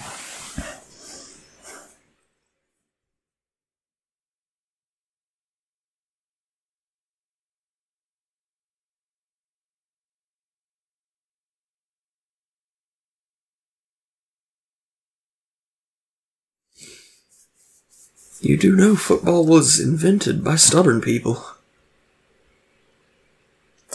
You 18.42 18.56
do 18.56 18.74
know 18.74 18.96
football 18.96 19.44
was 19.46 19.78
invented 19.78 20.42
by 20.42 20.56
stubborn 20.56 21.00
people. 21.00 21.44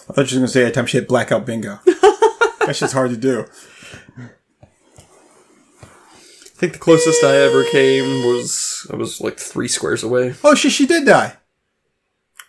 I 0.07 0.11
were 0.11 0.23
going 0.23 0.41
to 0.41 0.47
say 0.47 0.61
every 0.61 0.71
time 0.71 0.85
she 0.85 0.97
hit 0.97 1.07
blackout 1.07 1.45
bingo. 1.45 1.79
That's 2.59 2.79
just 2.79 2.93
hard 2.93 3.09
to 3.11 3.17
do. 3.17 3.45
I 6.55 6.57
think 6.57 6.73
the 6.73 6.79
closest 6.79 7.23
I 7.23 7.35
ever 7.37 7.65
came 7.65 8.23
was 8.23 8.87
I 8.91 8.95
was 8.95 9.19
like 9.19 9.37
three 9.37 9.67
squares 9.67 10.03
away. 10.03 10.35
Oh, 10.43 10.55
she 10.55 10.69
she 10.69 10.85
did 10.85 11.05
die. 11.05 11.33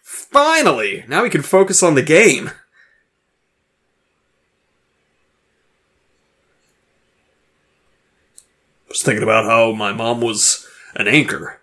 Finally! 0.02 1.04
Now 1.08 1.22
we 1.22 1.30
can 1.30 1.42
focus 1.42 1.82
on 1.82 1.96
the 1.96 2.02
game. 2.02 2.50
I 8.84 8.88
was 8.88 9.02
thinking 9.02 9.24
about 9.24 9.46
how 9.46 9.72
my 9.72 9.92
mom 9.92 10.20
was 10.20 10.68
an 10.94 11.08
anchor. 11.08 11.60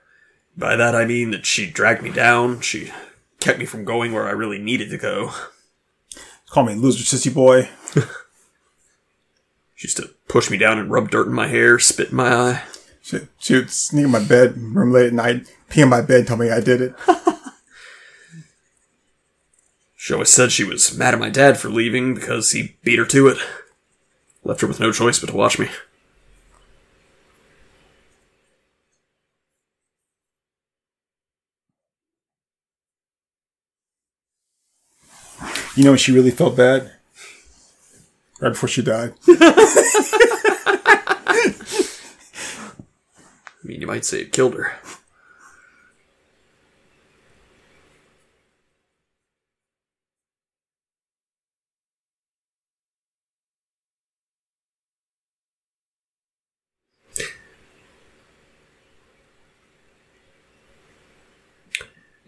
By 0.57 0.75
that 0.75 0.95
I 0.95 1.05
mean 1.05 1.31
that 1.31 1.45
she 1.45 1.69
dragged 1.69 2.03
me 2.03 2.11
down, 2.11 2.59
she 2.61 2.91
kept 3.39 3.57
me 3.57 3.65
from 3.65 3.85
going 3.85 4.11
where 4.11 4.27
I 4.27 4.31
really 4.31 4.59
needed 4.59 4.89
to 4.89 4.97
go. 4.97 5.31
Call 6.53 6.65
me 6.65 6.75
loser, 6.75 7.03
sissy 7.03 7.33
boy. 7.33 7.67
She 9.75 9.87
used 9.87 9.97
to 9.97 10.11
push 10.29 10.49
me 10.49 10.57
down 10.57 10.79
and 10.79 10.89
rub 10.89 11.11
dirt 11.11 11.27
in 11.27 11.33
my 11.33 11.47
hair, 11.47 11.77
spit 11.77 12.11
in 12.11 12.15
my 12.15 12.33
eye. 12.33 12.63
She, 13.01 13.27
she 13.37 13.55
would 13.55 13.69
sneak 13.69 14.05
in 14.05 14.11
my 14.11 14.23
bed 14.23 14.55
room 14.55 14.93
late 14.93 15.07
at 15.07 15.13
night, 15.13 15.45
pee 15.67 15.81
in 15.81 15.89
my 15.89 15.99
bed, 15.99 16.25
tell 16.25 16.37
me 16.37 16.49
I 16.49 16.61
did 16.61 16.79
it. 16.79 16.95
She 20.03 20.13
always 20.13 20.33
said 20.33 20.51
she 20.51 20.65
was 20.65 20.97
mad 20.97 21.13
at 21.13 21.19
my 21.21 21.29
dad 21.29 21.57
for 21.57 21.69
leaving 21.69 22.13
because 22.13 22.51
he 22.51 22.75
beat 22.83 22.99
her 22.99 23.05
to 23.05 23.29
it. 23.29 23.37
Left 24.43 24.59
her 24.59 24.67
with 24.67 24.81
no 24.81 24.91
choice 24.91 25.17
but 25.17 25.29
to 25.29 25.35
watch 25.35 25.57
me. 25.57 25.69
You 35.75 35.83
know 35.83 35.91
when 35.91 35.97
she 35.97 36.11
really 36.11 36.29
felt 36.29 36.55
bad? 36.55 36.91
Right 38.39 38.49
before 38.49 38.69
she 38.69 38.83
died. 38.83 39.13
I 39.27 39.87
mean, 43.63 43.81
you 43.81 43.87
might 43.87 44.05
say 44.05 44.21
it 44.21 44.31
killed 44.31 44.53
her. 44.53 44.73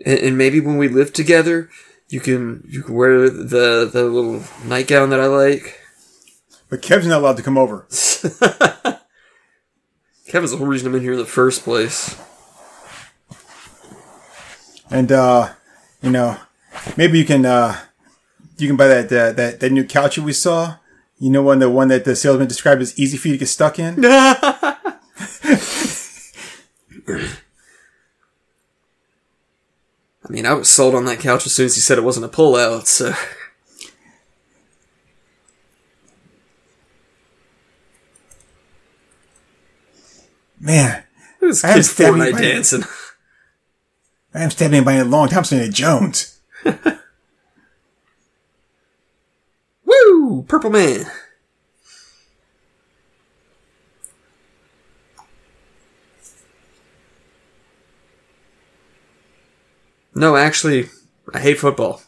And, 0.03 0.19
and 0.19 0.37
maybe 0.37 0.59
when 0.59 0.77
we 0.77 0.87
live 0.87 1.13
together, 1.13 1.69
you 2.09 2.19
can 2.19 2.63
you 2.67 2.83
can 2.83 2.95
wear 2.95 3.29
the 3.29 3.89
the 3.91 4.03
little 4.03 4.43
nightgown 4.65 5.09
that 5.09 5.19
I 5.19 5.25
like. 5.27 5.81
But 6.69 6.81
Kev's 6.81 7.07
not 7.07 7.21
allowed 7.21 7.37
to 7.37 7.43
come 7.43 7.57
over. 7.57 7.87
Kevin's 10.27 10.51
the 10.51 10.57
whole 10.57 10.67
reason 10.67 10.87
I'm 10.87 10.95
in 10.95 11.01
here 11.01 11.13
in 11.13 11.19
the 11.19 11.25
first 11.25 11.63
place. 11.63 12.19
And 14.89 15.11
uh, 15.11 15.53
you 16.01 16.11
know, 16.11 16.37
maybe 16.97 17.19
you 17.19 17.25
can 17.25 17.45
uh 17.45 17.79
you 18.57 18.67
can 18.67 18.77
buy 18.77 18.87
that 18.87 19.05
uh, 19.05 19.31
that 19.33 19.59
that 19.59 19.71
new 19.71 19.83
couch 19.83 20.15
that 20.15 20.23
we 20.23 20.33
saw. 20.33 20.77
You 21.17 21.29
know 21.31 21.41
one 21.41 21.59
the 21.59 21.69
one 21.69 21.87
that 21.89 22.05
the 22.05 22.15
salesman 22.15 22.47
described 22.47 22.81
as 22.81 22.97
easy 22.99 23.17
for 23.17 23.27
you 23.29 23.35
to 23.35 23.37
get 23.39 23.47
stuck 23.47 23.79
in? 23.79 23.95
mean, 30.45 30.51
I 30.51 30.59
was 30.59 30.69
sold 30.69 30.93
on 30.95 31.05
that 31.05 31.19
couch 31.19 31.45
as 31.45 31.53
soon 31.53 31.65
as 31.65 31.75
he 31.75 31.81
said 31.81 31.97
it 31.97 32.03
wasn't 32.03 32.25
a 32.25 32.29
pullout, 32.29 32.85
so. 32.87 33.13
Man, 40.59 41.03
This 41.41 41.63
I 41.63 41.73
kid's 41.73 41.93
Fortnite 41.93 42.21
anybody. 42.27 42.47
dancing. 42.53 42.83
I 44.33 44.39
haven't 44.39 44.51
stabbed 44.51 44.73
anybody 44.73 44.97
in 44.99 45.07
a 45.07 45.09
long 45.09 45.27
time 45.29 45.43
since 45.43 45.73
Jones. 45.75 46.39
Woo! 49.85 50.43
Purple 50.47 50.69
Man. 50.71 51.05
No, 60.15 60.35
actually, 60.37 60.89
I 61.33 61.39
hate 61.39 61.59
football. 61.59 62.01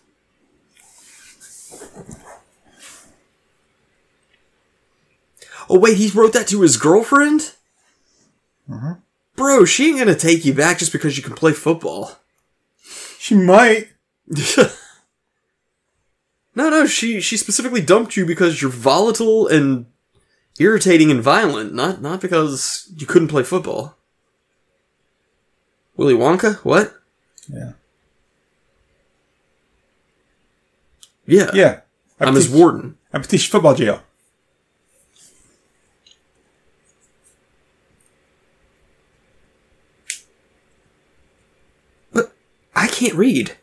Oh 5.70 5.78
wait, 5.78 5.98
he 5.98 6.10
wrote 6.10 6.32
that 6.34 6.48
to 6.48 6.62
his 6.62 6.78
girlfriend? 6.78 7.54
Mm-hmm. 8.70 8.94
Bro, 9.36 9.66
she 9.66 9.90
ain't 9.90 10.00
gonna 10.00 10.16
take 10.16 10.46
you 10.46 10.54
back 10.54 10.80
just 10.80 10.94
because 10.94 11.18
you 11.18 11.24
can 11.24 11.36
play 11.36 11.52
football. 11.52 12.18
She 13.20 13.36
might. 13.36 13.90
No, 16.58 16.72
no, 16.72 16.88
she 16.88 17.22
she 17.22 17.38
specifically 17.38 17.82
dumped 17.82 18.18
you 18.18 18.26
because 18.26 18.64
you're 18.64 18.72
volatile 18.72 19.48
and 19.48 19.86
irritating 20.58 21.12
and 21.12 21.22
violent, 21.22 21.72
not 21.72 22.02
not 22.02 22.20
because 22.20 22.92
you 22.98 23.06
couldn't 23.06 23.28
play 23.28 23.44
football. 23.44 23.96
Willy 25.96 26.16
Wonka? 26.16 26.56
What? 26.66 26.96
Yeah. 27.48 27.74
Yeah. 31.28 31.52
Yeah. 31.54 31.82
I'm 32.20 32.34
his 32.34 32.48
teach- 32.48 32.56
warden. 32.56 32.98
I'm 33.14 33.22
teach 33.22 33.48
football 33.50 33.76
jail. 33.76 34.02
But 42.14 42.32
I 42.76 42.88
can't 42.88 43.14
read. 43.16 43.56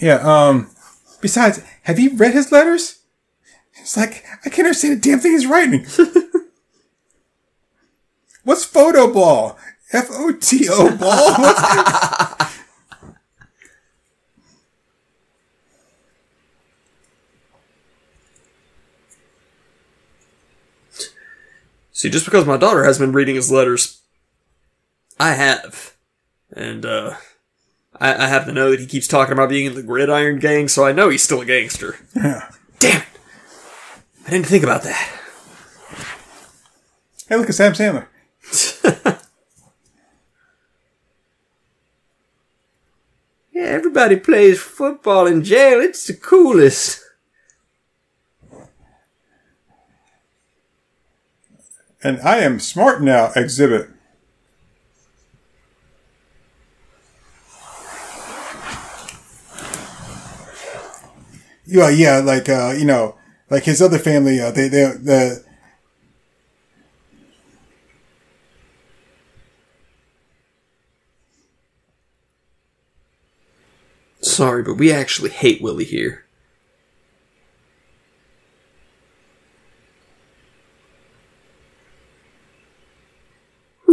Yeah, 0.00 0.14
um, 0.16 0.70
besides, 1.20 1.60
have 1.82 1.98
you 1.98 2.16
read 2.16 2.32
his 2.32 2.50
letters? 2.50 3.00
It's 3.78 3.96
like, 3.96 4.24
I 4.44 4.48
can't 4.48 4.66
understand 4.66 4.94
a 4.94 5.00
damn 5.00 5.20
thing 5.20 5.32
he's 5.32 5.46
writing. 5.46 5.86
What's 8.44 8.64
photo 8.64 9.12
ball? 9.12 9.58
F 9.92 10.06
O 10.10 10.32
T 10.32 10.66
O 10.70 10.96
ball? 10.96 12.36
See, 22.00 22.08
just 22.08 22.24
because 22.24 22.46
my 22.46 22.56
daughter 22.56 22.84
has 22.84 22.98
been 22.98 23.12
reading 23.12 23.34
his 23.34 23.52
letters, 23.52 24.00
I 25.18 25.32
have. 25.32 25.94
And, 26.50 26.86
uh, 26.86 27.16
I, 27.94 28.24
I 28.24 28.26
have 28.26 28.46
to 28.46 28.52
know 28.52 28.70
that 28.70 28.80
he 28.80 28.86
keeps 28.86 29.06
talking 29.06 29.34
about 29.34 29.50
being 29.50 29.66
in 29.66 29.74
the 29.74 29.82
Gridiron 29.82 30.38
Gang, 30.38 30.68
so 30.68 30.86
I 30.86 30.92
know 30.92 31.10
he's 31.10 31.22
still 31.22 31.42
a 31.42 31.44
gangster. 31.44 31.98
Yeah. 32.16 32.50
Damn 32.78 33.02
it! 33.02 33.08
I 34.26 34.30
didn't 34.30 34.46
think 34.46 34.64
about 34.64 34.82
that. 34.84 35.20
Hey, 37.28 37.36
look 37.36 37.50
at 37.50 37.54
Sam 37.54 37.74
Sandler. 37.74 38.06
yeah, 43.52 43.62
everybody 43.62 44.16
plays 44.16 44.58
football 44.58 45.26
in 45.26 45.44
jail. 45.44 45.82
It's 45.82 46.06
the 46.06 46.14
coolest. 46.14 47.04
And 52.02 52.18
I 52.20 52.38
am 52.38 52.58
smart 52.60 53.02
now, 53.02 53.28
Xzibit. 53.28 53.92
Yeah, 61.66 61.90
yeah, 61.90 62.18
like 62.18 62.48
uh, 62.48 62.74
you 62.76 62.84
know, 62.84 63.16
like 63.48 63.64
his 63.64 63.80
other 63.80 63.98
family, 63.98 64.40
uh, 64.40 64.50
they 64.50 64.68
they 64.68 64.84
the 65.00 65.44
Sorry, 74.22 74.62
but 74.62 74.74
we 74.74 74.92
actually 74.92 75.30
hate 75.30 75.62
Willie 75.62 75.84
here. 75.84 76.24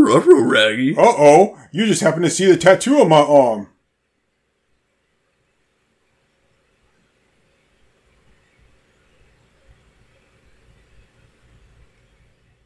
Ruh-roh, 0.08 0.44
Raggy. 0.44 0.96
uh 0.96 1.02
oh, 1.02 1.58
you 1.72 1.86
just 1.86 2.02
happened 2.02 2.24
to 2.24 2.30
see 2.30 2.46
the 2.46 2.58
tattoo 2.58 3.00
on 3.02 3.10
my 3.10 3.20
arm. 3.20 3.68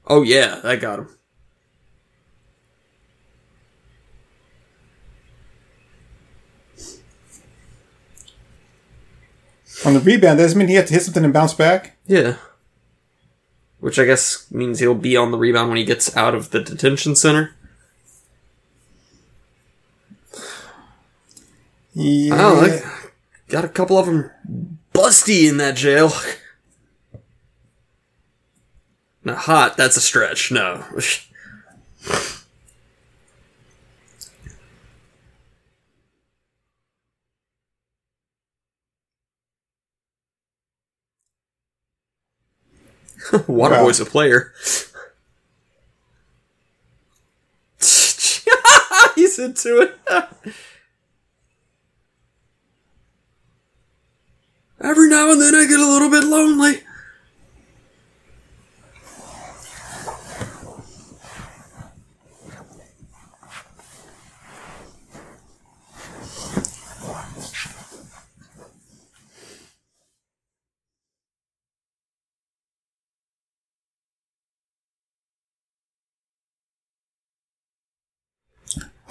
Oh 0.07 0.23
yeah, 0.23 0.59
I 0.63 0.75
got 0.75 0.99
him. 0.99 1.07
On 9.83 9.93
the 9.95 9.99
rebound, 9.99 10.37
doesn't 10.37 10.59
mean 10.59 10.67
he 10.67 10.75
has 10.75 10.89
to 10.89 10.93
hit 10.93 11.03
something 11.03 11.23
and 11.23 11.33
bounce 11.33 11.53
back. 11.55 11.97
Yeah. 12.05 12.35
Which 13.81 13.99
I 13.99 14.05
guess 14.05 14.49
means 14.49 14.79
he'll 14.79 14.95
be 14.95 15.17
on 15.17 15.31
the 15.31 15.37
rebound 15.37 15.67
when 15.67 15.77
he 15.77 15.83
gets 15.83 16.15
out 16.15 16.33
of 16.33 16.51
the 16.51 16.61
detention 16.61 17.15
center. 17.15 17.53
Yeah. 21.93 22.35
Oh, 22.37 23.09
got 23.49 23.65
a 23.65 23.69
couple 23.69 23.97
of 23.97 24.05
them 24.05 24.31
busty 24.93 25.49
in 25.49 25.57
that 25.57 25.75
jail. 25.75 26.11
Now, 29.23 29.35
hot, 29.35 29.77
that's 29.77 29.97
a 29.97 30.01
stretch. 30.01 30.51
No. 30.51 30.83
Waterboy's 43.47 43.99
a 43.99 44.05
player. 44.05 44.53
He's 49.15 49.39
into 49.39 49.81
it. 49.81 49.97
Every 54.81 55.09
now 55.09 55.31
and 55.31 55.39
then 55.39 55.55
I 55.55 55.67
get 55.67 55.79
a 55.79 55.85
little 55.85 56.09
bit 56.09 56.23
lonely. 56.23 56.81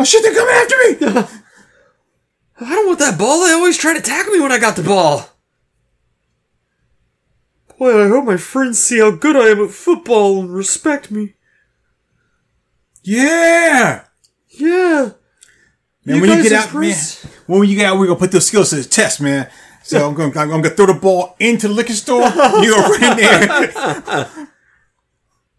Oh 0.01 0.05
shit, 0.05 0.23
they're 0.23 0.35
coming 0.35 0.55
after 0.55 0.77
me! 1.29 1.29
I 2.63 2.75
don't 2.75 2.87
want 2.87 2.99
that 3.01 3.19
ball. 3.19 3.45
They 3.47 3.53
always 3.53 3.77
try 3.77 3.93
to 3.93 4.01
tackle 4.01 4.33
me 4.33 4.41
when 4.41 4.51
I 4.51 4.59
got 4.59 4.75
the 4.77 4.83
ball. 4.83 5.29
Boy, 7.79 8.05
I 8.05 8.09
hope 8.09 8.25
my 8.25 8.39
friends 8.39 8.79
see 8.79 8.99
how 9.01 9.11
good 9.11 9.37
I 9.37 9.49
am 9.49 9.63
at 9.63 9.71
football 9.71 10.41
and 10.41 10.51
respect 10.55 11.11
me. 11.11 11.35
yeah! 13.03 14.05
Yeah. 14.49 15.11
Man, 16.07 16.17
You 16.17 16.21
when 16.23 16.31
you 16.39 16.43
get 16.45 16.53
out, 16.53 16.65
impressed? 16.69 17.25
man, 17.49 17.59
when 17.61 17.69
you 17.69 17.77
get 17.77 17.85
out, 17.87 17.99
we're 17.99 18.07
gonna 18.07 18.19
put 18.19 18.33
those 18.33 18.47
skills 18.47 18.71
to 18.71 18.77
the 18.77 18.85
test, 18.85 19.21
man. 19.21 19.51
So 19.83 20.09
I'm 20.09 20.15
gonna, 20.15 20.33
I'm 20.41 20.49
gonna 20.49 20.71
throw 20.71 20.87
the 20.87 20.95
ball 20.95 21.37
into 21.39 21.69
the 21.69 21.75
liquor 21.75 21.93
store. 21.93 22.23
You 22.23 22.75
go 22.75 22.89
right 22.89 23.03
in 23.03 23.17
there. 23.19 24.49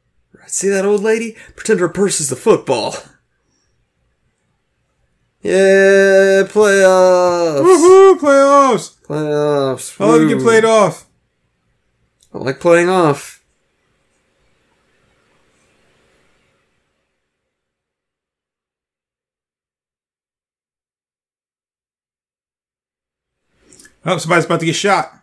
See 0.47 0.69
that 0.69 0.83
old 0.83 1.01
lady? 1.03 1.37
Pretend 1.55 1.79
her 1.79 1.89
purse 1.89 2.19
is 2.19 2.29
the 2.29 2.35
football. 2.35 2.95
Yeah, 5.43 6.43
playoffs. 6.47 7.61
Woohoo! 7.61 8.19
Playoffs. 8.19 9.01
Playoffs. 9.01 9.99
I 9.99 10.05
love 10.05 10.21
to 10.21 10.27
get 10.27 10.43
played 10.43 10.65
off. 10.65 11.07
I 12.33 12.37
like 12.37 12.59
playing 12.59 12.89
off. 12.89 13.43
Oh, 24.05 24.17
somebody's 24.17 24.45
about 24.45 24.59
to 24.59 24.65
get 24.65 24.75
shot. 24.75 25.20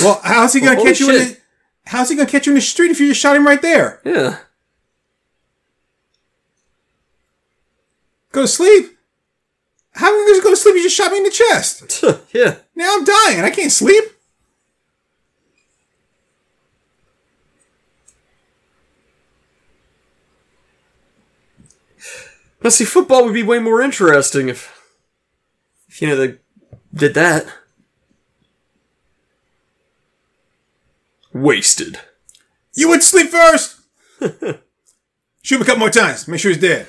Well, 0.04 0.20
how's 0.22 0.52
he 0.52 0.60
gonna 0.60 0.76
Well, 0.76 0.84
catch 0.86 1.00
you 1.00 1.10
in 1.10 1.16
the? 1.16 1.36
How's 1.86 2.08
he 2.08 2.16
gonna 2.16 2.28
catch 2.30 2.46
you 2.46 2.52
in 2.52 2.56
the 2.56 2.60
street 2.62 2.90
if 2.90 3.00
you 3.00 3.08
just 3.08 3.20
shot 3.20 3.36
him 3.36 3.46
right 3.46 3.60
there? 3.60 4.00
Yeah. 4.04 4.38
Go 8.32 8.42
to 8.42 8.48
sleep. 8.48 8.96
How 9.92 10.06
am 10.08 10.14
I 10.14 10.30
gonna 10.30 10.42
go 10.42 10.50
to 10.50 10.56
sleep? 10.56 10.74
If 10.76 10.78
you 10.78 10.84
just 10.84 10.96
shot 10.96 11.10
me 11.10 11.18
in 11.18 11.24
the 11.24 11.30
chest. 11.30 12.04
yeah. 12.32 12.56
Now 12.74 12.94
I'm 12.96 13.04
dying. 13.04 13.40
I 13.44 13.50
can't 13.50 13.72
sleep. 13.72 14.04
Now, 22.62 22.70
see, 22.70 22.84
football 22.84 23.24
would 23.24 23.32
be 23.34 23.42
way 23.42 23.58
more 23.58 23.80
interesting 23.80 24.48
if, 24.48 24.70
if 25.88 26.02
you 26.02 26.08
know, 26.08 26.16
they 26.16 26.36
did 26.92 27.14
that. 27.14 27.46
Wasted. 31.32 31.98
You 32.74 32.88
would 32.88 33.02
sleep 33.02 33.28
first. 33.28 33.80
Shoot 35.42 35.56
him 35.56 35.62
a 35.62 35.64
couple 35.64 35.78
more 35.80 35.90
times. 35.90 36.28
Make 36.28 36.40
sure 36.40 36.50
he's 36.50 36.60
dead. 36.60 36.86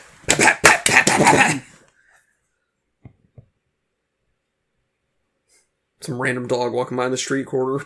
Some 6.02 6.20
random 6.20 6.48
dog 6.48 6.74
walking 6.74 6.98
by 6.98 7.06
in 7.06 7.12
the 7.12 7.18
street 7.18 7.46
corner. 7.46 7.86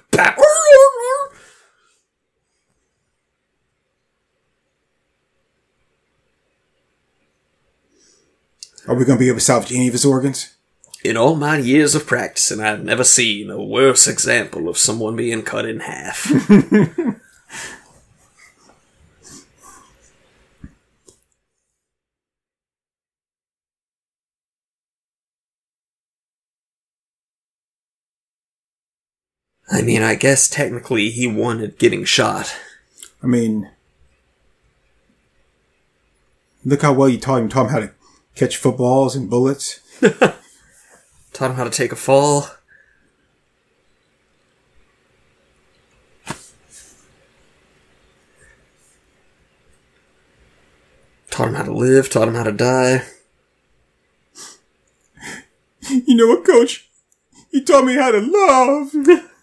Are 8.87 8.93
we 8.95 9.03
gonna 9.03 9.19
be 9.19 9.27
able 9.27 9.39
to 9.39 9.43
salvage 9.43 9.73
any 9.73 9.87
of 9.87 9.93
his 9.93 10.05
organs? 10.05 10.55
In 11.05 11.17
all 11.17 11.35
my 11.35 11.59
years 11.59 11.93
of 11.93 12.07
practicing, 12.07 12.59
I've 12.59 12.83
never 12.83 13.03
seen 13.03 13.51
a 13.51 13.63
worse 13.63 14.07
example 14.07 14.67
of 14.67 14.75
someone 14.75 15.15
being 15.15 15.43
cut 15.43 15.67
in 15.67 15.81
half. 15.81 16.25
I 29.71 29.83
mean, 29.83 30.01
I 30.01 30.15
guess 30.15 30.49
technically 30.49 31.11
he 31.11 31.27
wanted 31.27 31.77
getting 31.77 32.03
shot. 32.03 32.55
I 33.21 33.27
mean, 33.27 33.69
look 36.65 36.81
how 36.81 36.93
well 36.93 37.09
you 37.09 37.19
taught 37.19 37.43
him. 37.43 37.49
Taught 37.49 37.65
him 37.67 37.71
how 37.71 37.79
to 37.81 37.91
catch 38.33 38.57
footballs 38.57 39.15
and 39.15 39.29
bullets. 39.29 39.81
Taught 41.35 41.51
him 41.51 41.57
how 41.57 41.65
to 41.65 41.69
take 41.69 41.91
a 41.91 41.97
fall. 41.97 42.47
Taught 51.29 51.49
him 51.49 51.53
how 51.55 51.63
to 51.63 51.73
live, 51.73 52.09
taught 52.09 52.29
him 52.29 52.35
how 52.35 52.43
to 52.43 52.53
die. 52.53 53.03
You 55.89 56.15
know 56.15 56.27
what, 56.27 56.45
Coach? 56.45 56.89
You 57.51 57.65
taught 57.65 57.83
me 57.83 57.95
how 57.95 58.11
to 58.11 58.19
love. 58.21 58.95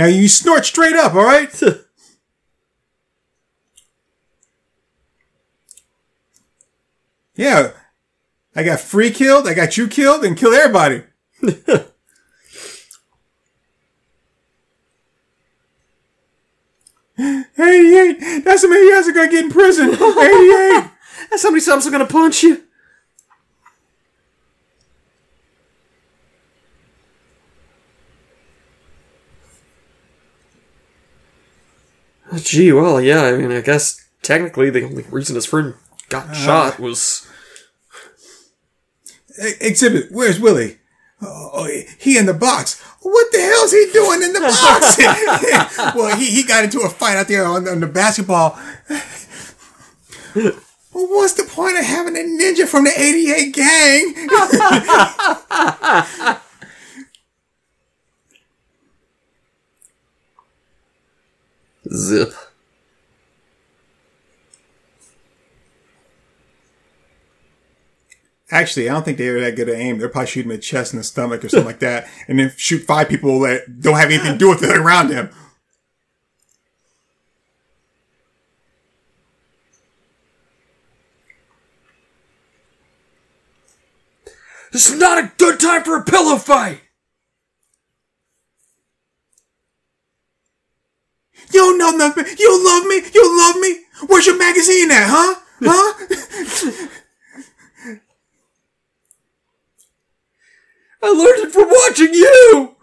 Now 0.00 0.06
you 0.06 0.28
snort 0.28 0.64
straight 0.64 0.96
up, 0.96 1.12
all 1.12 1.24
right? 1.24 1.62
yeah. 7.36 7.72
I 8.56 8.62
got 8.62 8.80
free 8.80 9.10
killed, 9.10 9.46
I 9.46 9.52
got 9.52 9.76
you 9.76 9.88
killed, 9.88 10.24
and 10.24 10.38
kill 10.38 10.54
everybody. 10.54 11.02
88. 11.42 11.62
That's 18.42 18.62
how 18.62 18.70
many 18.70 18.86
years 18.86 19.06
are 19.06 19.12
gonna 19.12 19.30
get 19.30 19.44
in 19.44 19.50
prison. 19.50 19.90
88. 19.92 20.90
That's 21.28 21.42
how 21.42 21.50
many 21.50 21.62
times 21.62 21.84
I'm 21.84 21.92
gonna 21.92 22.06
punch 22.06 22.42
you. 22.42 22.64
Oh, 32.32 32.38
gee, 32.38 32.72
well, 32.72 33.00
yeah, 33.00 33.22
I 33.24 33.36
mean, 33.36 33.50
I 33.52 33.60
guess 33.60 34.04
technically 34.22 34.70
the 34.70 34.84
only 34.84 35.04
reason 35.10 35.34
his 35.34 35.46
friend 35.46 35.74
got 36.08 36.28
uh, 36.28 36.34
shot 36.34 36.78
was. 36.78 37.26
Xzibit, 39.40 40.10
where's 40.12 40.38
Willie? 40.38 40.78
Oh, 41.22 41.50
oh, 41.52 41.82
he 41.98 42.16
in 42.16 42.26
the 42.26 42.34
box. 42.34 42.80
What 43.02 43.32
the 43.32 43.40
hell's 43.40 43.72
he 43.72 43.88
doing 43.92 44.22
in 44.22 44.32
the 44.32 44.40
box? 44.40 44.98
well, 45.94 46.16
he, 46.16 46.26
he 46.26 46.42
got 46.42 46.64
into 46.64 46.80
a 46.80 46.88
fight 46.88 47.16
out 47.16 47.28
there 47.28 47.44
on, 47.44 47.68
on 47.68 47.80
the 47.80 47.86
basketball. 47.86 48.58
well, 50.34 50.52
what's 50.92 51.34
the 51.34 51.44
point 51.44 51.78
of 51.78 51.84
having 51.84 52.16
a 52.16 52.20
ninja 52.20 52.66
from 52.66 52.84
the 52.84 52.92
88 52.96 53.54
gang? 53.54 54.14
Zip. 61.92 62.32
Actually, 68.52 68.88
I 68.88 68.94
don't 68.94 69.04
think 69.04 69.18
they 69.18 69.30
were 69.30 69.40
that 69.40 69.54
good 69.54 69.68
at 69.68 69.76
aim. 69.76 69.98
They're 69.98 70.08
probably 70.08 70.26
shooting 70.26 70.50
him 70.50 70.54
in 70.54 70.56
the 70.58 70.62
chest 70.62 70.92
and 70.92 71.00
the 71.00 71.04
stomach 71.04 71.44
or 71.44 71.48
something 71.48 71.66
like 71.66 71.78
that, 71.80 72.08
and 72.26 72.38
then 72.38 72.52
shoot 72.56 72.80
five 72.80 73.08
people 73.08 73.38
that 73.40 73.80
don't 73.80 73.96
have 73.96 74.10
anything 74.10 74.32
to 74.32 74.38
do 74.38 74.48
with 74.48 74.62
it 74.62 74.76
around 74.76 75.10
him. 75.10 75.30
This 84.72 84.88
is 84.88 84.98
not 84.98 85.18
a 85.18 85.32
good 85.36 85.60
time 85.60 85.82
for 85.82 85.96
a 85.96 86.04
pillow 86.04 86.36
fight! 86.36 86.80
You 91.52 91.60
don't 91.60 91.78
know 91.78 91.90
nothing. 91.90 92.24
You 92.38 92.64
love 92.64 92.86
me. 92.86 93.02
You 93.12 93.38
love 93.38 93.56
me. 93.56 93.80
Where's 94.06 94.26
your 94.26 94.38
magazine 94.38 94.90
at, 94.90 95.06
huh? 95.08 95.40
Huh? 95.62 96.86
I 101.02 101.08
learned 101.08 101.46
it 101.46 101.52
from 101.52 101.68
watching 101.68 102.14
you! 102.14 102.76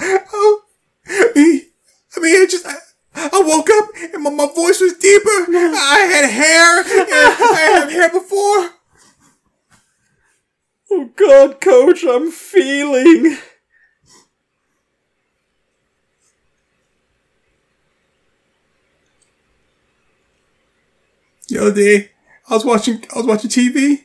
oh, 0.00 0.62
me. 1.36 1.64
I 2.16 2.20
mean, 2.20 2.42
I 2.42 2.46
just. 2.48 2.66
I, 2.66 2.74
I 3.12 3.42
woke 3.44 3.68
up 3.70 3.90
and 4.14 4.22
my, 4.22 4.30
my 4.30 4.46
voice 4.54 4.80
was 4.80 4.94
deeper. 4.94 5.28
I 5.28 6.08
had 6.10 6.30
hair. 6.30 6.78
and 6.78 7.08
I 7.12 7.80
had 7.80 7.90
hair 7.90 8.08
before. 8.08 8.79
Oh 10.90 11.10
god, 11.16 11.60
coach, 11.60 12.04
I'm 12.04 12.30
feeling. 12.30 13.36
The 21.48 21.58
other 21.58 21.74
day, 21.74 22.10
I 22.48 22.54
was 22.54 22.64
watching. 22.64 23.04
I 23.14 23.18
was 23.18 23.26
watching 23.26 23.50
TV. 23.50 24.04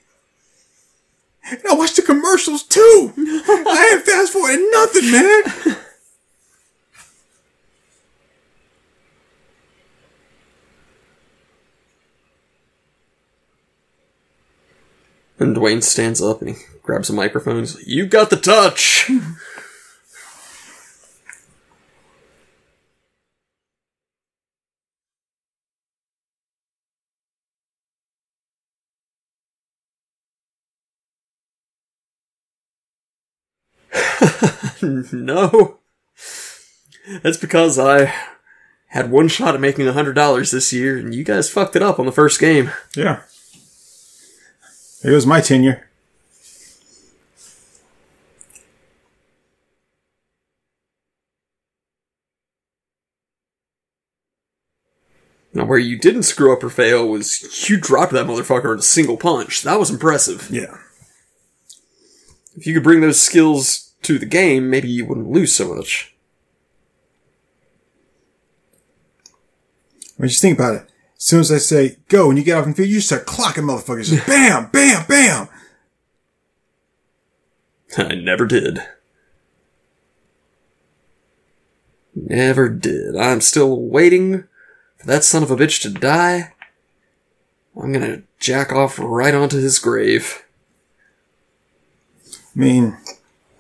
And 1.48 1.62
I 1.70 1.76
watched 1.76 1.96
the 1.96 2.02
commercials 2.02 2.64
too. 2.64 3.14
I 3.18 3.92
ain't 3.94 4.06
fast 4.06 4.34
forwarding 4.34 4.68
nothing, 4.72 5.12
man. 5.12 5.78
And 15.38 15.56
Dwayne 15.56 15.84
stands 15.84 16.22
up 16.22 16.42
and 16.42 16.52
he 16.52 16.64
grabs 16.82 17.10
a 17.10 17.14
microphone. 17.14 17.60
He's 17.60 17.76
like, 17.76 17.88
You 17.88 18.06
got 18.06 18.30
the 18.30 18.38
touch! 18.38 19.10
no. 35.14 35.80
That's 37.22 37.38
because 37.38 37.78
I 37.78 38.14
had 38.88 39.12
one 39.12 39.28
shot 39.28 39.56
at 39.56 39.62
making 39.62 39.88
a 39.88 39.94
$100 39.94 40.52
this 40.52 40.74
year, 40.74 40.98
and 40.98 41.14
you 41.14 41.24
guys 41.24 41.50
fucked 41.50 41.76
it 41.76 41.84
up 41.84 42.00
on 42.00 42.06
the 42.06 42.12
first 42.12 42.40
game. 42.40 42.72
Yeah. 42.96 43.22
It 45.06 45.12
was 45.12 45.28
my 45.28 45.40
tenure. 45.40 45.88
Now, 55.54 55.66
where 55.66 55.78
you 55.78 56.00
didn't 56.00 56.24
screw 56.24 56.52
up 56.52 56.64
or 56.64 56.72
fail 56.72 57.08
was 57.08 57.70
you 57.70 57.78
dropped 57.78 58.14
that 58.14 58.26
motherfucker 58.26 58.74
in 58.74 58.80
a 58.80 58.82
single 58.82 59.16
punch. 59.16 59.62
That 59.62 59.78
was 59.78 59.92
impressive. 59.92 60.50
Yeah. 60.50 60.76
If 62.58 62.66
you 62.66 62.74
could 62.74 62.84
bring 62.84 63.02
those 63.02 63.22
skills 63.22 63.94
to 64.02 64.18
the 64.18 64.26
game, 64.26 64.72
maybe 64.72 64.90
you 64.90 65.06
wouldn't 65.06 65.30
lose 65.30 65.54
so 65.54 65.76
much. 65.76 66.16
I 70.18 70.24
mean, 70.24 70.30
just 70.30 70.42
think 70.42 70.58
about 70.58 70.76
it. 70.76 70.90
As 71.18 71.24
soon 71.24 71.40
as 71.40 71.52
I 71.52 71.58
say 71.58 71.98
go 72.08 72.30
and 72.30 72.38
you 72.38 72.44
get 72.44 72.58
off 72.58 72.66
the 72.66 72.74
field, 72.74 72.90
you 72.90 73.00
start 73.00 73.26
clocking 73.26 73.64
motherfuckers. 73.64 74.10
Just 74.10 74.28
bam, 74.28 74.70
bam, 74.72 75.06
bam. 75.08 75.48
I 77.98 78.16
never 78.16 78.46
did. 78.46 78.80
Never 82.16 82.70
did. 82.70 83.16
I'm 83.16 83.42
still 83.42 83.82
waiting 83.82 84.46
for 84.98 85.08
that 85.08 85.24
son 85.24 85.44
of 85.44 85.52
a 85.52 85.56
bitch 85.56 85.82
to 85.82 85.90
die. 85.90 86.54
I'm 87.82 87.92
gonna 87.92 88.24
jack 88.40 88.72
off 88.72 88.98
right 89.00 89.34
onto 89.36 89.60
his 89.60 89.80
grave. 89.80 90.44
I 92.56 92.60
mean, 92.60 92.98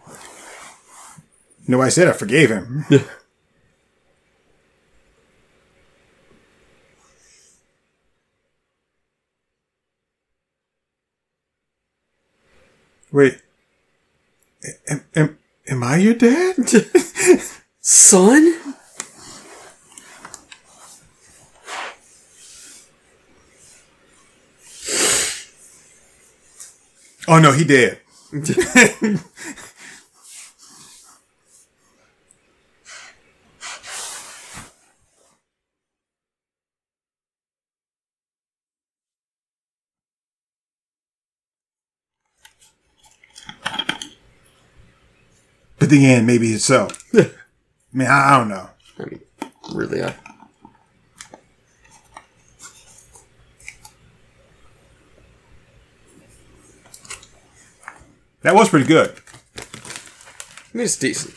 you 0.07 1.71
know 1.71 1.79
what 1.79 1.87
I 1.87 1.89
said? 1.89 2.07
I 2.07 2.13
forgave 2.13 2.49
him. 2.49 2.85
Wait. 13.15 13.39
Am, 14.89 15.01
am, 15.15 15.37
am 15.69 15.83
I 15.85 15.95
your 15.95 16.15
dad? 16.15 16.67
Son? 17.79 18.53
oh 27.29 27.39
no, 27.39 27.53
he 27.53 27.63
did. 27.63 27.99
But 45.85 45.91
the 45.91 46.03
end, 46.07 46.25
maybe 46.25 46.47
it's 46.51 46.65
so. 46.65 46.87
I 47.13 47.29
mean, 47.93 48.07
I, 48.07 48.33
I 48.33 48.37
don't 48.39 48.49
know. 48.49 48.67
I 48.97 49.05
mean, 49.05 49.21
really, 49.71 50.01
I. 50.01 50.15
That 58.41 58.55
was 58.55 58.69
pretty 58.69 58.87
good. 58.87 59.13
I 59.59 59.61
mean, 60.73 60.85
it's 60.85 60.97
decent. 60.97 61.35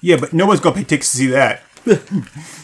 Yeah, 0.00 0.18
but 0.18 0.32
no 0.32 0.46
one's 0.46 0.60
gonna 0.60 0.76
pay 0.76 0.84
tickets 0.84 1.10
to 1.10 1.16
see 1.16 1.26
that. 1.26 1.64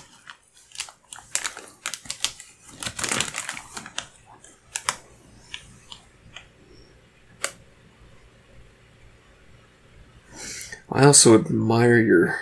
I 10.96 11.04
also 11.04 11.34
admire 11.34 11.98
your 11.98 12.40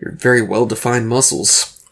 your 0.00 0.12
very 0.12 0.40
well 0.40 0.64
defined 0.64 1.06
muscles. 1.06 1.84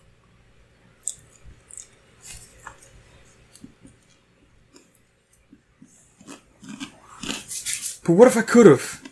But 8.04 8.14
what 8.14 8.26
if 8.26 8.38
I 8.38 8.40
could 8.40 8.64
have? 8.64 9.02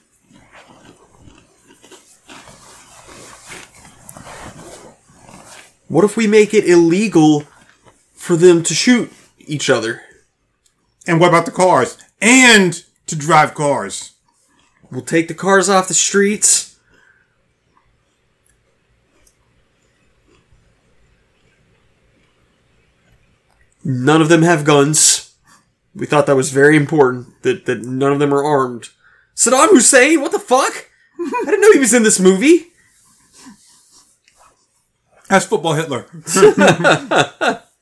What 5.88 6.04
if 6.04 6.16
we 6.16 6.26
make 6.26 6.54
it 6.54 6.66
illegal 6.66 7.44
for 8.14 8.36
them 8.36 8.62
to 8.62 8.72
shoot 8.72 9.12
each 9.38 9.68
other? 9.68 10.00
And 11.06 11.20
what 11.20 11.28
about 11.28 11.44
the 11.44 11.52
cars? 11.52 11.98
And 12.22 12.82
to 13.06 13.16
drive 13.16 13.52
cars. 13.52 14.13
We'll 14.90 15.02
take 15.02 15.28
the 15.28 15.34
cars 15.34 15.68
off 15.68 15.88
the 15.88 15.94
streets. 15.94 16.78
None 23.84 24.22
of 24.22 24.28
them 24.28 24.42
have 24.42 24.64
guns. 24.64 25.34
We 25.94 26.06
thought 26.06 26.26
that 26.26 26.36
was 26.36 26.50
very 26.50 26.76
important 26.76 27.42
that, 27.42 27.66
that 27.66 27.82
none 27.82 28.12
of 28.12 28.18
them 28.18 28.32
are 28.32 28.42
armed. 28.42 28.88
Saddam 29.36 29.68
Hussein, 29.70 30.20
what 30.20 30.32
the 30.32 30.38
fuck? 30.38 30.88
I 31.18 31.42
didn't 31.44 31.60
know 31.60 31.72
he 31.72 31.78
was 31.78 31.94
in 31.94 32.02
this 32.02 32.18
movie. 32.18 32.72
That's 35.28 35.46
football 35.46 35.74
Hitler. 35.74 36.06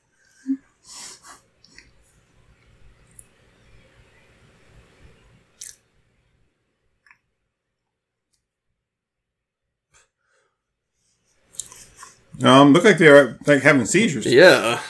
um, 12.42 12.72
look 12.72 12.84
like 12.84 12.98
they're 12.98 13.38
like 13.46 13.62
having 13.62 13.84
seizures. 13.86 14.26
Yeah. 14.26 14.80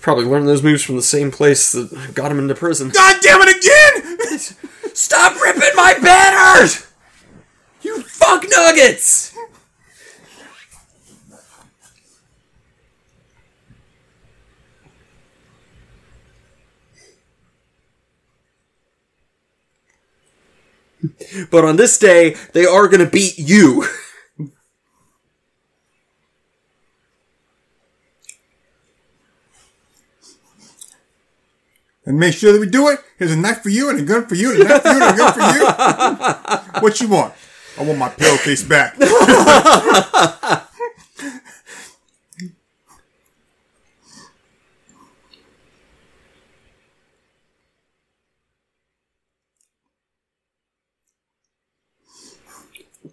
Probably 0.00 0.24
learned 0.24 0.48
those 0.48 0.64
moves 0.64 0.82
from 0.82 0.96
the 0.96 1.02
same 1.02 1.30
place 1.30 1.70
that 1.72 2.12
got 2.14 2.32
him 2.32 2.40
into 2.40 2.56
prison. 2.56 2.88
God 2.88 3.20
damn 3.22 3.40
it 3.40 3.56
again! 3.56 4.38
Stop 4.94 5.40
ripping 5.40 5.76
my 5.76 5.94
banners! 6.02 6.88
You 7.82 8.02
fuck 8.02 8.44
nuggets! 8.50 9.32
But 21.50 21.64
on 21.64 21.76
this 21.76 21.98
day, 21.98 22.36
they 22.52 22.64
are 22.64 22.88
gonna 22.88 23.06
beat 23.06 23.38
you. 23.38 23.86
and 32.12 32.20
make 32.20 32.34
sure 32.34 32.52
that 32.52 32.60
we 32.60 32.66
do 32.66 32.88
it. 32.88 33.00
Here's 33.18 33.32
a 33.32 33.36
knife 33.36 33.62
for 33.62 33.70
you 33.70 33.88
and 33.88 33.98
a 33.98 34.02
gun 34.02 34.26
for 34.26 34.34
you 34.34 34.52
and 34.52 34.60
a 34.60 34.64
knife 34.64 34.82
for 34.82 34.88
you 34.88 35.02
and 35.02 35.14
a 35.14 35.16
gun 35.16 35.32
for 35.32 35.40
you. 35.40 36.80
what 36.82 37.00
you 37.00 37.08
want? 37.08 37.32
I 37.78 37.84
want 37.84 37.98
my 37.98 38.10
pillowcase 38.10 38.62
back. 38.62 38.98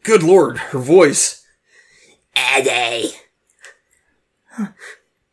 Good 0.03 0.23
lord, 0.23 0.57
her 0.57 0.80
voice. 0.80 1.45
Eddie. 2.35 3.11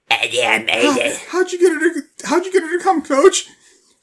Eddie, 0.08 0.42
I 0.44 0.58
made 0.64 0.98
it. 0.98 1.16
How'd 1.30 1.50
you 1.50 1.58
get 1.58 1.72
her 1.72 1.80
to 1.80 2.02
how'd 2.26 2.44
you 2.44 2.52
get 2.52 2.62
her 2.62 2.78
to 2.78 2.84
come, 2.84 3.02
coach? 3.02 3.48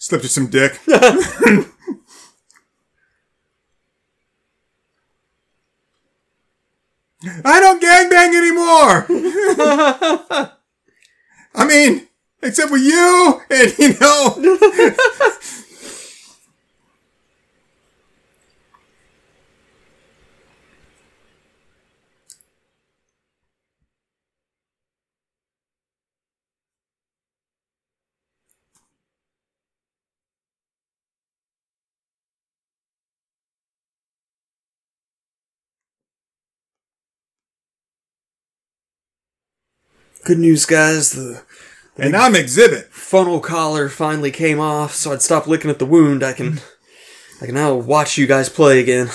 Slipped 0.03 0.25
her 0.25 0.29
some 0.29 0.47
dick. 0.47 0.77
I 0.89 1.69
don't 7.61 7.81
gangbang 7.81 8.35
anymore. 8.35 9.05
I 11.55 11.65
mean, 11.65 12.05
except 12.41 12.69
with 12.69 12.83
you 12.83 13.41
and 13.49 13.79
you 13.79 13.97
know 13.97 14.35
Good 40.23 40.39
news, 40.39 40.65
guys. 40.65 41.11
The 41.11 41.43
And 41.97 42.15
I'm 42.15 42.33
Xzibit. 42.33 42.85
funnel 42.85 43.41
collar 43.41 43.89
finally 43.89 44.31
came 44.31 44.59
off, 44.59 44.93
so 44.93 45.11
I'd 45.11 45.21
stop 45.21 45.47
licking 45.47 45.69
at 45.69 45.79
the 45.79 45.85
wound. 45.85 46.23
I 46.23 46.31
can, 46.31 46.61
I 47.41 47.45
can 47.45 47.55
now 47.55 47.73
watch 47.75 48.17
you 48.17 48.25
guys 48.25 48.47
play 48.47 48.79
again. 48.79 49.09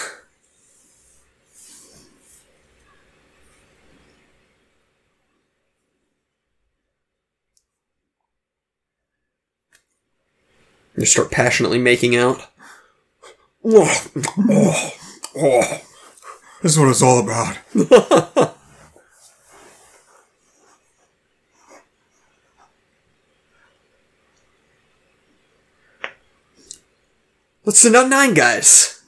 You 10.97 11.07
start 11.07 11.31
passionately 11.31 11.79
making 11.79 12.17
out. 12.17 12.43
oh 13.65 13.95
This 16.61 16.73
is 16.73 16.79
what 16.79 16.89
it's 16.89 17.03
all 17.03 17.21
about. 17.21 18.55
Let's 27.69 27.81
send 27.81 27.97
out 27.97 28.09
nine 28.09 28.33
guys. 28.33 29.03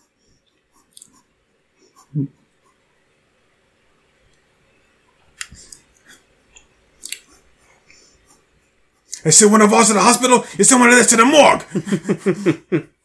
I 9.24 9.30
send 9.30 9.50
one 9.50 9.62
of 9.62 9.72
us 9.72 9.88
to 9.88 9.94
the 9.94 10.00
hospital, 10.00 10.44
you 10.58 10.64
send 10.64 10.78
one 10.78 10.90
of 10.90 10.96
this 10.96 11.06
to 11.06 11.16
the 11.16 11.24
morgue. 11.24 11.64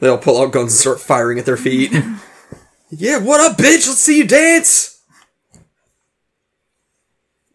They 0.00 0.08
all 0.08 0.16
pull 0.16 0.40
out 0.42 0.50
guns 0.50 0.72
and 0.72 0.80
start 0.80 0.98
firing 0.98 1.38
at 1.38 1.44
their 1.44 1.58
feet. 1.58 1.92
yeah, 2.90 3.18
what 3.18 3.38
up, 3.40 3.58
bitch? 3.58 3.86
Let's 3.86 4.00
see 4.00 4.16
you 4.16 4.26
dance. 4.26 4.89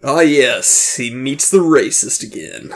Ah, 0.07 0.19
yes, 0.19 0.97
he 0.97 1.09
meets 1.09 1.49
the 1.49 1.57
racist 1.57 2.21
again. 2.21 2.71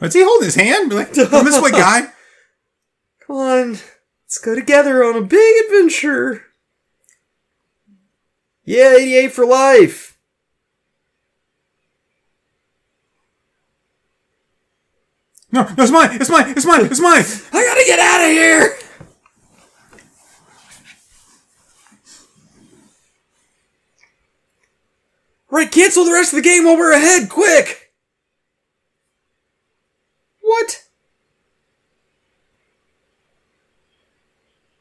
Is 0.00 0.14
he 0.14 0.22
holding 0.22 0.44
his 0.44 0.54
hand? 0.54 0.90
Be 0.90 0.94
Like, 0.94 1.12
come 1.14 1.44
this 1.44 1.60
way, 1.60 1.72
guy. 1.72 2.02
Come 3.26 3.36
on, 3.36 3.70
let's 3.72 4.38
go 4.38 4.54
together 4.54 5.02
on 5.02 5.16
a 5.16 5.22
big 5.22 5.64
adventure. 5.64 6.44
Yeah, 8.64 8.94
88 8.94 9.32
for 9.32 9.44
life. 9.44 10.11
No, 15.52 15.62
no, 15.76 15.82
it's 15.82 15.92
mine. 15.92 16.08
It's 16.14 16.30
mine. 16.30 16.50
It's 16.56 16.64
mine. 16.64 16.86
It's 16.86 17.00
mine. 17.00 17.24
I 17.52 17.64
gotta 17.64 17.84
get 17.84 17.98
out 17.98 18.24
of 18.24 18.30
here! 18.30 18.78
Right, 25.50 25.70
cancel 25.70 26.06
the 26.06 26.12
rest 26.12 26.32
of 26.32 26.36
the 26.36 26.42
game 26.42 26.64
while 26.64 26.78
we're 26.78 26.92
ahead, 26.92 27.28
quick! 27.28 27.92
What? 30.40 30.84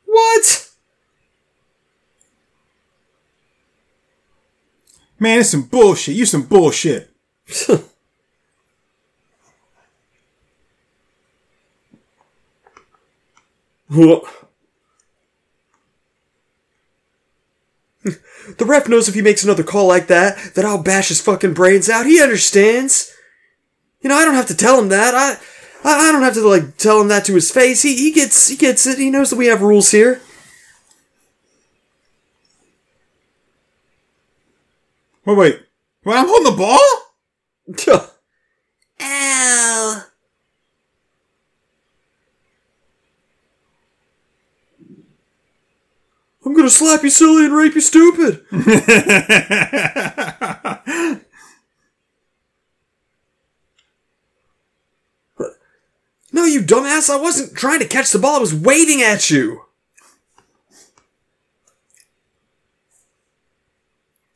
What? 0.06 0.69
Man, 5.19 5.39
it's 5.39 5.49
some 5.49 5.64
bullshit. 5.64 6.15
You 6.15 6.26
some 6.26 6.43
bullshit. 6.43 7.10
the 13.91 14.26
ref 18.61 18.88
knows 18.88 19.09
if 19.09 19.15
he 19.15 19.22
makes 19.22 19.43
another 19.43 19.63
call 19.63 19.85
like 19.85 20.07
that, 20.07 20.55
that 20.55 20.63
I'll 20.63 20.81
bash 20.81 21.09
his 21.09 21.19
fucking 21.19 21.53
brains 21.53 21.89
out. 21.89 22.05
He 22.05 22.22
understands. 22.22 23.13
You 24.01 24.09
know, 24.09 24.15
I 24.15 24.23
don't 24.23 24.35
have 24.35 24.47
to 24.47 24.55
tell 24.55 24.80
him 24.80 24.88
that. 24.89 25.13
I, 25.13 25.34
I, 25.84 26.07
I 26.07 26.11
don't 26.13 26.22
have 26.23 26.35
to 26.35 26.47
like 26.47 26.77
tell 26.77 27.01
him 27.01 27.09
that 27.09 27.26
to 27.26 27.35
his 27.35 27.51
face. 27.51 27.81
He, 27.81 27.97
he 27.97 28.11
gets, 28.13 28.47
he 28.47 28.55
gets 28.55 28.88
it. 28.88 28.97
He 28.97 29.09
knows 29.09 29.30
that 29.30 29.35
we 29.35 29.47
have 29.47 29.61
rules 29.61 29.91
here. 29.91 30.22
Wait, 35.26 35.38
wait. 35.38 35.59
Wait, 36.05 36.15
I'm 36.15 36.27
holding 36.27 36.51
the 36.51 36.57
ball? 36.57 38.07
Eh, 39.03 39.07
Ow. 39.07 40.03
I'm 46.43 46.55
gonna 46.55 46.69
slap 46.69 47.03
you 47.03 47.09
silly 47.09 47.45
and 47.45 47.53
rape 47.55 47.76
you 47.76 47.81
stupid. 47.81 48.43
no, 56.31 56.45
you 56.45 56.61
dumbass. 56.61 57.11
I 57.11 57.18
wasn't 57.18 57.55
trying 57.55 57.80
to 57.80 57.88
catch 57.88 58.11
the 58.11 58.18
ball. 58.18 58.38
I 58.38 58.39
was 58.39 58.55
waving 58.55 59.03
at 59.03 59.30
you. 59.30 59.61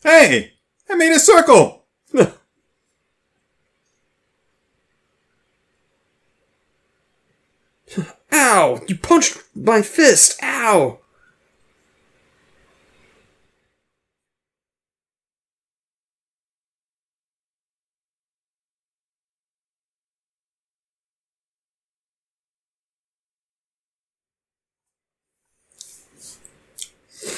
Hey, 0.03 0.53
I 0.87 0.93
made 0.93 1.11
a 1.11 1.19
circle. 1.19 1.85
Ow! 8.31 8.81
You 8.87 8.95
punched 8.97 9.41
my 9.55 9.81
fist. 9.81 10.39
Ow! 10.43 10.99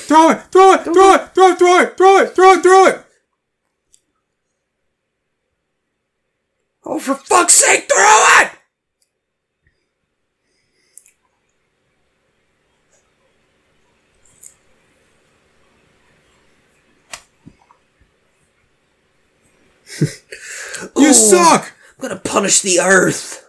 Throw 0.07 0.29
it, 0.29 0.41
throw 0.53 0.71
it, 0.71 0.83
throw 0.85 1.15
it, 1.15 1.35
throw 1.35 1.49
it, 1.49 1.57
throw 1.59 1.79
it, 1.81 1.97
throw 1.97 2.17
it, 2.19 2.33
throw 2.33 2.53
it, 2.53 2.63
throw 2.63 2.85
it. 2.85 3.03
Oh, 6.85 6.97
for 6.97 7.15
fuck's 7.15 7.55
sake, 7.55 7.89
throw 7.91 8.25
it! 8.39 8.51
You 20.95 21.09
oh, 21.09 21.11
suck. 21.11 21.73
I'm 21.97 22.01
gonna 22.01 22.21
punish 22.21 22.61
the 22.61 22.79
earth. 22.79 23.46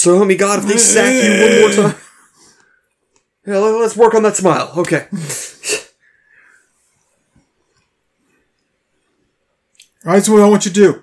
So 0.00 0.16
help 0.16 0.28
me 0.28 0.34
God, 0.34 0.60
if 0.60 0.64
they 0.66 0.78
sack 0.78 1.12
you 1.22 1.30
one 1.42 1.60
more 1.60 1.90
time. 1.90 2.00
Yeah, 3.46 3.58
let- 3.58 3.80
let's 3.80 3.96
work 3.96 4.14
on 4.14 4.22
that 4.22 4.34
smile. 4.34 4.72
Okay. 4.78 5.06
All 10.06 10.12
right, 10.12 10.22
is 10.22 10.30
what 10.30 10.40
I 10.40 10.46
want 10.48 10.64
you 10.64 10.70
to 10.70 10.74
do. 10.74 11.02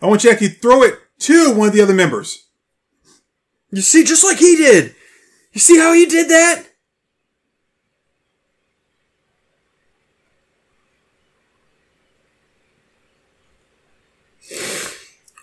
I 0.00 0.06
want 0.06 0.24
you 0.24 0.30
to 0.30 0.34
actually 0.34 0.48
throw 0.48 0.82
it 0.84 0.98
to 1.20 1.52
one 1.52 1.68
of 1.68 1.74
the 1.74 1.82
other 1.82 1.92
members. 1.92 2.46
You 3.72 3.82
see, 3.82 4.04
just 4.04 4.24
like 4.24 4.38
he 4.38 4.56
did. 4.56 4.94
You 5.52 5.60
see 5.60 5.78
how 5.78 5.92
he 5.92 6.06
did 6.06 6.30
that? 6.30 6.64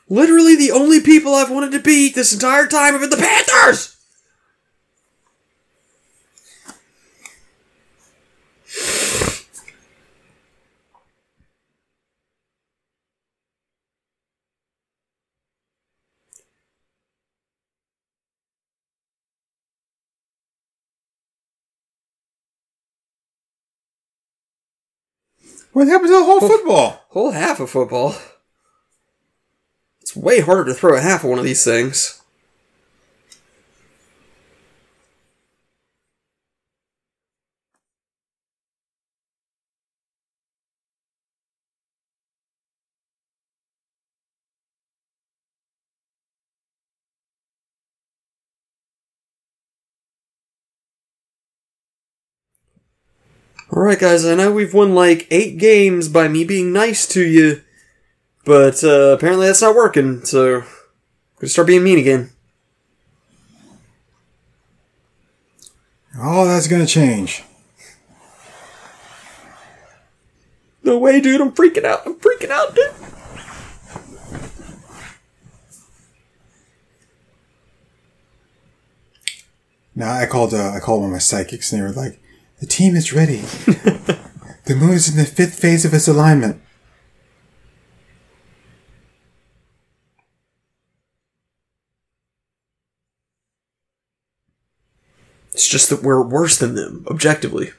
Literally 0.09 0.55
the 0.55 0.71
only 0.71 1.01
people 1.01 1.35
I've 1.35 1.51
wanted 1.51 1.71
to 1.73 1.79
beat 1.79 2.15
this 2.15 2.33
entire 2.33 2.67
time 2.67 2.93
have 2.93 3.01
been 3.01 3.09
the 3.09 3.17
Panthers! 3.17 3.95
What 25.73 25.87
happened 25.87 26.07
to 26.07 26.13
the 26.13 26.23
whole 26.23 26.39
football? 26.39 27.01
Whole 27.09 27.31
half 27.31 27.59
of 27.59 27.69
football. 27.69 28.15
It's 30.07 30.15
way 30.15 30.39
harder 30.39 30.63
to 30.63 30.73
throw 30.73 30.95
a 30.95 31.01
half 31.01 31.25
of 31.25 31.29
one 31.29 31.37
of 31.37 31.43
these 31.43 31.65
things. 31.65 32.21
Alright, 53.69 53.99
guys, 53.99 54.25
I 54.25 54.35
know 54.35 54.53
we've 54.53 54.73
won 54.73 54.95
like 54.95 55.27
eight 55.29 55.57
games 55.57 56.07
by 56.07 56.29
me 56.29 56.45
being 56.45 56.71
nice 56.71 57.05
to 57.07 57.21
you, 57.21 57.61
but 58.47 58.81
uh, 58.81 59.11
apparently 59.11 59.45
that's 59.45 59.61
not 59.61 59.75
working, 59.75 60.23
so 60.23 60.59
I'm 60.59 60.63
gonna 61.37 61.49
start 61.49 61.67
being 61.67 61.83
mean 61.83 61.99
again. 61.99 62.29
Oh, 66.17 66.45
that's 66.45 66.69
gonna 66.69 66.87
change. 66.87 67.43
No 70.81 70.97
way, 70.97 71.19
dude, 71.19 71.41
I'm 71.41 71.51
freaking 71.51 71.83
out. 71.83 72.03
I'm 72.05 72.15
freaking 72.15 72.49
out, 72.49 72.73
dude. 72.73 72.93
Now 79.93 80.13
I 80.13 80.25
called. 80.25 80.53
Uh, 80.53 80.71
I 80.73 80.79
called 80.79 81.01
one 81.01 81.09
of 81.09 81.13
my 81.13 81.19
psychics, 81.19 81.73
and 81.73 81.81
they 81.81 81.85
were 81.85 81.91
like, 81.91 82.21
"The 82.61 82.65
team 82.65 82.95
is 82.95 83.11
ready. 83.11 83.39
the 84.65 84.75
moon 84.75 84.93
is 84.93 85.09
in 85.09 85.17
the 85.17 85.25
fifth 85.25 85.59
phase 85.59 85.83
of 85.83 85.93
its 85.93 86.07
alignment." 86.07 86.61
It's 95.57 95.67
just 95.67 95.89
that 95.89 96.03
we're 96.03 96.21
worse 96.21 96.55
than 96.59 96.75
them, 96.75 97.03
objectively. 97.09 97.71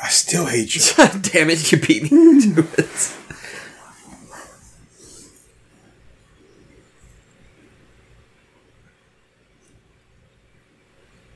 I 0.00 0.10
still 0.10 0.37
hate 0.48 0.74
you. 0.74 0.82
Damn 1.22 1.50
it, 1.50 1.70
you 1.72 1.78
beat 1.78 2.04
me 2.04 2.10
to 2.54 2.66
it. 2.76 3.14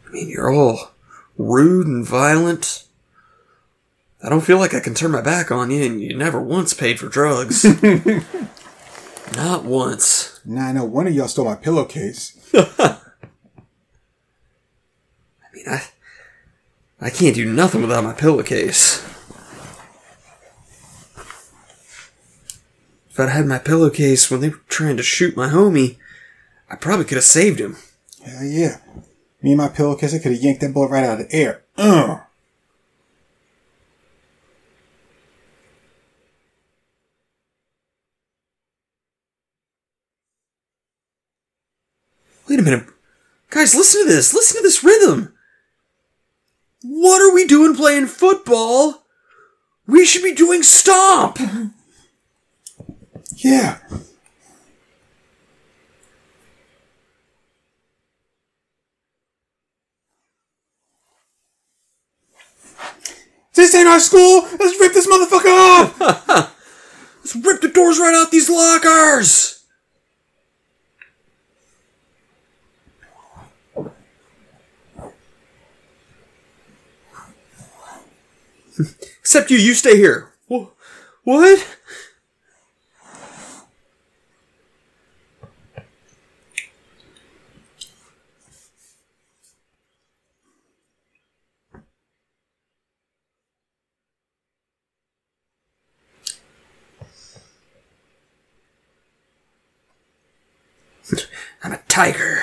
I 0.06 0.10
mean, 0.10 0.28
you're 0.28 0.52
all 0.52 0.93
rude 1.39 1.86
and 1.86 2.06
violent. 2.06 2.84
I 4.22 4.28
don't 4.28 4.43
feel 4.43 4.59
like 4.59 4.74
I 4.74 4.80
can 4.80 4.94
turn 4.94 5.10
my 5.10 5.20
back 5.22 5.51
on 5.51 5.70
you, 5.70 5.84
and 5.84 6.01
you 6.01 6.16
never 6.16 6.40
once 6.40 6.74
paid 6.74 7.01
for 7.01 7.09
drugs. 7.09 7.64
Not 9.36 9.64
once. 9.64 10.40
Now 10.44 10.68
I 10.68 10.72
know 10.72 10.84
one 10.84 11.06
of 11.06 11.14
y'all 11.14 11.28
stole 11.28 11.47
my 11.47 11.55
pillowcase. 11.55 12.39
I 12.55 12.98
mean, 15.55 15.64
I, 15.68 15.82
I 17.03 17.11
can't 17.11 17.35
do 17.35 17.45
nothing 17.45 17.83
without 17.83 18.05
my 18.05 18.12
pillowcase. 18.12 19.05
If 23.11 23.19
I'd 23.19 23.29
had 23.29 23.47
my 23.47 23.59
pillowcase 23.59 24.31
when 24.31 24.41
they 24.41 24.51
were 24.51 24.61
trying 24.69 24.97
to 24.99 25.03
shoot 25.03 25.37
my 25.37 25.49
homie, 25.49 25.99
I 26.70 26.77
probably 26.77 27.05
could 27.05 27.16
have 27.16 27.24
saved 27.24 27.61
him. 27.61 27.77
Hell 28.24 28.45
yeah. 28.45 28.77
Me 29.43 29.51
and 29.51 29.59
my 29.59 29.69
pillowcase, 29.69 30.15
I 30.15 30.19
could 30.19 30.31
have 30.31 30.41
yanked 30.41 30.61
that 30.61 30.73
bullet 30.73 30.91
right 30.91 31.05
out 31.05 31.20
of 31.20 31.29
the 31.29 31.35
air. 31.35 31.65
Uh. 31.77 32.20
Wait 42.49 42.61
a 42.61 42.62
minute. 42.62 42.87
Guys, 43.51 43.74
listen 43.74 44.03
to 44.03 44.09
this. 44.09 44.33
Listen 44.33 44.59
to 44.59 44.62
this 44.62 44.85
rhythm. 44.85 45.35
What 46.82 47.22
are 47.22 47.34
we 47.34 47.46
doing 47.46 47.74
playing 47.74 48.06
football? 48.06 49.04
We 49.86 50.04
should 50.04 50.22
be 50.22 50.34
doing 50.34 50.62
stomp. 50.62 51.38
Yeah. 53.44 53.78
This 63.54 63.74
ain't 63.74 63.88
our 63.88 63.98
school! 63.98 64.42
Let's 64.59 64.78
rip 64.80 64.92
this 64.92 65.09
motherfucker 65.09 65.46
off! 65.46 65.98
Let's 67.18 67.36
rip 67.36 67.60
the 67.60 67.68
doors 67.68 67.98
right 67.98 68.14
out 68.14 68.30
these 68.30 68.48
lockers. 68.48 69.61
Except 79.20 79.50
you, 79.50 79.59
you 79.59 79.74
stay 79.74 79.96
here. 79.96 80.32
Wh- 80.50 80.66
What? 81.24 81.66
I'm 101.62 101.72
a 101.72 101.78
tiger. 101.88 102.42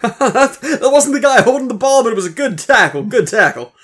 that 0.02 0.78
wasn't 0.82 1.14
the 1.14 1.20
guy 1.20 1.42
holding 1.42 1.68
the 1.68 1.74
ball, 1.74 2.02
but 2.02 2.12
it 2.12 2.16
was 2.16 2.26
a 2.26 2.30
good 2.30 2.58
tackle. 2.58 3.02
Good 3.02 3.28
tackle. 3.28 3.74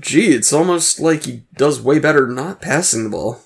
Gee, 0.00 0.32
it's 0.32 0.52
almost 0.52 1.00
like 1.00 1.24
he 1.24 1.42
does 1.54 1.80
way 1.80 1.98
better 1.98 2.26
not 2.26 2.60
passing 2.60 3.04
the 3.04 3.10
ball. 3.10 3.40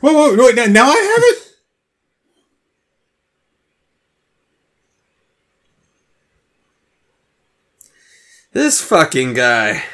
Whoa, 0.00 0.12
whoa, 0.12 0.36
wait, 0.36 0.70
now 0.70 0.86
I 0.86 0.94
have 0.94 1.22
it? 1.24 1.45
This 8.56 8.80
fucking 8.80 9.34
guy. 9.34 9.84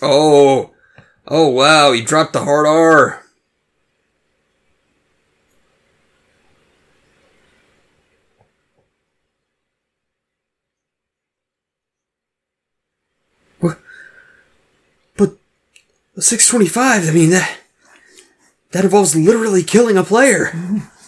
Oh. 0.00 0.70
Oh 1.26 1.48
wow, 1.48 1.90
he 1.90 2.00
dropped 2.00 2.32
the 2.32 2.44
hard 2.44 2.68
R. 2.68 3.24
But 15.16 15.32
625, 16.20 17.08
I 17.08 17.10
mean 17.10 17.30
that 17.30 17.58
that 18.70 18.84
involves 18.84 19.16
literally 19.16 19.64
killing 19.64 19.96
a 19.96 20.04
player. 20.04 20.52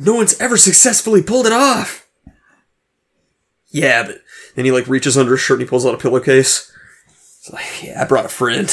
No 0.00 0.14
one's 0.14 0.40
ever 0.40 0.56
successfully 0.56 1.22
pulled 1.22 1.46
it 1.46 1.52
off. 1.52 2.08
Yeah, 3.68 4.04
but 4.04 4.22
then 4.56 4.64
he 4.64 4.72
like 4.72 4.88
reaches 4.88 5.18
under 5.18 5.32
his 5.32 5.40
shirt 5.40 5.60
and 5.60 5.66
he 5.66 5.68
pulls 5.68 5.84
out 5.84 5.94
a 5.94 5.98
pillowcase. 5.98 6.72
It's 7.06 7.50
like, 7.52 7.82
yeah, 7.82 8.02
I 8.02 8.06
brought 8.06 8.24
a 8.24 8.28
friend. 8.28 8.70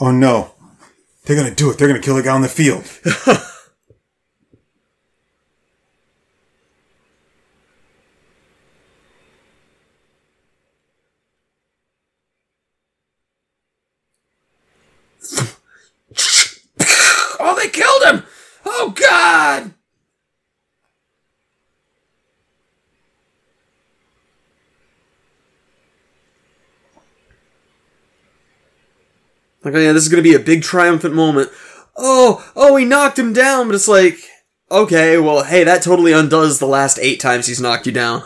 Oh 0.00 0.10
no. 0.10 0.52
They're 1.24 1.36
gonna 1.36 1.54
do 1.54 1.70
it. 1.70 1.78
They're 1.78 1.88
gonna 1.88 2.00
kill 2.00 2.16
the 2.16 2.22
guy 2.22 2.34
on 2.34 2.42
the 2.42 2.48
field. 2.48 2.84
Oh, 17.46 17.54
they 17.56 17.68
killed 17.68 18.02
him! 18.04 18.26
Oh 18.64 18.94
God! 18.96 19.74
Like, 29.64 29.74
oh 29.74 29.78
yeah, 29.78 29.92
this 29.92 30.02
is 30.02 30.08
gonna 30.08 30.22
be 30.22 30.34
a 30.34 30.38
big 30.40 30.62
triumphant 30.62 31.14
moment. 31.14 31.50
Oh, 31.96 32.44
oh, 32.54 32.76
he 32.76 32.84
knocked 32.84 33.18
him 33.18 33.32
down, 33.32 33.66
but 33.66 33.74
it's 33.74 33.88
like, 33.88 34.18
okay, 34.70 35.18
well, 35.18 35.44
hey, 35.44 35.64
that 35.64 35.82
totally 35.82 36.12
undoes 36.12 36.58
the 36.58 36.66
last 36.66 36.98
eight 37.00 37.20
times 37.20 37.46
he's 37.46 37.60
knocked 37.60 37.86
you 37.86 37.92
down. 37.92 38.24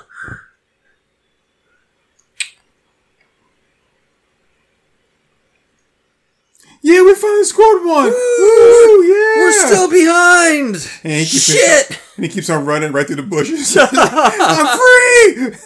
Yeah, 6.80 7.02
we 7.02 7.14
finally 7.14 7.44
scored 7.44 7.84
one! 7.84 8.06
Woo, 8.06 9.02
yeah! 9.04 9.36
We're 9.36 9.66
still 9.66 9.90
behind! 9.90 10.90
And 11.04 11.26
Shit! 11.26 12.00
And 12.16 12.24
he 12.24 12.28
keeps 12.30 12.48
on 12.48 12.64
running 12.64 12.92
right 12.92 13.06
through 13.06 13.16
the 13.16 13.22
bushes. 13.24 13.76
I'm 13.80 14.78
free! 14.78 15.58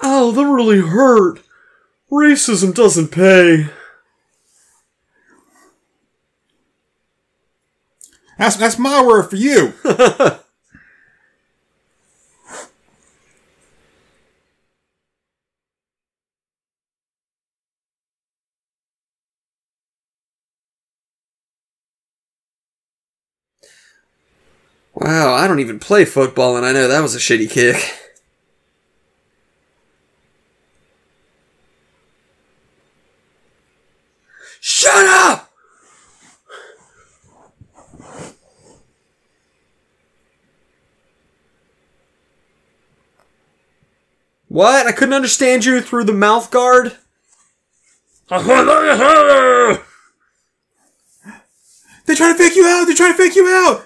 Oh, 0.00 0.30
that 0.32 0.44
really 0.44 0.80
hurt. 0.80 1.40
Racism 2.10 2.74
doesn't 2.74 3.08
pay. 3.08 3.68
That's 8.38 8.56
that's 8.56 8.78
my 8.78 9.04
word 9.04 9.28
for 9.28 9.36
you. 9.36 9.74
Wow, 24.94 25.34
I 25.34 25.46
don't 25.46 25.60
even 25.60 25.78
play 25.78 26.04
football 26.04 26.56
and 26.56 26.66
I 26.66 26.72
know 26.72 26.88
that 26.88 27.00
was 27.00 27.14
a 27.14 27.18
shitty 27.18 27.48
kick. 27.48 28.07
Shut 34.60 35.06
up! 35.06 35.50
What? 44.48 44.86
I 44.86 44.92
couldn't 44.92 45.14
understand 45.14 45.64
you 45.64 45.80
through 45.80 46.04
the 46.04 46.12
mouth 46.12 46.50
guard? 46.50 46.96
They're 48.28 48.40
trying 52.16 52.32
to 52.32 52.38
fake 52.38 52.56
you 52.56 52.66
out. 52.66 52.86
They're 52.86 52.96
trying 52.96 53.12
to 53.12 53.18
fake 53.18 53.36
you 53.36 53.46
out. 53.46 53.84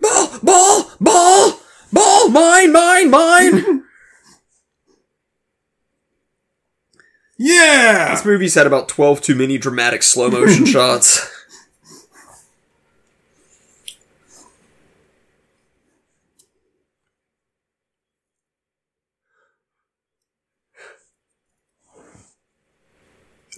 Ball! 0.00 0.38
Ball! 0.42 0.90
Ball! 1.00 1.61
Mine! 2.32 2.72
Mine! 2.72 3.10
Mine! 3.10 3.84
Yeah. 7.44 8.14
This 8.14 8.24
movie's 8.24 8.54
had 8.54 8.68
about 8.68 8.88
12 8.88 9.20
too 9.20 9.34
many 9.34 9.58
dramatic 9.58 10.04
slow 10.04 10.30
motion 10.30 10.64
shots. 10.66 11.28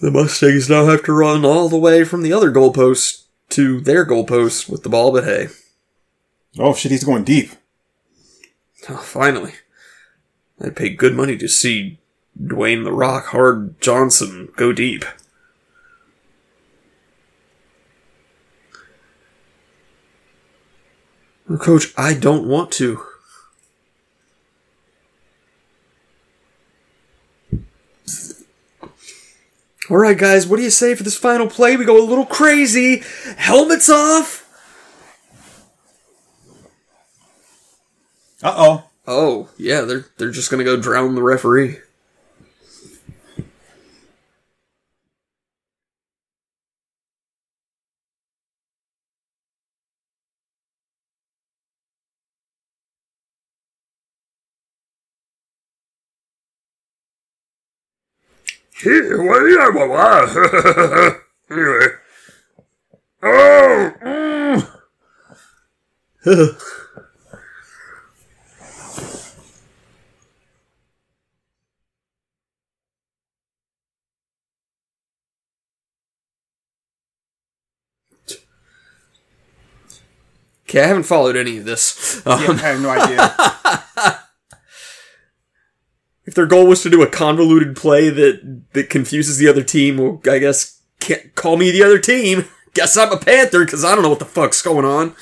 The 0.01 0.09
Mustangs 0.09 0.69
now 0.69 0.85
have 0.85 1.03
to 1.03 1.13
run 1.13 1.45
all 1.45 1.69
the 1.69 1.77
way 1.77 2.03
from 2.03 2.23
the 2.23 2.33
other 2.33 2.51
goalpost 2.51 3.25
to 3.49 3.79
their 3.81 4.05
goalpost 4.05 4.67
with 4.67 4.83
the 4.83 4.89
ball, 4.89 5.11
but 5.11 5.23
hey. 5.25 5.49
Oh 6.57 6.73
shit, 6.73 6.91
he's 6.91 7.03
going 7.03 7.23
deep. 7.23 7.51
Oh, 8.89 8.97
finally. 8.97 9.53
I'd 10.61 10.75
pay 10.75 10.89
good 10.89 11.15
money 11.15 11.37
to 11.37 11.47
see 11.47 11.97
Dwayne 12.39 12.83
the 12.83 12.91
Rock 12.91 13.27
Hard 13.27 13.81
Johnson 13.81 14.49
go 14.55 14.71
deep. 14.71 15.03
Coach, 21.59 21.93
I 21.97 22.13
don't 22.13 22.47
want 22.47 22.71
to. 22.73 23.03
All 29.87 29.97
right, 29.97 30.17
guys, 30.17 30.47
what 30.47 30.57
do 30.57 30.63
you 30.63 30.71
say 30.71 30.95
for 30.95 31.03
this 31.03 31.17
final 31.17 31.47
play? 31.47 31.77
We 31.77 31.85
go 31.85 32.03
a 32.03 32.03
little 32.03 32.25
crazy. 32.25 33.03
Helmets 33.37 33.89
off. 33.89 34.44
Uh 38.45 38.53
oh. 38.57 38.83
Oh, 39.07 39.49
yeah, 39.57 39.81
they're 39.81 40.05
they're 40.17 40.29
just 40.29 40.51
gonna 40.51 40.63
go 40.63 40.79
drown 40.79 41.15
the 41.15 41.23
referee. 41.23 41.79
anyway. 61.49 61.87
Oh! 63.23 64.71
Okay, 80.75 80.83
I 80.83 80.87
haven't 80.87 81.03
followed 81.03 81.37
any 81.37 81.57
of 81.57 81.63
this. 81.63 82.21
Um, 82.27 82.41
Yeah, 82.41 82.51
I 82.51 82.57
have 82.57 82.81
no 82.81 82.89
idea. 82.89 83.33
if 86.25 86.35
their 86.35 86.45
goal 86.45 86.67
was 86.67 86.83
to 86.83 86.89
do 86.89 87.01
a 87.01 87.07
convoluted 87.07 87.77
play 87.77 88.09
that 88.09 88.65
that 88.73 88.89
confuses 88.89 89.37
the 89.37 89.47
other 89.47 89.63
team, 89.63 89.95
well, 89.95 90.21
I 90.29 90.37
guess 90.39 90.81
can't 90.99 91.33
call 91.33 91.55
me 91.55 91.71
the 91.71 91.81
other 91.81 91.97
team. 91.97 92.43
Guess 92.73 92.97
I'm 92.97 93.13
a 93.13 93.17
Panther 93.17 93.63
because 93.63 93.85
I 93.85 93.95
don't 93.95 94.03
know 94.03 94.09
what 94.09 94.19
the 94.19 94.25
fuck's 94.25 94.61
going 94.61 94.83
on. 94.83 95.15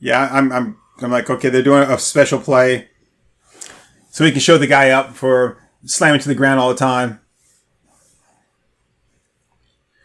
yeah, 0.00 0.28
I'm, 0.32 0.50
I'm, 0.50 0.76
I'm 1.00 1.12
like, 1.12 1.30
okay, 1.30 1.48
they're 1.48 1.62
doing 1.62 1.88
a 1.88 1.96
special 1.96 2.40
play, 2.40 2.88
so 4.10 4.24
we 4.24 4.32
can 4.32 4.40
show 4.40 4.58
the 4.58 4.66
guy 4.66 4.90
up 4.90 5.14
for 5.14 5.62
slamming 5.84 6.20
to 6.22 6.28
the 6.28 6.34
ground 6.34 6.58
all 6.58 6.70
the 6.70 6.74
time. 6.74 7.20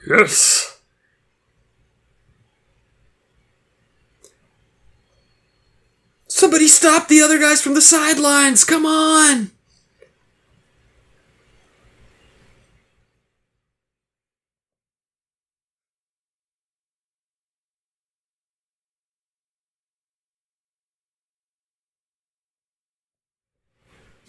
Yes. 0.07 0.48
Somebody 6.39 6.69
stop 6.69 7.09
the 7.09 7.19
other 7.19 7.37
guys 7.37 7.61
from 7.61 7.73
the 7.73 7.81
sidelines! 7.81 8.63
Come 8.63 8.85
on! 8.85 9.51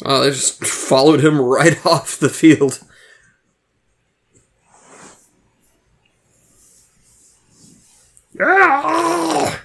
Oh, 0.05 0.23
they 0.23 0.31
just 0.31 0.65
followed 0.65 1.25
him 1.25 1.41
right 1.41 1.87
off 1.87 2.19
the 2.19 2.29
field. 2.29 2.81
Yeah! 8.37 9.60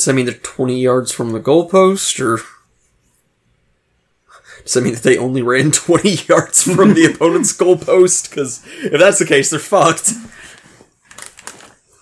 Does 0.00 0.06
that 0.06 0.14
mean 0.14 0.24
they're 0.24 0.34
20 0.34 0.80
yards 0.80 1.12
from 1.12 1.32
the 1.32 1.40
goalpost, 1.40 2.18
or 2.24 2.40
does 4.62 4.72
that 4.72 4.80
mean 4.80 4.94
that 4.94 5.02
they 5.02 5.18
only 5.18 5.42
ran 5.42 5.70
20 5.72 6.22
yards 6.26 6.62
from 6.62 6.94
the 6.94 7.04
opponent's 7.14 7.54
goalpost? 7.54 8.30
Because 8.30 8.64
if 8.82 8.98
that's 8.98 9.18
the 9.18 9.26
case, 9.26 9.50
they're 9.50 9.60
fucked. 9.60 10.14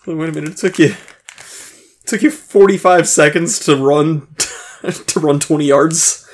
Wait 0.07 0.29
a 0.29 0.33
minute, 0.33 0.51
it 0.51 0.57
took 0.59 0.79
you 0.79 0.95
it 0.95 2.07
took 2.07 2.23
you 2.23 2.31
45 2.31 3.09
seconds 3.09 3.59
to 3.67 3.75
run 3.75 4.29
to 5.09 5.19
run 5.19 5.41
20 5.41 5.67
yards. 5.67 6.29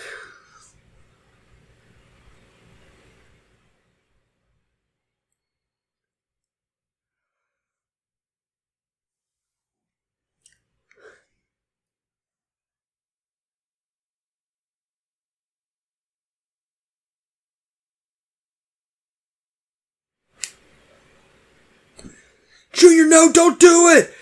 Junior, 22.74 23.06
no, 23.26 23.32
don't 23.32 23.60
do 23.60 23.88
it! 23.88 24.12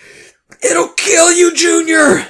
It'll 0.63 0.89
kill 0.89 1.31
you, 1.31 1.53
Junior! 1.55 2.27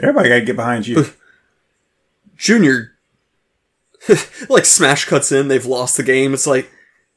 Everybody 0.00 0.30
got 0.30 0.34
to 0.36 0.40
get 0.40 0.56
behind 0.56 0.86
you. 0.86 1.04
Junior, 2.36 2.92
like 4.48 4.64
Smash 4.64 5.04
cuts 5.04 5.30
in, 5.30 5.48
they've 5.48 5.66
lost 5.66 5.96
the 5.96 6.02
game. 6.02 6.32
It's 6.32 6.46
like, 6.46 6.70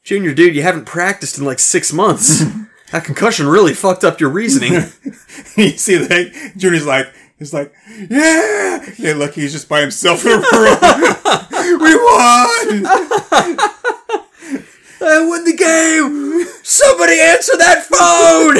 Junior, 0.04 0.34
dude, 0.34 0.54
you 0.54 0.62
haven't 0.62 0.84
practiced 0.84 1.38
in 1.38 1.44
like 1.44 1.58
six 1.58 1.92
months. 1.92 2.44
that 2.92 3.04
concussion 3.04 3.46
really 3.48 3.74
fucked 3.74 4.04
up 4.04 4.20
your 4.20 4.30
reasoning. 4.30 4.72
you 5.56 5.70
see 5.70 5.96
that 5.96 6.52
Junior's 6.56 6.86
like, 6.86 7.12
he's 7.38 7.52
like, 7.52 7.72
yeah. 8.10 8.84
Yeah, 8.98 9.14
look, 9.14 9.34
he's 9.34 9.52
just 9.52 9.68
by 9.68 9.80
himself 9.80 10.24
in 10.24 10.32
a 10.32 10.34
room. 10.34 10.42
we 11.80 11.94
won. 11.94 12.86
I 14.98 15.24
won 15.26 15.44
the 15.44 15.54
game! 15.56 16.46
Somebody 16.62 17.20
answer 17.20 17.56
that 17.58 17.84
phone! 17.84 18.56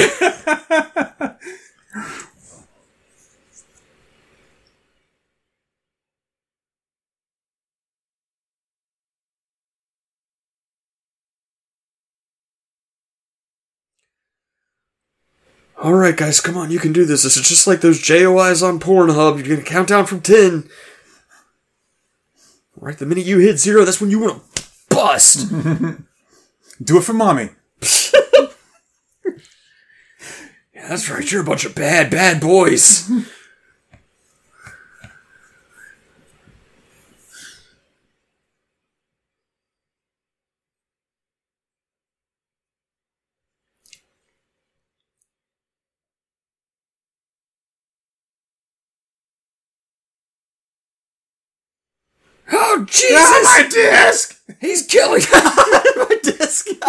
Alright, 15.79 16.17
guys, 16.17 16.39
come 16.41 16.57
on, 16.57 16.71
you 16.71 16.79
can 16.79 16.91
do 16.91 17.05
this. 17.05 17.23
This 17.23 17.37
is 17.37 17.47
just 17.47 17.67
like 17.67 17.81
those 17.81 18.01
JOIs 18.01 18.67
on 18.67 18.79
Pornhub. 18.79 19.37
You're 19.37 19.55
gonna 19.57 19.67
count 19.67 19.89
down 19.89 20.05
from 20.05 20.21
10. 20.21 20.67
Right, 22.75 22.97
the 22.97 23.05
minute 23.05 23.25
you 23.25 23.39
hit 23.39 23.59
zero, 23.59 23.85
that's 23.85 24.01
when 24.01 24.09
you 24.09 24.19
wanna 24.19 24.41
bust! 24.89 25.49
Do 26.83 26.97
it 26.97 27.03
for 27.03 27.13
mommy. 27.13 27.49
Yeah, 30.73 30.89
that's 30.89 31.09
right, 31.09 31.29
you're 31.29 31.41
a 31.41 31.43
bunch 31.45 31.65
of 31.65 31.73
bad, 31.75 32.09
bad 32.11 32.39
boys. 32.39 33.09
Oh 52.79 52.85
Jesus! 52.85 53.43
my 53.43 53.67
disc! 53.71 54.39
He's 54.61 54.85
killing 54.85 55.23
my 55.33 56.19
disc. 56.21 56.67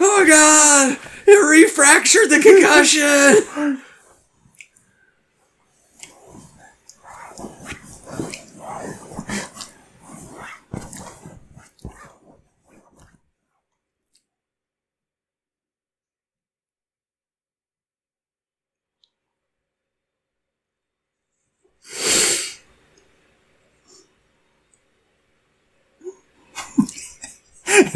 oh 0.00 0.26
God! 0.28 0.98
It 1.26 1.70
refractured 1.70 2.28
the 2.28 2.40
concussion. 2.42 3.75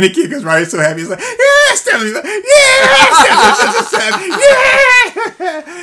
And 0.00 0.08
the 0.08 0.14
kid 0.14 0.30
goes 0.30 0.44
right, 0.44 0.60
he's 0.60 0.70
so 0.70 0.78
happy. 0.78 1.00
He's 1.00 1.10
like, 1.10 1.20
yeah, 1.20 1.74
stab 1.74 2.00
him. 2.00 2.14
Like, 2.14 2.24
yeah, 2.24 2.40
stab 3.20 3.74
him, 3.76 3.84
stab 3.84 4.14
him, 4.18 4.30
yeah. 4.30 4.40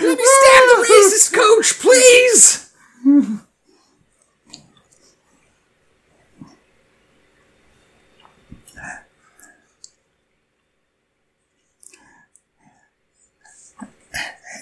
Let 0.02 0.18
me 0.18 0.26
stab 0.26 0.64
the 0.72 0.77
racist 0.89 1.34
coach, 1.35 1.77
please. 1.80 2.73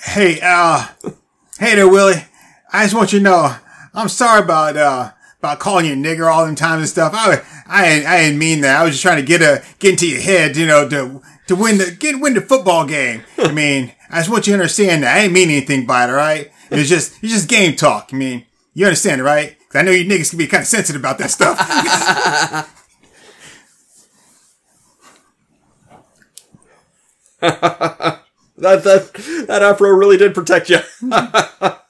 Hey, 0.04 0.42
uh, 0.44 0.88
hey 1.60 1.76
there, 1.76 1.88
Willie. 1.88 2.26
I 2.74 2.84
just 2.84 2.94
want 2.94 3.14
you 3.14 3.20
to 3.20 3.24
know, 3.24 3.56
I'm 3.94 4.10
sorry 4.10 4.44
about, 4.44 4.76
uh, 4.76 5.12
about 5.40 5.60
calling 5.60 5.86
you 5.86 5.94
a 5.94 5.96
nigger 5.96 6.30
all 6.30 6.46
them 6.46 6.56
times 6.56 6.82
and 6.82 6.90
stuff. 6.90 7.14
I, 7.16 7.42
I, 7.66 8.06
I 8.06 8.22
didn't 8.24 8.40
mean 8.40 8.62
that. 8.62 8.80
I 8.80 8.84
was 8.84 8.94
just 8.94 9.02
trying 9.02 9.18
to 9.18 9.26
get 9.26 9.42
a, 9.42 9.64
get 9.80 9.92
into 9.92 10.08
your 10.08 10.22
head, 10.22 10.56
you 10.56 10.66
know, 10.66 10.88
to, 10.90 11.22
to 11.48 11.56
win 11.56 11.78
the, 11.78 11.92
get, 11.92 12.20
win 12.20 12.34
the 12.34 12.42
football 12.42 12.86
game. 12.86 13.24
I 13.38 13.52
mean, 13.54 13.94
I 14.10 14.20
just 14.20 14.30
want 14.30 14.48
you 14.48 14.52
to 14.52 14.60
understand 14.60 15.04
that. 15.04 15.16
I 15.16 15.22
didn't 15.22 15.34
mean 15.34 15.50
anything 15.50 15.86
by 15.86 16.06
it, 16.06 16.10
alright? 16.10 16.52
It 16.70 16.78
was 16.78 16.90
just, 16.90 17.24
it's 17.24 17.34
just 17.34 17.50
game 17.50 17.76
talk. 17.76 18.10
I 18.14 18.16
mean, 18.16 18.46
you 18.74 18.86
understand 18.86 19.22
it, 19.22 19.24
right? 19.24 19.58
I 19.74 19.82
know 19.82 19.92
you 19.92 20.06
niggas 20.06 20.30
can 20.30 20.40
be 20.40 20.48
kind 20.48 20.62
of 20.62 20.68
sensitive 20.68 21.02
about 21.02 21.18
that 21.18 21.32
stuff. 21.32 22.72
That 28.58 28.84
that 28.84 29.14
that 29.48 29.62
afro 29.62 29.90
really 29.90 30.18
did 30.18 30.34
protect 30.34 30.70
you. 30.70 30.80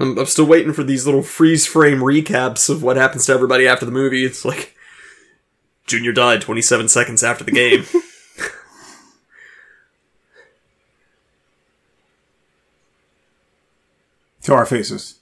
I'm, 0.00 0.18
I'm 0.18 0.26
still 0.26 0.46
waiting 0.46 0.72
for 0.72 0.82
these 0.82 1.04
little 1.06 1.22
freeze 1.22 1.66
frame 1.66 1.98
recaps 1.98 2.68
of 2.70 2.82
what 2.82 2.96
happens 2.96 3.26
to 3.26 3.32
everybody 3.32 3.68
after 3.68 3.84
the 3.84 3.92
movie. 3.92 4.24
It's 4.24 4.44
like 4.44 4.74
Junior 5.86 6.12
died 6.12 6.40
27 6.40 6.88
seconds 6.88 7.22
after 7.22 7.44
the 7.44 7.52
game. 7.52 7.84
to 14.42 14.54
our 14.54 14.64
faces. 14.64 15.16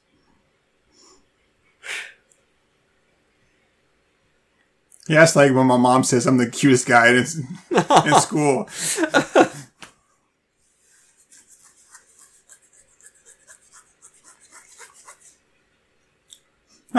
Yeah, 5.08 5.24
it's 5.24 5.34
like 5.34 5.52
when 5.54 5.66
my 5.66 5.78
mom 5.78 6.04
says 6.04 6.26
I'm 6.26 6.36
the 6.36 6.48
cutest 6.50 6.86
guy 6.86 7.08
in, 7.08 7.16
in 7.18 7.24
school. 8.20 8.68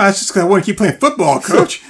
It's 0.08 0.20
just 0.20 0.30
because 0.32 0.44
I 0.44 0.48
want 0.48 0.64
to 0.64 0.72
keep 0.72 0.78
playing 0.78 0.98
football, 0.98 1.40
coach. 1.42 1.82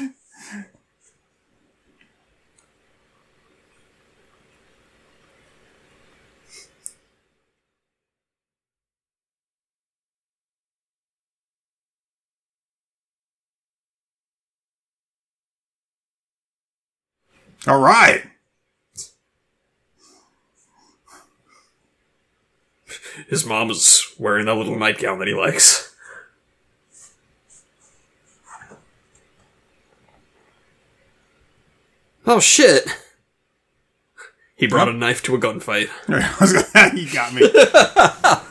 All 17.67 17.79
right. 17.79 18.23
His 23.27 23.45
mom 23.45 23.69
is 23.69 24.07
wearing 24.17 24.45
that 24.45 24.55
little 24.55 24.77
nightgown 24.77 25.19
that 25.19 25.27
he 25.27 25.33
likes. 25.35 25.88
Oh 32.29 32.39
shit! 32.39 32.87
He 34.55 34.67
brought 34.67 34.87
a 34.87 34.93
knife 34.93 35.23
to 35.23 35.33
a 35.33 35.39
gunfight. 35.39 35.89
You 36.95 37.11
got 37.11 37.33
me. 37.33 37.41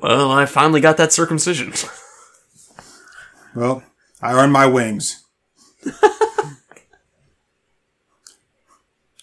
Well, 0.00 0.30
I 0.30 0.46
finally 0.46 0.80
got 0.80 0.96
that 0.98 1.12
circumcision. 1.12 1.72
Well, 3.52 3.82
I 4.22 4.32
earned 4.32 4.52
my 4.52 4.64
wings. 4.64 5.24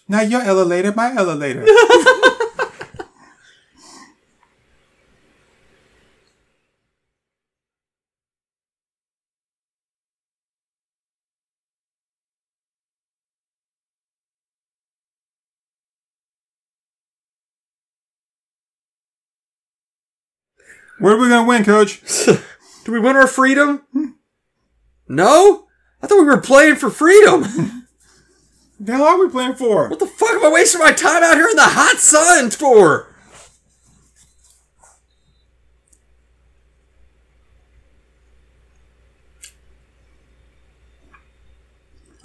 now 0.09 0.19
you're 0.19 0.41
elevator, 0.41 0.91
my 0.91 1.15
elevator. 1.15 1.65
Where 20.99 21.15
are 21.15 21.19
we 21.19 21.29
gonna 21.29 21.47
win, 21.47 21.65
Coach? 21.65 22.01
Do 22.85 22.91
we 22.91 22.99
win 22.99 23.15
our 23.15 23.27
freedom? 23.27 23.83
No? 25.07 25.67
I 26.01 26.07
thought 26.07 26.19
we 26.19 26.25
were 26.25 26.41
playing 26.41 26.75
for 26.75 26.89
freedom. 26.89 27.45
The 28.77 28.91
hell 28.91 29.05
are 29.05 29.17
we 29.17 29.29
playing 29.29 29.55
for? 29.55 29.87
What 29.87 29.99
the 29.99 30.05
fuck 30.05 30.31
am 30.31 30.45
I 30.45 30.51
wasting 30.51 30.81
my 30.81 30.91
time 30.91 31.23
out 31.23 31.35
here 31.35 31.47
in 31.47 31.55
the 31.55 31.63
hot 31.63 31.95
sun 31.95 32.49
for? 32.49 33.07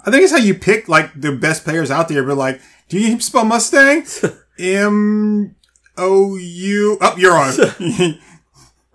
I 0.05 0.09
think 0.09 0.23
it's 0.23 0.31
how 0.31 0.39
you 0.39 0.55
pick 0.55 0.89
like 0.89 1.19
the 1.19 1.31
best 1.31 1.63
players 1.63 1.91
out 1.91 2.09
there. 2.09 2.23
But 2.23 2.37
like, 2.37 2.59
do 2.89 2.99
you 2.99 3.19
spell 3.21 3.45
Mustang? 3.45 4.03
M 4.59 5.55
O 5.97 6.35
U. 6.35 6.97
Oh, 6.99 7.15
you're 7.17 7.37
on. 7.37 7.53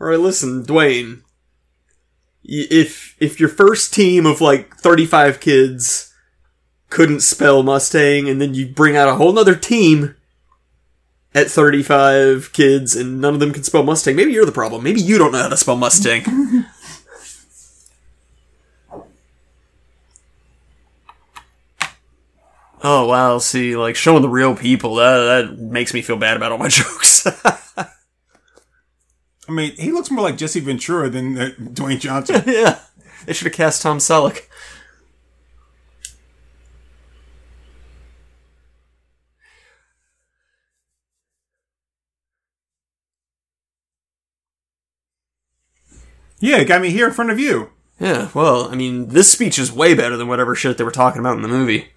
All 0.01 0.09
right, 0.09 0.21
listen, 0.21 0.65
Dwayne. 0.65 1.23
If 2.45 3.17
if 3.19 3.41
your 3.41 3.49
first 3.49 3.93
team 3.95 4.27
of 4.27 4.41
like 4.41 4.77
thirty 4.77 5.07
five 5.07 5.41
kids 5.41 6.13
couldn't 6.91 7.21
spell 7.21 7.63
Mustang, 7.63 8.29
and 8.29 8.41
then 8.41 8.55
you 8.55 8.69
bring 8.69 8.97
out 8.97 9.09
a 9.09 9.15
whole 9.17 9.33
nother 9.33 9.57
team 9.57 10.15
at 11.35 11.51
thirty 11.51 11.83
five 11.83 12.53
kids, 12.53 12.95
and 12.95 13.21
none 13.21 13.35
of 13.35 13.41
them 13.41 13.53
can 13.53 13.65
spell 13.65 13.83
Mustang, 13.83 14.17
maybe 14.17 14.33
you're 14.33 14.47
the 14.47 14.53
problem. 14.53 14.85
Maybe 14.85 15.01
you 15.01 15.19
don't 15.19 15.33
know 15.33 15.43
how 15.43 15.49
to 15.49 15.57
spell 15.57 15.77
Mustang. 15.77 16.67
Oh 22.89 23.07
wow! 23.07 23.39
See, 23.39 23.77
like 23.77 23.97
showing 23.97 24.23
the 24.23 24.29
real 24.29 24.55
people 24.55 24.97
that 24.97 25.47
that 25.49 25.59
makes 25.59 25.93
me 25.93 26.03
feel 26.03 26.17
bad 26.19 26.37
about 26.37 26.53
all 26.53 26.59
my 26.59 26.69
jokes. 26.69 27.27
I 29.49 29.53
mean, 29.53 29.77
he 29.77 29.93
looks 29.93 30.11
more 30.11 30.25
like 30.25 30.37
Jesse 30.37 30.61
Ventura 30.61 31.09
than 31.09 31.39
uh, 31.39 31.51
Dwayne 31.59 32.01
Johnson. 32.01 32.43
yeah, 32.47 32.81
they 33.25 33.33
should 33.33 33.47
have 33.47 33.55
cast 33.55 33.83
Tom 33.83 33.99
Selleck. 33.99 34.47
yeah, 46.41 46.59
it 46.59 46.67
got 46.67 46.83
me 46.83 46.91
here 46.91 47.07
in 47.07 47.13
front 47.13 47.31
of 47.31 47.39
you. 47.39 47.71
Yeah, 47.99 48.29
well, 48.35 48.71
I 48.71 48.75
mean, 48.75 49.09
this 49.09 49.33
speech 49.33 49.59
is 49.59 49.73
way 49.73 49.95
better 49.95 50.17
than 50.17 50.29
whatever 50.29 50.55
shit 50.55 50.77
they 50.77 50.85
were 50.85 50.91
talking 50.91 51.21
about 51.21 51.37
in 51.37 51.43
the 51.43 51.49
movie. 51.49 51.89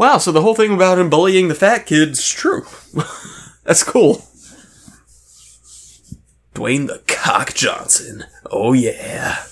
Wow, 0.00 0.16
so 0.16 0.32
the 0.32 0.40
whole 0.40 0.54
thing 0.54 0.72
about 0.72 0.98
him 0.98 1.10
bullying 1.10 1.48
the 1.48 1.54
fat 1.54 1.84
kid's 1.84 2.26
true. 2.26 2.64
That's 3.64 3.84
cool. 3.84 4.24
Dwayne 6.54 6.86
the 6.86 7.02
Cock 7.06 7.52
Johnson. 7.52 8.24
Oh 8.50 8.72
yeah. 8.72 9.44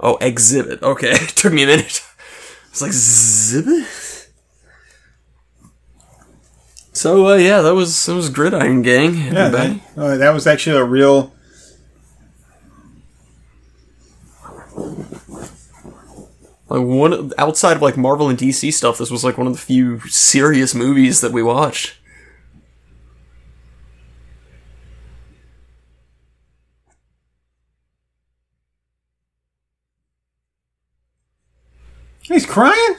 Oh, 0.00 0.16
Xzibit. 0.22 0.80
Okay, 0.80 1.12
took 1.26 1.52
me 1.52 1.64
a 1.64 1.66
minute. 1.66 2.02
It's 2.70 2.80
like 2.80 2.92
Xzibit. 2.92 4.05
So 6.96 7.26
uh, 7.26 7.34
yeah, 7.34 7.60
that 7.60 7.74
was 7.74 8.06
that 8.06 8.14
was 8.14 8.30
Gridiron 8.30 8.80
Gang. 8.80 9.16
Yeah, 9.16 9.48
that, 9.50 9.80
uh, 9.98 10.16
that 10.16 10.30
was 10.32 10.46
actually 10.46 10.78
a 10.78 10.84
real. 10.84 11.30
Like 16.68 16.82
one 16.82 17.32
outside 17.36 17.76
of 17.76 17.82
like 17.82 17.98
Marvel 17.98 18.30
and 18.30 18.38
DC 18.38 18.72
stuff, 18.72 18.96
this 18.96 19.10
was 19.10 19.22
like 19.22 19.36
one 19.36 19.46
of 19.46 19.52
the 19.52 19.58
few 19.58 20.00
serious 20.08 20.74
movies 20.74 21.20
that 21.20 21.32
we 21.32 21.42
watched. 21.42 21.98
He's 32.22 32.46
crying. 32.46 32.96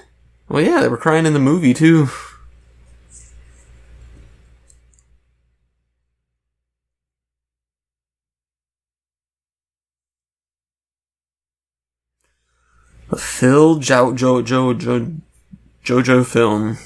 Well, 0.47 0.61
yeah, 0.61 0.81
they 0.81 0.87
were 0.87 0.97
crying 0.97 1.25
in 1.25 1.33
the 1.33 1.39
movie 1.39 1.73
too. 1.73 2.09
Phil 13.17 13.79
jo- 13.79 14.13
jo- 14.13 14.41
jo- 14.41 14.73
jo- 14.73 15.11
JoJo 15.83 16.25
film. 16.25 16.77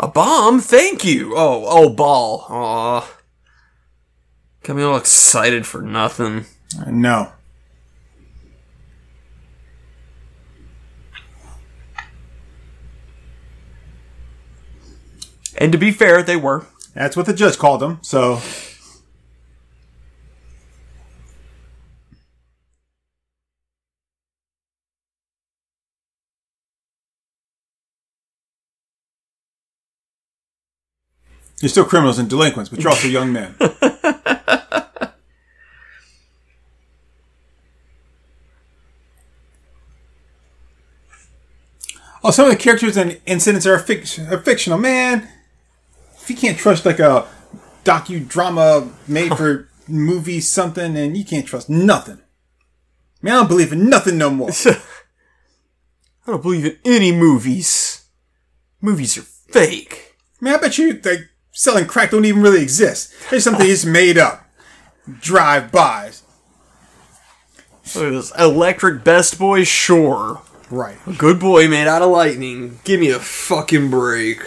A 0.00 0.06
bomb? 0.06 0.60
Thank 0.60 1.04
you. 1.04 1.34
Oh, 1.36 1.64
oh, 1.66 1.88
ball. 1.88 2.46
Aw. 2.48 3.08
Got 4.62 4.76
me 4.76 4.82
all 4.82 4.96
excited 4.96 5.66
for 5.66 5.82
nothing. 5.82 6.44
No. 6.86 7.32
And 15.58 15.72
to 15.72 15.78
be 15.78 15.90
fair, 15.90 16.22
they 16.22 16.36
were. 16.36 16.66
That's 16.94 17.16
what 17.16 17.26
the 17.26 17.34
judge 17.34 17.58
called 17.58 17.80
them. 17.80 17.98
So 18.00 18.40
you're 31.60 31.68
still 31.68 31.84
criminals 31.84 32.20
and 32.20 32.30
delinquents, 32.30 32.70
but 32.70 32.78
you're 32.80 32.90
also 32.90 33.08
young 33.08 33.32
men. 33.32 33.56
oh, 42.22 42.30
some 42.30 42.46
of 42.46 42.52
the 42.52 42.56
characters 42.56 42.96
and 42.96 43.20
incidents 43.26 43.66
are, 43.66 43.76
fic- 43.78 44.30
are 44.30 44.38
fictional, 44.38 44.78
man. 44.78 45.28
If 46.28 46.32
you 46.32 46.36
can't 46.36 46.58
trust 46.58 46.84
like 46.84 46.98
a 46.98 47.26
docudrama 47.86 48.92
made 49.08 49.34
for 49.34 49.66
movie 49.88 50.42
something, 50.42 50.94
and 50.94 51.16
you 51.16 51.24
can't 51.24 51.46
trust 51.46 51.70
nothing. 51.70 52.18
Man, 53.22 53.32
I 53.32 53.36
don't 53.38 53.48
believe 53.48 53.72
in 53.72 53.88
nothing 53.88 54.18
no 54.18 54.28
more. 54.28 54.50
I 54.66 54.76
don't 56.26 56.42
believe 56.42 56.66
in 56.66 56.76
any 56.84 57.12
movies. 57.12 58.04
Movies 58.82 59.16
are 59.16 59.22
fake. 59.22 60.16
Man, 60.38 60.56
I 60.56 60.58
bet 60.58 60.76
you 60.76 61.00
like 61.02 61.30
selling 61.52 61.86
crack 61.86 62.10
don't 62.10 62.26
even 62.26 62.42
really 62.42 62.60
exist. 62.60 63.14
There's 63.30 63.44
something 63.44 63.66
just 63.66 63.86
made 63.86 64.18
up. 64.18 64.44
At 67.96 68.10
this. 68.10 68.32
Electric 68.38 69.02
Best 69.02 69.38
Boy, 69.38 69.64
sure. 69.64 70.42
Right. 70.70 70.98
Good 71.16 71.40
boy 71.40 71.68
made 71.68 71.86
out 71.86 72.02
of 72.02 72.10
lightning. 72.10 72.80
Give 72.84 73.00
me 73.00 73.08
a 73.12 73.18
fucking 73.18 73.88
break. 73.88 74.42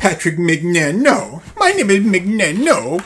Patrick 0.00 0.36
McNano. 0.38 1.42
My 1.58 1.72
name 1.72 1.90
is 1.90 2.02
McNano. 2.02 3.04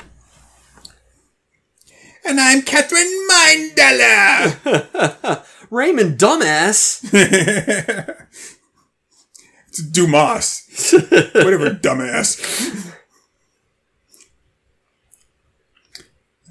And 2.25 2.41
I'm 2.41 2.63
Catherine 2.63 3.13
Mindella. 3.29 4.55
Raymond, 5.71 6.19
dumbass. 6.19 7.03
It's 9.67 9.83
Dumas. 9.83 10.93
Whatever, 11.35 11.71
dumbass. 11.71 12.93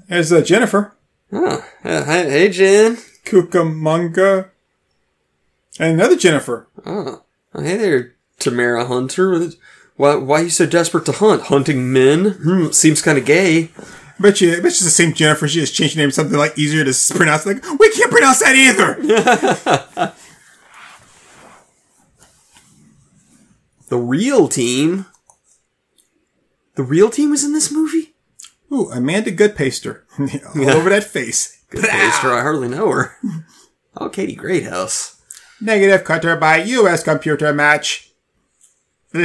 There's 0.08 0.30
uh, 0.30 0.42
Jennifer. 0.42 0.94
Oh, 1.32 1.64
uh, 1.84 2.04
hey, 2.04 2.28
hey, 2.28 2.48
Jen. 2.50 2.96
Cucamonga. 3.24 4.50
And 5.78 5.94
another 5.94 6.16
Jennifer. 6.16 6.68
Oh, 6.84 7.22
oh, 7.54 7.62
hey 7.62 7.78
there, 7.78 8.14
Tamara 8.38 8.84
Hunter. 8.84 9.48
Why, 9.96 10.16
why 10.16 10.40
are 10.40 10.44
you 10.44 10.50
so 10.50 10.66
desperate 10.66 11.06
to 11.06 11.12
hunt? 11.12 11.42
Hunting 11.42 11.92
men? 11.92 12.30
Hmm, 12.42 12.70
seems 12.70 13.02
kind 13.02 13.18
of 13.18 13.24
gay. 13.24 13.70
I 13.78 14.22
Bet 14.22 14.40
you, 14.40 14.56
I 14.56 14.60
bet 14.60 14.72
she's 14.72 14.84
the 14.84 14.90
same 14.90 15.12
Jennifer. 15.12 15.48
She 15.48 15.60
just 15.60 15.74
changed 15.74 15.94
her 15.94 16.00
name 16.00 16.10
to 16.10 16.14
something 16.14 16.38
like 16.38 16.58
easier 16.58 16.84
to 16.84 17.14
pronounce. 17.14 17.46
Like 17.46 17.64
we 17.78 17.90
can't 17.90 18.10
pronounce 18.10 18.40
that 18.40 18.54
either. 18.56 20.12
The 23.94 23.98
real 23.98 24.48
team. 24.48 25.06
The 26.74 26.82
real 26.82 27.10
team 27.10 27.30
was 27.30 27.44
in 27.44 27.52
this 27.52 27.70
movie. 27.70 28.14
Ooh, 28.72 28.90
Amanda 28.90 29.30
Goodpaster, 29.30 30.00
all 30.56 30.70
over 30.70 30.90
that 30.90 31.04
face. 31.04 31.62
Good 31.70 31.84
taster, 31.84 32.32
I 32.32 32.40
hardly 32.42 32.68
know 32.68 32.90
her. 32.90 33.16
Oh, 33.96 34.08
Katie 34.08 34.34
Greathouse. 34.34 35.22
Negative 35.60 36.02
cutter 36.02 36.34
by 36.34 36.56
U.S. 36.56 37.04
computer 37.04 37.52
match. 37.52 38.10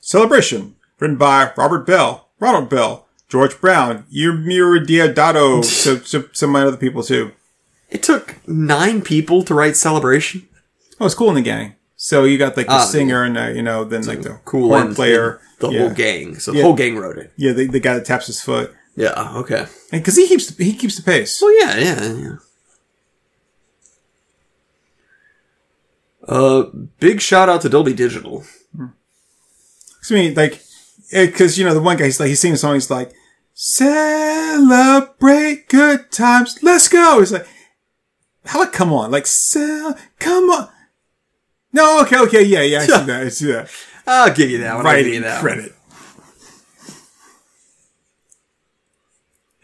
Celebration, 0.00 0.76
written 1.00 1.16
by 1.16 1.50
Robert 1.56 1.86
Bell, 1.86 2.28
Ronald 2.38 2.68
Bell, 2.68 3.06
George 3.28 3.60
Brown, 3.60 4.04
Eumir 4.14 4.84
Deodato, 4.84 5.64
so, 5.64 5.96
so 5.98 6.24
some 6.32 6.54
other 6.54 6.76
people 6.76 7.02
too. 7.02 7.32
It 7.90 8.02
took 8.02 8.36
nine 8.46 9.02
people 9.02 9.42
to 9.44 9.54
write 9.54 9.76
Celebration. 9.76 10.48
Oh, 11.00 11.06
it's 11.06 11.14
Kool 11.14 11.28
and 11.28 11.36
the 11.38 11.42
Gang. 11.42 11.74
So 11.96 12.24
you 12.24 12.36
got 12.36 12.56
like 12.56 12.66
the 12.66 12.72
Ah, 12.74 12.84
singer 12.84 13.22
and 13.24 13.38
uh, 13.38 13.46
you 13.48 13.62
know 13.62 13.84
then 13.84 14.04
like 14.04 14.22
the 14.22 14.38
Cool 14.44 14.68
horn 14.68 14.94
player, 14.94 15.40
The, 15.60 15.68
the 15.68 15.72
yeah. 15.74 15.80
whole 15.80 15.90
gang. 15.94 16.38
So 16.38 16.50
the 16.52 16.58
Yeah. 16.58 16.64
whole 16.64 16.74
gang 16.74 16.96
wrote 16.98 17.16
it. 17.16 17.32
yeah, 17.36 17.52
the, 17.52 17.66
the 17.66 17.80
guy 17.80 17.94
that 17.94 18.04
taps 18.04 18.26
his 18.26 18.40
foot, 18.42 18.74
Yeah, 18.96 19.34
okay. 19.36 19.66
because 19.90 20.16
he 20.16 20.26
keeps 20.26 20.56
he 20.56 20.72
keeps 20.74 20.96
the 20.96 21.02
pace. 21.02 21.40
Well, 21.40 21.52
yeah, 21.60 21.76
yeah, 21.76 22.12
yeah. 22.14 22.36
Uh, 26.26 26.64
big 26.98 27.20
shout 27.20 27.48
out 27.48 27.60
to 27.60 27.68
Dolby 27.68 27.92
Digital. 27.94 28.42
I 28.78 28.88
mean, 30.14 30.34
like, 30.34 30.62
because 31.12 31.58
you 31.58 31.64
know 31.64 31.74
the 31.74 31.80
one 31.82 31.96
guy, 31.96 32.04
he's 32.06 32.18
like 32.18 32.28
he's 32.28 32.40
singing 32.40 32.54
a 32.54 32.58
song. 32.58 32.74
He's 32.74 32.90
like, 32.90 33.12
"Celebrate 33.54 34.88
good 35.68 36.10
times, 36.10 36.58
let's 36.62 36.88
go." 36.88 37.20
He's 37.20 37.32
like, 37.32 37.46
how 38.46 38.66
come 38.66 38.92
on, 38.92 39.10
like, 39.10 39.26
cel- 39.26 39.96
come 40.18 40.50
on. 40.50 40.68
No, 41.72 42.00
okay, 42.02 42.18
okay, 42.20 42.42
yeah, 42.44 42.62
yeah, 42.62 42.78
I 42.78 42.86
see 42.86 42.92
that, 43.06 43.22
I 43.22 43.28
see 43.28 43.52
that. 43.52 43.70
I'll 44.06 44.32
give 44.32 44.50
you 44.50 44.58
that 44.58 44.76
one. 44.76 44.86
I'll 44.86 44.96
give 44.96 45.06
you 45.06 45.12
Writing 45.14 45.22
that 45.22 45.40
credit. 45.40 45.74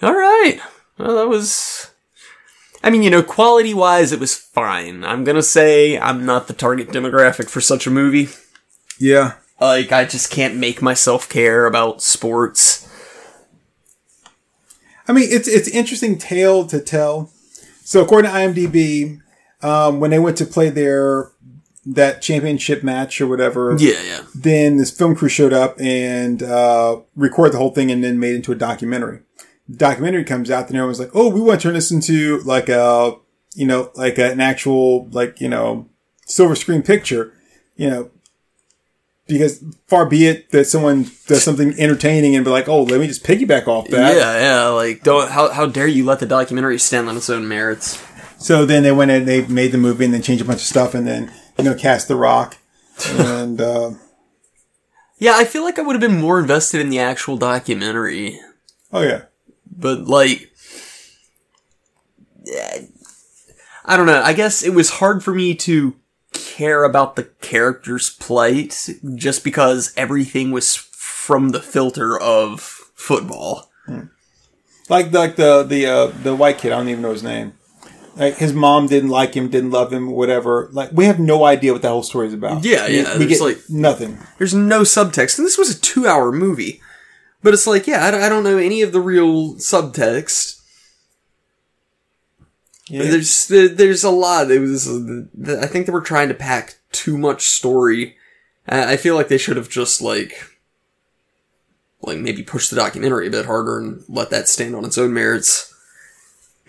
All 0.03 0.15
right. 0.15 0.59
Well, 0.99 1.17
that 1.17 1.29
was. 1.29 1.91
I 2.85 2.91
mean, 2.91 3.03
you 3.05 3.11
know, 3.11 3.23
quality 3.23 3.73
wise, 3.73 4.11
it 4.11 4.19
was 4.19 4.35
fine. 4.35 5.05
I'm 5.05 5.23
gonna 5.23 5.43
say 5.43 5.99
I'm 5.99 6.27
not 6.27 6.49
the 6.49 6.53
target 6.53 6.89
demographic 6.89 7.49
for 7.49 7.61
such 7.61 7.87
a 7.87 7.91
movie. 7.91 8.29
Yeah, 8.99 9.35
Like, 9.61 9.91
I 9.91 10.05
just 10.05 10.31
can't 10.31 10.57
make 10.57 10.83
myself 10.83 11.29
care 11.29 11.67
about 11.67 12.03
sports. 12.03 12.89
I 15.09 15.13
mean, 15.13 15.29
it's 15.31 15.49
it's 15.49 15.69
interesting 15.69 16.19
tale 16.19 16.67
to 16.67 16.81
tell. 16.81 17.31
So 17.85 18.03
according 18.03 18.31
to 18.31 18.37
IMDb, 18.37 19.21
um, 19.63 20.01
when 20.01 20.11
they 20.11 20.19
went 20.19 20.37
to 20.39 20.47
play 20.47 20.71
their 20.71 21.31
that 21.85 22.23
championship 22.23 22.83
match 22.83 23.21
or 23.21 23.27
whatever. 23.27 23.77
Yeah, 23.79 24.01
yeah. 24.03 24.23
Then 24.35 24.77
this 24.77 24.91
film 24.91 25.15
crew 25.17 25.29
showed 25.29 25.53
up 25.53 25.81
and 25.81 26.43
uh, 26.43 27.01
recorded 27.17 27.55
the 27.55 27.59
whole 27.59 27.73
thing 27.73 27.91
and 27.91 28.05
then 28.05 28.21
made 28.21 28.33
it 28.33 28.37
into 28.37 28.53
a 28.53 28.57
documentary. 28.57 29.21
Documentary 29.71 30.25
comes 30.25 30.51
out, 30.51 30.69
and 30.69 30.77
everyone's 30.77 30.99
like, 30.99 31.15
"Oh, 31.15 31.29
we 31.29 31.41
want 31.41 31.61
to 31.61 31.69
turn 31.69 31.75
this 31.75 31.91
into 31.91 32.41
like 32.41 32.69
a, 32.69 33.15
you 33.55 33.67
know, 33.67 33.91
like 33.95 34.19
an 34.19 34.41
actual 34.41 35.09
like 35.11 35.41
you 35.41 35.49
know 35.49 35.89
silver 36.27 36.55
screen 36.57 36.83
picture." 36.83 37.33
You 37.77 37.91
know, 37.91 38.11
because 39.27 39.65
far 39.87 40.05
be 40.05 40.27
it 40.27 40.51
that 40.51 40.67
someone 40.67 41.11
does 41.27 41.43
something 41.43 41.75
entertaining 41.79 42.35
and 42.35 42.45
be 42.45 42.51
like, 42.51 42.69
"Oh, 42.69 42.83
let 42.83 43.01
me 43.01 43.07
just 43.07 43.25
piggyback 43.25 43.67
off 43.69 43.89
that." 43.89 44.17
Yeah, 44.17 44.41
yeah. 44.41 44.69
Like, 44.69 45.03
don't. 45.05 45.31
How, 45.31 45.51
how 45.51 45.67
dare 45.67 45.87
you 45.87 46.05
let 46.05 46.19
the 46.19 46.27
documentary 46.27 46.79
stand 46.79 47.09
on 47.09 47.17
its 47.17 47.31
own 47.31 47.47
merits? 47.49 48.03
So 48.39 48.67
then 48.67 48.83
they 48.83 48.91
went 48.93 49.13
and 49.13 49.27
they 49.27 49.47
made 49.47 49.71
the 49.71 49.79
movie 49.79 50.05
and 50.05 50.13
then 50.13 50.23
changed 50.23 50.43
a 50.43 50.47
bunch 50.47 50.61
of 50.61 50.67
stuff 50.67 50.95
and 50.95 51.07
then 51.07 51.33
you 51.57 51.65
know 51.65 51.75
cast 51.75 52.09
The 52.09 52.17
Rock 52.17 52.57
and 53.11 53.61
uh, 53.61 53.93
Yeah, 55.19 55.35
I 55.37 55.45
feel 55.45 55.63
like 55.63 55.79
I 55.79 55.83
would 55.83 55.95
have 55.95 56.01
been 56.01 56.21
more 56.21 56.41
invested 56.41 56.81
in 56.81 56.91
the 56.91 56.99
actual 56.99 57.37
documentary, 57.37 58.41
oh 58.93 59.03
yeah, 59.03 59.27
but 59.77 60.05
like, 60.05 60.53
I 63.85 63.97
don't 63.97 64.07
know. 64.07 64.23
I 64.23 64.33
guess 64.33 64.63
it 64.63 64.75
was 64.75 64.91
hard 64.91 65.23
for 65.25 65.35
me 65.35 65.55
to 65.57 65.97
care 66.33 66.85
about 66.85 67.17
the 67.17 67.25
character's 67.25 68.11
plight 68.11 68.89
just 69.17 69.45
because 69.45 69.93
everything 69.97 70.51
was 70.51 70.77
from 70.77 71.51
the 71.51 71.61
filter 71.61 72.19
of 72.21 72.61
football. 72.61 73.71
like 74.89 75.13
like 75.13 75.37
the 75.37 75.63
the 75.63 75.87
uh, 75.87 76.07
the 76.23 76.35
white 76.35 76.59
kid. 76.59 76.73
I 76.73 76.77
don't 76.79 76.89
even 76.89 77.03
know 77.03 77.13
his 77.13 77.23
name. 77.23 77.55
Like 78.17 78.37
his 78.37 78.53
mom 78.53 78.89
didn't 78.89 79.09
like 79.09 79.35
him, 79.35 79.49
didn't 79.49 79.71
love 79.71 79.93
him, 79.93 80.11
whatever. 80.11 80.69
Like 80.73 80.91
we 80.93 81.07
have 81.07 81.19
no 81.19 81.45
idea 81.45 81.73
what 81.73 81.83
that 81.83 81.89
whole 81.89 82.03
story 82.03 82.27
is 82.29 82.35
about. 82.35 82.63
Yeah, 82.65 82.87
We- 82.87 82.97
yeah, 83.01 83.19
We, 83.19 83.27
get 83.27 83.41
like- 83.41 83.59
nothing. 83.71 84.19
There's 84.39 84.55
no 84.55 84.83
subtext, 84.83 85.39
and 85.39 85.47
this 85.47 85.57
was 85.59 85.71
a 85.75 85.81
two-hour 85.81 86.31
movie. 86.33 86.81
But 87.43 87.55
it's 87.55 87.67
like, 87.67 87.87
yeah, 87.87 88.07
I 88.07 88.11
don't, 88.11 88.23
I 88.23 88.29
don't 88.29 88.45
know 88.45 88.59
any 88.59 88.83
of 88.83 88.93
the 88.93 89.01
real 89.01 89.55
subtext. 89.55 90.61
Yeah. 92.89 93.05
There's 93.05 93.49
there's 93.49 94.05
a 94.05 94.11
lot. 94.11 94.51
It 94.51 94.59
was 94.59 94.89
I 94.89 95.67
think 95.67 95.87
they 95.87 95.93
were 95.93 96.01
trying 96.01 96.29
to 96.29 96.35
pack 96.35 96.75
too 96.91 97.17
much 97.17 97.47
story. 97.47 98.17
I 98.69 98.93
I 98.93 98.97
feel 98.97 99.15
like 99.15 99.29
they 99.29 99.39
should 99.39 99.57
have 99.57 99.71
just 99.71 100.03
like 100.03 100.59
like 102.03 102.19
maybe 102.19 102.43
pushed 102.43 102.71
the 102.71 102.77
documentary 102.77 103.29
a 103.29 103.31
bit 103.31 103.47
harder 103.47 103.79
and 103.79 104.05
let 104.09 104.31
that 104.31 104.49
stand 104.49 104.75
on 104.75 104.85
its 104.85 104.99
own 104.99 105.15
merits. 105.15 105.73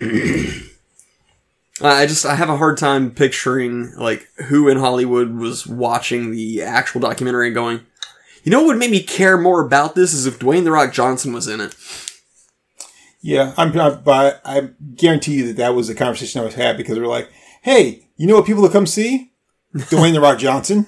I 1.82 2.06
just 2.06 2.24
I 2.24 2.36
have 2.36 2.48
a 2.48 2.56
hard 2.56 2.78
time 2.78 3.10
picturing 3.10 3.92
like 3.96 4.28
who 4.46 4.68
in 4.68 4.78
Hollywood 4.78 5.34
was 5.34 5.66
watching 5.66 6.30
the 6.30 6.62
actual 6.62 7.00
documentary 7.00 7.48
and 7.48 7.54
going, 7.54 7.80
you 8.44 8.50
know 8.52 8.60
what 8.60 8.68
would 8.68 8.78
make 8.78 8.90
me 8.90 9.02
care 9.02 9.36
more 9.36 9.64
about 9.64 9.94
this 9.94 10.12
is 10.12 10.26
if 10.26 10.38
Dwayne 10.38 10.64
the 10.64 10.70
Rock 10.70 10.92
Johnson 10.92 11.32
was 11.32 11.48
in 11.48 11.60
it. 11.60 11.74
Yeah, 13.20 13.54
I'm, 13.56 13.78
I, 13.80 13.90
but 13.90 14.42
I 14.44 14.68
guarantee 14.94 15.36
you 15.36 15.46
that 15.48 15.56
that 15.56 15.74
was 15.74 15.88
the 15.88 15.94
conversation 15.94 16.42
I 16.42 16.44
was 16.44 16.54
had 16.54 16.76
because 16.76 16.98
we 16.98 17.04
are 17.04 17.08
like, 17.08 17.30
"Hey, 17.62 18.06
you 18.16 18.26
know 18.26 18.36
what 18.36 18.44
people 18.46 18.62
will 18.62 18.68
come 18.68 18.86
see? 18.86 19.32
Dwayne 19.74 20.12
the 20.12 20.20
Rock 20.20 20.38
Johnson, 20.38 20.86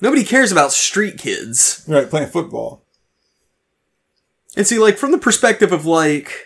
Nobody 0.00 0.24
cares 0.24 0.50
about 0.50 0.72
street 0.72 1.18
kids. 1.18 1.84
right, 1.86 2.08
playing 2.08 2.28
football." 2.28 2.82
And 4.56 4.66
see, 4.66 4.78
like 4.78 4.96
from 4.96 5.10
the 5.12 5.18
perspective 5.18 5.72
of 5.72 5.84
like, 5.84 6.45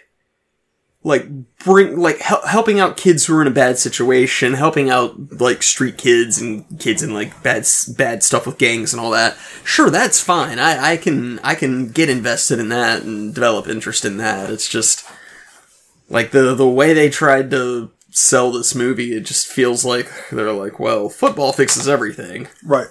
like 1.03 1.27
bring 1.65 1.99
like 1.99 2.19
hel- 2.19 2.47
helping 2.47 2.79
out 2.79 2.97
kids 2.97 3.25
who 3.25 3.37
are 3.37 3.43
in 3.43 3.49
a 3.49 3.53
bad 3.53 3.79
situation, 3.79 4.55
helping 4.55 4.91
out 4.91 5.41
like 5.41 5.63
street 5.63 5.97
kids 5.97 6.41
and 6.41 6.79
kids 6.79 7.03
in 7.03 7.15
like 7.15 7.43
bad 7.43 7.67
bad 7.97 8.23
stuff 8.23 8.47
with 8.47 8.59
gangs 8.59 8.93
and 8.93 9.01
all 9.01 9.11
that. 9.11 9.37
Sure, 9.65 9.89
that's 9.89 10.21
fine. 10.21 10.59
I 10.59 10.93
I 10.93 10.97
can 10.97 11.39
I 11.41 11.55
can 11.55 11.91
get 11.91 12.11
invested 12.11 12.59
in 12.59 12.69
that 12.69 13.03
and 13.03 13.35
develop 13.35 13.67
interest 13.67 14.05
in 14.05 14.19
that. 14.19 14.51
It's 14.51 14.69
just 14.69 15.09
like 16.11 16.33
the 16.33 16.55
the 16.55 16.69
way 16.69 16.93
they 16.93 17.09
tried 17.09 17.51
to 17.53 17.91
sell 18.11 18.53
this 18.53 18.75
movie. 18.75 19.15
It 19.15 19.25
just 19.25 19.47
feels 19.47 19.85
like 19.85 20.11
they're 20.31 20.53
like, 20.53 20.79
well, 20.79 21.09
football 21.09 21.53
fixes 21.53 21.89
everything. 21.89 22.49
Right. 22.63 22.89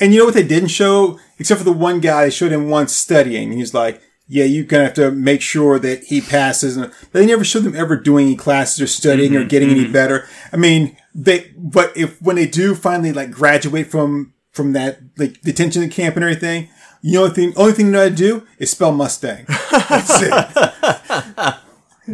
And 0.00 0.14
you 0.14 0.20
know 0.20 0.24
what 0.24 0.34
they 0.34 0.46
didn't 0.46 0.68
show, 0.70 1.18
except 1.38 1.58
for 1.58 1.64
the 1.64 1.72
one 1.72 2.00
guy 2.00 2.30
showed 2.30 2.52
him 2.52 2.70
once 2.70 2.96
studying. 2.96 3.52
He's 3.52 3.74
like, 3.74 4.00
"Yeah, 4.30 4.44
you're 4.44 4.64
gonna 4.64 4.84
have 4.84 4.94
to 4.94 5.10
make 5.10 5.42
sure 5.42 5.78
that 5.78 6.04
he 6.04 6.20
passes." 6.20 6.76
And 6.76 6.90
but 7.12 7.12
they 7.12 7.26
never 7.26 7.44
show 7.44 7.58
them 7.58 7.76
ever 7.76 7.96
doing 7.96 8.28
any 8.28 8.36
classes 8.36 8.80
or 8.80 8.86
studying 8.86 9.36
or 9.36 9.40
mm-hmm, 9.40 9.48
getting 9.48 9.70
any 9.70 9.84
mm-hmm. 9.84 9.92
better. 9.92 10.26
I 10.52 10.56
mean, 10.56 10.96
they. 11.14 11.52
But 11.56 11.96
if 11.96 12.20
when 12.22 12.36
they 12.36 12.46
do 12.46 12.74
finally 12.74 13.12
like 13.12 13.30
graduate 13.30 13.88
from 13.88 14.32
from 14.52 14.72
that 14.72 15.00
like 15.18 15.40
detention 15.42 15.88
camp 15.90 16.16
and 16.16 16.24
everything, 16.24 16.68
you 17.02 17.14
know, 17.14 17.28
the 17.28 17.34
thing, 17.34 17.52
only 17.56 17.72
thing 17.72 17.92
that 17.92 18.02
I 18.02 18.08
do 18.08 18.46
is 18.58 18.70
spell 18.70 18.92
Mustang. 18.92 19.46
That's 19.48 20.22
it. 20.22 20.32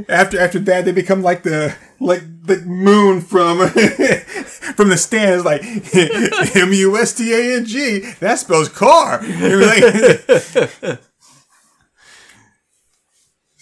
After 0.08 0.38
after 0.38 0.58
that, 0.60 0.84
they 0.84 0.92
become 0.92 1.22
like 1.22 1.42
the 1.42 1.74
like 2.00 2.22
the 2.42 2.58
moon 2.58 3.20
from 3.20 3.68
from 4.76 4.88
the 4.88 4.96
stands, 4.96 5.44
like 5.44 5.62
M 6.56 6.72
U 6.72 6.96
S 6.96 7.14
T 7.14 7.32
A 7.32 7.56
N 7.56 7.64
G. 7.64 8.00
That 8.20 8.38
spells 8.38 8.68
car. 8.68 9.20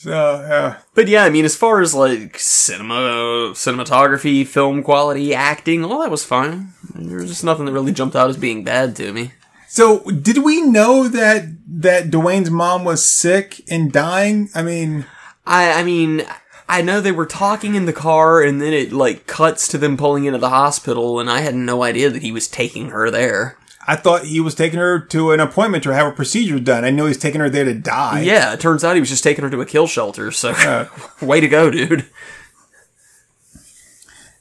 So 0.04 0.12
uh, 0.12 0.76
But 0.94 1.08
yeah, 1.08 1.24
I 1.24 1.30
mean, 1.30 1.46
as 1.46 1.56
far 1.56 1.80
as 1.80 1.94
like 1.94 2.38
cinema, 2.38 3.52
cinematography, 3.54 4.46
film 4.46 4.82
quality, 4.82 5.34
acting, 5.34 5.82
all 5.82 6.02
that 6.02 6.10
was 6.10 6.26
fine. 6.26 6.74
There 6.94 7.16
was 7.16 7.30
just 7.30 7.42
nothing 7.42 7.64
that 7.64 7.72
really 7.72 7.90
jumped 7.90 8.14
out 8.14 8.28
as 8.28 8.36
being 8.36 8.64
bad 8.64 8.94
to 8.96 9.14
me. 9.14 9.32
so 9.66 10.00
did 10.00 10.44
we 10.44 10.60
know 10.60 11.08
that 11.08 11.44
that 11.80 12.10
Dwayne's 12.10 12.50
mom 12.50 12.84
was 12.84 13.02
sick 13.02 13.62
and 13.70 13.90
dying? 13.90 14.50
I 14.54 14.62
mean, 14.62 15.06
I, 15.46 15.80
I 15.80 15.84
mean, 15.84 16.26
I 16.68 16.82
know 16.82 17.00
they 17.00 17.10
were 17.10 17.24
talking 17.24 17.74
in 17.74 17.86
the 17.86 17.92
car, 17.94 18.42
and 18.42 18.60
then 18.60 18.74
it 18.74 18.92
like 18.92 19.26
cuts 19.26 19.66
to 19.68 19.78
them 19.78 19.96
pulling 19.96 20.26
into 20.26 20.38
the 20.38 20.50
hospital, 20.50 21.18
and 21.18 21.30
I 21.30 21.40
had 21.40 21.54
no 21.54 21.82
idea 21.82 22.10
that 22.10 22.22
he 22.22 22.30
was 22.30 22.46
taking 22.46 22.90
her 22.90 23.10
there. 23.10 23.56
I 23.86 23.96
thought 23.96 24.24
he 24.24 24.40
was 24.40 24.54
taking 24.54 24.78
her 24.78 24.98
to 24.98 25.32
an 25.32 25.40
appointment 25.40 25.84
to 25.84 25.90
have 25.90 26.06
a 26.06 26.12
procedure 26.12 26.58
done. 26.58 26.84
I 26.84 26.90
know 26.90 27.06
he's 27.06 27.18
taking 27.18 27.40
her 27.40 27.50
there 27.50 27.64
to 27.64 27.74
die. 27.74 28.22
Yeah, 28.22 28.52
it 28.54 28.60
turns 28.60 28.82
out 28.82 28.94
he 28.94 29.00
was 29.00 29.10
just 29.10 29.22
taking 29.24 29.44
her 29.44 29.50
to 29.50 29.60
a 29.60 29.66
kill 29.66 29.86
shelter. 29.86 30.30
So, 30.30 30.50
Uh, 30.50 30.86
way 31.22 31.40
to 31.40 31.48
go, 31.48 31.70
dude. 31.70 32.06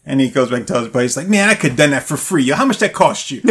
And 0.06 0.20
he 0.22 0.30
goes 0.30 0.50
back 0.50 0.60
and 0.60 0.68
tells 0.68 0.84
his 0.86 0.94
buddy, 0.94 1.06
he's 1.06 1.18
like, 1.18 1.30
man, 1.30 1.50
I 1.50 1.56
could 1.56 1.72
have 1.72 1.78
done 1.78 1.92
that 1.92 2.04
for 2.04 2.18
free. 2.18 2.50
How 2.50 2.66
much 2.66 2.80
that 2.80 2.94
cost 2.94 3.32
you? 3.32 3.42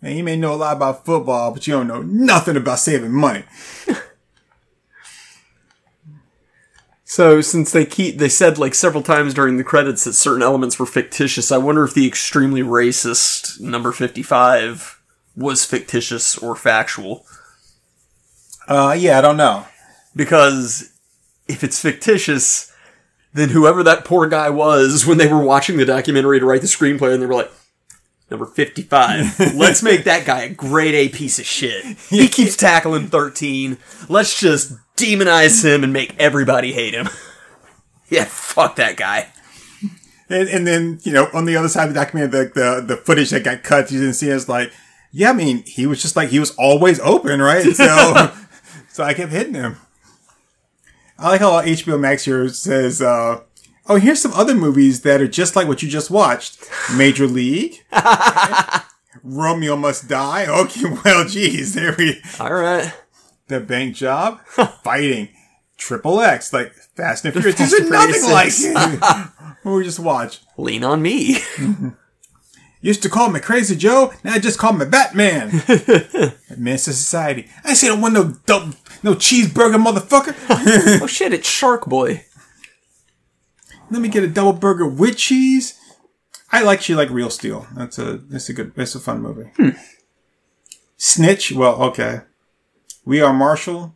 man, 0.00 0.16
you 0.16 0.24
may 0.24 0.36
know 0.36 0.54
a 0.54 0.56
lot 0.56 0.76
about 0.76 1.04
football, 1.04 1.52
but 1.52 1.66
you 1.66 1.74
don't 1.74 1.88
know 1.88 2.00
nothing 2.02 2.56
about 2.56 2.78
saving 2.78 3.12
money. 3.12 3.44
So 7.10 7.40
since 7.40 7.72
they 7.72 7.86
keep 7.86 8.18
they 8.18 8.28
said 8.28 8.58
like 8.58 8.74
several 8.74 9.02
times 9.02 9.32
during 9.32 9.56
the 9.56 9.64
credits 9.64 10.04
that 10.04 10.12
certain 10.12 10.42
elements 10.42 10.78
were 10.78 10.84
fictitious, 10.84 11.50
I 11.50 11.56
wonder 11.56 11.82
if 11.82 11.94
the 11.94 12.06
extremely 12.06 12.60
racist 12.60 13.58
number 13.58 13.92
55 13.92 15.00
was 15.34 15.64
fictitious 15.64 16.36
or 16.36 16.54
factual. 16.54 17.24
Uh, 18.68 18.94
yeah, 18.96 19.16
I 19.16 19.22
don't 19.22 19.38
know. 19.38 19.64
Because 20.14 20.92
if 21.48 21.64
it's 21.64 21.80
fictitious, 21.80 22.70
then 23.32 23.48
whoever 23.48 23.82
that 23.82 24.04
poor 24.04 24.28
guy 24.28 24.50
was 24.50 25.06
when 25.06 25.16
they 25.16 25.32
were 25.32 25.42
watching 25.42 25.78
the 25.78 25.86
documentary 25.86 26.38
to 26.40 26.44
write 26.44 26.60
the 26.60 26.66
screenplay 26.66 27.14
and 27.14 27.22
they 27.22 27.26
were 27.26 27.32
like 27.32 27.50
Number 28.30 28.44
55. 28.44 29.40
Let's 29.54 29.82
make 29.82 30.04
that 30.04 30.26
guy 30.26 30.42
a 30.42 30.50
grade 30.50 30.94
A 30.94 31.08
piece 31.08 31.38
of 31.38 31.46
shit. 31.46 31.82
He 32.10 32.28
keeps 32.28 32.56
tackling 32.56 33.06
13. 33.06 33.78
Let's 34.10 34.38
just 34.38 34.74
demonize 34.98 35.64
him 35.64 35.84
and 35.84 35.92
make 35.92 36.14
everybody 36.18 36.72
hate 36.72 36.94
him. 36.94 37.08
yeah, 38.08 38.24
fuck 38.24 38.76
that 38.76 38.96
guy. 38.96 39.28
And, 40.30 40.48
and 40.48 40.66
then, 40.66 41.00
you 41.04 41.12
know, 41.12 41.28
on 41.32 41.46
the 41.46 41.56
other 41.56 41.68
side 41.68 41.88
of 41.88 41.94
the 41.94 42.00
documentary, 42.00 42.44
the, 42.44 42.50
the, 42.54 42.94
the 42.94 42.96
footage 42.98 43.30
that 43.30 43.44
got 43.44 43.62
cut, 43.62 43.90
you 43.90 43.98
didn't 44.00 44.14
see 44.14 44.28
is 44.28 44.48
like, 44.48 44.72
yeah, 45.10 45.30
I 45.30 45.32
mean, 45.32 45.62
he 45.64 45.86
was 45.86 46.02
just 46.02 46.16
like, 46.16 46.28
he 46.28 46.38
was 46.38 46.54
always 46.56 47.00
open, 47.00 47.40
right? 47.40 47.64
So, 47.74 48.32
so 48.88 49.04
I 49.04 49.14
kept 49.14 49.32
hitting 49.32 49.54
him. 49.54 49.76
I 51.18 51.30
like 51.30 51.40
how 51.40 51.62
HBO 51.62 51.98
Max 51.98 52.24
here 52.24 52.48
says, 52.48 53.00
uh, 53.00 53.40
oh, 53.86 53.96
here's 53.96 54.20
some 54.20 54.32
other 54.34 54.54
movies 54.54 55.00
that 55.02 55.20
are 55.20 55.28
just 55.28 55.56
like 55.56 55.66
what 55.66 55.82
you 55.82 55.88
just 55.88 56.10
watched. 56.10 56.68
Major 56.94 57.26
League. 57.26 57.82
Romeo 59.24 59.76
Must 59.76 60.08
Die. 60.08 60.46
Okay, 60.46 60.84
well, 61.04 61.26
geez, 61.26 61.74
there 61.74 61.94
we, 61.98 62.20
Alright. 62.38 62.94
The 63.48 63.60
bank 63.60 63.94
job, 63.94 64.40
fighting, 64.82 65.28
triple 65.76 66.20
X, 66.20 66.52
like 66.52 66.72
Fast 66.72 67.24
and 67.24 67.34
Furious. 67.34 67.58
These 67.58 67.74
are 67.74 67.88
nothing 67.88 68.30
like 68.30 68.52
we 69.64 69.84
just 69.84 69.98
watch. 69.98 70.40
Lean 70.56 70.84
on 70.84 71.02
me. 71.02 71.38
Used 72.80 73.02
to 73.02 73.08
call 73.08 73.30
me 73.30 73.40
Crazy 73.40 73.74
Joe, 73.74 74.12
now 74.22 74.34
I 74.34 74.38
just 74.38 74.58
call 74.58 74.72
me 74.72 74.86
Batman. 74.86 75.50
Menace 76.56 76.84
to 76.84 76.92
society. 76.92 77.48
I 77.64 77.70
ain't 77.70 77.78
say 77.78 77.88
don't 77.88 78.00
want 78.00 78.14
no 78.14 78.34
dope, 78.46 78.74
no 79.02 79.14
cheeseburger, 79.14 79.82
motherfucker. 79.84 81.00
oh 81.02 81.06
shit, 81.08 81.32
it's 81.32 81.48
Shark 81.48 81.86
Boy. 81.86 82.24
let 83.90 84.00
me 84.00 84.08
get 84.08 84.22
a 84.22 84.28
double 84.28 84.52
burger 84.52 84.86
with 84.86 85.16
cheese. 85.16 85.74
I 86.50 86.62
like 86.62 86.80
she 86.80 86.94
like 86.94 87.10
real 87.10 87.30
steel. 87.30 87.66
That's 87.74 87.98
a 87.98 88.18
that's 88.18 88.48
a 88.48 88.52
good 88.52 88.74
that's 88.74 88.94
a 88.94 89.00
fun 89.00 89.22
movie. 89.22 89.50
Hmm. 89.56 89.70
Snitch. 90.96 91.52
Well, 91.52 91.80
okay. 91.84 92.22
We 93.08 93.20
are 93.22 93.32
Marshall. 93.32 93.94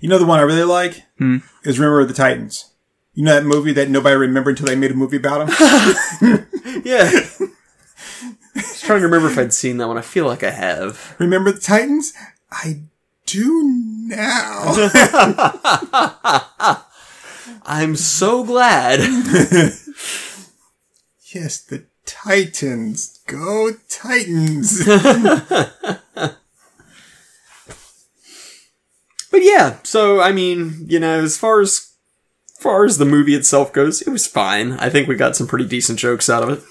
You 0.00 0.08
know 0.08 0.18
the 0.18 0.26
one 0.26 0.40
I 0.40 0.42
really 0.42 0.64
like 0.64 1.04
hmm. 1.16 1.36
is 1.62 1.78
Remember 1.78 2.04
the 2.04 2.12
Titans. 2.12 2.72
You 3.14 3.22
know 3.22 3.34
that 3.34 3.44
movie 3.44 3.72
that 3.74 3.90
nobody 3.90 4.16
remembered 4.16 4.58
until 4.58 4.66
they 4.66 4.74
made 4.74 4.90
a 4.90 4.94
movie 4.94 5.18
about 5.18 5.48
him. 5.48 6.46
Yeah. 6.84 7.04
I 7.12 7.20
was 8.56 8.80
trying 8.80 9.00
to 9.00 9.06
remember 9.06 9.28
if 9.28 9.38
I'd 9.38 9.54
seen 9.54 9.76
that 9.76 9.86
one. 9.86 9.98
I 9.98 10.02
feel 10.02 10.26
like 10.26 10.42
I 10.42 10.50
have. 10.50 11.14
Remember 11.18 11.52
the 11.52 11.60
Titans? 11.60 12.12
I 12.50 12.80
do 13.24 13.62
now. 14.08 14.74
I'm 17.64 17.94
so 17.94 18.42
glad. 18.42 18.98
yes, 21.32 21.60
the 21.60 21.84
Titans. 22.04 23.20
Go 23.26 23.70
Titans. 23.88 24.84
But 29.30 29.42
yeah, 29.42 29.76
so 29.82 30.20
I 30.20 30.32
mean, 30.32 30.86
you 30.88 30.98
know, 30.98 31.22
as 31.22 31.36
far 31.36 31.60
as 31.60 31.92
far 32.58 32.84
as 32.84 32.98
the 32.98 33.04
movie 33.04 33.34
itself 33.34 33.72
goes, 33.72 34.02
it 34.02 34.10
was 34.10 34.26
fine. 34.26 34.72
I 34.72 34.88
think 34.90 35.06
we 35.08 35.14
got 35.16 35.36
some 35.36 35.46
pretty 35.46 35.66
decent 35.66 35.98
jokes 35.98 36.28
out 36.28 36.42
of 36.42 36.48
it. 36.50 36.62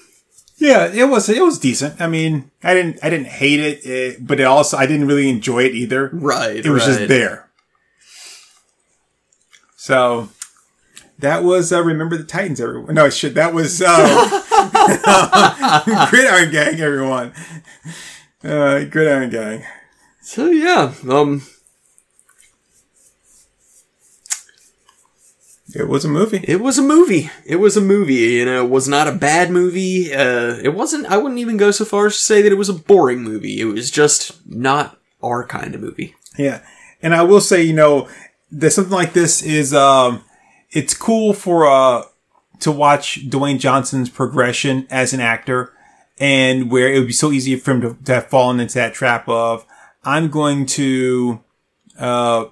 yeah, 0.58 0.86
it 0.92 1.08
was 1.08 1.28
it 1.28 1.42
was 1.42 1.58
decent. 1.58 2.00
I 2.00 2.08
mean, 2.08 2.50
I 2.62 2.74
didn't 2.74 2.98
I 3.02 3.10
didn't 3.10 3.28
hate 3.28 3.60
it, 3.60 3.86
it 3.86 4.26
but 4.26 4.40
it 4.40 4.44
also 4.44 4.76
I 4.76 4.86
didn't 4.86 5.06
really 5.06 5.28
enjoy 5.28 5.64
it 5.64 5.74
either. 5.74 6.10
Right. 6.12 6.64
It 6.64 6.70
was 6.70 6.84
just 6.84 7.08
there. 7.08 7.48
So 9.76 10.28
that 11.18 11.42
was 11.44 11.72
uh, 11.72 11.82
remember 11.82 12.16
the 12.16 12.24
Titans, 12.24 12.60
everyone. 12.60 12.94
No, 12.94 13.08
shit, 13.10 13.34
that 13.34 13.54
was 13.54 13.82
uh, 13.84 14.42
Gridiron 16.10 16.50
Gang, 16.50 16.80
everyone. 16.80 17.32
Uh, 18.44 18.84
Gridiron 18.84 19.30
Gang. 19.30 19.64
So 20.20 20.46
yeah, 20.46 20.92
um, 21.08 21.42
It 25.74 25.86
was 25.86 26.04
a 26.04 26.08
movie. 26.08 26.44
it 26.44 26.60
was 26.60 26.78
a 26.78 26.82
movie. 26.82 27.30
It 27.44 27.56
was 27.56 27.76
a 27.76 27.82
movie. 27.82 28.14
You 28.14 28.46
know, 28.46 28.64
it 28.64 28.70
was 28.70 28.88
not 28.88 29.06
a 29.06 29.12
bad 29.12 29.50
movie. 29.50 30.14
Uh, 30.14 30.56
it 30.62 30.74
wasn't. 30.74 31.06
I 31.06 31.18
wouldn't 31.18 31.40
even 31.40 31.56
go 31.58 31.70
so 31.70 31.84
far 31.84 32.06
as 32.06 32.14
to 32.14 32.22
say 32.22 32.42
that 32.42 32.52
it 32.52 32.56
was 32.56 32.70
a 32.70 32.74
boring 32.74 33.22
movie. 33.22 33.60
It 33.60 33.66
was 33.66 33.90
just 33.90 34.46
not 34.46 34.98
our 35.22 35.46
kind 35.46 35.74
of 35.74 35.80
movie. 35.80 36.14
Yeah. 36.38 36.62
And 37.02 37.14
I 37.14 37.22
will 37.22 37.40
say, 37.40 37.62
you 37.62 37.74
know, 37.74 38.08
that 38.50 38.70
something 38.70 38.92
like 38.92 39.12
this 39.12 39.42
is, 39.42 39.74
um, 39.74 40.24
it's 40.70 40.94
cool 40.94 41.32
for, 41.34 41.66
uh, 41.66 42.04
to 42.60 42.72
watch 42.72 43.28
Dwayne 43.28 43.58
Johnson's 43.58 44.08
progression 44.08 44.86
as 44.90 45.12
an 45.12 45.20
actor 45.20 45.72
and 46.18 46.70
where 46.70 46.92
it 46.92 46.98
would 46.98 47.08
be 47.08 47.12
so 47.12 47.30
easy 47.30 47.56
for 47.56 47.72
him 47.72 47.80
to, 47.82 47.96
to 48.04 48.14
have 48.14 48.26
fallen 48.28 48.58
into 48.58 48.74
that 48.74 48.94
trap 48.94 49.28
of, 49.28 49.66
I'm 50.02 50.28
going 50.28 50.66
to, 50.66 51.40
uh, 51.98 52.46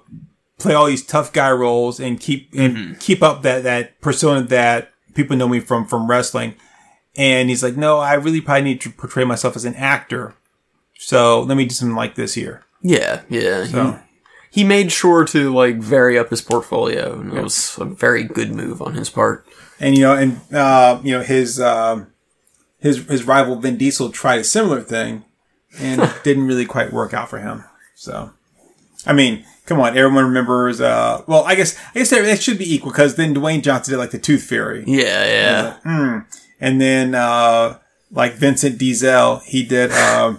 play 0.57 0.73
all 0.73 0.85
these 0.85 1.05
tough 1.05 1.31
guy 1.33 1.51
roles 1.51 1.99
and 1.99 2.19
keep, 2.19 2.49
and 2.53 2.99
keep 2.99 3.21
up 3.21 3.43
that, 3.43 3.63
that 3.63 3.99
persona 4.01 4.41
that 4.43 4.91
people 5.13 5.37
know 5.37 5.47
me 5.47 5.59
from, 5.59 5.85
from 5.85 6.09
wrestling. 6.09 6.55
And 7.15 7.49
he's 7.49 7.63
like, 7.63 7.75
no, 7.75 7.97
I 7.97 8.13
really 8.13 8.41
probably 8.41 8.63
need 8.63 8.81
to 8.81 8.89
portray 8.89 9.23
myself 9.23 9.55
as 9.55 9.65
an 9.65 9.75
actor. 9.75 10.35
So 10.99 11.41
let 11.41 11.57
me 11.57 11.65
do 11.65 11.73
something 11.73 11.95
like 11.95 12.15
this 12.15 12.33
here. 12.33 12.63
Yeah, 12.81 13.21
yeah. 13.29 13.65
So. 13.65 13.91
He, 13.91 13.97
he 14.49 14.63
made 14.63 14.91
sure 14.91 15.25
to 15.25 15.53
like 15.53 15.77
vary 15.77 16.17
up 16.17 16.29
his 16.29 16.41
portfolio, 16.41 17.19
and 17.19 17.33
it 17.33 17.43
was 17.43 17.77
a 17.79 17.85
very 17.85 18.23
good 18.23 18.51
move 18.51 18.81
on 18.81 18.93
his 18.93 19.09
part. 19.09 19.45
and 19.79 19.95
you 19.95 20.01
know, 20.01 20.15
and 20.15 20.41
uh, 20.53 20.99
you 21.03 21.11
know 21.11 21.21
his 21.21 21.59
um 21.59 22.07
his 22.79 23.05
his 23.05 23.23
rival 23.23 23.57
Vin 23.57 23.77
Diesel 23.77 24.09
tried 24.09 24.39
a 24.39 24.43
similar 24.43 24.81
thing, 24.81 25.25
and 25.79 26.11
didn't 26.23 26.47
really 26.47 26.65
quite 26.65 26.93
work 26.93 27.13
out 27.13 27.29
for 27.29 27.39
him. 27.39 27.65
So, 27.95 28.31
I 29.05 29.13
mean, 29.13 29.45
come 29.67 29.79
on, 29.79 29.95
everyone 29.95 30.25
remembers. 30.25 30.81
Uh, 30.81 31.21
well, 31.27 31.43
I 31.45 31.53
guess 31.53 31.77
I 31.93 31.99
guess 31.99 32.09
that, 32.09 32.41
should 32.41 32.57
be 32.57 32.73
equal 32.73 32.91
because 32.91 33.15
then 33.15 33.35
Dwayne 33.35 33.61
Johnson 33.61 33.91
did 33.93 33.97
like 33.99 34.09
the 34.11 34.17
Tooth 34.19 34.43
Fairy, 34.43 34.83
Yeah, 34.87 35.25
yeah. 35.25 35.73
Hmm. 35.83 36.19
and 36.59 36.81
then 36.81 37.13
uh, 37.13 37.77
like 38.11 38.33
Vincent 38.33 38.79
Diesel, 38.79 39.41
he 39.45 39.63
did. 39.63 39.91
Uh, 39.91 40.37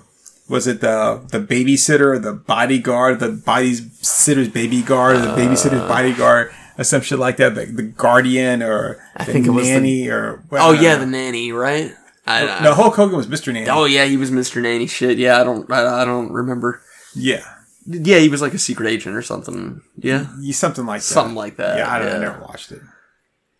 was 0.49 0.67
it 0.67 0.81
the 0.81 1.23
the 1.31 1.39
babysitter, 1.41 2.21
the 2.21 2.33
bodyguard, 2.33 3.21
the 3.21 3.29
babysitter's 3.29 4.49
baby 4.49 4.83
guard, 4.83 5.17
or 5.17 5.21
the 5.21 5.29
babysitter's 5.29 5.87
bodyguard, 5.89 6.51
or 6.79 6.85
some 6.85 7.03
shit 7.03 7.19
like 7.19 7.37
that? 7.37 7.55
The, 7.55 7.67
the 7.67 7.83
guardian, 7.83 8.63
or 8.63 8.99
I 9.17 9.25
think 9.25 9.47
it 9.47 9.51
was 9.51 9.67
the- 9.67 9.75
nanny, 9.75 10.09
or 10.09 10.43
Oh 10.53 10.73
yeah, 10.73 10.97
the 10.97 11.07
nanny, 11.07 11.53
right? 11.53 11.93
I, 12.27 12.47
I, 12.47 12.63
no, 12.63 12.75
Hulk 12.75 12.95
Hogan 12.95 13.17
was 13.17 13.27
Mr. 13.27 13.55
Nanny. 13.55 13.69
Oh 13.71 13.87
yeah, 13.87 14.05
he 14.05 14.19
was 14.19 14.31
Mr. 14.31 14.61
Nanny. 14.61 14.87
Shit, 14.87 15.17
yeah. 15.17 15.41
I 15.41 15.45
don't, 15.45 15.71
I, 15.73 16.03
I 16.03 16.05
don't 16.05 16.31
remember. 16.31 16.83
Yeah, 17.15 17.43
Yeah, 17.91 18.19
he 18.19 18.29
was 18.29 18.43
like 18.43 18.53
a 18.53 18.59
secret 18.59 18.89
agent 18.91 19.17
or 19.17 19.23
something. 19.23 19.81
Yeah, 19.97 20.27
something 20.53 20.85
like 20.85 21.01
that. 21.01 21.05
something 21.07 21.35
like 21.35 21.57
that. 21.57 21.79
Yeah, 21.79 21.91
I 21.91 21.99
don't. 21.99 22.15
I 22.15 22.19
never 22.19 22.41
watched 22.41 22.71
it. 22.71 22.83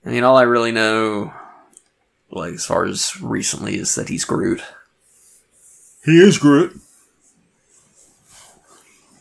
I 0.05 0.11
mean, 0.11 0.23
all 0.23 0.37
I 0.37 0.43
really 0.43 0.71
know, 0.71 1.33
like 2.31 2.53
as 2.53 2.67
far 2.67 2.85
as 2.85 3.21
recently, 3.23 3.77
is 3.77 3.95
that 3.95 4.11
he's 4.11 4.27
Groot. 4.27 4.63
He 6.05 6.21
is 6.21 6.37
Groot. 6.37 6.79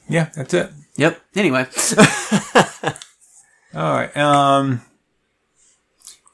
Yeah, 0.10 0.30
that's 0.36 0.54
it. 0.54 0.72
Yep. 0.98 1.22
Anyway, 1.36 1.68
All 3.74 3.94
right. 3.94 4.16
Um, 4.18 4.82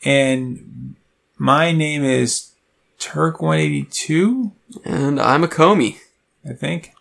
and 0.03 0.95
my 1.38 1.72
name 1.72 2.03
is 2.03 2.52
Turk 2.98 3.42
one 3.42 3.60
eighty 3.60 3.84
two. 3.84 4.52
and 4.84 5.19
I'm 5.19 5.43
a 5.43 5.48
Comey. 5.48 5.98
I 6.50 6.53
think. 6.53 6.93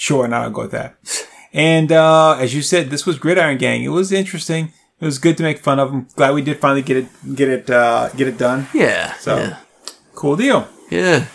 Sure, 0.00 0.28
now 0.28 0.42
I'll 0.42 0.50
go 0.50 0.62
with 0.62 0.70
that. 0.70 0.96
And 1.52 1.90
uh, 1.90 2.36
as 2.38 2.54
you 2.54 2.62
said, 2.62 2.88
this 2.88 3.04
was 3.04 3.18
Gridiron 3.18 3.58
Gang. 3.58 3.82
It 3.82 3.88
was 3.88 4.12
interesting. 4.12 4.72
It 5.00 5.04
was 5.04 5.18
good 5.18 5.36
to 5.38 5.42
make 5.42 5.58
fun 5.58 5.78
of 5.80 5.90
them. 5.90 6.06
Glad 6.14 6.34
we 6.34 6.42
did 6.42 6.58
finally 6.60 6.82
get 6.82 6.96
it, 6.98 7.06
get 7.34 7.48
it, 7.48 7.68
uh, 7.68 8.08
get 8.16 8.28
it 8.28 8.38
done. 8.38 8.68
Yeah. 8.72 9.14
So- 9.14 9.36
yeah. 9.38 9.58
Cool 10.14 10.36
deal. 10.36 10.68
Yeah. 10.90 11.26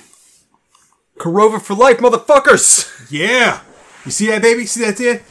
Corova 1.20 1.62
for 1.62 1.74
life, 1.76 1.98
motherfuckers! 2.00 2.90
Yeah. 3.12 3.62
You 4.06 4.12
see 4.12 4.28
that, 4.28 4.42
baby? 4.42 4.66
See 4.66 4.82
that's 4.84 5.00
it? 5.00 5.24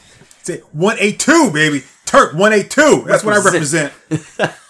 Say 0.43 0.59
one 0.71 0.97
eight 0.99 1.19
two, 1.19 1.51
baby. 1.51 1.83
Turk 2.05 2.33
one 2.33 2.53
eight 2.53 2.69
two. 2.71 3.03
That's 3.07 3.23
what 3.23 3.35
I 3.35 3.43
represent. 3.43 3.93